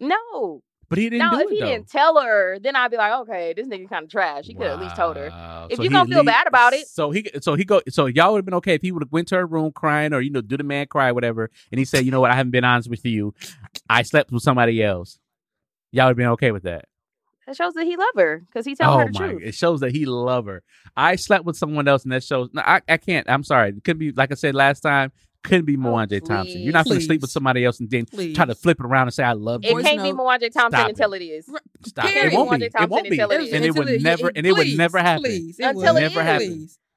No, 0.00 0.62
but 0.88 0.98
he 0.98 1.10
didn't. 1.10 1.30
No, 1.30 1.38
if 1.38 1.50
he 1.50 1.60
though. 1.60 1.66
didn't 1.66 1.88
tell 1.88 2.20
her, 2.20 2.58
then 2.58 2.76
I'd 2.76 2.90
be 2.90 2.96
like, 2.96 3.12
okay, 3.20 3.54
this 3.56 3.66
nigga 3.66 3.88
kind 3.88 4.04
of 4.04 4.10
trash. 4.10 4.46
He 4.46 4.54
wow. 4.54 4.60
could 4.60 4.70
at 4.70 4.80
least 4.80 4.96
told 4.96 5.16
her. 5.16 5.26
If 5.70 5.76
so 5.76 5.82
you're 5.82 5.92
gonna 5.92 6.08
feel 6.08 6.24
bad 6.24 6.46
about 6.46 6.72
it, 6.72 6.86
so 6.86 7.10
he, 7.10 7.28
so 7.40 7.54
he 7.54 7.64
go, 7.64 7.80
so 7.88 8.06
y'all 8.06 8.32
would 8.32 8.38
have 8.38 8.44
been 8.44 8.54
okay 8.54 8.74
if 8.74 8.82
he 8.82 8.92
would 8.92 9.02
have 9.02 9.12
went 9.12 9.28
to 9.28 9.36
her 9.36 9.46
room 9.46 9.72
crying 9.72 10.12
or 10.12 10.20
you 10.20 10.30
know 10.30 10.40
do 10.40 10.56
the 10.56 10.64
man 10.64 10.86
cry 10.86 11.12
whatever, 11.12 11.50
and 11.72 11.78
he 11.78 11.84
said, 11.84 12.04
you 12.04 12.10
know 12.10 12.20
what, 12.20 12.30
I 12.30 12.34
haven't 12.34 12.52
been 12.52 12.64
honest 12.64 12.90
with 12.90 13.04
you, 13.04 13.34
I 13.88 14.02
slept 14.02 14.30
with 14.30 14.42
somebody 14.42 14.82
else. 14.82 15.18
Y'all 15.92 16.06
would 16.06 16.10
have 16.10 16.16
been 16.16 16.26
okay 16.28 16.50
with 16.50 16.64
that. 16.64 16.86
It 17.46 17.56
shows 17.56 17.74
that 17.74 17.84
he 17.84 17.96
love 17.96 18.14
her 18.16 18.42
because 18.46 18.64
he 18.64 18.74
tells 18.74 18.94
oh 18.94 18.98
her 19.00 19.12
the 19.12 19.18
my, 19.18 19.26
truth. 19.26 19.42
It 19.44 19.54
shows 19.54 19.80
that 19.80 19.92
he 19.92 20.06
love 20.06 20.46
her. 20.46 20.62
I 20.96 21.16
slept 21.16 21.44
with 21.44 21.56
someone 21.56 21.86
else, 21.86 22.04
and 22.04 22.12
that 22.12 22.24
shows. 22.24 22.48
No, 22.52 22.62
I, 22.62 22.80
I 22.88 22.96
can't. 22.96 23.28
I'm 23.28 23.44
sorry. 23.44 23.70
It 23.70 23.84
could 23.84 23.98
be 23.98 24.12
like 24.12 24.32
I 24.32 24.34
said 24.34 24.54
last 24.54 24.80
time 24.80 25.12
couldn't 25.44 25.66
be 25.66 25.76
Mwanje 25.76 26.20
oh, 26.22 26.26
Thompson. 26.26 26.60
You're 26.60 26.72
not 26.72 26.86
going 26.86 26.98
to 26.98 27.04
sleep 27.04 27.20
with 27.20 27.30
somebody 27.30 27.64
else 27.64 27.78
and 27.78 27.88
then 27.88 28.06
please. 28.06 28.34
try 28.34 28.44
to 28.44 28.54
flip 28.54 28.80
it 28.80 28.86
around 28.86 29.08
and 29.08 29.14
say 29.14 29.22
I 29.22 29.34
love 29.34 29.62
it 29.62 29.70
you. 29.70 29.78
It 29.78 29.82
can't 29.84 29.98
no. 29.98 30.04
be 30.04 30.12
Mwanje 30.12 30.50
Thompson 30.52 30.72
Stop 30.72 30.88
until 30.88 31.12
it, 31.12 31.22
it 31.22 31.26
is. 31.26 31.50
Stop. 31.84 32.06
It. 32.06 32.32
it 32.32 32.32
won't 32.32 32.58
be. 32.58 32.66
It 32.66 32.90
won't 32.90 33.10
be. 33.10 33.20
And 33.20 33.64
it 33.64 33.76
would 33.76 34.02
never. 34.02 34.32
And 34.34 34.46
it 34.46 34.52
would 34.52 34.76
never 34.76 34.98
happen. 34.98 35.52
Never 35.58 36.22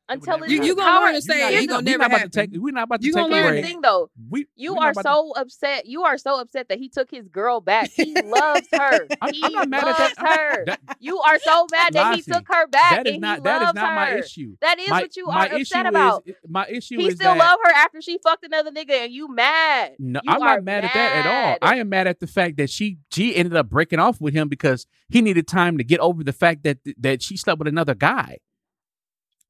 until 0.09 0.45
you, 0.47 0.63
you 0.63 0.75
gonna 0.75 1.05
learn 1.05 1.13
to 1.15 1.21
say 1.21 1.55
it. 1.55 1.61
You 1.61 1.67
gonna 1.67 1.83
never 1.83 2.03
about 2.03 2.21
to 2.21 2.29
take. 2.29 2.49
We're 2.53 2.73
not 2.73 2.83
about 2.83 3.01
to 3.01 3.07
you 3.07 3.13
take. 3.13 3.29
Here's 3.29 3.55
the 3.55 3.61
thing 3.61 3.81
though. 3.81 4.09
We, 4.29 4.47
you 4.55 4.77
are 4.77 4.93
so 4.93 5.33
to... 5.35 5.41
upset. 5.41 5.85
You 5.85 6.03
are 6.03 6.17
so 6.17 6.39
upset 6.39 6.69
that 6.69 6.79
he 6.79 6.89
took 6.89 7.11
his 7.11 7.27
girl 7.27 7.61
back. 7.61 7.91
He 7.91 8.13
loves 8.21 8.67
her. 8.71 9.07
I'm, 9.21 9.33
he 9.33 9.43
I'm 9.43 9.51
not 9.51 9.69
mad 9.69 9.87
at 9.87 9.97
that. 9.97 10.79
her. 10.79 10.95
You 10.99 11.19
are 11.19 11.39
so 11.39 11.67
mad 11.71 11.93
that 11.93 12.15
he 12.15 12.21
took 12.21 12.47
her 12.47 12.67
back. 12.67 13.03
That 13.03 13.07
is 13.07 13.19
not. 13.19 13.43
That 13.43 13.61
is 13.63 13.73
not 13.73 13.95
my 13.95 14.05
her. 14.11 14.17
issue. 14.17 14.55
That 14.61 14.79
is 14.79 14.89
my, 14.89 15.01
what 15.01 15.17
you 15.17 15.27
are 15.27 15.45
upset 15.45 15.85
is, 15.85 15.89
about. 15.89 16.27
My 16.47 16.67
issue 16.67 16.97
he 16.97 17.07
is 17.07 17.13
he 17.13 17.17
still 17.17 17.37
love 17.37 17.59
her 17.63 17.71
after 17.71 18.01
she 18.01 18.17
fucked 18.23 18.45
another 18.45 18.71
nigga, 18.71 18.91
and 18.91 19.11
you 19.11 19.33
mad. 19.33 19.95
No, 19.99 20.21
you 20.23 20.31
I'm 20.31 20.39
not 20.39 20.63
mad, 20.63 20.83
mad 20.83 20.85
at 20.85 20.93
that 20.93 21.25
at 21.25 21.51
all. 21.51 21.57
I 21.61 21.77
am 21.77 21.89
mad 21.89 22.07
at 22.07 22.19
the 22.19 22.27
fact 22.27 22.57
that 22.57 22.69
she 22.69 22.97
she 23.11 23.35
ended 23.35 23.55
up 23.55 23.69
breaking 23.69 23.99
off 23.99 24.21
with 24.21 24.33
him 24.33 24.47
because 24.47 24.87
he 25.09 25.21
needed 25.21 25.47
time 25.47 25.77
to 25.77 25.83
get 25.83 25.99
over 25.99 26.23
the 26.23 26.33
fact 26.33 26.63
that 26.63 26.79
that 26.97 27.21
she 27.21 27.35
slept 27.37 27.59
with 27.59 27.67
another 27.67 27.93
guy. 27.93 28.37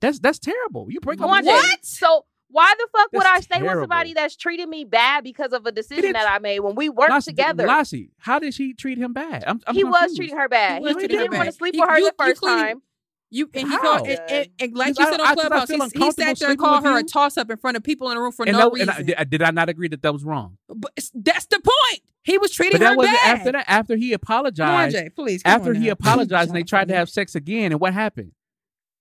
That's 0.01 0.19
that's 0.19 0.39
terrible. 0.39 0.87
You 0.89 0.99
break 0.99 1.21
up. 1.21 1.29
What? 1.29 1.85
So 1.85 2.25
why 2.49 2.73
the 2.77 2.87
fuck 2.91 3.09
that's 3.11 3.23
would 3.23 3.27
I 3.27 3.39
stay 3.41 3.55
terrible. 3.59 3.81
with 3.81 3.83
somebody 3.83 4.13
that's 4.13 4.35
treated 4.35 4.69
me 4.69 4.85
bad 4.85 5.23
because 5.23 5.51
of 5.53 5.65
a 5.65 5.71
decision 5.71 6.13
that 6.13 6.29
I 6.29 6.39
made 6.39 6.59
when 6.61 6.75
we 6.75 6.89
worked 6.89 7.11
Lassie, 7.11 7.31
together? 7.31 7.65
Lassie, 7.67 8.11
how 8.19 8.39
did 8.39 8.53
she 8.53 8.73
treat 8.73 8.97
him 8.97 9.13
bad? 9.13 9.43
I'm, 9.45 9.59
I'm 9.67 9.75
he 9.75 9.81
confused. 9.81 10.09
was 10.09 10.15
treating 10.15 10.37
her 10.37 10.47
bad. 10.47 10.81
He, 10.81 10.87
he, 10.87 11.01
he 11.01 11.07
didn't 11.07 11.31
bad. 11.31 11.37
want 11.37 11.49
to 11.49 11.55
sleep 11.55 11.75
he, 11.75 11.81
with 11.81 11.89
her 11.89 11.99
you, 11.99 12.05
the 12.05 12.15
first 12.17 12.41
you 12.41 12.47
time. 12.47 12.81
You 13.29 13.49
and 13.53 13.67
you 13.67 13.77
called, 13.79 14.07
and, 14.07 14.21
and, 14.29 14.49
and, 14.57 14.73
like 14.73 14.97
you 14.97 15.05
said 15.05 15.19
on 15.19 15.33
Clubhouse, 15.33 15.67
he, 15.69 15.75
he 15.99 16.11
sat 16.11 16.39
there 16.39 16.51
and 16.51 16.57
called 16.57 16.85
her 16.85 16.97
a 16.97 17.03
toss 17.03 17.35
up 17.35 17.51
in 17.51 17.57
front 17.57 17.75
of 17.75 17.83
people 17.83 18.09
in 18.09 18.15
the 18.15 18.21
room 18.21 18.31
for 18.31 18.45
and 18.47 18.53
no 18.53 18.69
that, 18.69 18.73
reason. 18.73 18.89
I, 18.89 19.01
did, 19.03 19.29
did 19.31 19.41
I 19.41 19.51
not 19.51 19.67
agree 19.67 19.89
that 19.89 20.01
that 20.01 20.13
was 20.13 20.23
wrong? 20.23 20.57
But 20.69 20.93
that's 21.13 21.45
the 21.47 21.59
point. 21.59 22.03
He 22.23 22.37
was 22.37 22.51
treating 22.51 22.79
but 22.79 22.85
that 22.85 22.95
her 22.95 23.01
bad. 23.01 23.37
After 23.37 23.51
that, 23.51 23.65
after 23.67 23.95
he 23.97 24.13
apologized, 24.13 24.95
Jay, 24.95 25.09
please. 25.09 25.41
After 25.43 25.73
he 25.73 25.89
apologized, 25.89 26.51
and 26.51 26.55
they 26.55 26.63
tried 26.63 26.87
to 26.87 26.95
have 26.95 27.09
sex 27.09 27.35
again, 27.35 27.73
and 27.73 27.81
what 27.81 27.93
happened? 27.93 28.31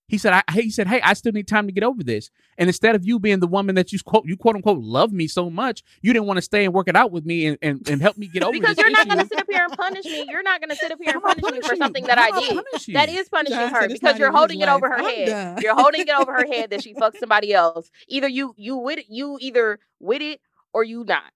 He 0.09 0.19
said, 0.19 0.33
I, 0.33 0.43
he 0.53 0.71
said, 0.71 0.87
hey, 0.87 1.01
I 1.01 1.15
still 1.15 1.33
need 1.33 1.49
time 1.49 1.67
to 1.67 1.73
get 1.73 1.83
over 1.83 2.03
this. 2.03 2.31
And 2.59 2.69
instead 2.69 2.95
of 2.95 3.05
you 3.05 3.19
being 3.19 3.41
the 3.41 3.47
woman 3.47 3.75
that 3.75 3.93
you 3.93 3.99
quote, 4.05 4.25
you 4.27 4.37
quote 4.37 4.55
unquote 4.55 4.79
love 4.79 5.13
me 5.13 5.27
so 5.27 5.51
much, 5.51 5.83
you 6.01 6.13
didn't 6.13 6.27
want 6.27 6.39
to 6.39 6.43
stay 6.43 6.65
and 6.65 6.73
work 6.73 6.89
it 6.89 6.97
out 6.97 7.11
with 7.11 7.27
me 7.27 7.47
and, 7.47 7.59
and, 7.61 7.89
and 7.89 8.01
help 8.01 8.17
me 8.17 8.29
get 8.29 8.43
over 8.43 8.53
because 8.53 8.79
you're 8.79 8.91
not 8.91 9.07
going 9.09 9.19
to 9.19 9.27
sit 9.27 9.39
up 9.39 9.47
here 9.51 9.65
and 9.65 9.77
punish 9.77 10.05
me. 10.05 10.27
You're 10.29 10.43
not 10.43 10.61
going 10.61 10.71
to 10.71 10.77
sit 10.77 10.93
up 10.93 10.99
here 11.03 11.15
and 11.15 11.23
punish, 11.23 11.43
me 11.43 11.61
for 11.61 11.77
something 11.77 12.05
that 12.05 12.19
I 12.19 12.39
did. 12.39 12.95
That 12.95 13.09
is 13.09 13.29
punishing 13.29 13.57
her 13.59 13.89
because 13.89 14.19
you're 14.19 14.33
holding 14.33 14.61
it 14.61 14.69
over 14.69 14.89
her 14.89 14.99
I'm 14.99 15.05
head. 15.05 15.27
Done. 15.27 15.63
You're 15.63 15.75
holding 15.75 16.03
it 16.03 16.11
over 16.11 16.33
her 16.33 16.47
head 16.53 16.71
that 16.71 16.83
she 16.83 16.95
fucked 16.95 17.19
somebody 17.19 17.53
else. 17.53 17.91
Either 18.09 18.29
you 18.29 18.55
you 18.57 18.77
with 18.77 19.01
you 19.09 19.39
either 19.41 19.81
with 20.01 20.23
it 20.23 20.41
or 20.73 20.85
you 20.85 21.05
not 21.05 21.33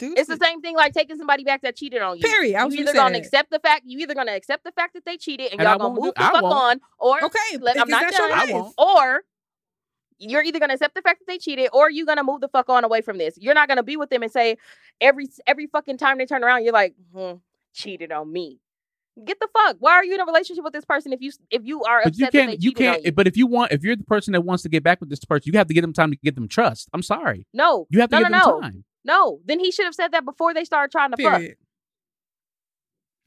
it's 0.00 0.28
the 0.28 0.36
same 0.36 0.60
thing 0.60 0.76
like 0.76 0.92
taking 0.92 1.16
somebody 1.16 1.44
back 1.44 1.62
that 1.62 1.76
cheated 1.76 2.02
on 2.02 2.16
you. 2.16 2.22
Period. 2.22 2.56
I 2.56 2.64
was 2.64 2.74
you 2.74 2.82
either 2.82 2.92
gonna 2.92 3.12
that. 3.12 3.18
accept 3.18 3.50
the 3.50 3.58
fact 3.58 3.82
you 3.86 3.98
either 3.98 4.14
gonna 4.14 4.32
accept 4.32 4.64
the 4.64 4.72
fact 4.72 4.94
that 4.94 5.04
they 5.04 5.16
cheated 5.16 5.52
and, 5.52 5.60
and 5.60 5.68
y'all 5.68 5.78
gonna 5.78 5.94
move 5.94 6.04
do, 6.04 6.12
the 6.16 6.22
I 6.22 6.32
fuck 6.32 6.42
won't. 6.42 6.54
on, 6.54 6.80
or 6.98 7.24
okay, 7.24 7.58
let, 7.60 7.78
I'm 7.80 7.88
not 7.88 8.10
done, 8.10 8.72
or 8.78 9.22
you're 10.18 10.42
either 10.42 10.58
gonna 10.58 10.74
accept 10.74 10.94
the 10.94 11.02
fact 11.02 11.20
that 11.20 11.26
they 11.30 11.38
cheated 11.38 11.70
or 11.72 11.90
you're 11.90 12.06
gonna 12.06 12.24
move 12.24 12.40
the 12.40 12.48
fuck 12.48 12.68
on 12.68 12.84
away 12.84 13.00
from 13.00 13.18
this. 13.18 13.34
You're 13.38 13.54
not 13.54 13.68
gonna 13.68 13.82
be 13.82 13.96
with 13.96 14.10
them 14.10 14.22
and 14.22 14.32
say 14.32 14.56
every 15.00 15.28
every 15.46 15.66
fucking 15.66 15.98
time 15.98 16.18
they 16.18 16.26
turn 16.26 16.44
around, 16.44 16.64
you're 16.64 16.72
like, 16.72 16.94
hmm, 17.14 17.34
cheated 17.72 18.12
on 18.12 18.32
me. 18.32 18.60
Get 19.24 19.40
the 19.40 19.48
fuck. 19.52 19.76
Why 19.80 19.94
are 19.94 20.04
you 20.04 20.14
in 20.14 20.20
a 20.20 20.24
relationship 20.24 20.62
with 20.62 20.72
this 20.72 20.84
person 20.84 21.12
if 21.12 21.20
you 21.20 21.32
if 21.50 21.62
you 21.64 21.82
are 21.82 22.02
but 22.04 22.16
you 22.16 22.28
can't 22.28 22.62
you 22.62 22.72
can't 22.72 23.04
you? 23.04 23.12
but 23.12 23.26
if 23.26 23.36
you 23.36 23.46
want 23.46 23.72
if 23.72 23.82
you're 23.82 23.96
the 23.96 24.04
person 24.04 24.32
that 24.32 24.42
wants 24.42 24.62
to 24.62 24.68
get 24.68 24.82
back 24.82 25.00
with 25.00 25.10
this 25.10 25.24
person, 25.24 25.52
you 25.52 25.58
have 25.58 25.66
to 25.66 25.74
give 25.74 25.82
them 25.82 25.92
time 25.92 26.10
to 26.10 26.16
get 26.22 26.34
them 26.34 26.46
trust. 26.48 26.88
I'm 26.92 27.02
sorry. 27.02 27.46
No. 27.52 27.86
You 27.90 28.00
have 28.00 28.10
to 28.10 28.16
no, 28.16 28.22
give 28.22 28.30
no, 28.30 28.38
them 28.38 28.54
no. 28.54 28.60
time 28.60 28.84
no. 29.04 29.40
Then 29.44 29.60
he 29.60 29.70
should 29.72 29.84
have 29.84 29.94
said 29.94 30.12
that 30.12 30.24
before 30.24 30.54
they 30.54 30.64
started 30.64 30.90
trying 30.92 31.12
to 31.12 31.22
fuck. 31.22 31.42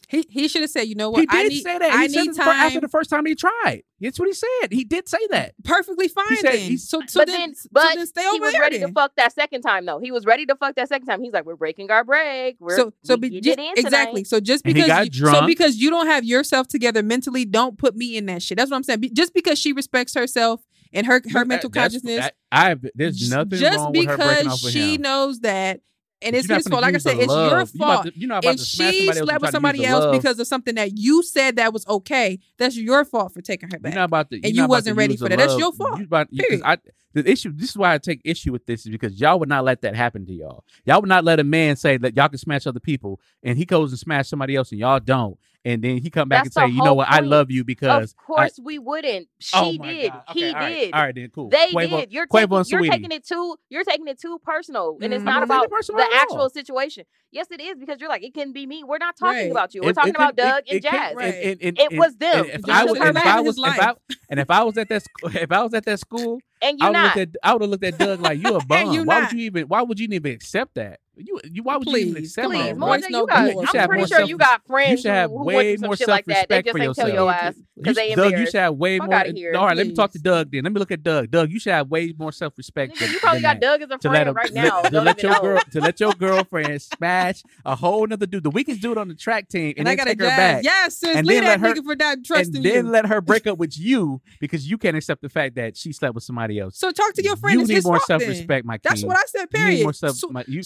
He 0.09 0.25
he 0.29 0.47
should 0.49 0.61
have 0.61 0.69
said, 0.69 0.87
you 0.89 0.95
know 0.95 1.09
what? 1.09 1.21
he 1.21 1.25
did 1.25 1.45
I 1.45 1.47
need, 1.47 1.61
say 1.63 1.77
that. 1.77 1.89
I 1.93 2.01
he 2.03 2.09
said 2.09 2.21
need 2.21 2.29
it 2.31 2.35
fir- 2.35 2.41
after 2.51 2.81
the 2.81 2.89
first 2.89 3.09
time 3.09 3.25
he 3.25 3.33
tried. 3.33 3.83
That's 4.01 4.19
what 4.19 4.27
he 4.27 4.33
said. 4.33 4.71
He 4.73 4.83
did 4.83 5.07
say 5.07 5.25
that. 5.29 5.53
Perfectly 5.63 6.09
fine 6.09 6.25
He 6.27 6.35
said 6.37 6.51
then. 6.53 6.59
he's- 6.71 6.89
So, 6.89 6.99
so 7.07 7.21
but 7.21 7.27
then, 7.27 7.39
then, 7.39 7.55
so 7.55 7.69
but 7.71 7.95
then 7.95 8.05
stay 8.07 8.21
he 8.23 8.27
over 8.27 8.39
was 8.47 8.59
ready 8.59 8.77
then. 8.79 8.89
to 8.89 8.93
fuck 8.93 9.13
that 9.15 9.31
second 9.31 9.61
time 9.61 9.85
though. 9.85 9.99
He 9.99 10.11
was 10.11 10.25
ready 10.25 10.45
to 10.47 10.55
fuck 10.57 10.75
that 10.75 10.89
second 10.89 11.05
time. 11.07 11.21
He's 11.23 11.31
like, 11.31 11.45
we're 11.45 11.55
breaking 11.55 11.89
our 11.91 12.03
break. 12.03 12.57
We're 12.59 12.75
so 12.75 12.91
so 13.03 13.15
we 13.15 13.29
be, 13.29 13.39
getting 13.39 13.43
just, 13.43 13.59
it 13.59 13.79
in 13.79 13.85
exactly. 13.85 14.23
tonight." 14.23 14.27
So 14.27 14.41
just 14.41 14.65
because 14.65 14.87
got 14.87 15.15
you, 15.15 15.27
so 15.27 15.45
because 15.45 15.77
you 15.77 15.89
don't 15.89 16.07
have 16.07 16.25
yourself 16.25 16.67
together 16.67 17.01
mentally, 17.03 17.45
don't 17.45 17.77
put 17.77 17.95
me 17.95 18.17
in 18.17 18.25
that 18.25 18.41
shit. 18.41 18.57
That's 18.57 18.69
what 18.69 18.75
I'm 18.77 18.83
saying. 18.83 18.99
Be, 18.99 19.09
just 19.11 19.33
because 19.33 19.57
she 19.57 19.71
respects 19.71 20.13
herself 20.13 20.59
and 20.93 21.05
her 21.07 21.13
her 21.13 21.21
That- 21.21 21.47
mental 21.47 21.69
that's- 21.69 21.93
consciousness, 21.93 22.29
I, 22.51 22.71
I 22.71 22.75
there's 22.95 23.29
nothing 23.29 23.59
just 23.59 23.77
wrong 23.77 23.91
with 23.93 24.07
her 24.07 24.17
breaking 24.17 24.43
because 24.43 24.63
with 24.63 24.73
she 24.73 24.97
knows 24.97 25.39
that, 25.41 25.81
and 26.21 26.35
it's 26.35 26.47
you're 26.47 26.57
his 26.57 26.67
fault. 26.67 26.81
Like 26.83 26.95
I 26.95 26.97
said, 26.99 27.17
it's 27.17 27.27
your 27.27 27.35
love. 27.35 27.71
You 27.73 27.83
about 27.83 28.03
fault. 28.03 28.15
You're 28.15 28.27
not 28.29 28.43
about 28.43 28.55
If 28.55 28.61
she 28.61 28.77
somebody 28.77 29.07
else 29.07 29.17
slept 29.17 29.19
with 29.19 29.27
try 29.29 29.37
to 29.39 29.45
use 29.45 29.51
somebody 29.51 29.85
else 29.85 30.03
love. 30.05 30.13
because 30.13 30.39
of 30.39 30.47
something 30.47 30.75
that 30.75 30.97
you 30.97 31.23
said 31.23 31.55
that 31.55 31.73
was 31.73 31.87
okay, 31.87 32.39
that's 32.57 32.77
your 32.77 33.05
fault 33.05 33.33
for 33.33 33.41
taking 33.41 33.69
her 33.69 33.75
You're 33.77 33.79
back. 33.81 33.95
not 33.95 34.03
about 34.05 34.29
to. 34.29 34.35
And 34.35 34.43
you're 34.45 34.51
you 34.51 34.57
not 34.57 34.65
about 34.65 34.69
wasn't 34.69 34.97
ready 34.97 35.17
for 35.17 35.29
that. 35.29 35.37
That's 35.37 35.51
love. 35.53 35.59
your 35.59 35.73
fault. 35.73 35.97
You 35.99 36.05
about, 36.05 36.29
Period. 36.31 36.61
I, 36.63 36.77
the 37.13 37.29
issue. 37.29 37.51
This 37.53 37.71
is 37.71 37.77
why 37.77 37.93
I 37.93 37.97
take 37.97 38.21
issue 38.23 38.51
with 38.53 38.65
this 38.65 38.85
is 38.85 38.89
because 38.91 39.19
y'all 39.19 39.37
would 39.39 39.49
not 39.49 39.65
let 39.65 39.81
that 39.81 39.95
happen 39.95 40.25
to 40.27 40.31
y'all. 40.33 40.63
Y'all 40.85 41.01
would 41.01 41.09
not 41.09 41.25
let 41.25 41.39
a 41.39 41.43
man 41.43 41.75
say 41.75 41.97
that 41.97 42.15
y'all 42.15 42.29
can 42.29 42.37
smash 42.37 42.65
other 42.67 42.79
people, 42.79 43.19
and 43.43 43.57
he 43.57 43.65
goes 43.65 43.91
and 43.91 43.99
smash 43.99 44.29
somebody 44.29 44.55
else, 44.55 44.71
and 44.71 44.79
y'all 44.79 44.99
don't. 44.99 45.37
And 45.63 45.83
then 45.83 45.97
he 45.97 46.09
come 46.09 46.27
back 46.27 46.45
That's 46.45 46.55
and 46.57 46.69
say, 46.71 46.73
"You 46.73 46.79
know 46.79 46.85
whole 46.85 46.97
what? 46.97 47.07
I 47.11 47.19
love 47.19 47.51
you 47.51 47.63
because." 47.63 48.11
Of 48.13 48.17
course 48.17 48.59
we 48.63 48.79
wouldn't. 48.79 49.27
She 49.39 49.51
oh 49.55 49.77
did. 49.77 50.11
Okay, 50.31 50.39
he 50.39 50.47
all 50.47 50.53
right. 50.55 50.69
did. 50.75 50.93
All 50.93 51.01
right, 51.03 51.15
then 51.15 51.29
cool. 51.29 51.49
They 51.49 51.67
Quavo, 51.71 51.89
did. 51.99 52.11
You're, 52.11 52.25
Quavo 52.25 52.63
taking, 52.63 52.77
and 52.77 52.85
you're 52.85 52.91
taking 52.93 53.11
it 53.11 53.27
too. 53.27 53.55
You're 53.69 53.83
taking 53.83 54.07
it 54.07 54.19
too 54.19 54.39
personal, 54.43 54.97
and 55.03 55.13
it's 55.13 55.21
Mhm. 55.21 55.25
not 55.25 55.33
not 55.35 55.43
about 55.43 55.63
it 55.65 55.69
personal 55.69 55.99
the 55.99 56.05
at 56.05 56.09
all. 56.13 56.21
actual 56.23 56.49
situation. 56.49 57.05
Yes, 57.31 57.45
it 57.51 57.61
is 57.61 57.77
because 57.77 57.99
you're 57.99 58.09
like 58.09 58.23
it 58.23 58.33
can 58.33 58.53
be 58.53 58.65
me. 58.65 58.83
We're 58.83 58.97
not 58.97 59.15
talking 59.15 59.37
Right. 59.37 59.51
about 59.51 59.75
you. 59.75 59.81
We're 59.83 59.91
It- 59.91 59.93
talking 59.93 60.09
it 60.09 60.15
about 60.15 60.31
it- 60.33 60.37
Doug 60.37 60.63
it 60.65 60.73
and 60.73 60.83
could- 60.83 60.91
Jazz. 60.91 61.15
and- 61.19 61.33
and- 61.61 61.61
and- 61.79 61.91
It 61.93 61.97
was 61.99 62.15
them. 62.17 62.39
and 62.51 62.63
If 62.63 62.69
I 62.69 62.83
was, 62.85 62.97
if 62.97 63.17
I 63.17 63.39
was, 63.41 63.57
if 63.59 63.65
I, 63.79 63.93
and 64.31 64.39
if 64.39 64.49
I 64.49 64.63
was 64.63 64.77
at 64.79 64.89
that, 64.89 65.03
if 65.35 65.51
I 65.51 65.61
was 65.63 65.73
at 65.75 65.85
that 65.85 65.99
school, 65.99 66.39
And 66.63 66.77
I 66.81 66.85
you're 66.85 66.91
would 66.91 67.17
not. 67.29 67.37
I 67.43 67.53
would 67.53 67.61
have 67.61 67.69
looked 67.71 67.83
at 67.83 67.97
Doug 67.99 68.19
like 68.21 68.39
you 68.39 68.55
a 68.55 68.59
bum. 68.65 68.87
Why 68.87 69.03
not. 69.03 69.21
would 69.31 69.39
you 69.39 69.45
even? 69.45 69.67
Why 69.67 69.81
would 69.83 69.99
you 69.99 70.07
even 70.11 70.31
accept 70.33 70.73
that? 70.75 70.99
You, 71.25 71.39
you 71.43 71.63
why 71.63 71.77
would 71.77 71.87
you 71.87 71.95
even 71.97 72.13
Please, 72.15 72.27
accept 72.37 72.43
come 72.43 72.51
that? 72.53 72.63
Please, 72.63 72.71
on, 72.71 72.79
more 72.79 72.97
than 72.99 73.11
no 73.11 73.19
you 73.21 73.27
got. 73.27 73.51
You 73.51 73.65
I'm 73.79 73.87
pretty 73.89 74.05
sure 74.05 74.17
self- 74.17 74.29
you 74.29 74.37
got 74.37 74.65
friends. 74.65 74.89
You 74.89 74.95
friends 74.95 75.01
should 75.01 75.11
have 75.11 75.29
who, 75.29 75.37
who 75.39 75.43
way 75.45 75.55
went 75.55 75.79
through 75.79 75.87
more 75.87 75.95
shit 75.97 76.07
like 76.07 76.25
that. 76.25 76.49
They 76.49 76.61
just 76.61 76.77
for 76.77 76.83
ain't 76.83 76.95
tell 76.95 77.09
your 77.09 77.31
ass 77.31 77.55
You 77.55 77.63
because 77.75 77.95
they 77.95 78.09
should- 78.09 78.15
Doug, 78.15 78.25
you 78.25 78.29
embarrassed. 78.31 78.51
should 78.51 78.61
have 78.61 78.75
way 78.75 78.97
Fuck 78.99 79.07
more. 79.07 79.15
outta 79.17 79.31
here, 79.31 79.53
all 79.55 79.65
right, 79.67 79.77
let 79.77 79.87
me 79.87 79.93
talk 79.93 80.11
to. 80.11 80.19
Doug 80.19 80.51
then. 80.51 80.63
Let 80.63 80.73
me 80.73 80.79
look 80.79 80.91
at 80.91 81.01
Doug. 81.03 81.31
Doug, 81.31 81.51
you 81.51 81.59
should 81.59 81.73
have 81.73 81.89
way 81.89 82.13
more 82.17 82.31
self 82.31 82.57
respect. 82.57 82.99
You 83.01 83.19
probably 83.19 83.41
got 83.41 83.59
Doug 83.59 83.81
as 83.81 83.89
a 83.91 83.97
to 83.97 84.09
let 84.09 84.23
friend 84.23 84.35
right 84.35 84.53
now. 84.53 84.81
to 84.81 85.01
let 85.01 85.21
your 85.23 85.39
girl 85.39 85.59
to 85.71 85.79
let 85.81 85.99
your 85.99 86.13
girlfriend 86.13 86.81
smash 86.81 87.43
a 87.65 87.75
whole 87.75 88.05
nother 88.07 88.25
dude, 88.25 88.43
the 88.43 88.49
weakest 88.51 88.81
dude 88.81 88.97
on 88.97 89.07
the 89.07 89.15
track 89.15 89.47
team, 89.49 89.69
and, 89.77 89.79
And 89.87 89.89
I 89.89 89.95
got 89.95 90.05
take 90.05 90.19
her 90.19 90.27
back. 90.27 90.63
Yes, 90.63 90.97
sis. 90.97 91.15
And 91.15 91.25
Leave 91.27 91.41
then 91.41 91.43
that 91.45 91.61
let 91.61 91.75
her- 91.77 91.81
nigga 91.81 91.85
for 91.85 91.95
not 91.95 92.17
And 92.17 92.25
trusting 92.25 92.61
then 92.63 92.91
let 92.91 93.05
her 93.07 93.21
break 93.31 93.47
up 93.47 93.57
with 93.57 93.77
you 93.79 94.21
because 94.39 94.69
you 94.69 94.77
can't 94.77 94.95
accept 94.97 95.21
the 95.21 95.29
fact 95.29 95.55
that 95.55 95.75
she 95.77 95.91
slept 95.93 96.13
with 96.15 96.23
somebody 96.23 96.59
else. 96.59 96.77
so 96.77 96.91
talk 96.91 97.13
to 97.13 97.23
your 97.23 97.35
friend. 97.35 97.59
You 97.59 97.65
need 97.67 97.83
more 97.83 97.99
self 97.99 98.21
respect, 98.27 98.65
my 98.65 98.75
king. 98.77 98.81
That's 98.83 99.03
what 99.03 99.17
I 99.17 99.23
said. 99.27 99.47
You 99.53 99.59
need 99.59 99.65
Period. 99.65 99.83
more 99.83 99.93
self. 99.93 100.15
Su- 100.17 100.29
my- 100.29 100.45
you, 100.47 100.61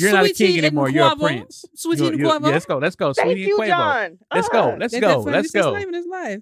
you're, 0.00 0.10
you're 0.10 0.18
not 0.18 0.24
a 0.24 0.34
Sweetie 0.34 0.46
king 0.54 0.64
anymore. 0.64 0.88
You're 0.90 1.12
a 1.12 1.16
prince. 1.16 1.64
Sweetie 1.74 2.02
You're- 2.02 2.12
and 2.14 2.20
you're- 2.20 2.32
Quavo. 2.38 2.46
Yeah, 2.46 2.52
let's 2.52 2.66
go. 2.66 2.78
Let's 2.78 2.96
go. 2.96 3.12
Thank 3.12 3.26
Sweetie 3.26 3.40
you, 3.42 3.56
and 3.60 3.64
Quavo. 3.64 3.76
John. 3.76 4.18
Let's 4.34 4.48
go. 4.48 4.76
Let's 4.78 4.92
That- 4.94 5.00
go. 5.00 5.06
that's 5.08 5.24
funny. 5.24 5.36
Let's 5.36 5.46
It's 5.46 5.54
not 5.54 5.62
go. 5.72 5.78
even 5.78 5.94
his 5.94 6.06
life. 6.06 6.40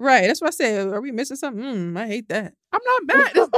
Right. 0.00 0.26
That's 0.28 0.40
why 0.40 0.46
I 0.48 0.50
said, 0.50 0.86
are 0.88 1.00
we 1.00 1.10
missing 1.10 1.36
something? 1.36 1.62
Mm, 1.62 1.98
I 1.98 2.06
hate 2.06 2.28
that. 2.28 2.54
I'm 2.72 2.80
not 2.84 3.16
mad. 3.16 3.32
This, 3.34 3.48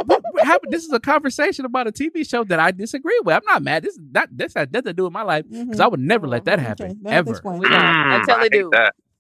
this 0.71 0.85
is 0.85 0.93
a 0.93 1.01
conversation 1.01 1.65
about 1.67 1.87
a 1.87 1.93
TV 1.93 2.27
show 2.29 2.45
that 2.45 2.59
I 2.59 2.71
disagree 2.71 3.19
with. 3.25 3.35
I'm 3.37 3.45
not 3.45 3.63
mad. 3.63 3.83
This 3.83 3.95
is 3.95 4.01
not. 4.11 4.29
This 4.35 4.55
has 4.55 4.69
nothing 4.73 4.87
to 4.87 4.93
do 4.95 5.05
with 5.05 5.13
my 5.13 5.23
life 5.23 5.45
because 5.51 5.81
I 5.81 5.87
would 5.87 6.01
never 6.01 6.27
let 6.27 6.45
that 6.47 6.59
Mhm. 6.59 6.63
happen 6.63 6.87
Okay, 6.93 6.99
that 7.03 7.13
ever. 7.13 7.31
explains 7.31 7.65
it. 7.65 7.69
don't. 7.69 7.83
Until 7.83 8.35
I 8.37 8.39
they 8.39 8.43
hate 8.45 8.53
do. 8.53 8.71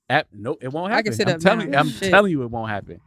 that. 0.09 0.27
No, 0.33 0.57
it 0.63 0.69
won't 0.69 0.93
I 0.93 0.97
happen. 0.97 1.05
can 1.05 1.13
sit 1.15 1.29
I'm 1.29 1.35
up 1.35 1.41
telling 1.41 1.61
you. 1.67 1.73
now. 1.73 1.81
I'm 1.81 1.89
Shit. 1.89 2.11
telling 2.11 2.31
you, 2.33 2.43
it 2.43 2.51
won't 2.51 2.71
happen. 2.71 3.01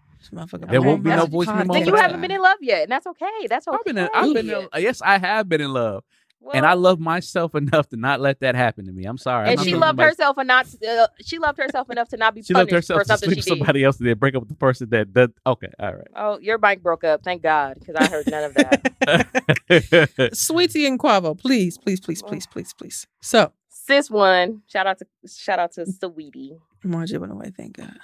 There 0.69 0.81
won't 0.81 1.03
be 1.03 1.09
no 1.09 1.17
my 1.17 1.25
voice 1.25 1.47
memo 1.47 1.73
Then 1.73 1.85
you 1.85 1.95
haven't 1.95 2.21
been 2.21 2.31
in 2.31 2.41
love 2.41 2.57
yet, 2.61 2.83
and 2.83 2.91
that's 2.91 3.05
okay. 3.07 3.47
That's 3.49 3.67
okay. 3.67 3.75
I've 3.77 3.83
been. 3.85 3.97
In, 3.97 4.09
I've 4.13 4.33
been. 4.33 4.49
In, 4.49 4.67
yes, 4.77 5.01
I 5.01 5.17
have 5.17 5.49
been 5.49 5.59
in 5.59 5.73
love, 5.73 6.03
and 6.53 6.65
I 6.65 6.73
love 6.73 6.99
myself 6.99 7.55
enough 7.55 7.89
to 7.89 7.97
not 7.97 8.19
let 8.19 8.39
that 8.41 8.55
happen 8.55 8.85
to 8.85 8.91
me. 8.91 9.05
I'm 9.05 9.17
sorry. 9.17 9.45
I'm 9.49 9.51
And 9.57 9.61
she 9.61 9.75
loved 9.75 9.89
somebody- 9.99 10.09
herself 10.09 10.37
and 10.37 10.47
not. 10.47 10.67
Uh, 10.87 11.07
she 11.21 11.37
loved 11.39 11.57
herself 11.57 11.89
enough 11.89 12.09
to 12.09 12.17
not 12.17 12.35
be 12.35 12.41
She 12.41 12.53
punished 12.53 12.71
loved 12.71 12.71
herself 12.71 12.97
for 12.99 13.03
to 13.03 13.07
something 13.07 13.29
sleep 13.29 13.43
she 13.43 13.49
did. 13.51 13.57
somebody 13.59 13.83
else 13.83 13.97
and 13.99 14.07
then 14.07 14.17
break 14.17 14.35
up 14.35 14.41
with 14.41 14.49
the 14.49 14.55
person 14.55 14.89
that 14.89 15.13
does. 15.13 15.29
Okay, 15.45 15.69
all 15.79 15.93
right. 15.93 16.07
Oh, 16.15 16.39
your 16.39 16.57
mic 16.57 16.81
broke 16.83 17.03
up. 17.03 17.23
Thank 17.23 17.43
God, 17.43 17.77
because 17.79 17.95
I 17.95 18.07
heard 18.09 18.27
none 18.29 18.43
of 18.45 18.53
that. 18.55 20.29
Sweetie 20.33 20.85
and 20.85 20.99
Quavo, 20.99 21.37
please, 21.37 21.77
please, 21.77 21.99
please, 21.99 22.21
please, 22.21 22.45
please, 22.47 22.73
please. 22.73 23.07
So, 23.21 23.51
Sis 23.69 24.09
one, 24.09 24.61
Shout 24.67 24.87
out 24.87 24.97
to 24.99 25.05
shout 25.27 25.59
out 25.59 25.71
to 25.73 25.85
Sweetie. 25.85 26.57
Margie 26.83 27.17
went 27.17 27.31
away. 27.31 27.51
Thank 27.55 27.77
God. 27.77 27.97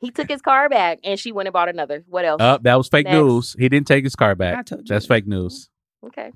He 0.00 0.10
took 0.12 0.28
his 0.28 0.40
car 0.40 0.68
back, 0.68 1.00
and 1.02 1.18
she 1.18 1.32
went 1.32 1.48
and 1.48 1.52
bought 1.52 1.68
another. 1.68 2.04
What 2.08 2.24
else? 2.24 2.40
uh, 2.40 2.58
that 2.62 2.76
was 2.76 2.88
fake 2.88 3.06
Next. 3.06 3.16
news. 3.16 3.56
He 3.58 3.68
didn't 3.68 3.86
take 3.88 4.04
his 4.04 4.14
car 4.14 4.34
back. 4.36 4.58
I 4.58 4.62
told 4.62 4.82
you. 4.82 4.94
That's 4.94 5.06
fake 5.06 5.26
news. 5.26 5.68
okay. 6.06 6.30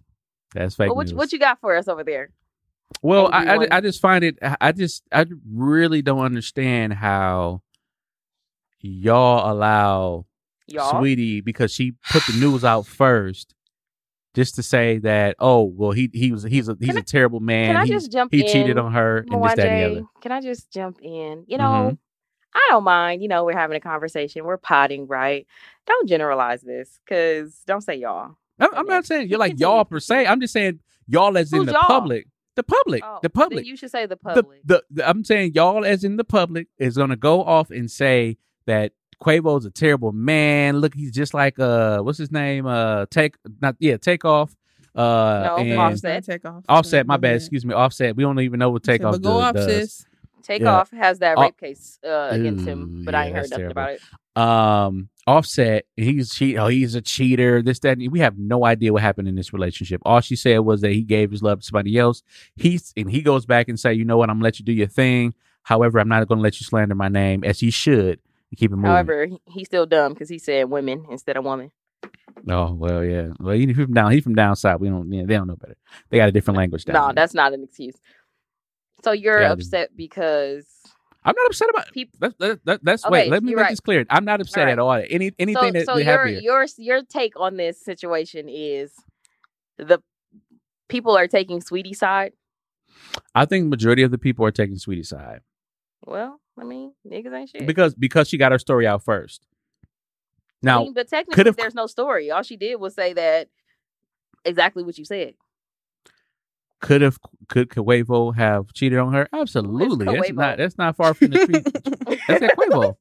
That's 0.55 0.74
fake 0.74 0.89
Well, 0.89 0.97
what, 0.97 1.06
news. 1.06 1.14
what 1.14 1.32
you 1.32 1.39
got 1.39 1.60
for 1.60 1.77
us 1.77 1.89
over 1.89 2.05
there? 2.05 2.31
Well, 3.02 3.28
I, 3.32 3.56
I, 3.56 3.66
I 3.73 3.81
just 3.81 4.01
find 4.01 4.24
it. 4.24 4.39
I 4.60 4.73
just 4.73 5.02
I 5.12 5.27
really 5.52 6.02
don't 6.02 6.20
understand 6.24 6.94
how 6.94 7.62
y'all 8.81 9.51
allow 9.52 10.27
Y'all. 10.68 10.98
Sweetie 10.98 11.40
because 11.40 11.73
she 11.73 11.93
put 12.10 12.24
the 12.27 12.32
news 12.40 12.64
out 12.64 12.86
first, 12.86 13.55
just 14.35 14.56
to 14.56 14.62
say 14.64 14.98
that 14.98 15.36
oh 15.39 15.62
well 15.62 15.93
he 15.93 16.10
he 16.12 16.32
was 16.32 16.43
he's 16.43 16.68
a 16.68 16.77
he's 16.81 16.89
Can 16.89 16.98
a 16.98 17.02
terrible 17.02 17.39
man. 17.40 17.68
Can 17.68 17.77
I 17.77 17.85
he 17.86 17.93
just 17.93 18.10
jump 18.10 18.32
he 18.32 18.40
in? 18.40 18.48
cheated 18.52 18.77
on 18.78 18.93
her 18.93 19.18
and 19.31 19.44
this 19.44 19.55
that 19.55 19.66
and 19.68 19.94
the 19.94 19.98
other. 20.01 20.06
Can 20.20 20.32
I 20.32 20.40
just 20.40 20.70
jump 20.73 20.98
in? 21.02 21.44
You 21.47 21.59
know, 21.59 21.64
Mhm. 21.93 21.98
I 22.55 22.66
don't 22.70 22.82
mind. 22.85 23.23
You 23.23 23.28
know, 23.28 23.44
we're 23.44 23.52
having 23.56 23.77
a 23.77 23.81
conversation. 23.81 24.44
We're 24.44 24.56
potting, 24.56 25.06
right? 25.06 25.47
Don't 25.86 26.09
generalize 26.09 26.62
this, 26.62 26.98
because 27.05 27.60
don't 27.66 27.82
say 27.82 27.94
y'all. 27.97 28.36
I'm, 28.58 28.74
I'm 28.74 28.86
not 28.86 29.04
saying 29.06 29.28
you're 29.28 29.38
like 29.38 29.58
y'all 29.60 29.84
per 29.84 30.00
se. 30.00 30.26
I'm 30.26 30.40
just 30.40 30.52
saying 30.52 30.80
y'all 31.06 31.36
as 31.36 31.52
in 31.52 31.66
the 31.66 31.72
y'all? 31.72 31.82
public. 31.82 32.26
The 32.56 32.62
public. 32.62 33.02
Oh, 33.04 33.18
the 33.22 33.28
then 33.28 33.42
public. 33.42 33.66
you 33.66 33.76
should 33.76 33.90
say 33.90 34.06
the 34.06 34.10
the, 34.10 34.16
public. 34.16 34.60
the, 34.64 34.82
the 34.90 35.06
I'm 35.08 35.24
saying 35.24 35.52
y'all 35.54 35.84
as 35.84 36.04
in 36.04 36.16
the 36.16 36.24
public 36.24 36.68
is 36.78 36.96
gonna 36.96 37.16
go 37.16 37.44
off 37.44 37.70
and 37.70 37.90
say 37.90 38.38
that 38.66 38.92
Quavo's 39.22 39.66
a 39.66 39.70
terrible 39.70 40.12
man. 40.12 40.78
Look, 40.78 40.94
he's 40.94 41.12
just 41.12 41.34
like 41.34 41.58
uh 41.58 42.00
what's 42.00 42.16
his 42.18 42.32
name? 42.32 42.66
Uh 42.66 43.04
take 43.10 43.34
not 43.60 43.76
yeah, 43.78 43.98
Takeoff. 43.98 44.56
Uh 44.94 45.42
No, 45.48 45.56
and 45.58 45.78
Offset. 45.78 46.24
Takeoff. 46.24 46.64
Offset, 46.68 47.06
my 47.06 47.18
bad, 47.18 47.28
ahead. 47.28 47.36
excuse 47.42 47.64
me, 47.66 47.74
offset. 47.74 48.16
We 48.16 48.22
don't 48.22 48.40
even 48.40 48.58
know 48.58 48.70
what 48.70 48.86
Said, 48.86 48.92
takeoff 49.00 49.12
But 49.12 49.22
go 49.22 49.38
off, 49.40 49.54
does. 49.54 49.66
sis. 49.66 50.06
Takeoff 50.42 50.90
has 50.92 51.18
that 51.18 51.36
Oh. 51.36 51.42
rape 51.42 51.58
case 51.58 51.98
uh, 52.06 52.28
against 52.30 52.64
him, 52.66 53.00
Ooh, 53.00 53.04
but 53.04 53.14
I 53.14 53.22
yeah, 53.22 53.26
ain't 53.26 53.36
heard 53.36 53.50
nothing 53.50 53.58
terrible. 53.68 53.72
about 53.72 53.90
it. 53.92 54.00
um 54.36 55.08
offset 55.26 55.86
he's 55.96 56.32
cheat 56.34 56.56
oh 56.56 56.68
he's 56.68 56.94
a 56.94 57.00
cheater 57.02 57.60
this 57.60 57.80
that 57.80 57.98
and 57.98 58.12
we 58.12 58.20
have 58.20 58.38
no 58.38 58.64
idea 58.64 58.92
what 58.92 59.02
happened 59.02 59.26
in 59.28 59.34
this 59.34 59.52
relationship. 59.52 60.00
All 60.04 60.20
she 60.20 60.36
said 60.36 60.58
was 60.60 60.80
that 60.82 60.92
he 60.92 61.02
gave 61.02 61.30
his 61.30 61.42
love 61.42 61.60
to 61.60 61.66
somebody 61.66 61.98
else. 61.98 62.22
He's 62.54 62.92
and 62.96 63.10
he 63.10 63.22
goes 63.22 63.44
back 63.46 63.68
and 63.68 63.78
say 63.78 63.92
you 63.94 64.04
know 64.04 64.16
what? 64.16 64.30
I'm 64.30 64.36
gonna 64.36 64.44
let 64.44 64.58
you 64.58 64.64
do 64.64 64.72
your 64.72 64.86
thing. 64.86 65.34
However 65.62 65.98
i'm 65.98 66.08
not 66.08 66.26
gonna 66.28 66.40
let 66.40 66.60
you 66.60 66.64
slander 66.64 66.94
my 66.94 67.08
name 67.08 67.42
as 67.44 67.58
he 67.60 67.70
should 67.70 68.20
keep 68.56 68.70
it 68.72 68.76
moving. 68.76 68.90
However, 68.90 69.28
he's 69.46 69.66
still 69.66 69.84
dumb 69.84 70.12
because 70.14 70.28
he 70.30 70.38
said 70.38 70.70
women 70.70 71.04
instead 71.10 71.36
of 71.36 71.44
woman. 71.44 71.72
oh 72.48 72.72
well 72.72 73.04
yeah. 73.04 73.28
Well 73.40 73.54
he 73.56 73.72
from 73.74 73.92
down 73.92 74.12
he 74.12 74.20
from 74.20 74.34
down 74.34 74.56
south. 74.56 74.80
We 74.80 74.88
don't 74.88 75.12
yeah, 75.12 75.24
they 75.26 75.34
don't 75.34 75.48
know 75.48 75.56
better. 75.56 75.76
They 76.08 76.18
got 76.18 76.28
a 76.28 76.32
different 76.32 76.56
language 76.58 76.84
down 76.84 76.94
No, 76.94 77.06
there. 77.06 77.14
that's 77.14 77.34
not 77.34 77.52
an 77.52 77.64
excuse. 77.64 77.96
So 79.04 79.12
you're 79.12 79.40
Yeah, 79.42 79.52
upset 79.52 79.90
because 79.96 80.66
i'm 81.26 81.34
not 81.36 81.46
upset 81.46 81.68
about 81.68 81.92
people. 81.92 82.16
that, 82.20 82.38
that, 82.38 82.64
that, 82.64 82.80
that's 82.84 83.04
Okay, 83.04 83.12
wait 83.12 83.30
let 83.30 83.42
me 83.42 83.54
make 83.54 83.64
right. 83.64 83.70
this 83.70 83.80
clear 83.80 84.06
i'm 84.10 84.24
not 84.24 84.40
upset 84.40 84.68
at 84.68 84.78
all 84.78 84.92
any 84.92 85.32
anything 85.38 85.54
So, 85.54 85.70
that 85.72 85.84
so 85.86 85.96
your 85.98 86.26
your 86.26 86.66
your 86.78 87.02
take 87.02 87.38
on 87.38 87.56
this 87.58 87.78
situation 87.84 88.48
is 88.48 88.92
the 89.76 90.02
people 90.88 91.16
are 91.16 91.26
taking 91.26 91.60
sweetie 91.60 91.92
side. 91.94 92.32
i 93.34 93.44
think 93.44 93.66
majority 93.66 94.02
of 94.02 94.10
the 94.10 94.18
people 94.18 94.44
are 94.46 94.50
taking 94.52 94.78
sweetie 94.78 95.02
side 95.02 95.40
Well, 96.06 96.40
I 96.58 96.64
mean, 96.64 96.92
niggas 97.06 97.34
ain't 97.34 97.50
shit. 97.50 97.66
because 97.66 97.94
because 97.94 98.28
she 98.28 98.38
got 98.38 98.52
her 98.52 98.58
story 98.58 98.86
out 98.86 99.02
first 99.04 99.42
I 100.64 100.66
now 100.66 100.82
mean, 100.84 100.94
but 100.94 101.08
technically, 101.08 101.50
there's 101.50 101.74
no 101.74 101.86
story. 101.86 102.30
All 102.30 102.42
she 102.42 102.56
did 102.56 102.76
was 102.76 102.94
say 102.94 103.12
that 103.12 103.48
exactly 104.44 104.82
what 104.82 104.96
you 104.96 105.04
said. 105.04 105.34
Could 106.80 107.00
have 107.02 107.18
could 107.48 107.68
Quavo 107.70 108.34
have 108.36 108.72
cheated 108.72 108.98
on 108.98 109.12
her? 109.12 109.28
Absolutely. 109.32 110.06
That's 110.06 110.32
not 110.32 110.58
that's 110.58 110.78
not 110.78 110.96
far 110.96 111.14
from 111.14 111.30
the 111.30 111.40
street. 111.42 111.64
that's 112.28 112.40
that 112.40 112.56
Quavo. 112.56 112.96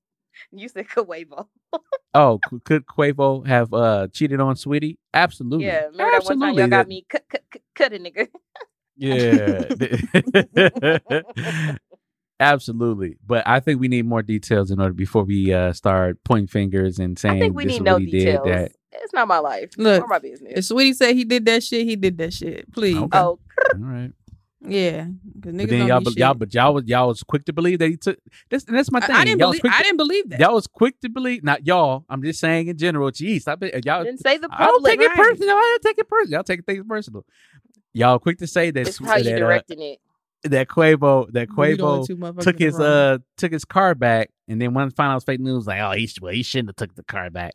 You 0.52 0.70
said 0.70 0.88
Quavo. 0.88 1.48
Oh, 2.18 2.40
could 2.64 2.86
Quavo 2.86 3.46
have 3.46 3.74
uh 3.74 4.08
cheated 4.08 4.40
on 4.40 4.56
Sweetie? 4.56 4.98
Absolutely. 5.14 5.66
Yeah, 5.66 5.88
remember 5.88 6.12
that 6.12 6.24
one 6.24 6.40
time 6.40 6.58
y'all 6.58 6.68
got 6.70 6.88
me 6.88 7.06
cut, 7.10 7.26
cut, 7.28 7.42
cut, 7.74 7.92
a 7.92 8.00
nigga. 8.00 8.30
Yeah. 8.96 9.66
Absolutely. 12.40 13.18
But 13.26 13.46
I 13.46 13.60
think 13.60 13.82
we 13.82 13.90
need 13.90 14.06
more 14.06 14.22
details 14.22 14.72
in 14.72 14.80
order 14.80 14.94
before 14.94 15.26
we 15.26 15.54
uh 15.54 15.74
start 15.74 16.24
pointing 16.24 16.48
fingers 16.48 17.00
and 17.00 17.20
saying 17.20 17.36
I 17.36 17.40
think 17.40 17.56
we 17.56 17.66
this 17.66 17.74
need 17.74 17.84
no 17.84 18.00
details. 18.00 18.46
did. 18.46 18.54
That 18.54 18.72
It's 19.02 19.14
not 19.14 19.28
my 19.28 19.40
life. 19.40 19.72
Look, 19.78 20.04
or 20.04 20.08
my 20.08 20.20
business. 20.20 20.54
If 20.56 20.66
Sweetie 20.66 20.94
said 20.94 21.16
he 21.16 21.24
did 21.26 21.46
that 21.46 21.64
shit, 21.64 21.86
he 21.86 21.96
did 21.96 22.18
that 22.18 22.34
shit. 22.34 22.72
Please. 22.74 22.98
Okay. 22.98 23.18
oh, 23.18 23.40
all 23.74 23.80
right. 23.80 24.12
Yeah. 24.68 25.06
Because 25.36 25.54
niggas 25.54 25.58
But 25.58 25.70
then 25.70 25.80
don't 25.80 25.88
y'all 25.88 26.00
be 26.02 26.20
y'all 26.20 26.34
but 26.34 26.54
y'all 26.54 26.74
was 26.74 26.86
y'all 26.88 27.08
was 27.10 27.22
quick 27.24 27.46
to 27.46 27.54
believe 27.54 27.78
that 27.80 27.88
he 27.90 27.98
took 27.98 28.18
this 28.50 28.66
and 28.66 28.76
that's 28.76 28.92
my 28.92 29.00
thing. 29.00 29.16
I, 29.16 29.24
didn't 29.24 29.40
y'all 29.40 29.50
believe. 29.50 29.62
quick 29.62 29.74
I 29.74 29.84
didn't 29.84 29.98
believe 29.98 30.30
that. 30.30 30.40
y'all 30.40 30.56
was 30.56 30.66
quick 30.66 31.00
to 31.02 31.10
believe 31.10 31.44
not 31.44 31.68
y'all. 31.68 32.04
I'm 32.10 32.24
just 32.24 32.40
saying 32.40 32.68
in 32.68 32.78
general. 32.78 33.12
Jeez, 33.12 33.48
I 33.48 33.56
bet 33.56 33.86
y'all 33.86 34.04
didn't 34.04 34.22
say 34.22 34.38
the 34.38 34.50
Public, 34.50 34.60
I 34.62 34.66
don't 34.66 34.76
public. 34.84 35.00
take 35.00 35.02
it 35.02 35.16
personal. 35.16 35.56
I 35.56 35.62
don't 35.62 35.82
take 35.84 35.98
it 36.00 36.10
personal. 36.10 36.32
Y'all 36.34 36.44
take 36.44 36.66
things 36.66 36.86
personal. 36.88 37.26
Y'all 37.94 38.18
quick 38.20 38.40
to 38.40 38.48
say 38.48 38.72
that 38.72 38.88
It's 38.88 38.98
how 38.98 39.18
you 39.18 39.24
that, 39.26 39.36
uh, 39.36 39.38
directing 39.38 39.82
it. 39.82 40.00
that 40.44 40.68
Quavo 40.68 41.32
that 41.34 41.48
We 41.56 41.76
the 41.76 41.84
only 41.84 42.08
Quavo 42.08 42.42
took 42.42 42.58
his 42.58 42.74
room. 42.74 42.88
uh 42.88 43.18
took 43.38 43.52
his 43.52 43.66
car 43.66 43.94
back, 43.94 44.32
and 44.48 44.60
then 44.60 44.74
when 44.74 44.90
found 44.90 45.10
out 45.10 45.12
it 45.12 45.16
was 45.16 45.24
fake 45.26 45.40
news, 45.42 45.68
like 45.68 45.80
oh 45.80 45.92
he 45.92 46.10
well 46.22 46.34
he 46.34 46.42
shouldn't 46.42 46.70
have 46.70 46.76
took 46.76 46.96
the 46.96 47.04
car 47.04 47.30
back. 47.30 47.54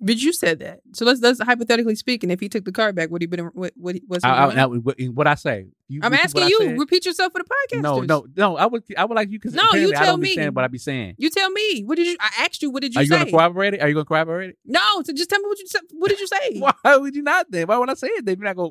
But 0.00 0.16
you 0.18 0.32
said 0.32 0.60
that. 0.60 0.80
So 0.92 1.04
let's 1.04 1.20
let's 1.20 1.40
hypothetically 1.40 1.96
speaking, 1.96 2.30
if 2.30 2.38
he 2.38 2.48
took 2.48 2.64
the 2.64 2.70
car 2.70 2.92
back, 2.92 3.10
would 3.10 3.20
he 3.20 3.26
been 3.26 3.46
what 3.46 3.72
what 3.76 3.96
was 4.06 4.22
I, 4.22 4.28
I? 4.28 4.62
I, 4.62 4.66
what, 4.66 5.00
what 5.00 5.26
I 5.26 5.34
say? 5.34 5.66
You 5.88 6.00
I'm 6.04 6.14
asking 6.14 6.46
you. 6.48 6.58
said? 6.58 6.78
Repeat 6.78 7.04
yourself 7.04 7.32
for 7.32 7.40
the 7.40 7.44
podcast. 7.44 7.82
No, 7.82 8.00
no, 8.02 8.26
no. 8.36 8.56
I 8.56 8.66
would 8.66 8.84
I 8.96 9.04
would 9.04 9.16
like 9.16 9.30
you 9.30 9.40
because 9.40 9.54
No, 9.54 9.64
you 9.74 9.88
I 9.88 9.92
tell 9.98 10.06
don't 10.06 10.20
be 10.20 10.28
me. 10.28 10.34
saying 10.36 10.54
what 10.54 10.64
I 10.64 10.68
be 10.68 10.78
saying. 10.78 11.16
You 11.18 11.30
tell 11.30 11.50
me. 11.50 11.82
What 11.82 11.96
did 11.96 12.06
you? 12.06 12.16
I 12.20 12.44
asked 12.44 12.62
you. 12.62 12.70
What 12.70 12.82
did 12.82 12.94
you 12.94 12.98
say? 12.98 13.00
Are 13.00 13.02
you 13.02 13.08
say? 13.08 13.30
gonna 13.30 13.30
corroborate 13.30 13.74
it? 13.74 13.82
Are 13.82 13.88
you 13.88 13.94
gonna 13.94 14.04
corroborate 14.04 14.50
it? 14.50 14.58
no. 14.64 14.80
So 15.04 15.12
just 15.12 15.30
tell 15.30 15.40
me 15.40 15.48
what 15.48 15.58
you 15.58 15.66
said. 15.66 15.82
What 15.90 16.10
did 16.10 16.20
you 16.20 16.26
say? 16.28 16.58
Why 16.82 16.96
would 16.96 17.16
you 17.16 17.22
not 17.22 17.50
then? 17.50 17.66
Why 17.66 17.76
would 17.78 17.90
I 17.90 17.94
say 17.94 18.08
it? 18.08 18.24
Then 18.24 18.36
you're 18.38 18.44
not 18.44 18.56
gonna. 18.56 18.70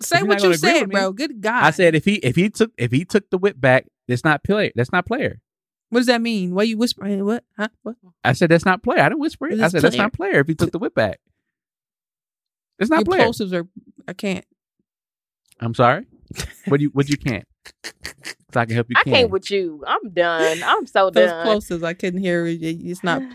Say 0.00 0.22
what 0.22 0.40
you 0.44 0.54
said, 0.54 0.90
bro. 0.90 1.12
Good 1.12 1.40
God. 1.40 1.64
I 1.64 1.70
said 1.72 1.96
if 1.96 2.04
he 2.04 2.14
if 2.16 2.36
he 2.36 2.50
took 2.50 2.70
if 2.78 2.92
he 2.92 3.04
took 3.04 3.28
the 3.30 3.38
whip 3.38 3.60
back, 3.60 3.86
that's 4.06 4.22
not 4.22 4.44
player. 4.44 4.70
That's 4.76 4.92
not 4.92 5.06
player. 5.06 5.40
What 5.90 6.00
does 6.00 6.06
that 6.06 6.20
mean? 6.20 6.54
Why 6.54 6.64
you 6.64 6.76
whispering? 6.76 7.24
What? 7.24 7.44
Huh? 7.56 7.68
What? 7.82 7.96
I 8.24 8.32
said 8.34 8.50
that's 8.50 8.64
not 8.66 8.82
player. 8.82 9.00
I 9.00 9.08
didn't 9.08 9.20
whisper 9.20 9.46
it. 9.48 9.54
It 9.54 9.62
I 9.62 9.66
is 9.66 9.72
said 9.72 9.82
that's 9.82 9.96
not 9.96 10.12
player. 10.12 10.40
If 10.40 10.48
he 10.48 10.54
took 10.54 10.70
the 10.72 10.78
whip 10.78 10.94
back, 10.94 11.18
it's 12.78 12.90
not 12.90 12.98
Your 12.98 13.04
player. 13.06 13.24
plosives 13.26 13.52
are. 13.52 13.66
I 14.06 14.12
can't. 14.12 14.44
I'm 15.60 15.74
sorry. 15.74 16.06
What 16.66 16.80
you 16.80 16.90
what 16.90 17.08
you 17.08 17.16
can't? 17.16 17.46
So 18.52 18.60
I 18.60 18.66
can 18.66 18.74
help 18.74 18.88
you. 18.90 18.96
I 18.98 19.02
can. 19.04 19.12
can't 19.12 19.30
with 19.30 19.50
you. 19.50 19.82
I'm 19.86 20.10
done. 20.10 20.62
I'm 20.64 20.86
so 20.86 21.10
done. 21.10 21.12
Those 21.46 21.70
done. 21.70 21.80
plosives, 21.80 21.84
I 21.86 21.94
couldn't 21.94 22.20
hear. 22.20 22.46
it. 22.46 22.62
It's 22.62 23.02
not. 23.02 23.22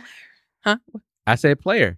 Huh? 0.63 0.77
I 1.27 1.35
said 1.35 1.59
player. 1.59 1.97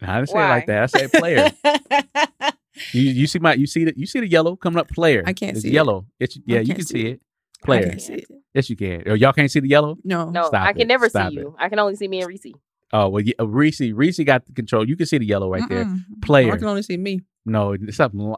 I 0.00 0.18
didn't 0.18 0.28
say 0.28 0.38
it 0.38 0.48
like 0.48 0.66
that. 0.66 0.82
I 0.84 0.86
said 0.86 1.12
player. 1.12 1.50
you 2.92 3.02
you 3.02 3.26
see 3.26 3.40
my 3.40 3.54
you 3.54 3.66
see 3.66 3.82
the 3.86 3.94
you 3.96 4.06
see 4.06 4.20
the 4.20 4.28
yellow 4.28 4.54
coming 4.54 4.78
up 4.78 4.88
player. 4.88 5.24
I 5.26 5.32
can't 5.32 5.56
it's 5.56 5.62
see 5.62 5.68
it. 5.70 5.72
yellow. 5.74 6.06
It's 6.20 6.38
yeah, 6.46 6.60
you 6.60 6.74
can't 6.74 6.86
see 6.86 6.94
see 6.94 7.06
it. 7.06 7.12
it. 7.14 7.20
I 7.62 7.66
Player. 7.66 7.88
can't 7.88 8.00
see 8.02 8.12
it. 8.14 8.28
Yes, 8.58 8.68
you 8.68 8.74
can. 8.76 9.08
Or 9.08 9.14
y'all 9.14 9.32
can't 9.32 9.48
see 9.50 9.60
the 9.60 9.68
yellow. 9.68 9.96
No. 10.02 10.30
No, 10.30 10.48
Stop 10.48 10.66
I 10.66 10.72
can 10.72 10.82
it. 10.82 10.88
never 10.88 11.08
Stop 11.08 11.30
see 11.30 11.36
it. 11.38 11.40
you. 11.42 11.54
I 11.58 11.68
can 11.68 11.78
only 11.78 11.94
see 11.94 12.08
me 12.08 12.18
and 12.22 12.28
Reese. 12.28 12.46
Oh 12.92 13.08
well, 13.08 13.22
yeah, 13.22 13.34
uh, 13.38 13.46
Reese 13.46 13.80
Reese 13.80 14.18
got 14.24 14.46
the 14.46 14.52
control. 14.52 14.88
You 14.88 14.96
can 14.96 15.06
see 15.06 15.18
the 15.18 15.26
yellow 15.26 15.48
right 15.48 15.62
there. 15.68 15.84
Mm-mm. 15.84 16.00
Player. 16.22 16.52
I 16.52 16.56
can 16.56 16.66
only 16.66 16.82
see 16.82 16.96
me. 16.96 17.20
No, 17.46 17.72
it's 17.72 17.96
something. 17.96 18.18
li- 18.18 18.34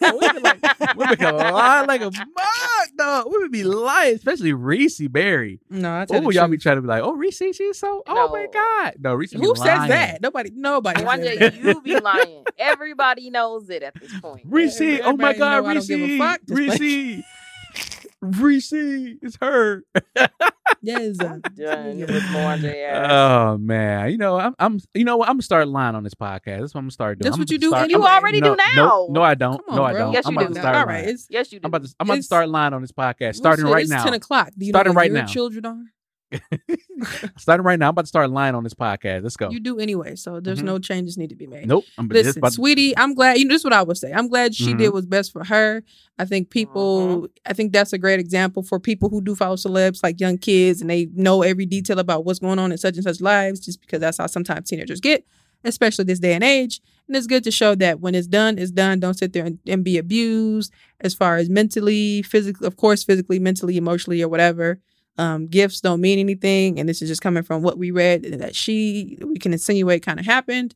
women 0.00 0.42
like 0.42 0.96
women 0.96 1.16
can 1.16 1.36
lie 1.36 1.82
like 1.86 2.00
a 2.00 2.10
mug, 2.10 2.88
dog. 2.96 3.26
We 3.30 3.38
would 3.38 3.52
be 3.52 3.62
lying, 3.64 4.14
especially 4.16 4.52
Reese 4.54 5.06
Berry. 5.08 5.60
No, 5.68 6.00
I 6.00 6.04
tell 6.06 6.18
Oh, 6.24 6.30
the 6.30 6.34
y'all 6.34 6.48
be 6.48 6.56
trying 6.56 6.76
to 6.76 6.82
be 6.82 6.88
like, 6.88 7.02
oh, 7.02 7.12
Reese, 7.12 7.36
she's 7.36 7.78
so. 7.78 8.02
Oh 8.08 8.28
my 8.32 8.46
god, 8.52 8.94
no, 8.98 9.14
Reese. 9.14 9.32
be 9.34 9.38
Who 9.38 9.54
says 9.54 9.66
lying. 9.66 9.90
that? 9.90 10.22
Nobody. 10.22 10.50
Nobody. 10.54 11.04
One 11.04 11.22
says 11.22 11.54
you 11.58 11.80
be 11.82 12.00
lying. 12.00 12.44
Everybody 12.58 13.28
knows 13.30 13.68
it 13.68 13.82
at 13.82 13.94
this 14.00 14.18
point. 14.20 14.42
Reese, 14.46 14.80
oh 15.04 15.14
my 15.16 15.34
god, 15.34 15.64
know 15.64 15.70
I 15.70 15.74
Reese, 15.74 15.86
give 15.86 16.00
a 16.00 16.18
fuck. 16.18 16.40
Just 16.48 16.80
Reese, 16.80 17.24
Reese, 18.32 18.72
it's 18.72 19.36
her. 19.40 19.82
Yes. 20.82 21.16
Done 21.16 21.42
with 21.98 22.08
Mwanje 22.10 22.84
ass. 22.88 23.10
Oh 23.10 23.58
man, 23.58 24.10
you 24.10 24.18
know 24.18 24.38
I'm, 24.38 24.54
I'm, 24.58 24.80
you 24.94 25.04
know 25.04 25.16
what? 25.16 25.28
I'm 25.28 25.34
gonna 25.36 25.42
start 25.42 25.68
lying 25.68 25.94
on 25.94 26.04
this 26.04 26.14
podcast. 26.14 26.60
That's 26.60 26.74
what 26.74 26.80
I'm 26.80 26.84
gonna 26.84 26.90
start 26.92 27.18
doing. 27.18 27.24
That's 27.24 27.36
I'm 27.36 27.40
what 27.40 27.50
you 27.50 27.58
do 27.58 27.68
start- 27.68 27.90
You 27.90 28.02
I'm- 28.04 28.22
already 28.22 28.40
no, 28.40 28.50
do 28.50 28.56
now. 28.56 28.72
No, 28.76 29.06
no, 29.10 29.22
I 29.22 29.34
don't. 29.34 29.62
On, 29.68 29.76
no, 29.76 29.84
I 29.84 29.92
don't. 29.92 30.12
Yes, 30.12 30.26
I'm 30.26 30.34
you 30.34 30.38
about 30.40 30.48
do. 30.48 30.54
to 30.54 30.60
start 30.60 30.76
All 30.76 30.86
lying. 30.86 31.04
right. 31.04 31.08
It's, 31.14 31.26
yes, 31.30 31.52
you 31.52 31.58
do. 31.60 31.66
I'm 31.66 31.70
about 31.70 31.84
to, 31.84 31.94
I'm 32.00 32.06
about 32.08 32.16
to 32.16 32.22
start 32.22 32.48
lying 32.48 32.72
on 32.74 32.82
this 32.82 32.92
podcast. 32.92 33.36
Starting 33.36 33.64
shit, 33.64 33.72
right 33.74 33.82
it's 33.82 33.90
now. 33.90 34.04
Ten 34.04 34.14
o'clock. 34.14 34.50
Do 34.56 34.66
you 34.66 34.72
Starting 34.72 34.92
know 34.92 34.96
what 34.96 35.02
right 35.02 35.10
your 35.10 35.20
now. 35.22 35.26
children 35.26 35.66
are? 35.66 35.84
starting 37.36 37.64
right 37.64 37.78
now. 37.78 37.86
I'm 37.86 37.90
about 37.90 38.02
to 38.02 38.08
start 38.08 38.30
lying 38.30 38.54
on 38.54 38.64
this 38.64 38.74
podcast. 38.74 39.22
Let's 39.22 39.36
go. 39.36 39.50
You 39.50 39.60
do 39.60 39.78
anyway, 39.78 40.16
so 40.16 40.40
there's 40.40 40.60
Mhm. 40.60 40.64
no 40.64 40.78
changes 40.78 41.16
need 41.16 41.30
to 41.30 41.36
be 41.36 41.46
made. 41.46 41.66
nope. 41.66 41.84
I'm 41.98 42.08
just 42.08 42.24
Listen, 42.26 42.40
about 42.40 42.48
to, 42.48 42.54
sweetie, 42.54 42.96
I'm 42.96 43.14
glad. 43.14 43.38
You 43.38 43.44
know, 43.44 43.54
this 43.54 43.60
is 43.60 43.64
what 43.64 43.72
I 43.72 43.82
would 43.82 43.96
say. 43.96 44.12
I'm 44.12 44.28
glad 44.28 44.54
she 44.54 44.74
did 44.74 44.90
Mhm. 44.90 44.92
what's 44.94 45.06
best 45.06 45.32
for 45.32 45.44
her. 45.44 45.82
I 46.18 46.24
think 46.24 46.50
people. 46.50 47.28
I 47.44 47.52
think 47.52 47.72
that's 47.72 47.92
a 47.92 47.98
great 47.98 48.20
example 48.20 48.62
for 48.62 48.80
people 48.80 49.08
who 49.08 49.20
do 49.20 49.34
follow 49.34 49.56
celebs, 49.56 50.02
like 50.02 50.20
young 50.20 50.38
kids, 50.38 50.80
and 50.80 50.90
they 50.90 51.08
know 51.14 51.42
every 51.42 51.66
detail 51.66 51.98
about 51.98 52.24
what's 52.24 52.38
going 52.38 52.58
on 52.58 52.72
in 52.72 52.78
such 52.78 52.96
and 52.96 53.04
such 53.04 53.20
lives, 53.20 53.60
just 53.60 53.80
because 53.80 54.00
that's 54.00 54.18
how 54.18 54.26
sometimes 54.26 54.68
teenagers 54.68 55.00
get, 55.00 55.24
especially 55.64 56.04
this 56.04 56.18
day 56.18 56.32
and 56.34 56.44
age. 56.44 56.80
And 57.06 57.16
it's 57.16 57.26
good 57.28 57.44
to 57.44 57.50
show 57.52 57.76
that 57.76 58.00
when 58.00 58.16
it's 58.16 58.26
done, 58.26 58.58
it's 58.58 58.72
done. 58.72 58.98
Don't 58.98 59.14
sit 59.16 59.32
there 59.32 59.44
and, 59.44 59.58
and 59.66 59.84
be 59.84 59.96
abused 59.96 60.72
as 61.00 61.14
far 61.14 61.36
as 61.36 61.48
mentally, 61.48 62.22
physically, 62.22 62.66
of 62.66 62.76
course, 62.76 63.04
physically, 63.04 63.38
mentally, 63.38 63.76
emotionally, 63.76 64.22
or 64.22 64.28
whatever. 64.28 64.80
Um, 65.18 65.46
gifts 65.46 65.80
don't 65.80 66.00
mean 66.00 66.18
anything, 66.18 66.78
and 66.78 66.88
this 66.88 67.00
is 67.02 67.08
just 67.08 67.22
coming 67.22 67.42
from 67.42 67.62
what 67.62 67.78
we 67.78 67.90
read 67.90 68.22
that 68.38 68.54
she 68.54 69.18
we 69.22 69.38
can 69.38 69.52
insinuate 69.52 70.02
kind 70.04 70.20
of 70.20 70.26
happened. 70.26 70.74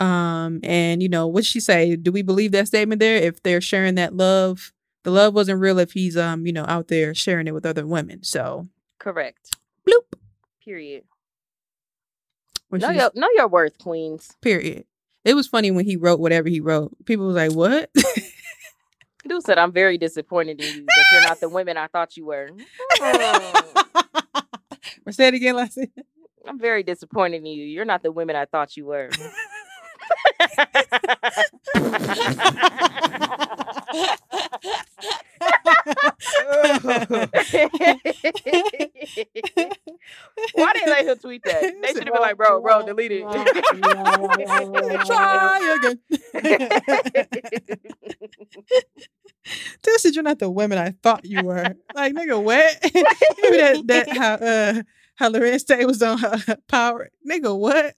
Um, 0.00 0.60
and 0.62 1.02
you 1.02 1.08
know, 1.08 1.26
what 1.26 1.44
she 1.44 1.60
say? 1.60 1.96
Do 1.96 2.10
we 2.12 2.22
believe 2.22 2.52
that 2.52 2.66
statement 2.68 3.00
there? 3.00 3.16
If 3.16 3.42
they're 3.42 3.60
sharing 3.60 3.96
that 3.96 4.14
love, 4.16 4.72
the 5.04 5.10
love 5.10 5.34
wasn't 5.34 5.60
real 5.60 5.78
if 5.78 5.92
he's 5.92 6.16
um, 6.16 6.46
you 6.46 6.52
know, 6.52 6.64
out 6.66 6.88
there 6.88 7.14
sharing 7.14 7.46
it 7.46 7.52
with 7.54 7.66
other 7.66 7.86
women. 7.86 8.22
So 8.22 8.68
Correct. 8.98 9.56
bloop. 9.86 10.18
Period. 10.64 11.04
When 12.68 12.80
Know 12.80 12.90
your, 12.90 13.10
know 13.14 13.28
your 13.34 13.48
worth, 13.48 13.76
queens. 13.78 14.30
period. 14.40 14.84
It 15.24 15.34
was 15.34 15.46
funny 15.46 15.70
when 15.70 15.84
he 15.84 15.96
wrote 15.96 16.18
whatever 16.20 16.48
he 16.48 16.60
wrote. 16.60 16.92
People 17.04 17.26
was 17.26 17.36
like, 17.36 17.52
"What?" 17.52 17.90
Dude 19.28 19.42
said, 19.44 19.58
I'm 19.58 19.72
very 19.72 19.98
disappointed 19.98 20.60
in 20.60 20.74
you 20.74 20.84
that 20.86 21.04
you're 21.12 21.22
not 21.22 21.40
the 21.40 21.48
women 21.48 21.76
I 21.76 21.86
thought 21.86 22.16
you 22.16 22.26
were. 22.26 22.50
Or 25.06 25.12
say 25.16 25.28
it 25.28 25.34
again, 25.34 25.56
Lassie. 25.56 25.90
I'm 26.46 26.58
very 26.58 26.82
disappointed 26.82 27.38
in 27.38 27.46
you. 27.46 27.64
You're 27.64 27.84
not 27.84 28.02
the 28.02 28.10
women 28.10 28.34
I 28.34 28.46
thought 28.46 28.76
you 28.76 28.86
were. 28.86 29.10
Why 40.54 40.72
didn't 40.72 40.88
let 40.88 41.06
him 41.06 41.18
tweet 41.18 41.42
that? 41.44 41.74
They 41.82 41.88
should 41.88 42.04
have 42.04 42.12
been 42.12 42.22
like, 42.22 42.36
bro, 42.36 42.60
bro, 42.60 42.86
delete 42.86 43.12
it. 43.12 43.22
Try 45.06 45.76
again. 45.76 45.98
Dude 49.82 50.00
said 50.00 50.14
you're 50.14 50.22
not 50.22 50.38
the 50.38 50.48
women 50.48 50.78
I 50.78 50.94
thought 51.02 51.24
you 51.24 51.42
were. 51.44 51.74
Like 51.94 52.14
nigga, 52.14 52.42
what? 52.42 52.78
Maybe 52.94 53.56
that 53.56 53.82
that 53.86 54.16
how 54.16 54.34
uh 54.34 54.82
how 55.16 55.30
Larenz 55.30 55.66
Tate 55.66 55.86
was 55.86 56.02
on 56.02 56.18
her 56.18 56.56
power. 56.68 57.10
Nigga, 57.28 57.56
what? 57.58 57.94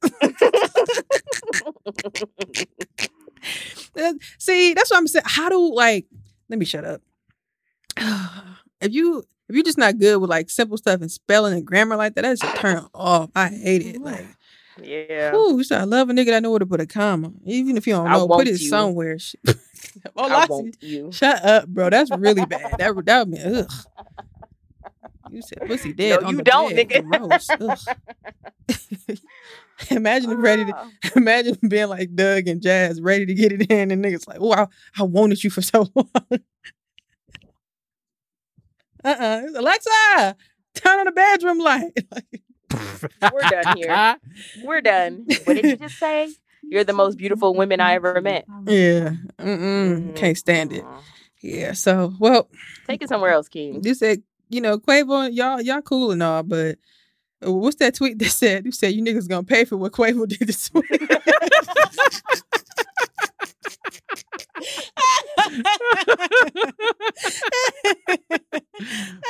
See, 4.39 4.75
that's 4.75 4.91
what 4.91 4.99
I'm 4.99 5.09
saying. 5.09 5.25
How 5.27 5.49
do 5.49 5.75
like 5.75 6.07
let 6.49 6.59
me 6.59 6.65
shut 6.65 6.85
up. 6.85 7.01
if 8.81 8.93
you 8.93 9.25
if 9.49 9.55
you're 9.55 9.65
just 9.65 9.79
not 9.79 9.99
good 9.99 10.21
with 10.21 10.31
like 10.31 10.51
simple 10.51 10.77
stuff 10.77 11.01
and 11.01 11.11
spelling 11.11 11.55
and 11.55 11.67
grammar 11.67 11.97
like 11.97 12.15
that, 12.15 12.23
that's 12.23 12.43
a 12.43 12.57
turn 12.57 12.87
off. 12.95 13.31
I 13.35 13.49
hate 13.49 13.87
it. 13.87 14.01
Like 14.01 14.27
yeah. 14.83 15.35
Ooh, 15.35 15.57
you 15.57 15.65
said, 15.65 15.81
I 15.81 15.85
love 15.85 16.11
a 16.11 16.13
nigga 16.13 16.27
that 16.27 16.43
know 16.43 16.51
where 16.51 16.59
to 16.59 16.67
put 16.67 16.81
a 16.81 16.87
comma. 16.87 17.33
Even 17.45 17.77
if 17.77 17.87
you 17.87 17.93
don't 17.95 18.11
know, 18.11 18.27
put 18.27 18.49
it 18.49 18.61
you. 18.61 18.69
somewhere. 18.69 19.19
Oh, 20.17 20.29
I 20.29 20.47
want 20.47 20.77
you. 20.81 21.13
shut 21.13 21.45
up, 21.45 21.69
bro. 21.69 21.89
That's 21.89 22.11
really 22.11 22.45
bad. 22.47 22.79
That 22.79 22.97
would 22.97 23.07
that 23.07 23.27
would 23.27 23.37
be 23.37 23.41
ugh. 23.41 23.71
You 25.31 25.43
said 25.43 25.67
pussy 25.67 25.93
dead. 25.93 26.21
No, 26.21 26.27
on 26.29 26.33
you 26.33 26.39
the 26.39 26.43
don't, 26.43 26.75
bed. 26.75 26.89
nigga. 26.89 27.47
Gross. 27.57 27.87
Imagine 29.91 30.35
ready 30.41 30.65
to 30.67 30.73
Ah. 30.77 30.89
imagine 31.17 31.59
being 31.69 31.89
like 31.89 32.15
Doug 32.15 32.47
and 32.49 32.63
Jazz 32.63 33.01
ready 33.01 33.27
to 33.27 33.35
get 33.35 33.53
it 33.53 33.71
in, 33.71 33.91
and 33.91 34.05
niggas 34.05 34.27
like, 34.29 34.39
oh, 34.41 34.53
I, 34.53 34.67
I 34.99 35.03
wanted 35.03 35.43
you 35.43 35.51
for 35.51 35.63
so 35.63 35.87
long. 35.95 36.11
uh-uh. 39.05 39.43
Alexa, 39.57 40.37
turn 40.75 40.99
on 41.01 41.05
the 41.07 41.13
bedroom 41.13 41.59
light. 41.59 41.93
We're 43.33 43.41
done 43.43 43.77
here. 43.77 44.17
We're 44.65 44.81
done. 44.81 45.27
What 45.45 45.55
did 45.55 45.65
you 45.65 45.77
just 45.77 45.99
say? 45.99 46.31
You're 46.63 46.85
the 46.85 46.93
most 46.95 47.19
beautiful 47.19 47.55
women 47.55 47.81
I 47.81 47.95
ever 47.95 48.21
met. 48.21 48.47
yeah. 48.67 49.11
Mm-mm. 49.39 50.17
Can't 50.17 50.39
stand 50.39 50.73
it. 50.73 50.85
Yeah. 51.43 51.73
So, 51.73 52.15
well, 52.19 52.49
Take 52.87 53.03
it 53.03 53.09
somewhere 53.11 53.33
else, 53.33 53.49
King. 53.49 53.83
you 53.85 53.95
said, 53.95 54.23
you 54.49 54.61
know, 54.63 54.79
Quavo, 54.79 55.29
y'all, 55.33 55.61
y'all 55.61 55.83
cool 55.83 56.11
and 56.11 56.23
all, 56.23 56.43
but 56.43 56.71
uh, 56.71 56.75
what's 57.53 57.77
that 57.77 57.95
tweet 57.95 58.19
that 58.19 58.31
said? 58.31 58.65
You 58.65 58.73
said 58.73 58.95
you 58.95 59.03
niggas 59.03 59.29
gonna 59.29 59.45
pay 59.45 59.65
for 59.65 59.77
what 59.77 59.93
Quavo 59.93 60.27
did 60.27 60.41
this 60.47 60.71
week. 60.73 60.85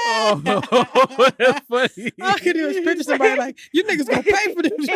oh, 0.07 1.31
that's 1.39 1.67
funny. 1.67 2.13
I 2.21 2.39
could 2.39 2.57
even 2.57 2.85
picture 2.85 3.03
somebody 3.05 3.37
like, 3.39 3.59
you 3.73 3.85
niggas 3.85 4.09
gonna 4.09 4.23
pay 4.23 4.55
for 4.55 4.63
this. 4.63 4.89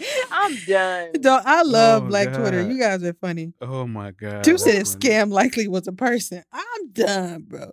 I'm 0.30 0.54
done. 0.66 1.12
Dog, 1.20 1.42
I 1.44 1.62
love 1.62 2.04
Oh, 2.04 2.06
Black 2.06 2.32
Twitter. 2.32 2.62
You 2.62 2.78
guys 2.78 3.02
are 3.02 3.14
funny. 3.14 3.52
Oh 3.60 3.86
my 3.86 4.10
god. 4.12 4.44
Two 4.44 4.58
said 4.58 4.76
if 4.76 4.86
scam 4.86 5.30
likely 5.30 5.66
was 5.66 5.88
a 5.88 5.92
person. 5.92 6.44
I'm 6.52 6.90
done, 6.92 7.44
bro. 7.48 7.72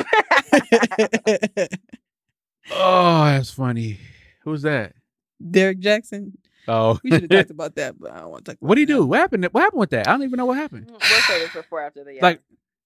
Oh, 2.72 3.24
that's 3.24 3.50
funny. 3.50 3.98
Who's 4.44 4.62
that? 4.62 4.94
Derrick 5.50 5.80
Jaxn. 5.80 6.32
Oh, 6.68 7.00
We 7.02 7.10
should 7.10 7.22
have 7.22 7.30
talked 7.30 7.50
about 7.50 7.74
that, 7.76 7.98
but 7.98 8.12
I 8.12 8.20
don't 8.20 8.30
want 8.30 8.44
to 8.44 8.52
talk 8.52 8.58
about 8.60 8.68
what 8.68 8.74
do 8.76 8.82
you 8.82 8.86
that 8.86 8.92
do? 8.92 9.06
What 9.06 9.18
happened? 9.18 9.44
What 9.46 9.60
happened 9.62 9.80
with 9.80 9.90
that? 9.90 10.06
I 10.06 10.12
don't 10.12 10.22
even 10.22 10.36
know 10.36 10.44
what 10.46 10.56
happened. 10.58 10.86
We'll 10.88 11.00
say 11.00 11.40
this 11.40 11.52
before 11.52 11.80
after 11.82 12.04
the 12.04 12.18
Like, 12.20 12.40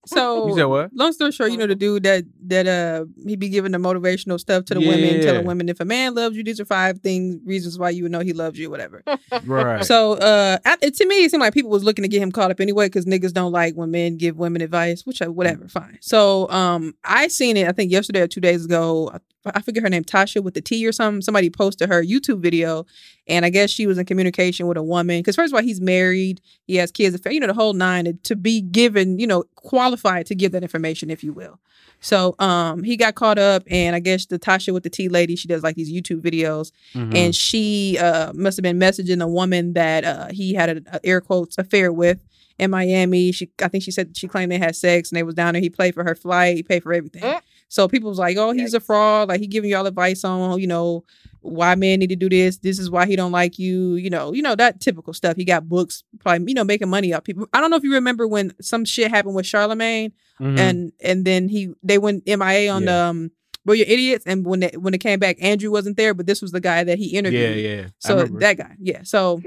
So 0.06 0.48
you 0.48 0.54
said 0.54 0.64
what? 0.64 0.90
long 0.94 1.12
story 1.12 1.32
short, 1.32 1.50
you 1.50 1.56
know 1.56 1.66
the 1.66 1.74
dude 1.74 2.02
that 2.04 2.24
that 2.46 2.66
uh 2.66 3.04
he 3.26 3.36
be 3.36 3.48
giving 3.48 3.72
the 3.72 3.78
motivational 3.78 4.38
stuff 4.38 4.64
to 4.66 4.74
the 4.74 4.80
women, 4.80 5.20
telling 5.22 5.46
women 5.46 5.68
if 5.68 5.80
a 5.80 5.84
man 5.84 6.14
loves 6.14 6.36
you, 6.36 6.44
these 6.44 6.60
are 6.60 6.64
five 6.64 7.00
things, 7.00 7.40
reasons 7.44 7.78
why 7.78 7.90
you 7.90 8.02
would 8.04 8.12
know 8.12 8.20
he 8.20 8.32
loves 8.32 8.58
you, 8.58 8.70
whatever. 8.70 9.02
Right. 9.44 9.84
So 9.84 10.12
uh 10.14 10.58
I- 10.64 10.76
it, 10.82 10.94
to 10.96 11.06
me, 11.06 11.24
it 11.24 11.30
seemed 11.30 11.40
like 11.42 11.54
people 11.54 11.70
was 11.70 11.84
looking 11.84 12.02
to 12.02 12.08
get 12.08 12.22
him 12.22 12.32
caught 12.32 12.50
up 12.50 12.60
anyway 12.60 12.86
because 12.86 13.06
niggas 13.06 13.32
don't 13.32 13.52
like 13.52 13.74
when 13.74 13.90
men 13.90 14.16
give 14.16 14.36
women 14.36 14.62
advice, 14.62 15.06
which 15.06 15.20
whatever, 15.20 15.68
fine. 15.68 15.98
So 16.00 16.48
um 16.50 16.94
I 17.04 17.28
seen 17.28 17.56
it 17.56 17.68
I 17.68 17.72
think 17.72 17.90
yesterday 17.90 18.20
or 18.20 18.28
two 18.28 18.40
days 18.40 18.64
ago. 18.64 19.10
I, 19.12 19.18
I 19.46 19.60
forget 19.60 19.82
her 19.82 19.88
name, 19.90 20.04
Tasha 20.04 20.42
with 20.42 20.54
the 20.54 20.60
T 20.60 20.86
or 20.86 20.92
something. 20.92 21.20
Somebody 21.22 21.50
posted 21.50 21.88
her 21.90 22.02
YouTube 22.02 22.40
video, 22.40 22.86
and 23.26 23.44
I 23.44 23.50
guess 23.50 23.70
she 23.70 23.86
was 23.86 23.98
in 23.98 24.06
communication 24.06 24.66
with 24.66 24.76
a 24.76 24.82
woman 24.82 25.18
because 25.20 25.36
first 25.36 25.52
of 25.52 25.56
all, 25.56 25.62
he's 25.62 25.80
married, 25.80 26.40
he 26.66 26.76
has 26.76 26.90
kids, 26.90 27.18
you 27.30 27.40
know, 27.40 27.46
the 27.46 27.54
whole 27.54 27.72
nine. 27.74 28.18
To 28.24 28.36
be 28.36 28.60
given, 28.60 29.18
you 29.18 29.26
know, 29.26 29.44
qualified 29.56 30.26
to 30.26 30.34
give 30.34 30.52
that 30.52 30.62
information, 30.62 31.10
if 31.10 31.22
you 31.24 31.32
will. 31.32 31.58
So 32.00 32.34
um 32.38 32.82
he 32.82 32.96
got 32.96 33.14
caught 33.14 33.38
up, 33.38 33.62
and 33.70 33.94
I 33.96 34.00
guess 34.00 34.26
the 34.26 34.38
Tasha 34.38 34.72
with 34.72 34.82
the 34.82 34.90
T 34.90 35.08
lady, 35.08 35.36
she 35.36 35.48
does 35.48 35.62
like 35.62 35.76
these 35.76 35.92
YouTube 35.92 36.20
videos, 36.20 36.70
Mhm. 36.94 37.14
and 37.16 37.34
she 37.34 37.98
uh 37.98 38.32
must 38.34 38.56
have 38.56 38.62
been 38.62 38.78
messaging 38.78 39.22
a 39.22 39.28
woman 39.28 39.72
that 39.74 40.04
uh 40.04 40.28
he 40.30 40.54
had 40.54 40.68
an 40.70 40.86
air 41.02 41.20
quotes 41.20 41.56
affair 41.58 41.92
with 41.92 42.18
in 42.58 42.70
Miami. 42.70 43.32
She 43.32 43.50
I 43.62 43.68
think 43.68 43.84
she 43.84 43.90
said 43.90 44.16
she 44.16 44.28
claimed 44.28 44.52
they 44.52 44.58
had 44.58 44.76
sex 44.76 45.10
and 45.10 45.16
they 45.16 45.22
was 45.22 45.34
down 45.34 45.54
there. 45.54 45.62
He 45.62 45.70
paid 45.70 45.94
for 45.94 46.04
her 46.04 46.14
flight, 46.14 46.56
he 46.56 46.62
paid 46.62 46.82
for 46.82 46.92
everything. 46.92 47.22
Mm. 47.22 47.40
So 47.68 47.88
people 47.88 48.08
was 48.08 48.18
like, 48.18 48.36
"Oh, 48.36 48.52
he's 48.52 48.74
a 48.74 48.80
fraud. 48.80 49.28
Like 49.28 49.40
he 49.40 49.46
giving 49.46 49.70
y'all 49.70 49.86
advice 49.86 50.22
on, 50.24 50.60
you 50.60 50.66
know, 50.66 51.04
why 51.40 51.74
men 51.74 51.98
need 51.98 52.08
to 52.10 52.16
do 52.16 52.28
this. 52.28 52.58
This 52.58 52.78
is 52.78 52.90
why 52.90 53.06
he 53.06 53.16
don't 53.16 53.32
like 53.32 53.58
you. 53.58 53.94
You 53.96 54.10
know, 54.10 54.32
you 54.32 54.42
know 54.42 54.54
that 54.54 54.80
typical 54.80 55.12
stuff. 55.12 55.36
He 55.36 55.44
got 55.44 55.68
books, 55.68 56.04
probably 56.20 56.44
you 56.48 56.54
know, 56.54 56.64
making 56.64 56.88
money 56.88 57.12
off 57.12 57.24
people. 57.24 57.48
I 57.52 57.60
don't 57.60 57.70
know 57.70 57.76
if 57.76 57.82
you 57.82 57.94
remember 57.94 58.28
when 58.28 58.52
some 58.60 58.84
shit 58.84 59.10
happened 59.10 59.34
with 59.34 59.46
Charlemagne 59.46 60.12
Mhm. 60.40 60.58
and 60.58 60.92
and 61.02 61.24
then 61.24 61.48
he 61.48 61.72
they 61.82 61.98
went 61.98 62.22
MIA 62.26 62.68
on 62.72 62.82
Yeah. 62.82 62.86
the 62.92 62.98
um. 63.04 63.30
Well, 63.66 63.74
you're 63.74 63.86
idiots, 63.88 64.24
and 64.26 64.44
when 64.44 64.60
they 64.60 64.70
when 64.78 64.92
it 64.94 64.98
came 64.98 65.18
back, 65.18 65.38
Andrew 65.40 65.70
wasn't 65.70 65.96
there, 65.96 66.12
but 66.12 66.26
this 66.26 66.42
was 66.42 66.52
the 66.52 66.60
guy 66.60 66.84
that 66.84 66.98
he 66.98 67.16
interviewed. 67.16 67.56
yeah, 67.56 67.76
yeah. 67.76 67.86
So 67.98 68.24
that 68.26 68.58
guy, 68.58 68.76
yeah. 68.78 69.00
So, 69.04 69.40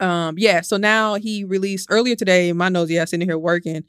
um, 0.00 0.36
yeah. 0.38 0.60
So 0.60 0.76
now 0.76 1.14
he 1.14 1.44
released 1.44 1.88
earlier 1.90 2.14
today. 2.14 2.52
My 2.52 2.68
nose, 2.68 2.90
yeah, 2.90 3.04
sitting 3.04 3.26
here 3.26 3.38
working, 3.38 3.84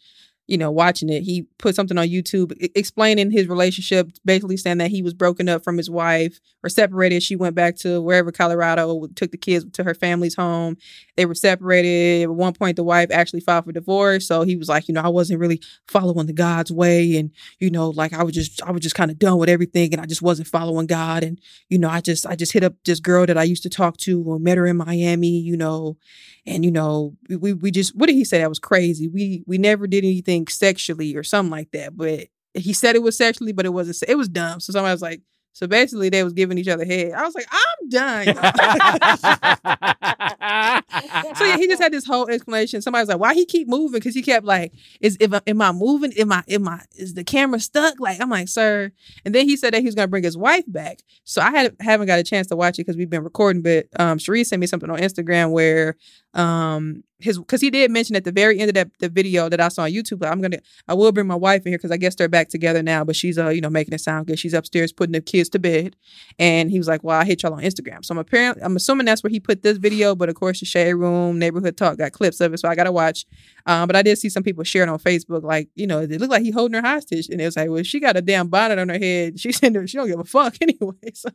you 0.48 0.58
know, 0.58 0.72
watching 0.72 1.10
it. 1.10 1.24
He 1.24 1.46
put 1.58 1.76
something 1.76 1.98
on 1.98 2.08
YouTube 2.08 2.54
explaining 2.74 3.32
his 3.32 3.48
relationship, 3.48 4.10
basically 4.24 4.58
saying 4.58 4.78
that 4.78 4.92
he 4.92 5.02
was 5.02 5.14
broken 5.14 5.50
up 5.50 5.64
from 5.64 5.78
his 5.78 5.90
wife 5.90 6.40
or 6.64 6.70
separated. 6.70 7.22
She 7.22 7.36
went 7.36 7.54
back 7.54 7.76
to 7.78 8.02
wherever 8.02 8.32
Colorado, 8.32 9.08
took 9.16 9.32
the 9.32 9.38
kids 9.38 9.66
to 9.74 9.84
her 9.84 9.94
family's 9.94 10.36
home. 10.36 10.78
They 11.18 11.26
were 11.26 11.36
separated. 11.36 12.24
At 12.24 12.30
one 12.30 12.54
point, 12.54 12.78
the 12.78 12.84
wife 12.84 13.10
actually 13.12 13.42
filed 13.42 13.66
for 13.66 13.74
divorce. 13.74 14.26
So 14.26 14.44
he 14.44 14.56
was 14.56 14.70
like, 14.70 14.88
you 14.88 14.94
know, 14.94 15.02
I 15.02 15.10
wasn't 15.10 15.40
really 15.42 15.62
following 15.88 16.28
the 16.28 16.34
God's 16.34 16.72
way, 16.72 17.18
and 17.18 17.32
you 17.60 17.70
know, 17.70 17.90
like 17.90 18.14
I 18.14 18.24
was 18.24 18.34
just, 18.34 18.62
I 18.64 18.72
was 18.72 18.82
just 18.82 18.96
kind 18.96 19.12
of 19.12 19.20
done 19.20 19.38
with 19.38 19.50
everything, 19.50 19.94
and 19.94 20.02
I 20.02 20.06
just 20.06 20.22
wasn't 20.22 20.48
following 20.48 20.88
God, 20.88 21.24
and 21.24 21.40
you 21.70 21.78
know, 21.78 21.90
I 21.90 22.00
just 22.00 22.26
I 22.26 22.36
just 22.36 22.54
hit 22.54 22.64
up 22.64 22.76
this 22.86 23.02
girl 23.02 23.26
that 23.26 23.38
I 23.38 23.44
used 23.44 23.64
to 23.64 23.70
talk 23.70 23.98
to 23.98 24.24
or 24.24 24.40
met 24.40 24.58
her 24.58 24.66
in 24.66 24.78
Miami, 24.78 25.40
you 25.40 25.58
know, 25.58 25.98
and 26.46 26.64
you 26.64 26.72
know, 26.72 27.14
we 27.30 27.52
we 27.52 27.72
just 27.72 27.96
what 27.96 28.08
did 28.08 28.16
he 28.16 28.24
say 28.24 28.40
that 28.40 28.50
was 28.50 28.60
crazy? 28.60 29.08
We 29.08 29.44
we 29.46 29.58
never 29.58 29.86
did 29.86 30.06
anything 30.06 30.37
sexually 30.48 31.16
or 31.16 31.24
something 31.24 31.52
like 31.52 31.72
that, 31.72 31.98
but 31.98 32.28
he 32.54 32.74
said 32.74 32.96
it 32.96 33.04
was 33.04 33.18
sexually, 33.18 33.54
but 33.54 33.66
it 33.66 33.74
wasn't. 33.74 34.10
It 34.10 34.16
was 34.16 34.30
dumb. 34.30 34.60
So 34.60 34.74
somebody 34.74 34.94
was 34.94 35.02
like, 35.02 35.22
so 35.58 35.66
basically 35.66 36.10
they 36.10 36.24
was 36.24 36.34
giving 36.34 36.60
each 36.60 36.68
other 36.68 36.86
head. 36.86 37.14
I 37.14 37.24
was 37.24 37.34
like, 37.34 37.48
I'm 37.50 37.90
done. 37.90 38.26
so 41.36 41.46
yeah, 41.46 41.58
he 41.58 41.68
just 41.68 41.82
had 41.82 41.92
this 41.92 42.06
whole 42.06 42.30
explanation. 42.30 42.84
Somebody 42.84 43.02
was 43.02 43.10
like, 43.10 43.20
"Why 43.20 43.34
he 43.34 43.44
keep 43.44 43.68
moving?" 43.68 44.00
Because 44.00 44.14
he 44.14 44.22
kept 44.22 44.46
like, 44.46 44.72
"Is 45.02 45.18
if 45.20 45.34
am 45.48 45.62
I 45.64 45.72
moving? 45.72 46.14
Am 46.14 46.32
I 46.32 46.44
am 46.48 46.68
I 46.68 46.82
is 46.96 47.16
the 47.16 47.24
camera 47.24 47.60
stuck?" 47.60 48.00
Like 48.00 48.22
I'm 48.22 48.30
like, 48.30 48.50
"Sir." 48.50 48.92
And 49.26 49.34
then 49.34 49.48
he 49.48 49.58
said 49.58 49.74
that 49.74 49.80
he 49.80 49.88
was 49.88 49.96
gonna 49.96 50.08
bring 50.08 50.24
his 50.24 50.38
wife 50.38 50.66
back. 50.68 51.00
So 51.24 51.42
I 51.42 51.50
had 51.50 51.76
haven't 51.80 52.06
got 52.06 52.20
a 52.20 52.24
chance 52.24 52.46
to 52.48 52.56
watch 52.56 52.76
it 52.76 52.86
because 52.86 52.98
we've 52.98 53.10
been 53.10 53.24
recording. 53.24 53.64
But 53.64 53.88
um, 54.00 54.20
Cherie 54.20 54.44
sent 54.44 54.60
me 54.60 54.68
something 54.68 54.92
on 54.92 55.00
Instagram 55.00 55.50
where 55.50 55.96
um 56.38 57.04
his 57.20 57.40
because 57.40 57.62
he 57.62 57.72
did 57.72 57.90
mention 57.90 58.16
at 58.16 58.26
the 58.26 58.32
very 58.32 58.60
end 58.60 58.70
of 58.70 58.76
that 58.76 58.92
the 59.00 59.10
video 59.10 59.50
that 59.50 59.60
I 59.60 59.70
saw 59.70 59.84
on 59.84 59.92
YouTube. 59.92 60.24
I'm 60.24 60.40
gonna 60.40 60.60
I 60.88 60.94
will 60.94 61.12
bring 61.12 61.26
my 61.26 61.34
wife 61.36 61.66
in 61.66 61.72
here 61.72 61.80
because 61.80 61.90
I 61.90 61.98
guess 61.98 62.14
they're 62.14 62.28
back 62.30 62.48
together 62.50 62.84
now. 62.84 63.04
But 63.04 63.16
she's 63.16 63.40
uh 63.40 63.50
you 63.50 63.60
know 63.60 63.72
making 63.72 63.96
it 63.96 64.02
sound 64.02 64.28
good. 64.28 64.38
She's 64.38 64.54
upstairs 64.54 64.92
putting 64.94 65.14
the 65.14 65.22
kids 65.22 65.50
to 65.50 65.60
bed. 65.60 65.96
And 66.38 66.70
he 66.70 66.78
was 66.78 66.88
like, 66.88 67.04
"Well, 67.04 67.20
I 67.20 67.26
hit 67.26 67.42
y'all 67.42 67.54
on 67.54 67.64
Instagram." 67.64 68.06
So 68.06 68.12
I'm 68.14 68.20
apparently, 68.20 68.62
I'm 68.62 68.76
assuming 68.76 69.06
that's 69.06 69.24
where 69.24 69.32
he 69.32 69.40
put 69.40 69.64
this 69.64 69.78
video. 69.80 70.14
But 70.14 70.30
of 70.30 70.36
course, 70.36 70.60
the 70.60 70.68
Shade 70.68 70.94
Room 70.94 71.40
Neighborhood 71.40 71.76
Talk 71.76 71.98
got 71.98 72.12
clips 72.12 72.40
of 72.40 72.54
it, 72.54 72.60
so 72.60 72.70
I 72.70 72.76
gotta 72.76 72.92
watch. 72.92 73.26
Um, 73.66 73.88
but 73.88 73.96
I 73.96 74.04
did 74.04 74.20
see 74.20 74.30
some 74.30 74.44
people 74.44 74.64
sharing 74.64 74.90
on 74.90 75.00
Facebook, 75.00 75.42
like 75.44 75.70
you 75.74 75.88
know, 75.88 76.02
it 76.02 76.12
looked 76.12 76.32
like 76.32 76.44
he 76.44 76.52
holding 76.52 76.80
her 76.80 76.88
hostage, 76.88 77.30
and 77.30 77.42
it 77.42 77.46
was 77.46 77.56
like, 77.58 77.70
"Well, 77.72 77.82
she 77.82 78.00
got 78.00 78.16
a 78.16 78.22
damn 78.22 78.48
bonnet 78.48 78.78
on 78.78 78.90
her 78.90 79.00
head. 79.00 79.40
She's 79.40 79.60
in 79.62 79.74
there. 79.74 79.88
She 79.88 79.98
don't 79.98 80.08
give 80.08 80.20
a 80.20 80.24
fuck 80.24 80.56
anyway." 80.62 80.94
So 81.16 81.32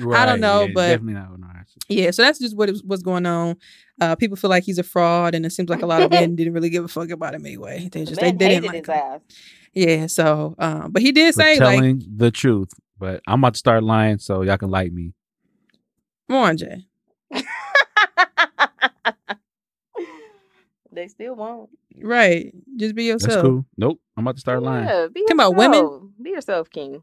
Right, 0.00 0.20
I 0.20 0.26
don't 0.26 0.40
know, 0.40 0.64
yeah, 0.64 0.72
but- 0.74 0.88
definitely 0.88 1.14
not. 1.14 1.30
Yeah, 1.88 2.10
so 2.10 2.22
that's 2.22 2.38
just 2.38 2.56
what 2.56 2.68
is, 2.68 2.82
what's 2.84 3.02
going 3.02 3.26
on. 3.26 3.56
Uh, 4.00 4.16
people 4.16 4.36
feel 4.36 4.50
like 4.50 4.64
he's 4.64 4.78
a 4.78 4.82
fraud, 4.82 5.34
and 5.34 5.46
it 5.46 5.50
seems 5.50 5.68
like 5.70 5.82
a 5.82 5.86
lot 5.86 6.02
of 6.02 6.10
men 6.10 6.34
didn't 6.36 6.52
really 6.52 6.70
give 6.70 6.84
a 6.84 6.88
fuck 6.88 7.10
about 7.10 7.34
him 7.34 7.46
anyway. 7.46 7.88
They 7.92 8.04
just 8.04 8.20
they, 8.20 8.28
Man 8.32 8.38
they 8.38 8.48
didn't 8.48 8.64
hated 8.64 8.76
like 8.76 8.86
his 8.86 8.94
him. 8.96 9.12
ass. 9.12 9.20
Yeah, 9.72 10.06
so 10.08 10.54
um, 10.58 10.90
but 10.92 11.00
he 11.02 11.12
did 11.12 11.34
for 11.34 11.42
say 11.42 11.58
like, 11.60 11.96
the 12.16 12.30
truth. 12.30 12.70
But 12.98 13.20
I'm 13.26 13.40
about 13.40 13.54
to 13.54 13.58
start 13.58 13.82
lying, 13.84 14.18
so 14.18 14.42
y'all 14.42 14.56
can 14.56 14.70
like 14.70 14.92
me. 14.92 15.14
"Come 16.28 16.38
on, 16.38 16.56
Jay." 16.56 16.86
they 20.92 21.08
still 21.08 21.34
won't. 21.34 21.70
Right, 22.00 22.52
just 22.76 22.94
be 22.94 23.10
That's 23.10 23.24
yourself. 23.24 23.42
cool. 23.44 23.64
Nope, 23.76 24.00
I'm 24.16 24.24
about 24.26 24.36
to 24.36 24.40
start 24.40 24.62
lying. 24.62 24.86
Yeah, 24.86 25.06
be 25.12 25.20
Talking 25.22 25.36
about 25.36 25.56
women? 25.56 25.78
yourself. 25.80 26.02
Be 26.22 26.30
yourself, 26.30 26.70
King. 26.70 27.02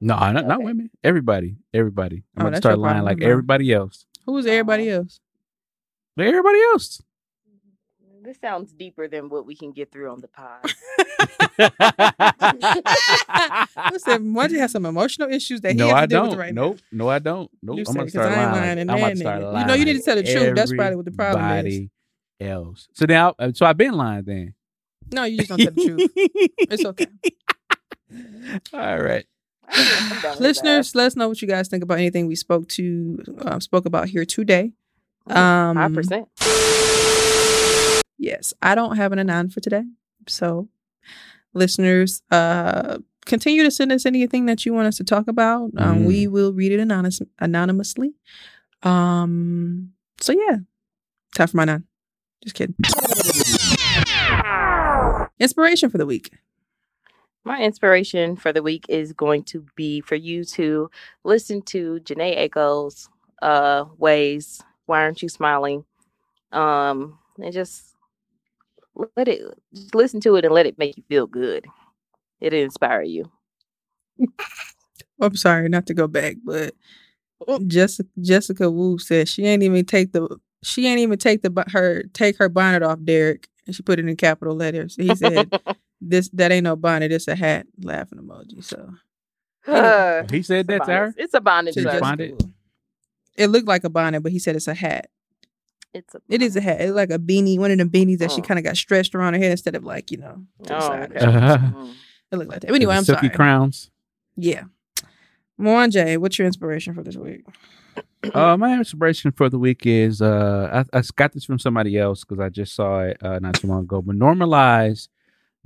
No, 0.00 0.14
not, 0.16 0.46
not 0.46 0.62
women. 0.62 0.90
Everybody, 1.02 1.56
everybody. 1.74 2.22
I'm 2.36 2.42
Oh, 2.44 2.48
about 2.48 2.50
to 2.50 2.56
start 2.58 2.78
lying 2.78 2.94
problem, 2.96 3.04
like 3.06 3.18
bro. 3.18 3.30
everybody 3.30 3.72
else. 3.72 4.06
Who's 4.26 4.46
everybody 4.46 4.88
else? 4.90 5.20
Like 6.18 6.26
everybody 6.26 6.58
else. 6.72 7.00
This 8.22 8.38
sounds 8.40 8.72
deeper 8.72 9.06
than 9.08 9.28
what 9.30 9.46
we 9.46 9.54
can 9.56 9.70
get 9.72 9.90
through 9.92 10.10
on 10.10 10.20
the 10.20 10.28
pod. 10.28 10.64
Listen, 13.92 14.28
Margie 14.28 14.58
has 14.58 14.72
some 14.72 14.84
emotional 14.84 15.30
issues 15.30 15.60
that 15.62 15.72
he 15.72 15.78
no, 15.78 15.86
has 15.86 15.92
to 15.94 15.96
I 15.98 16.06
deal 16.06 16.20
don't. 16.22 16.30
with 16.30 16.38
right 16.38 16.52
nope. 16.54 16.78
No, 16.92 17.08
I 17.08 17.20
don't. 17.20 17.50
Nope. 17.62 17.76
You 17.78 17.84
I'm 17.88 17.92
say, 17.92 17.92
about 17.92 17.98
to 17.98 18.04
'cause 18.04 18.10
start 18.10 18.32
lying. 18.32 18.50
lying 18.52 18.78
I'm 18.90 18.98
about 18.98 19.08
to 19.10 19.16
start 19.16 19.42
nigga. 19.42 19.60
You 19.60 19.66
know 19.66 19.74
you 19.74 19.84
need 19.84 19.92
to 19.94 20.02
tell 20.02 20.16
the 20.16 20.22
truth. 20.24 20.56
That's 20.56 20.72
probably 20.72 20.96
what 20.96 21.04
the 21.04 21.12
problem 21.12 21.44
is. 21.44 21.50
everybody 21.50 21.90
Else. 22.40 22.88
So 22.92 23.06
now, 23.08 23.34
uh, 23.38 23.52
so 23.54 23.66
I've 23.66 23.76
been 23.76 23.94
lying 23.94 24.24
then. 24.24 24.54
No, 25.12 25.24
you 25.24 25.38
just 25.38 25.48
don't 25.48 25.58
tell 25.58 25.72
the 25.72 25.84
truth. 25.84 26.10
It's 26.16 26.84
okay. 26.84 27.06
All 28.72 29.00
right. 29.00 29.24
I'm 29.70 30.08
done 30.08 30.22
with 30.22 30.22
his 30.32 30.40
Listeners, 30.40 30.94
let 30.94 31.06
us 31.06 31.16
know 31.16 31.28
what 31.28 31.40
you 31.42 31.48
guys 31.48 31.68
think 31.68 31.82
about 31.82 31.98
anything 31.98 32.26
we 32.26 32.34
spoke 32.36 32.68
to 32.70 33.18
uh, 33.40 33.60
spoke 33.60 33.86
about 33.86 34.08
here 34.08 34.24
today. 34.24 34.72
Ass. 35.30 35.70
Um, 35.70 35.76
Five 35.76 35.94
percent. 35.94 36.28
Yes, 38.18 38.52
I 38.60 38.74
don't 38.74 38.96
have 38.96 39.12
an 39.12 39.18
anon 39.20 39.48
for 39.50 39.60
today. 39.60 39.84
So, 40.26 40.68
listeners, 41.54 42.22
uh, 42.30 42.98
continue 43.26 43.62
to 43.62 43.70
send 43.70 43.92
us 43.92 44.04
anything 44.06 44.46
that 44.46 44.66
you 44.66 44.74
want 44.74 44.88
us 44.88 44.96
to 44.96 45.04
talk 45.04 45.28
about. 45.28 45.70
Um, 45.76 46.00
Mm. 46.00 46.06
We 46.06 46.26
will 46.26 46.52
read 46.52 46.72
it 46.72 46.80
anonymous, 46.80 47.20
anonymously. 47.38 48.14
Um, 48.82 49.92
so 50.20 50.32
yeah, 50.32 50.58
time 51.36 51.46
for 51.48 51.56
my 51.56 51.64
non. 51.64 51.84
Just 52.42 52.54
kidding. 52.56 52.74
Inspiration 55.38 55.90
for 55.90 55.98
the 55.98 56.06
week. 56.06 56.32
My 57.44 57.60
inspiration 57.62 58.36
for 58.36 58.52
the 58.52 58.62
week 58.62 58.84
is 58.88 59.12
going 59.12 59.44
to 59.44 59.64
be 59.76 60.00
for 60.00 60.16
you 60.16 60.44
to 60.44 60.90
listen 61.24 61.62
to 61.62 62.00
Jhené 62.04 62.36
Aiko's 62.48 63.08
uh 63.40 63.84
ways. 63.96 64.60
Why 64.88 65.02
aren't 65.02 65.22
you 65.22 65.30
smiling? 65.30 65.84
Um, 66.52 67.18
and 67.42 67.52
just 67.54 67.94
let 69.16 69.28
it 69.28 69.42
just 69.74 69.94
listen 69.94 70.20
to 70.22 70.36
it 70.36 70.44
and 70.44 70.54
let 70.54 70.66
it 70.66 70.78
make 70.78 70.96
you 70.96 71.04
feel 71.08 71.26
good. 71.28 71.66
It'll 72.40 72.58
inspire 72.60 73.02
you. 73.02 73.30
I'm 75.20 75.36
sorry, 75.36 75.68
not 75.68 75.86
to 75.88 75.94
go 75.94 76.06
back, 76.08 76.36
but 76.44 76.74
Jessica 77.66 78.08
Jessica 78.20 78.70
Wu 78.70 78.98
said 78.98 79.28
she 79.28 79.46
ain't 79.46 79.62
even 79.62 79.84
take 79.84 80.12
the 80.12 80.38
she 80.62 80.86
ain't 80.88 81.00
even 81.00 81.18
take 81.18 81.42
the 81.42 81.50
bo- 81.50 81.64
her 81.72 82.04
take 82.14 82.38
her 82.38 82.48
bonnet 82.48 82.82
off 82.82 82.98
Derek, 83.04 83.48
and 83.66 83.74
she 83.76 83.82
put 83.82 83.98
it 83.98 84.08
in 84.08 84.16
capital 84.16 84.56
letters. 84.56 84.96
He 84.96 85.14
said 85.14 85.50
this 86.00 86.28
that 86.30 86.52
ain't 86.52 86.64
no 86.64 86.76
bonnet, 86.76 87.12
it's 87.12 87.28
a 87.28 87.36
hat. 87.36 87.66
Laughing 87.82 88.18
emoji. 88.20 88.64
So 88.64 88.90
Uh, 89.66 90.24
He 90.30 90.42
said 90.42 90.68
it's 90.68 90.68
that 90.68 90.84
to 90.86 90.92
her. 90.92 91.14
It's 91.18 91.34
a 91.34 91.40
bonnet. 91.40 91.74
to 91.74 91.80
She 91.80 91.84
sir. 91.84 92.00
Jessica 93.38 93.40
responded? 93.40 93.40
Wu. 93.40 93.44
It 93.44 93.46
looked 93.48 93.68
like 93.68 93.84
a 93.84 93.90
bonnet, 93.90 94.22
but 94.22 94.32
he 94.32 94.38
said 94.38 94.56
it's 94.56 94.68
a 94.68 94.74
hat. 94.74 95.08
It's 95.94 96.14
a 96.14 96.20
It 96.28 96.42
is 96.42 96.56
a 96.56 96.60
hat. 96.60 96.80
It's 96.80 96.92
like 96.92 97.10
a 97.10 97.18
beanie, 97.18 97.58
one 97.58 97.70
of 97.70 97.78
the 97.78 97.84
beanies 97.84 98.18
that 98.18 98.30
she 98.30 98.40
Oh. 98.40 98.44
kind 98.44 98.58
of 98.58 98.64
got 98.64 98.76
stretched 98.76 99.14
around 99.14 99.34
her 99.34 99.38
head 99.40 99.52
instead 99.52 99.74
of 99.74 99.84
like 99.84 100.10
you 100.10 100.18
know. 100.18 100.42
to 100.64 100.68
the 100.68 100.74
Oh, 100.84 100.92
okay. 100.92 101.18
Uh-huh. 101.18 101.86
It 102.30 102.36
looked 102.36 102.50
like 102.50 102.60
that. 102.60 102.74
Anyway, 102.74 102.94
I'm 102.94 103.04
Silky 103.04 103.26
sorry. 103.28 103.36
crowns. 103.36 103.90
Yeah. 104.36 104.64
Mwanje, 105.60 106.18
what's 106.18 106.38
your 106.38 106.46
inspiration 106.46 106.94
for 106.94 107.02
this 107.02 107.16
week? 107.16 107.44
Uh, 108.34 108.56
my 108.56 108.74
inspiration 108.76 109.30
for 109.32 109.48
the 109.48 109.58
week 109.58 109.86
is 109.86 110.20
uh, 110.20 110.84
I, 110.92 110.98
I 110.98 111.02
got 111.14 111.32
this 111.32 111.44
from 111.44 111.58
somebody 111.60 111.96
else 111.96 112.24
because 112.24 112.40
I 112.40 112.48
just 112.48 112.74
saw 112.74 113.00
it 113.00 113.16
uh, 113.22 113.38
not 113.40 113.54
too 113.54 113.68
long 113.68 113.84
ago. 113.84 114.02
But 114.02 114.16
normalize, 114.16 115.06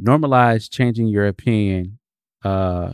normalize 0.01 0.71
changing 0.71 1.09
your 1.09 1.27
opinion 1.27 1.99
uh, 2.45 2.93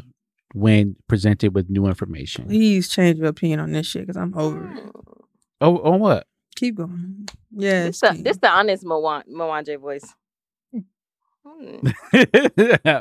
when 0.59 0.97
presented 1.07 1.55
with 1.55 1.71
new 1.71 1.87
information. 1.87 2.47
Please 2.47 2.89
change 2.89 3.19
your 3.19 3.29
opinion 3.29 3.61
on 3.61 3.73
this 3.73 3.87
shit 3.87 4.03
because 4.03 4.17
I'm 4.17 4.37
over 4.37 4.73
it. 4.77 4.91
Oh, 5.61 5.79
on 5.79 6.01
what? 6.01 6.27
Keep 6.57 6.77
going. 6.77 7.29
Yes. 7.53 8.01
This 8.01 8.11
the 8.17 8.23
this 8.23 8.37
the 8.39 8.51
honest 8.51 8.85
Moan 8.85 9.23
Mwanje 9.31 9.79
voice. 9.81 10.15
Mm, 11.47 11.95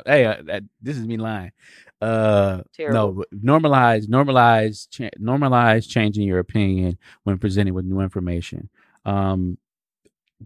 hey, 0.06 0.26
uh, 0.26 0.36
that, 0.46 0.64
this 0.82 0.98
is 0.98 1.06
me 1.06 1.18
lying. 1.18 1.52
Uh, 2.00 2.62
Terrible. 2.74 3.26
no, 3.42 3.60
normalize, 3.60 4.08
normalize, 4.08 4.88
cha- 4.90 5.10
normalize 5.20 5.90
changing 5.90 6.28
your 6.28 6.40
opinion 6.40 6.98
when 7.24 7.40
presented 7.40 7.74
with 7.74 7.86
new 7.86 8.00
information. 8.00 8.70
Um, 9.06 9.58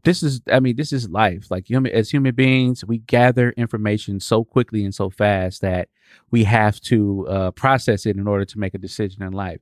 this 0.04 0.24
is, 0.24 0.42
I 0.52 0.60
mean, 0.60 0.76
this 0.76 0.94
is 0.94 1.10
life. 1.10 1.52
Like 1.52 1.70
human, 1.70 1.92
as 1.92 2.10
human 2.12 2.34
beings, 2.34 2.86
we 2.86 3.00
gather 3.00 3.52
information 3.52 4.20
so 4.20 4.44
quickly 4.44 4.84
and 4.84 4.96
so 4.96 5.10
fast 5.10 5.62
that 5.62 5.90
we 6.30 6.46
have 6.46 6.80
to 6.82 7.28
uh, 7.28 7.52
process 7.52 8.06
it 8.06 8.16
in 8.16 8.28
order 8.28 8.46
to 8.46 8.60
make 8.60 8.74
a 8.74 8.80
decision 8.80 9.24
in 9.24 9.34
life. 9.34 9.60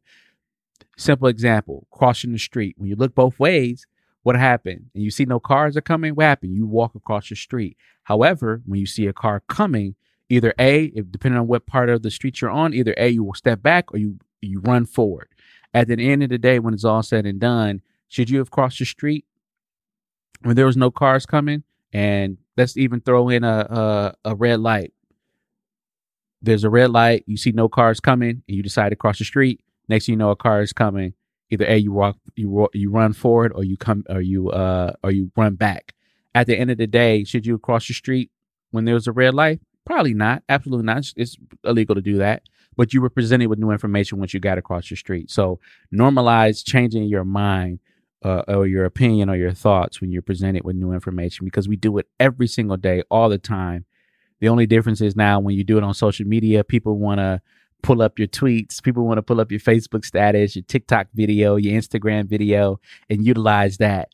Simple 0.97 1.27
example: 1.27 1.88
crossing 1.91 2.31
the 2.31 2.39
street. 2.39 2.76
When 2.77 2.89
you 2.89 2.95
look 2.95 3.15
both 3.15 3.39
ways, 3.39 3.88
what 4.23 4.35
happened? 4.35 4.89
And 4.93 5.03
you 5.03 5.11
see 5.11 5.26
no 5.26 5.39
cars 5.39 5.76
are 5.76 5.81
coming. 5.81 6.14
What 6.14 6.26
happened? 6.26 6.53
You 6.53 6.68
walk 6.68 6.95
across 6.95 7.30
the 7.30 7.35
street. 7.35 7.77
However, 8.03 8.61
when 8.65 8.80
you 8.80 8.85
see 8.85 9.07
a 9.07 9.14
car 9.14 9.41
coming, 9.47 9.95
either 10.30 10.53
a, 10.60 10.85
if 10.85 11.11
depending 11.11 11.39
on 11.39 11.47
what 11.47 11.65
part 11.65 11.89
of 11.89 12.03
the 12.03 12.11
street 12.11 12.41
you're 12.41 12.51
on, 12.51 12.73
either 12.73 12.93
a 12.97 13.10
you 13.10 13.23
will 13.23 13.34
step 13.34 13.61
back 13.61 13.93
or 13.93 13.97
you 13.97 14.19
you 14.41 14.60
run 14.61 14.85
forward. 14.85 15.30
At 15.73 15.88
the 15.88 15.99
end 15.99 16.23
of 16.23 16.30
the 16.30 16.38
day, 16.38 16.60
when 16.60 16.73
it's 16.73 16.85
all 16.85 17.03
said 17.03 17.26
and 17.26 17.39
done, 17.39 17.81
should 18.07 18.30
you 18.30 18.39
have 18.39 18.51
crossed 18.51 18.80
the 18.80 18.85
street 18.85 19.26
when 20.41 20.56
there 20.56 20.66
was 20.66 20.78
no 20.78 20.91
cars 20.91 21.26
coming? 21.26 21.64
And 21.91 22.38
let's 22.56 22.78
even 22.78 23.02
throw 23.02 23.30
in 23.30 23.44
a 23.44 24.14
a, 24.26 24.32
a 24.32 24.36
red 24.36 24.60
light. 24.60 24.94
There's 26.41 26.64
a 26.64 26.70
red 26.70 26.91
light. 26.91 27.24
You 27.28 27.38
see 27.38 27.52
no 27.52 27.68
cars 27.68 27.99
coming, 27.99 28.44
and 28.48 28.57
you 28.57 28.64
decide 28.64 28.90
to 28.90 28.95
cross 28.95 29.20
the 29.20 29.26
street. 29.26 29.61
Next, 29.88 30.06
thing 30.06 30.14
you 30.14 30.18
know, 30.18 30.30
a 30.32 30.36
car 30.36 30.61
is 30.61 30.72
coming. 30.72 31.14
Either 31.49 31.66
a 31.66 31.78
you 31.78 31.91
walk 31.91 32.18
you 32.36 32.70
you 32.74 32.91
run 32.91 33.14
forward, 33.14 33.52
or 33.56 33.64
you 33.64 33.76
come 33.76 34.03
or 34.10 34.22
you 34.22 34.49
uh 34.49 34.94
or 35.03 35.11
you 35.11 35.32
run 35.36 35.56
back. 35.56 35.94
At 36.36 36.45
the 36.48 36.57
end 36.57 36.70
of 36.70 36.78
the 36.78 36.88
day, 36.88 37.24
should 37.24 37.45
you 37.45 37.57
cross 37.57 37.88
the 37.88 37.94
street 37.94 38.30
when 38.72 38.86
there 38.86 38.94
was 38.94 39.07
a 39.07 39.11
red 39.11 39.34
light? 39.34 39.61
Probably 39.84 40.14
not. 40.14 40.44
Absolutely 40.48 40.86
not. 40.86 40.99
It's, 40.99 41.14
it's 41.18 41.38
illegal 41.64 41.95
to 41.95 42.02
do 42.02 42.18
that. 42.20 42.44
But 42.78 42.94
you 42.94 43.02
were 43.02 43.10
presented 43.10 43.48
with 43.48 43.57
new 43.57 43.72
information 43.72 44.20
once 44.20 44.34
you 44.34 44.40
got 44.40 44.60
across 44.60 44.88
the 44.88 44.95
street. 44.95 45.32
So 45.32 45.60
normalize 45.91 46.64
changing 46.64 47.06
your 47.06 47.26
mind 47.26 47.80
uh, 48.24 48.44
or 48.48 48.68
your 48.68 48.86
opinion 48.86 49.30
or 49.30 49.36
your 49.36 49.54
thoughts 49.54 50.02
when 50.02 50.12
you're 50.12 50.22
presented 50.22 50.64
with 50.64 50.76
new 50.76 50.91
information 50.91 51.46
because 51.46 51.68
we 51.68 51.76
do 51.76 51.98
it 51.98 52.08
every 52.20 52.48
single 52.48 52.78
day, 52.78 53.02
all 53.10 53.30
the 53.30 53.38
time. 53.38 53.86
The 54.41 54.50
only 54.50 54.66
difference 54.66 55.02
is 55.02 55.16
now 55.16 55.40
when 55.40 55.56
you 55.56 55.64
do 55.64 55.78
it 55.78 55.84
on 55.84 55.94
social 55.94 56.26
media, 56.26 56.64
people 56.64 56.98
want 56.98 57.20
to 57.20 57.41
pull 57.82 58.02
up 58.02 58.20
your 58.20 58.28
tweets, 58.28 58.82
people 58.82 59.06
want 59.06 59.18
to 59.18 59.22
pull 59.22 59.40
up 59.40 59.52
your 59.52 59.60
Facebook 59.60 60.06
status, 60.06 60.56
your 60.56 60.64
TikTok 60.64 61.08
video, 61.14 61.56
your 61.56 61.80
Instagram 61.80 62.26
video, 62.28 62.80
and 63.10 63.26
utilize 63.26 63.78
that. 63.78 64.10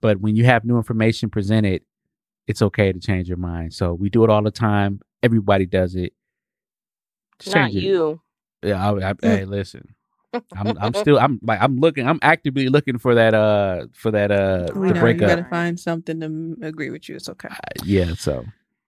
But 0.00 0.20
when 0.20 0.36
you 0.36 0.44
have 0.44 0.64
new 0.64 0.76
information 0.76 1.28
presented, 1.28 1.82
it's 2.46 2.62
okay 2.62 2.92
to 2.92 2.98
change 2.98 3.28
your 3.28 3.36
mind. 3.36 3.74
So 3.74 3.94
we 3.94 4.10
do 4.10 4.24
it 4.24 4.30
all 4.30 4.42
the 4.42 4.50
time. 4.50 5.00
Everybody 5.22 5.66
does 5.66 5.94
it. 5.94 6.12
Just 7.38 7.54
Not 7.54 7.70
change 7.70 7.76
it. 7.76 7.86
you. 7.86 8.20
Yeah, 8.62 8.90
I, 8.92 9.10
I, 9.10 9.14
hey, 9.22 9.44
listen. 9.44 9.94
I'm 10.32 10.78
I'm 10.78 10.94
still 10.94 11.18
I'm 11.18 11.40
like 11.42 11.60
I'm 11.60 11.76
looking 11.78 12.06
I'm 12.06 12.18
actively 12.22 12.68
looking 12.68 12.98
for 12.98 13.14
that 13.14 13.34
uh 13.34 13.86
for 13.92 14.10
that 14.10 14.30
uh 14.30 14.68
We 14.74 14.88
to 14.88 14.94
know 14.94 15.06
you 15.06 15.14
gotta 15.14 15.44
find 15.44 15.78
something 15.78 16.20
to 16.20 16.66
agree 16.66 16.90
with 16.90 17.08
you. 17.08 17.16
It's 17.16 17.28
okay. 17.28 17.48
Yeah, 17.84 18.14
so 18.14 18.44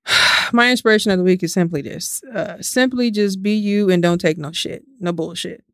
My 0.53 0.71
inspiration 0.71 1.11
of 1.11 1.19
the 1.19 1.25
week 1.25 1.43
is 1.43 1.53
simply 1.53 1.83
this: 1.83 2.23
uh, 2.25 2.61
simply 2.61 3.11
just 3.11 3.43
be 3.43 3.53
you 3.53 3.91
and 3.91 4.03
don't 4.03 4.21
take 4.21 4.39
no 4.39 4.53
shit, 4.53 4.85
no 5.01 5.13
bullshit. 5.13 5.65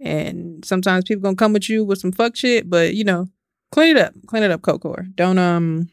And 0.00 0.64
sometimes 0.64 1.04
people 1.04 1.22
gonna 1.22 1.36
come 1.36 1.52
with 1.52 1.68
you 1.68 1.84
with 1.84 1.98
some 1.98 2.12
fuck 2.12 2.36
shit, 2.36 2.68
but 2.68 2.94
you 2.94 3.04
know, 3.04 3.28
clean 3.70 3.96
it 3.96 4.02
up, 4.02 4.14
clean 4.26 4.42
it 4.42 4.50
up, 4.50 4.60
Kokor. 4.62 5.14
Don't 5.14 5.38
um, 5.38 5.88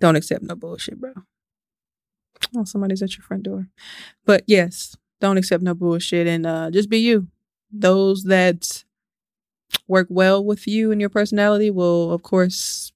don't 0.00 0.16
accept 0.16 0.42
no 0.42 0.54
bullshit, 0.54 1.00
bro. 1.00 1.12
Oh, 2.56 2.64
somebody's 2.64 3.02
at 3.02 3.16
your 3.16 3.22
front 3.24 3.44
door. 3.44 3.68
But 4.26 4.44
yes, 4.46 4.96
don't 5.20 5.38
accept 5.38 5.62
no 5.62 5.74
bullshit 5.74 6.26
and 6.26 6.46
uh, 6.46 6.70
just 6.70 6.90
be 6.90 6.98
you. 6.98 7.28
Those 7.72 8.24
that 8.24 8.84
work 9.88 10.06
well 10.10 10.44
with 10.44 10.66
you 10.66 10.92
and 10.92 11.00
your 11.00 11.10
personality 11.10 11.70
will, 11.70 12.12
of 12.12 12.22
course, 12.22 12.92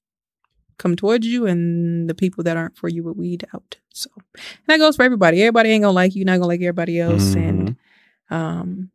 come 0.77 0.95
towards 0.95 1.25
you, 1.25 1.47
and 1.47 2.09
the 2.09 2.13
people 2.13 2.43
that 2.43 2.57
aren't 2.57 2.77
for 2.77 2.87
you 2.87 3.03
will 3.03 3.13
weed 3.13 3.45
out. 3.53 3.77
So 3.93 4.09
and 4.35 4.43
that 4.67 4.77
goes 4.77 4.95
for 4.95 5.03
everybody. 5.03 5.41
Everybody 5.41 5.71
ain't 5.71 5.83
gonna 5.83 5.93
like 5.93 6.15
you, 6.15 6.23
not 6.23 6.37
gonna 6.37 6.47
like 6.47 6.61
everybody 6.61 6.99
else. 6.99 7.33
And 7.35 7.75
um 8.29 8.91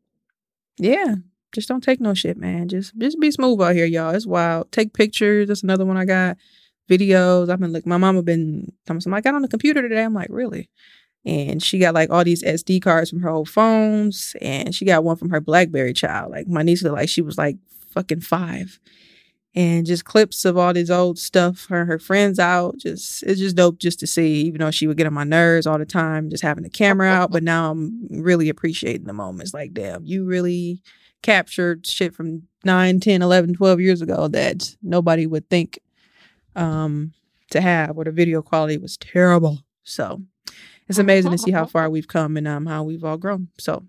yeah, 0.78 1.16
just 1.52 1.68
don't 1.68 1.82
take 1.82 2.00
no 2.00 2.14
shit, 2.14 2.36
man. 2.36 2.68
Just 2.68 2.96
just 2.98 3.18
be 3.18 3.30
smooth 3.30 3.60
out 3.60 3.74
here, 3.74 3.86
y'all. 3.86 4.14
It's 4.14 4.26
wild. 4.26 4.70
Take 4.70 4.94
pictures. 4.94 5.48
That's 5.48 5.62
another 5.62 5.84
one 5.84 5.96
I 5.96 6.04
got. 6.04 6.36
Videos. 6.90 7.48
I've 7.48 7.60
been 7.60 7.72
like 7.72 7.86
my 7.86 7.96
mama 7.96 8.22
been 8.22 8.72
telling 8.86 9.02
me, 9.06 9.12
I 9.16 9.20
got 9.20 9.34
on 9.34 9.42
the 9.42 9.48
computer 9.48 9.82
today. 9.82 10.02
I'm 10.02 10.14
like, 10.14 10.28
really? 10.30 10.68
And 11.24 11.62
she 11.62 11.78
got 11.78 11.94
like 11.94 12.10
all 12.10 12.24
these 12.24 12.42
SD 12.42 12.82
cards 12.82 13.10
from 13.10 13.20
her 13.20 13.30
old 13.30 13.48
phones, 13.48 14.34
and 14.40 14.74
she 14.74 14.84
got 14.84 15.04
one 15.04 15.16
from 15.16 15.30
her 15.30 15.40
BlackBerry 15.40 15.92
child. 15.92 16.32
Like 16.32 16.48
my 16.48 16.62
niece 16.62 16.82
looked 16.82 16.96
like 16.96 17.08
she 17.08 17.22
was 17.22 17.38
like 17.38 17.56
fucking 17.90 18.20
five. 18.20 18.80
And 19.54 19.84
just 19.84 20.06
clips 20.06 20.46
of 20.46 20.56
all 20.56 20.72
this 20.72 20.88
old 20.88 21.18
stuff 21.18 21.66
her 21.66 21.84
her 21.84 21.98
friends 21.98 22.38
out 22.38 22.78
just 22.78 23.22
it's 23.22 23.38
just 23.38 23.54
dope 23.54 23.78
just 23.78 24.00
to 24.00 24.06
see 24.06 24.40
even 24.44 24.60
though 24.60 24.70
she 24.70 24.86
would 24.86 24.96
get 24.96 25.06
on 25.06 25.12
my 25.12 25.24
nerves 25.24 25.66
all 25.66 25.76
the 25.76 25.84
time 25.84 26.30
just 26.30 26.42
having 26.42 26.64
the 26.64 26.70
camera 26.70 27.06
out. 27.06 27.30
But 27.30 27.42
now 27.42 27.70
i'm 27.70 28.06
really 28.08 28.48
appreciating 28.48 29.06
the 29.06 29.12
moments. 29.12 29.52
Like 29.52 29.74
damn 29.74 30.06
you 30.06 30.24
really 30.24 30.82
captured 31.20 31.86
shit 31.86 32.14
from 32.14 32.44
9 32.64 33.00
10 33.00 33.20
11 33.20 33.52
12 33.52 33.80
years 33.80 34.00
ago 34.00 34.26
that 34.28 34.74
nobody 34.82 35.26
would 35.26 35.50
think 35.50 35.78
um 36.56 37.12
to 37.50 37.60
have 37.60 37.98
or 37.98 38.04
the 38.04 38.10
video 38.10 38.40
quality 38.40 38.78
was 38.78 38.96
terrible. 38.96 39.58
So 39.84 40.22
it's 40.88 40.98
amazing 40.98 41.30
to 41.30 41.38
see 41.38 41.50
how 41.50 41.64
far 41.74 41.88
we've 41.88 42.08
come 42.08 42.36
and 42.36 42.46
um 42.46 42.66
how 42.66 42.82
we've 42.82 43.04
all 43.04 43.16
grown. 43.16 43.48
So 43.58 43.84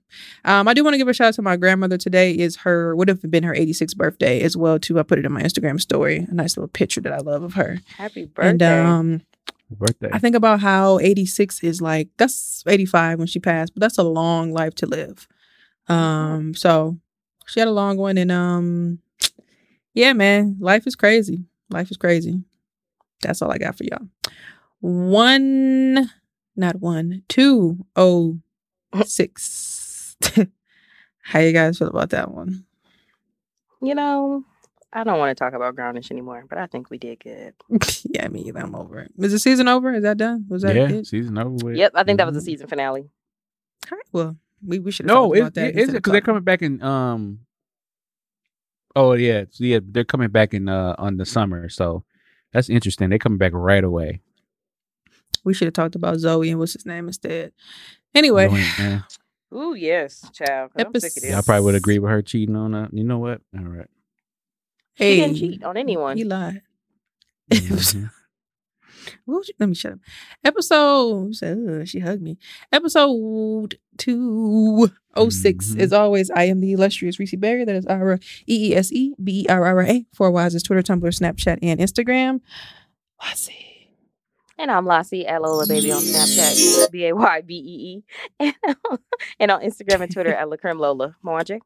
um 0.45 0.67
I 0.67 0.73
do 0.73 0.83
want 0.83 0.93
to 0.93 0.97
give 0.97 1.07
a 1.07 1.13
shout 1.13 1.29
out 1.29 1.33
to 1.35 1.41
my 1.41 1.57
grandmother 1.57 1.97
today. 1.97 2.31
Is 2.33 2.57
her 2.57 2.95
would 2.95 3.07
have 3.07 3.21
been 3.29 3.43
her 3.43 3.53
86th 3.53 3.95
birthday 3.95 4.41
as 4.41 4.55
well 4.55 4.79
too. 4.79 4.99
I 4.99 5.03
put 5.03 5.19
it 5.19 5.25
in 5.25 5.31
my 5.31 5.41
Instagram 5.41 5.79
story. 5.79 6.25
A 6.29 6.33
nice 6.33 6.57
little 6.57 6.69
picture 6.69 7.01
that 7.01 7.13
I 7.13 7.17
love 7.17 7.43
of 7.43 7.53
her. 7.53 7.79
Happy 7.97 8.25
birthday. 8.25 8.49
And 8.49 8.61
um 8.61 9.21
birthday. 9.69 10.09
I 10.13 10.19
think 10.19 10.35
about 10.35 10.59
how 10.59 10.99
86 10.99 11.63
is 11.63 11.81
like 11.81 12.09
that's 12.17 12.63
85 12.67 13.19
when 13.19 13.27
she 13.27 13.39
passed, 13.39 13.73
but 13.73 13.81
that's 13.81 13.97
a 13.97 14.03
long 14.03 14.53
life 14.53 14.75
to 14.75 14.85
live. 14.85 15.27
Um 15.87 16.53
so 16.53 16.97
she 17.47 17.59
had 17.59 17.67
a 17.67 17.71
long 17.71 17.97
one 17.97 18.17
and 18.17 18.31
um 18.31 18.99
yeah, 19.93 20.13
man, 20.13 20.57
life 20.59 20.87
is 20.87 20.95
crazy. 20.95 21.45
Life 21.69 21.91
is 21.91 21.97
crazy. 21.97 22.41
That's 23.21 23.41
all 23.41 23.51
I 23.51 23.57
got 23.57 23.77
for 23.77 23.83
y'all. 23.83 24.07
One 24.79 26.09
not 26.55 26.79
one, 26.81 27.23
two 27.29 27.85
oh 27.95 28.39
six. 29.05 30.15
How 31.23 31.39
you 31.39 31.53
guys 31.53 31.77
feel 31.77 31.87
about 31.87 32.09
that 32.11 32.31
one? 32.31 32.65
you 33.81 33.95
know, 33.95 34.43
I 34.93 35.03
don't 35.03 35.19
want 35.19 35.35
to 35.35 35.43
talk 35.43 35.53
about 35.53 35.75
Grown-ish 35.75 36.09
anymore, 36.11 36.45
but 36.49 36.57
I 36.57 36.67
think 36.67 36.89
we 36.89 36.97
did 36.97 37.19
good. 37.19 37.53
yeah, 38.05 38.27
me 38.29 38.41
either. 38.43 38.59
I'm 38.59 38.75
over 38.75 38.99
it. 38.99 39.11
Is 39.17 39.31
the 39.33 39.39
season 39.39 39.67
over? 39.67 39.93
Is 39.93 40.03
that 40.03 40.17
done? 40.17 40.45
Was 40.47 40.61
that 40.61 40.75
yeah, 40.75 40.87
it? 40.87 41.07
season 41.07 41.37
over 41.37 41.49
with. 41.65 41.75
Yep, 41.75 41.91
I 41.95 42.03
think 42.03 42.17
that 42.17 42.27
was 42.27 42.35
the 42.35 42.41
Mhm. 42.41 42.45
season 42.45 42.67
finale. 42.67 43.09
All 43.91 43.97
right, 43.97 44.05
well, 44.13 44.37
we, 44.65 44.79
we 44.79 44.91
should 44.91 45.05
have 45.05 45.13
No, 45.15 45.25
talked 45.25 45.35
is, 45.35 45.41
about 45.41 45.53
that. 45.55 45.75
is 45.75 45.89
it 45.89 45.93
because 45.93 46.11
they're 46.11 46.21
coming 46.21 46.43
back 46.43 46.61
in 46.61 46.81
um 46.81 47.39
Oh 48.95 49.13
yeah, 49.13 49.45
so 49.49 49.63
yeah, 49.63 49.79
they're 49.83 50.03
coming 50.05 50.29
back 50.29 50.53
in 50.53 50.69
uh 50.69 50.95
on 50.97 51.17
the 51.17 51.25
summer, 51.25 51.67
so 51.67 52.03
that's 52.53 52.69
interesting. 52.69 53.09
They're 53.09 53.17
coming 53.19 53.39
back 53.39 53.51
right 53.53 53.83
away. 53.83 54.21
We 55.43 55.53
should 55.53 55.65
have 55.65 55.73
talked 55.73 55.95
about 55.95 56.17
Zoey 56.17 56.49
and 56.49 56.59
what's 56.59 56.73
his 56.73 56.85
name 56.85 57.07
instead. 57.07 57.51
Anyway, 58.15 58.47
Going, 58.47 58.63
eh. 58.79 58.99
Ooh, 59.55 59.75
yes, 59.75 60.25
child. 60.33 60.71
'cause 60.73 60.85
I'm 60.85 60.99
sick 60.99 61.11
of 61.11 61.21
this. 61.21 61.25
Yeah, 61.29 61.37
I 61.37 61.41
probably 61.41 61.65
would 61.65 61.75
agree 61.75 61.99
with 61.99 62.09
her 62.11 62.21
cheating 62.21 62.55
on 62.55 62.73
her. 62.73 62.89
You 62.91 63.03
know 63.03 63.19
what? 63.19 63.41
All 63.57 63.63
right. 63.65 63.87
He 64.95 65.15
didn't 65.17 65.35
cheat 65.37 65.63
on 65.63 65.75
anyone. 65.77 66.17
He 66.17 66.23
lied. 66.23 66.61
Mhm. 67.51 68.09
What 69.25 69.39
was 69.39 69.47
you- 69.49 69.53
let 69.59 69.67
me 69.67 69.75
shut 69.75 69.93
up. 69.93 69.99
Episode 70.45 71.35
she 71.35 71.85
she 71.85 71.99
hugged 71.99 72.21
me. 72.21 72.37
Episode 72.71 73.77
two 73.97 74.89
oh 75.15 75.29
six. 75.29 75.71
Mhm. 75.73 75.81
As 75.81 75.91
always, 75.93 76.29
I 76.31 76.45
am 76.45 76.61
the 76.61 76.71
illustrious 76.71 77.19
Reese 77.19 77.35
Berry. 77.35 77.65
That 77.65 77.75
is 77.75 77.85
Ira 77.85 78.19
E 78.47 78.71
E 78.71 78.75
S 78.75 78.91
E 78.93 79.13
B 79.21 79.41
E 79.41 79.47
R 79.49 79.65
R 79.65 79.81
A. 79.83 80.05
Four 80.13 80.31
Wise 80.31 80.55
is 80.55 80.63
Twitter, 80.63 80.81
Tumblr, 80.81 81.01
Snapchat, 81.09 81.59
and 81.61 81.79
Instagram. 81.81 82.39
Lassie. 83.21 83.72
And 84.57 84.69
I'm 84.69 84.85
Lassie 84.85 85.25
at 85.25 85.41
Lola 85.41 85.65
Baby 85.67 85.91
on 85.91 85.99
Snapchat, 86.01 86.91
B 86.91 87.05
A 87.07 87.13
Y 87.15 87.41
B 87.41 87.55
E 87.55 88.03
E, 88.45 88.53
and 89.39 89.51
on 89.51 89.61
Instagram 89.61 90.01
and 90.01 90.13
Twitter 90.13 90.33
at 90.33 90.47
Lacrim 90.47 90.77
Lola. 90.79 91.15
Mwanje. 91.25 91.59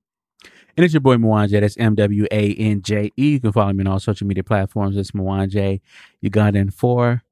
And 0.77 0.85
it's 0.85 0.93
your 0.93 1.01
boy 1.01 1.15
Mwanje. 1.17 1.59
That's 1.59 1.75
M 1.77 1.95
W 1.95 2.25
A 2.31 2.53
N 2.53 2.81
J 2.81 3.11
E. 3.17 3.31
You 3.33 3.39
can 3.41 3.51
follow 3.51 3.73
me 3.73 3.81
on 3.83 3.87
all 3.87 3.99
social 3.99 4.25
media 4.25 4.43
platforms. 4.43 4.95
It's 4.95 5.11
Mwanje 5.11 5.81
Ugandan 6.23 6.71
for 6.73 7.23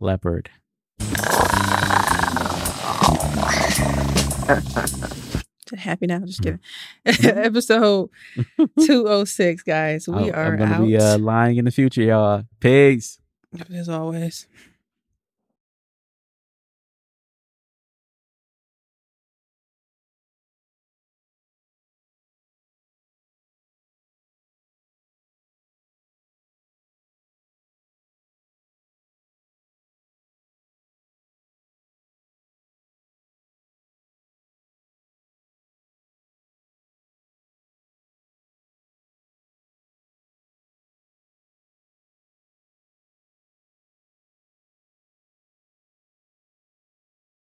Leopard. 0.00 0.50
Happy 5.76 6.06
now? 6.06 6.20
Just 6.20 6.40
Mhm. 6.42 6.58
kidding. 7.04 7.36
Episode 7.44 8.10
two 8.80 9.08
oh 9.08 9.24
six, 9.24 9.62
guys. 9.62 10.06
We 10.08 10.30
I- 10.30 10.34
are 10.34 10.52
I'm 10.52 10.58
gonna 10.58 10.74
out. 10.74 10.86
be 10.86 10.96
uh, 10.96 11.18
lying 11.18 11.56
in 11.56 11.64
the 11.64 11.70
future, 11.70 12.02
y'all. 12.02 12.44
Peace. 12.60 13.18
As 13.72 13.88
always. 13.88 14.46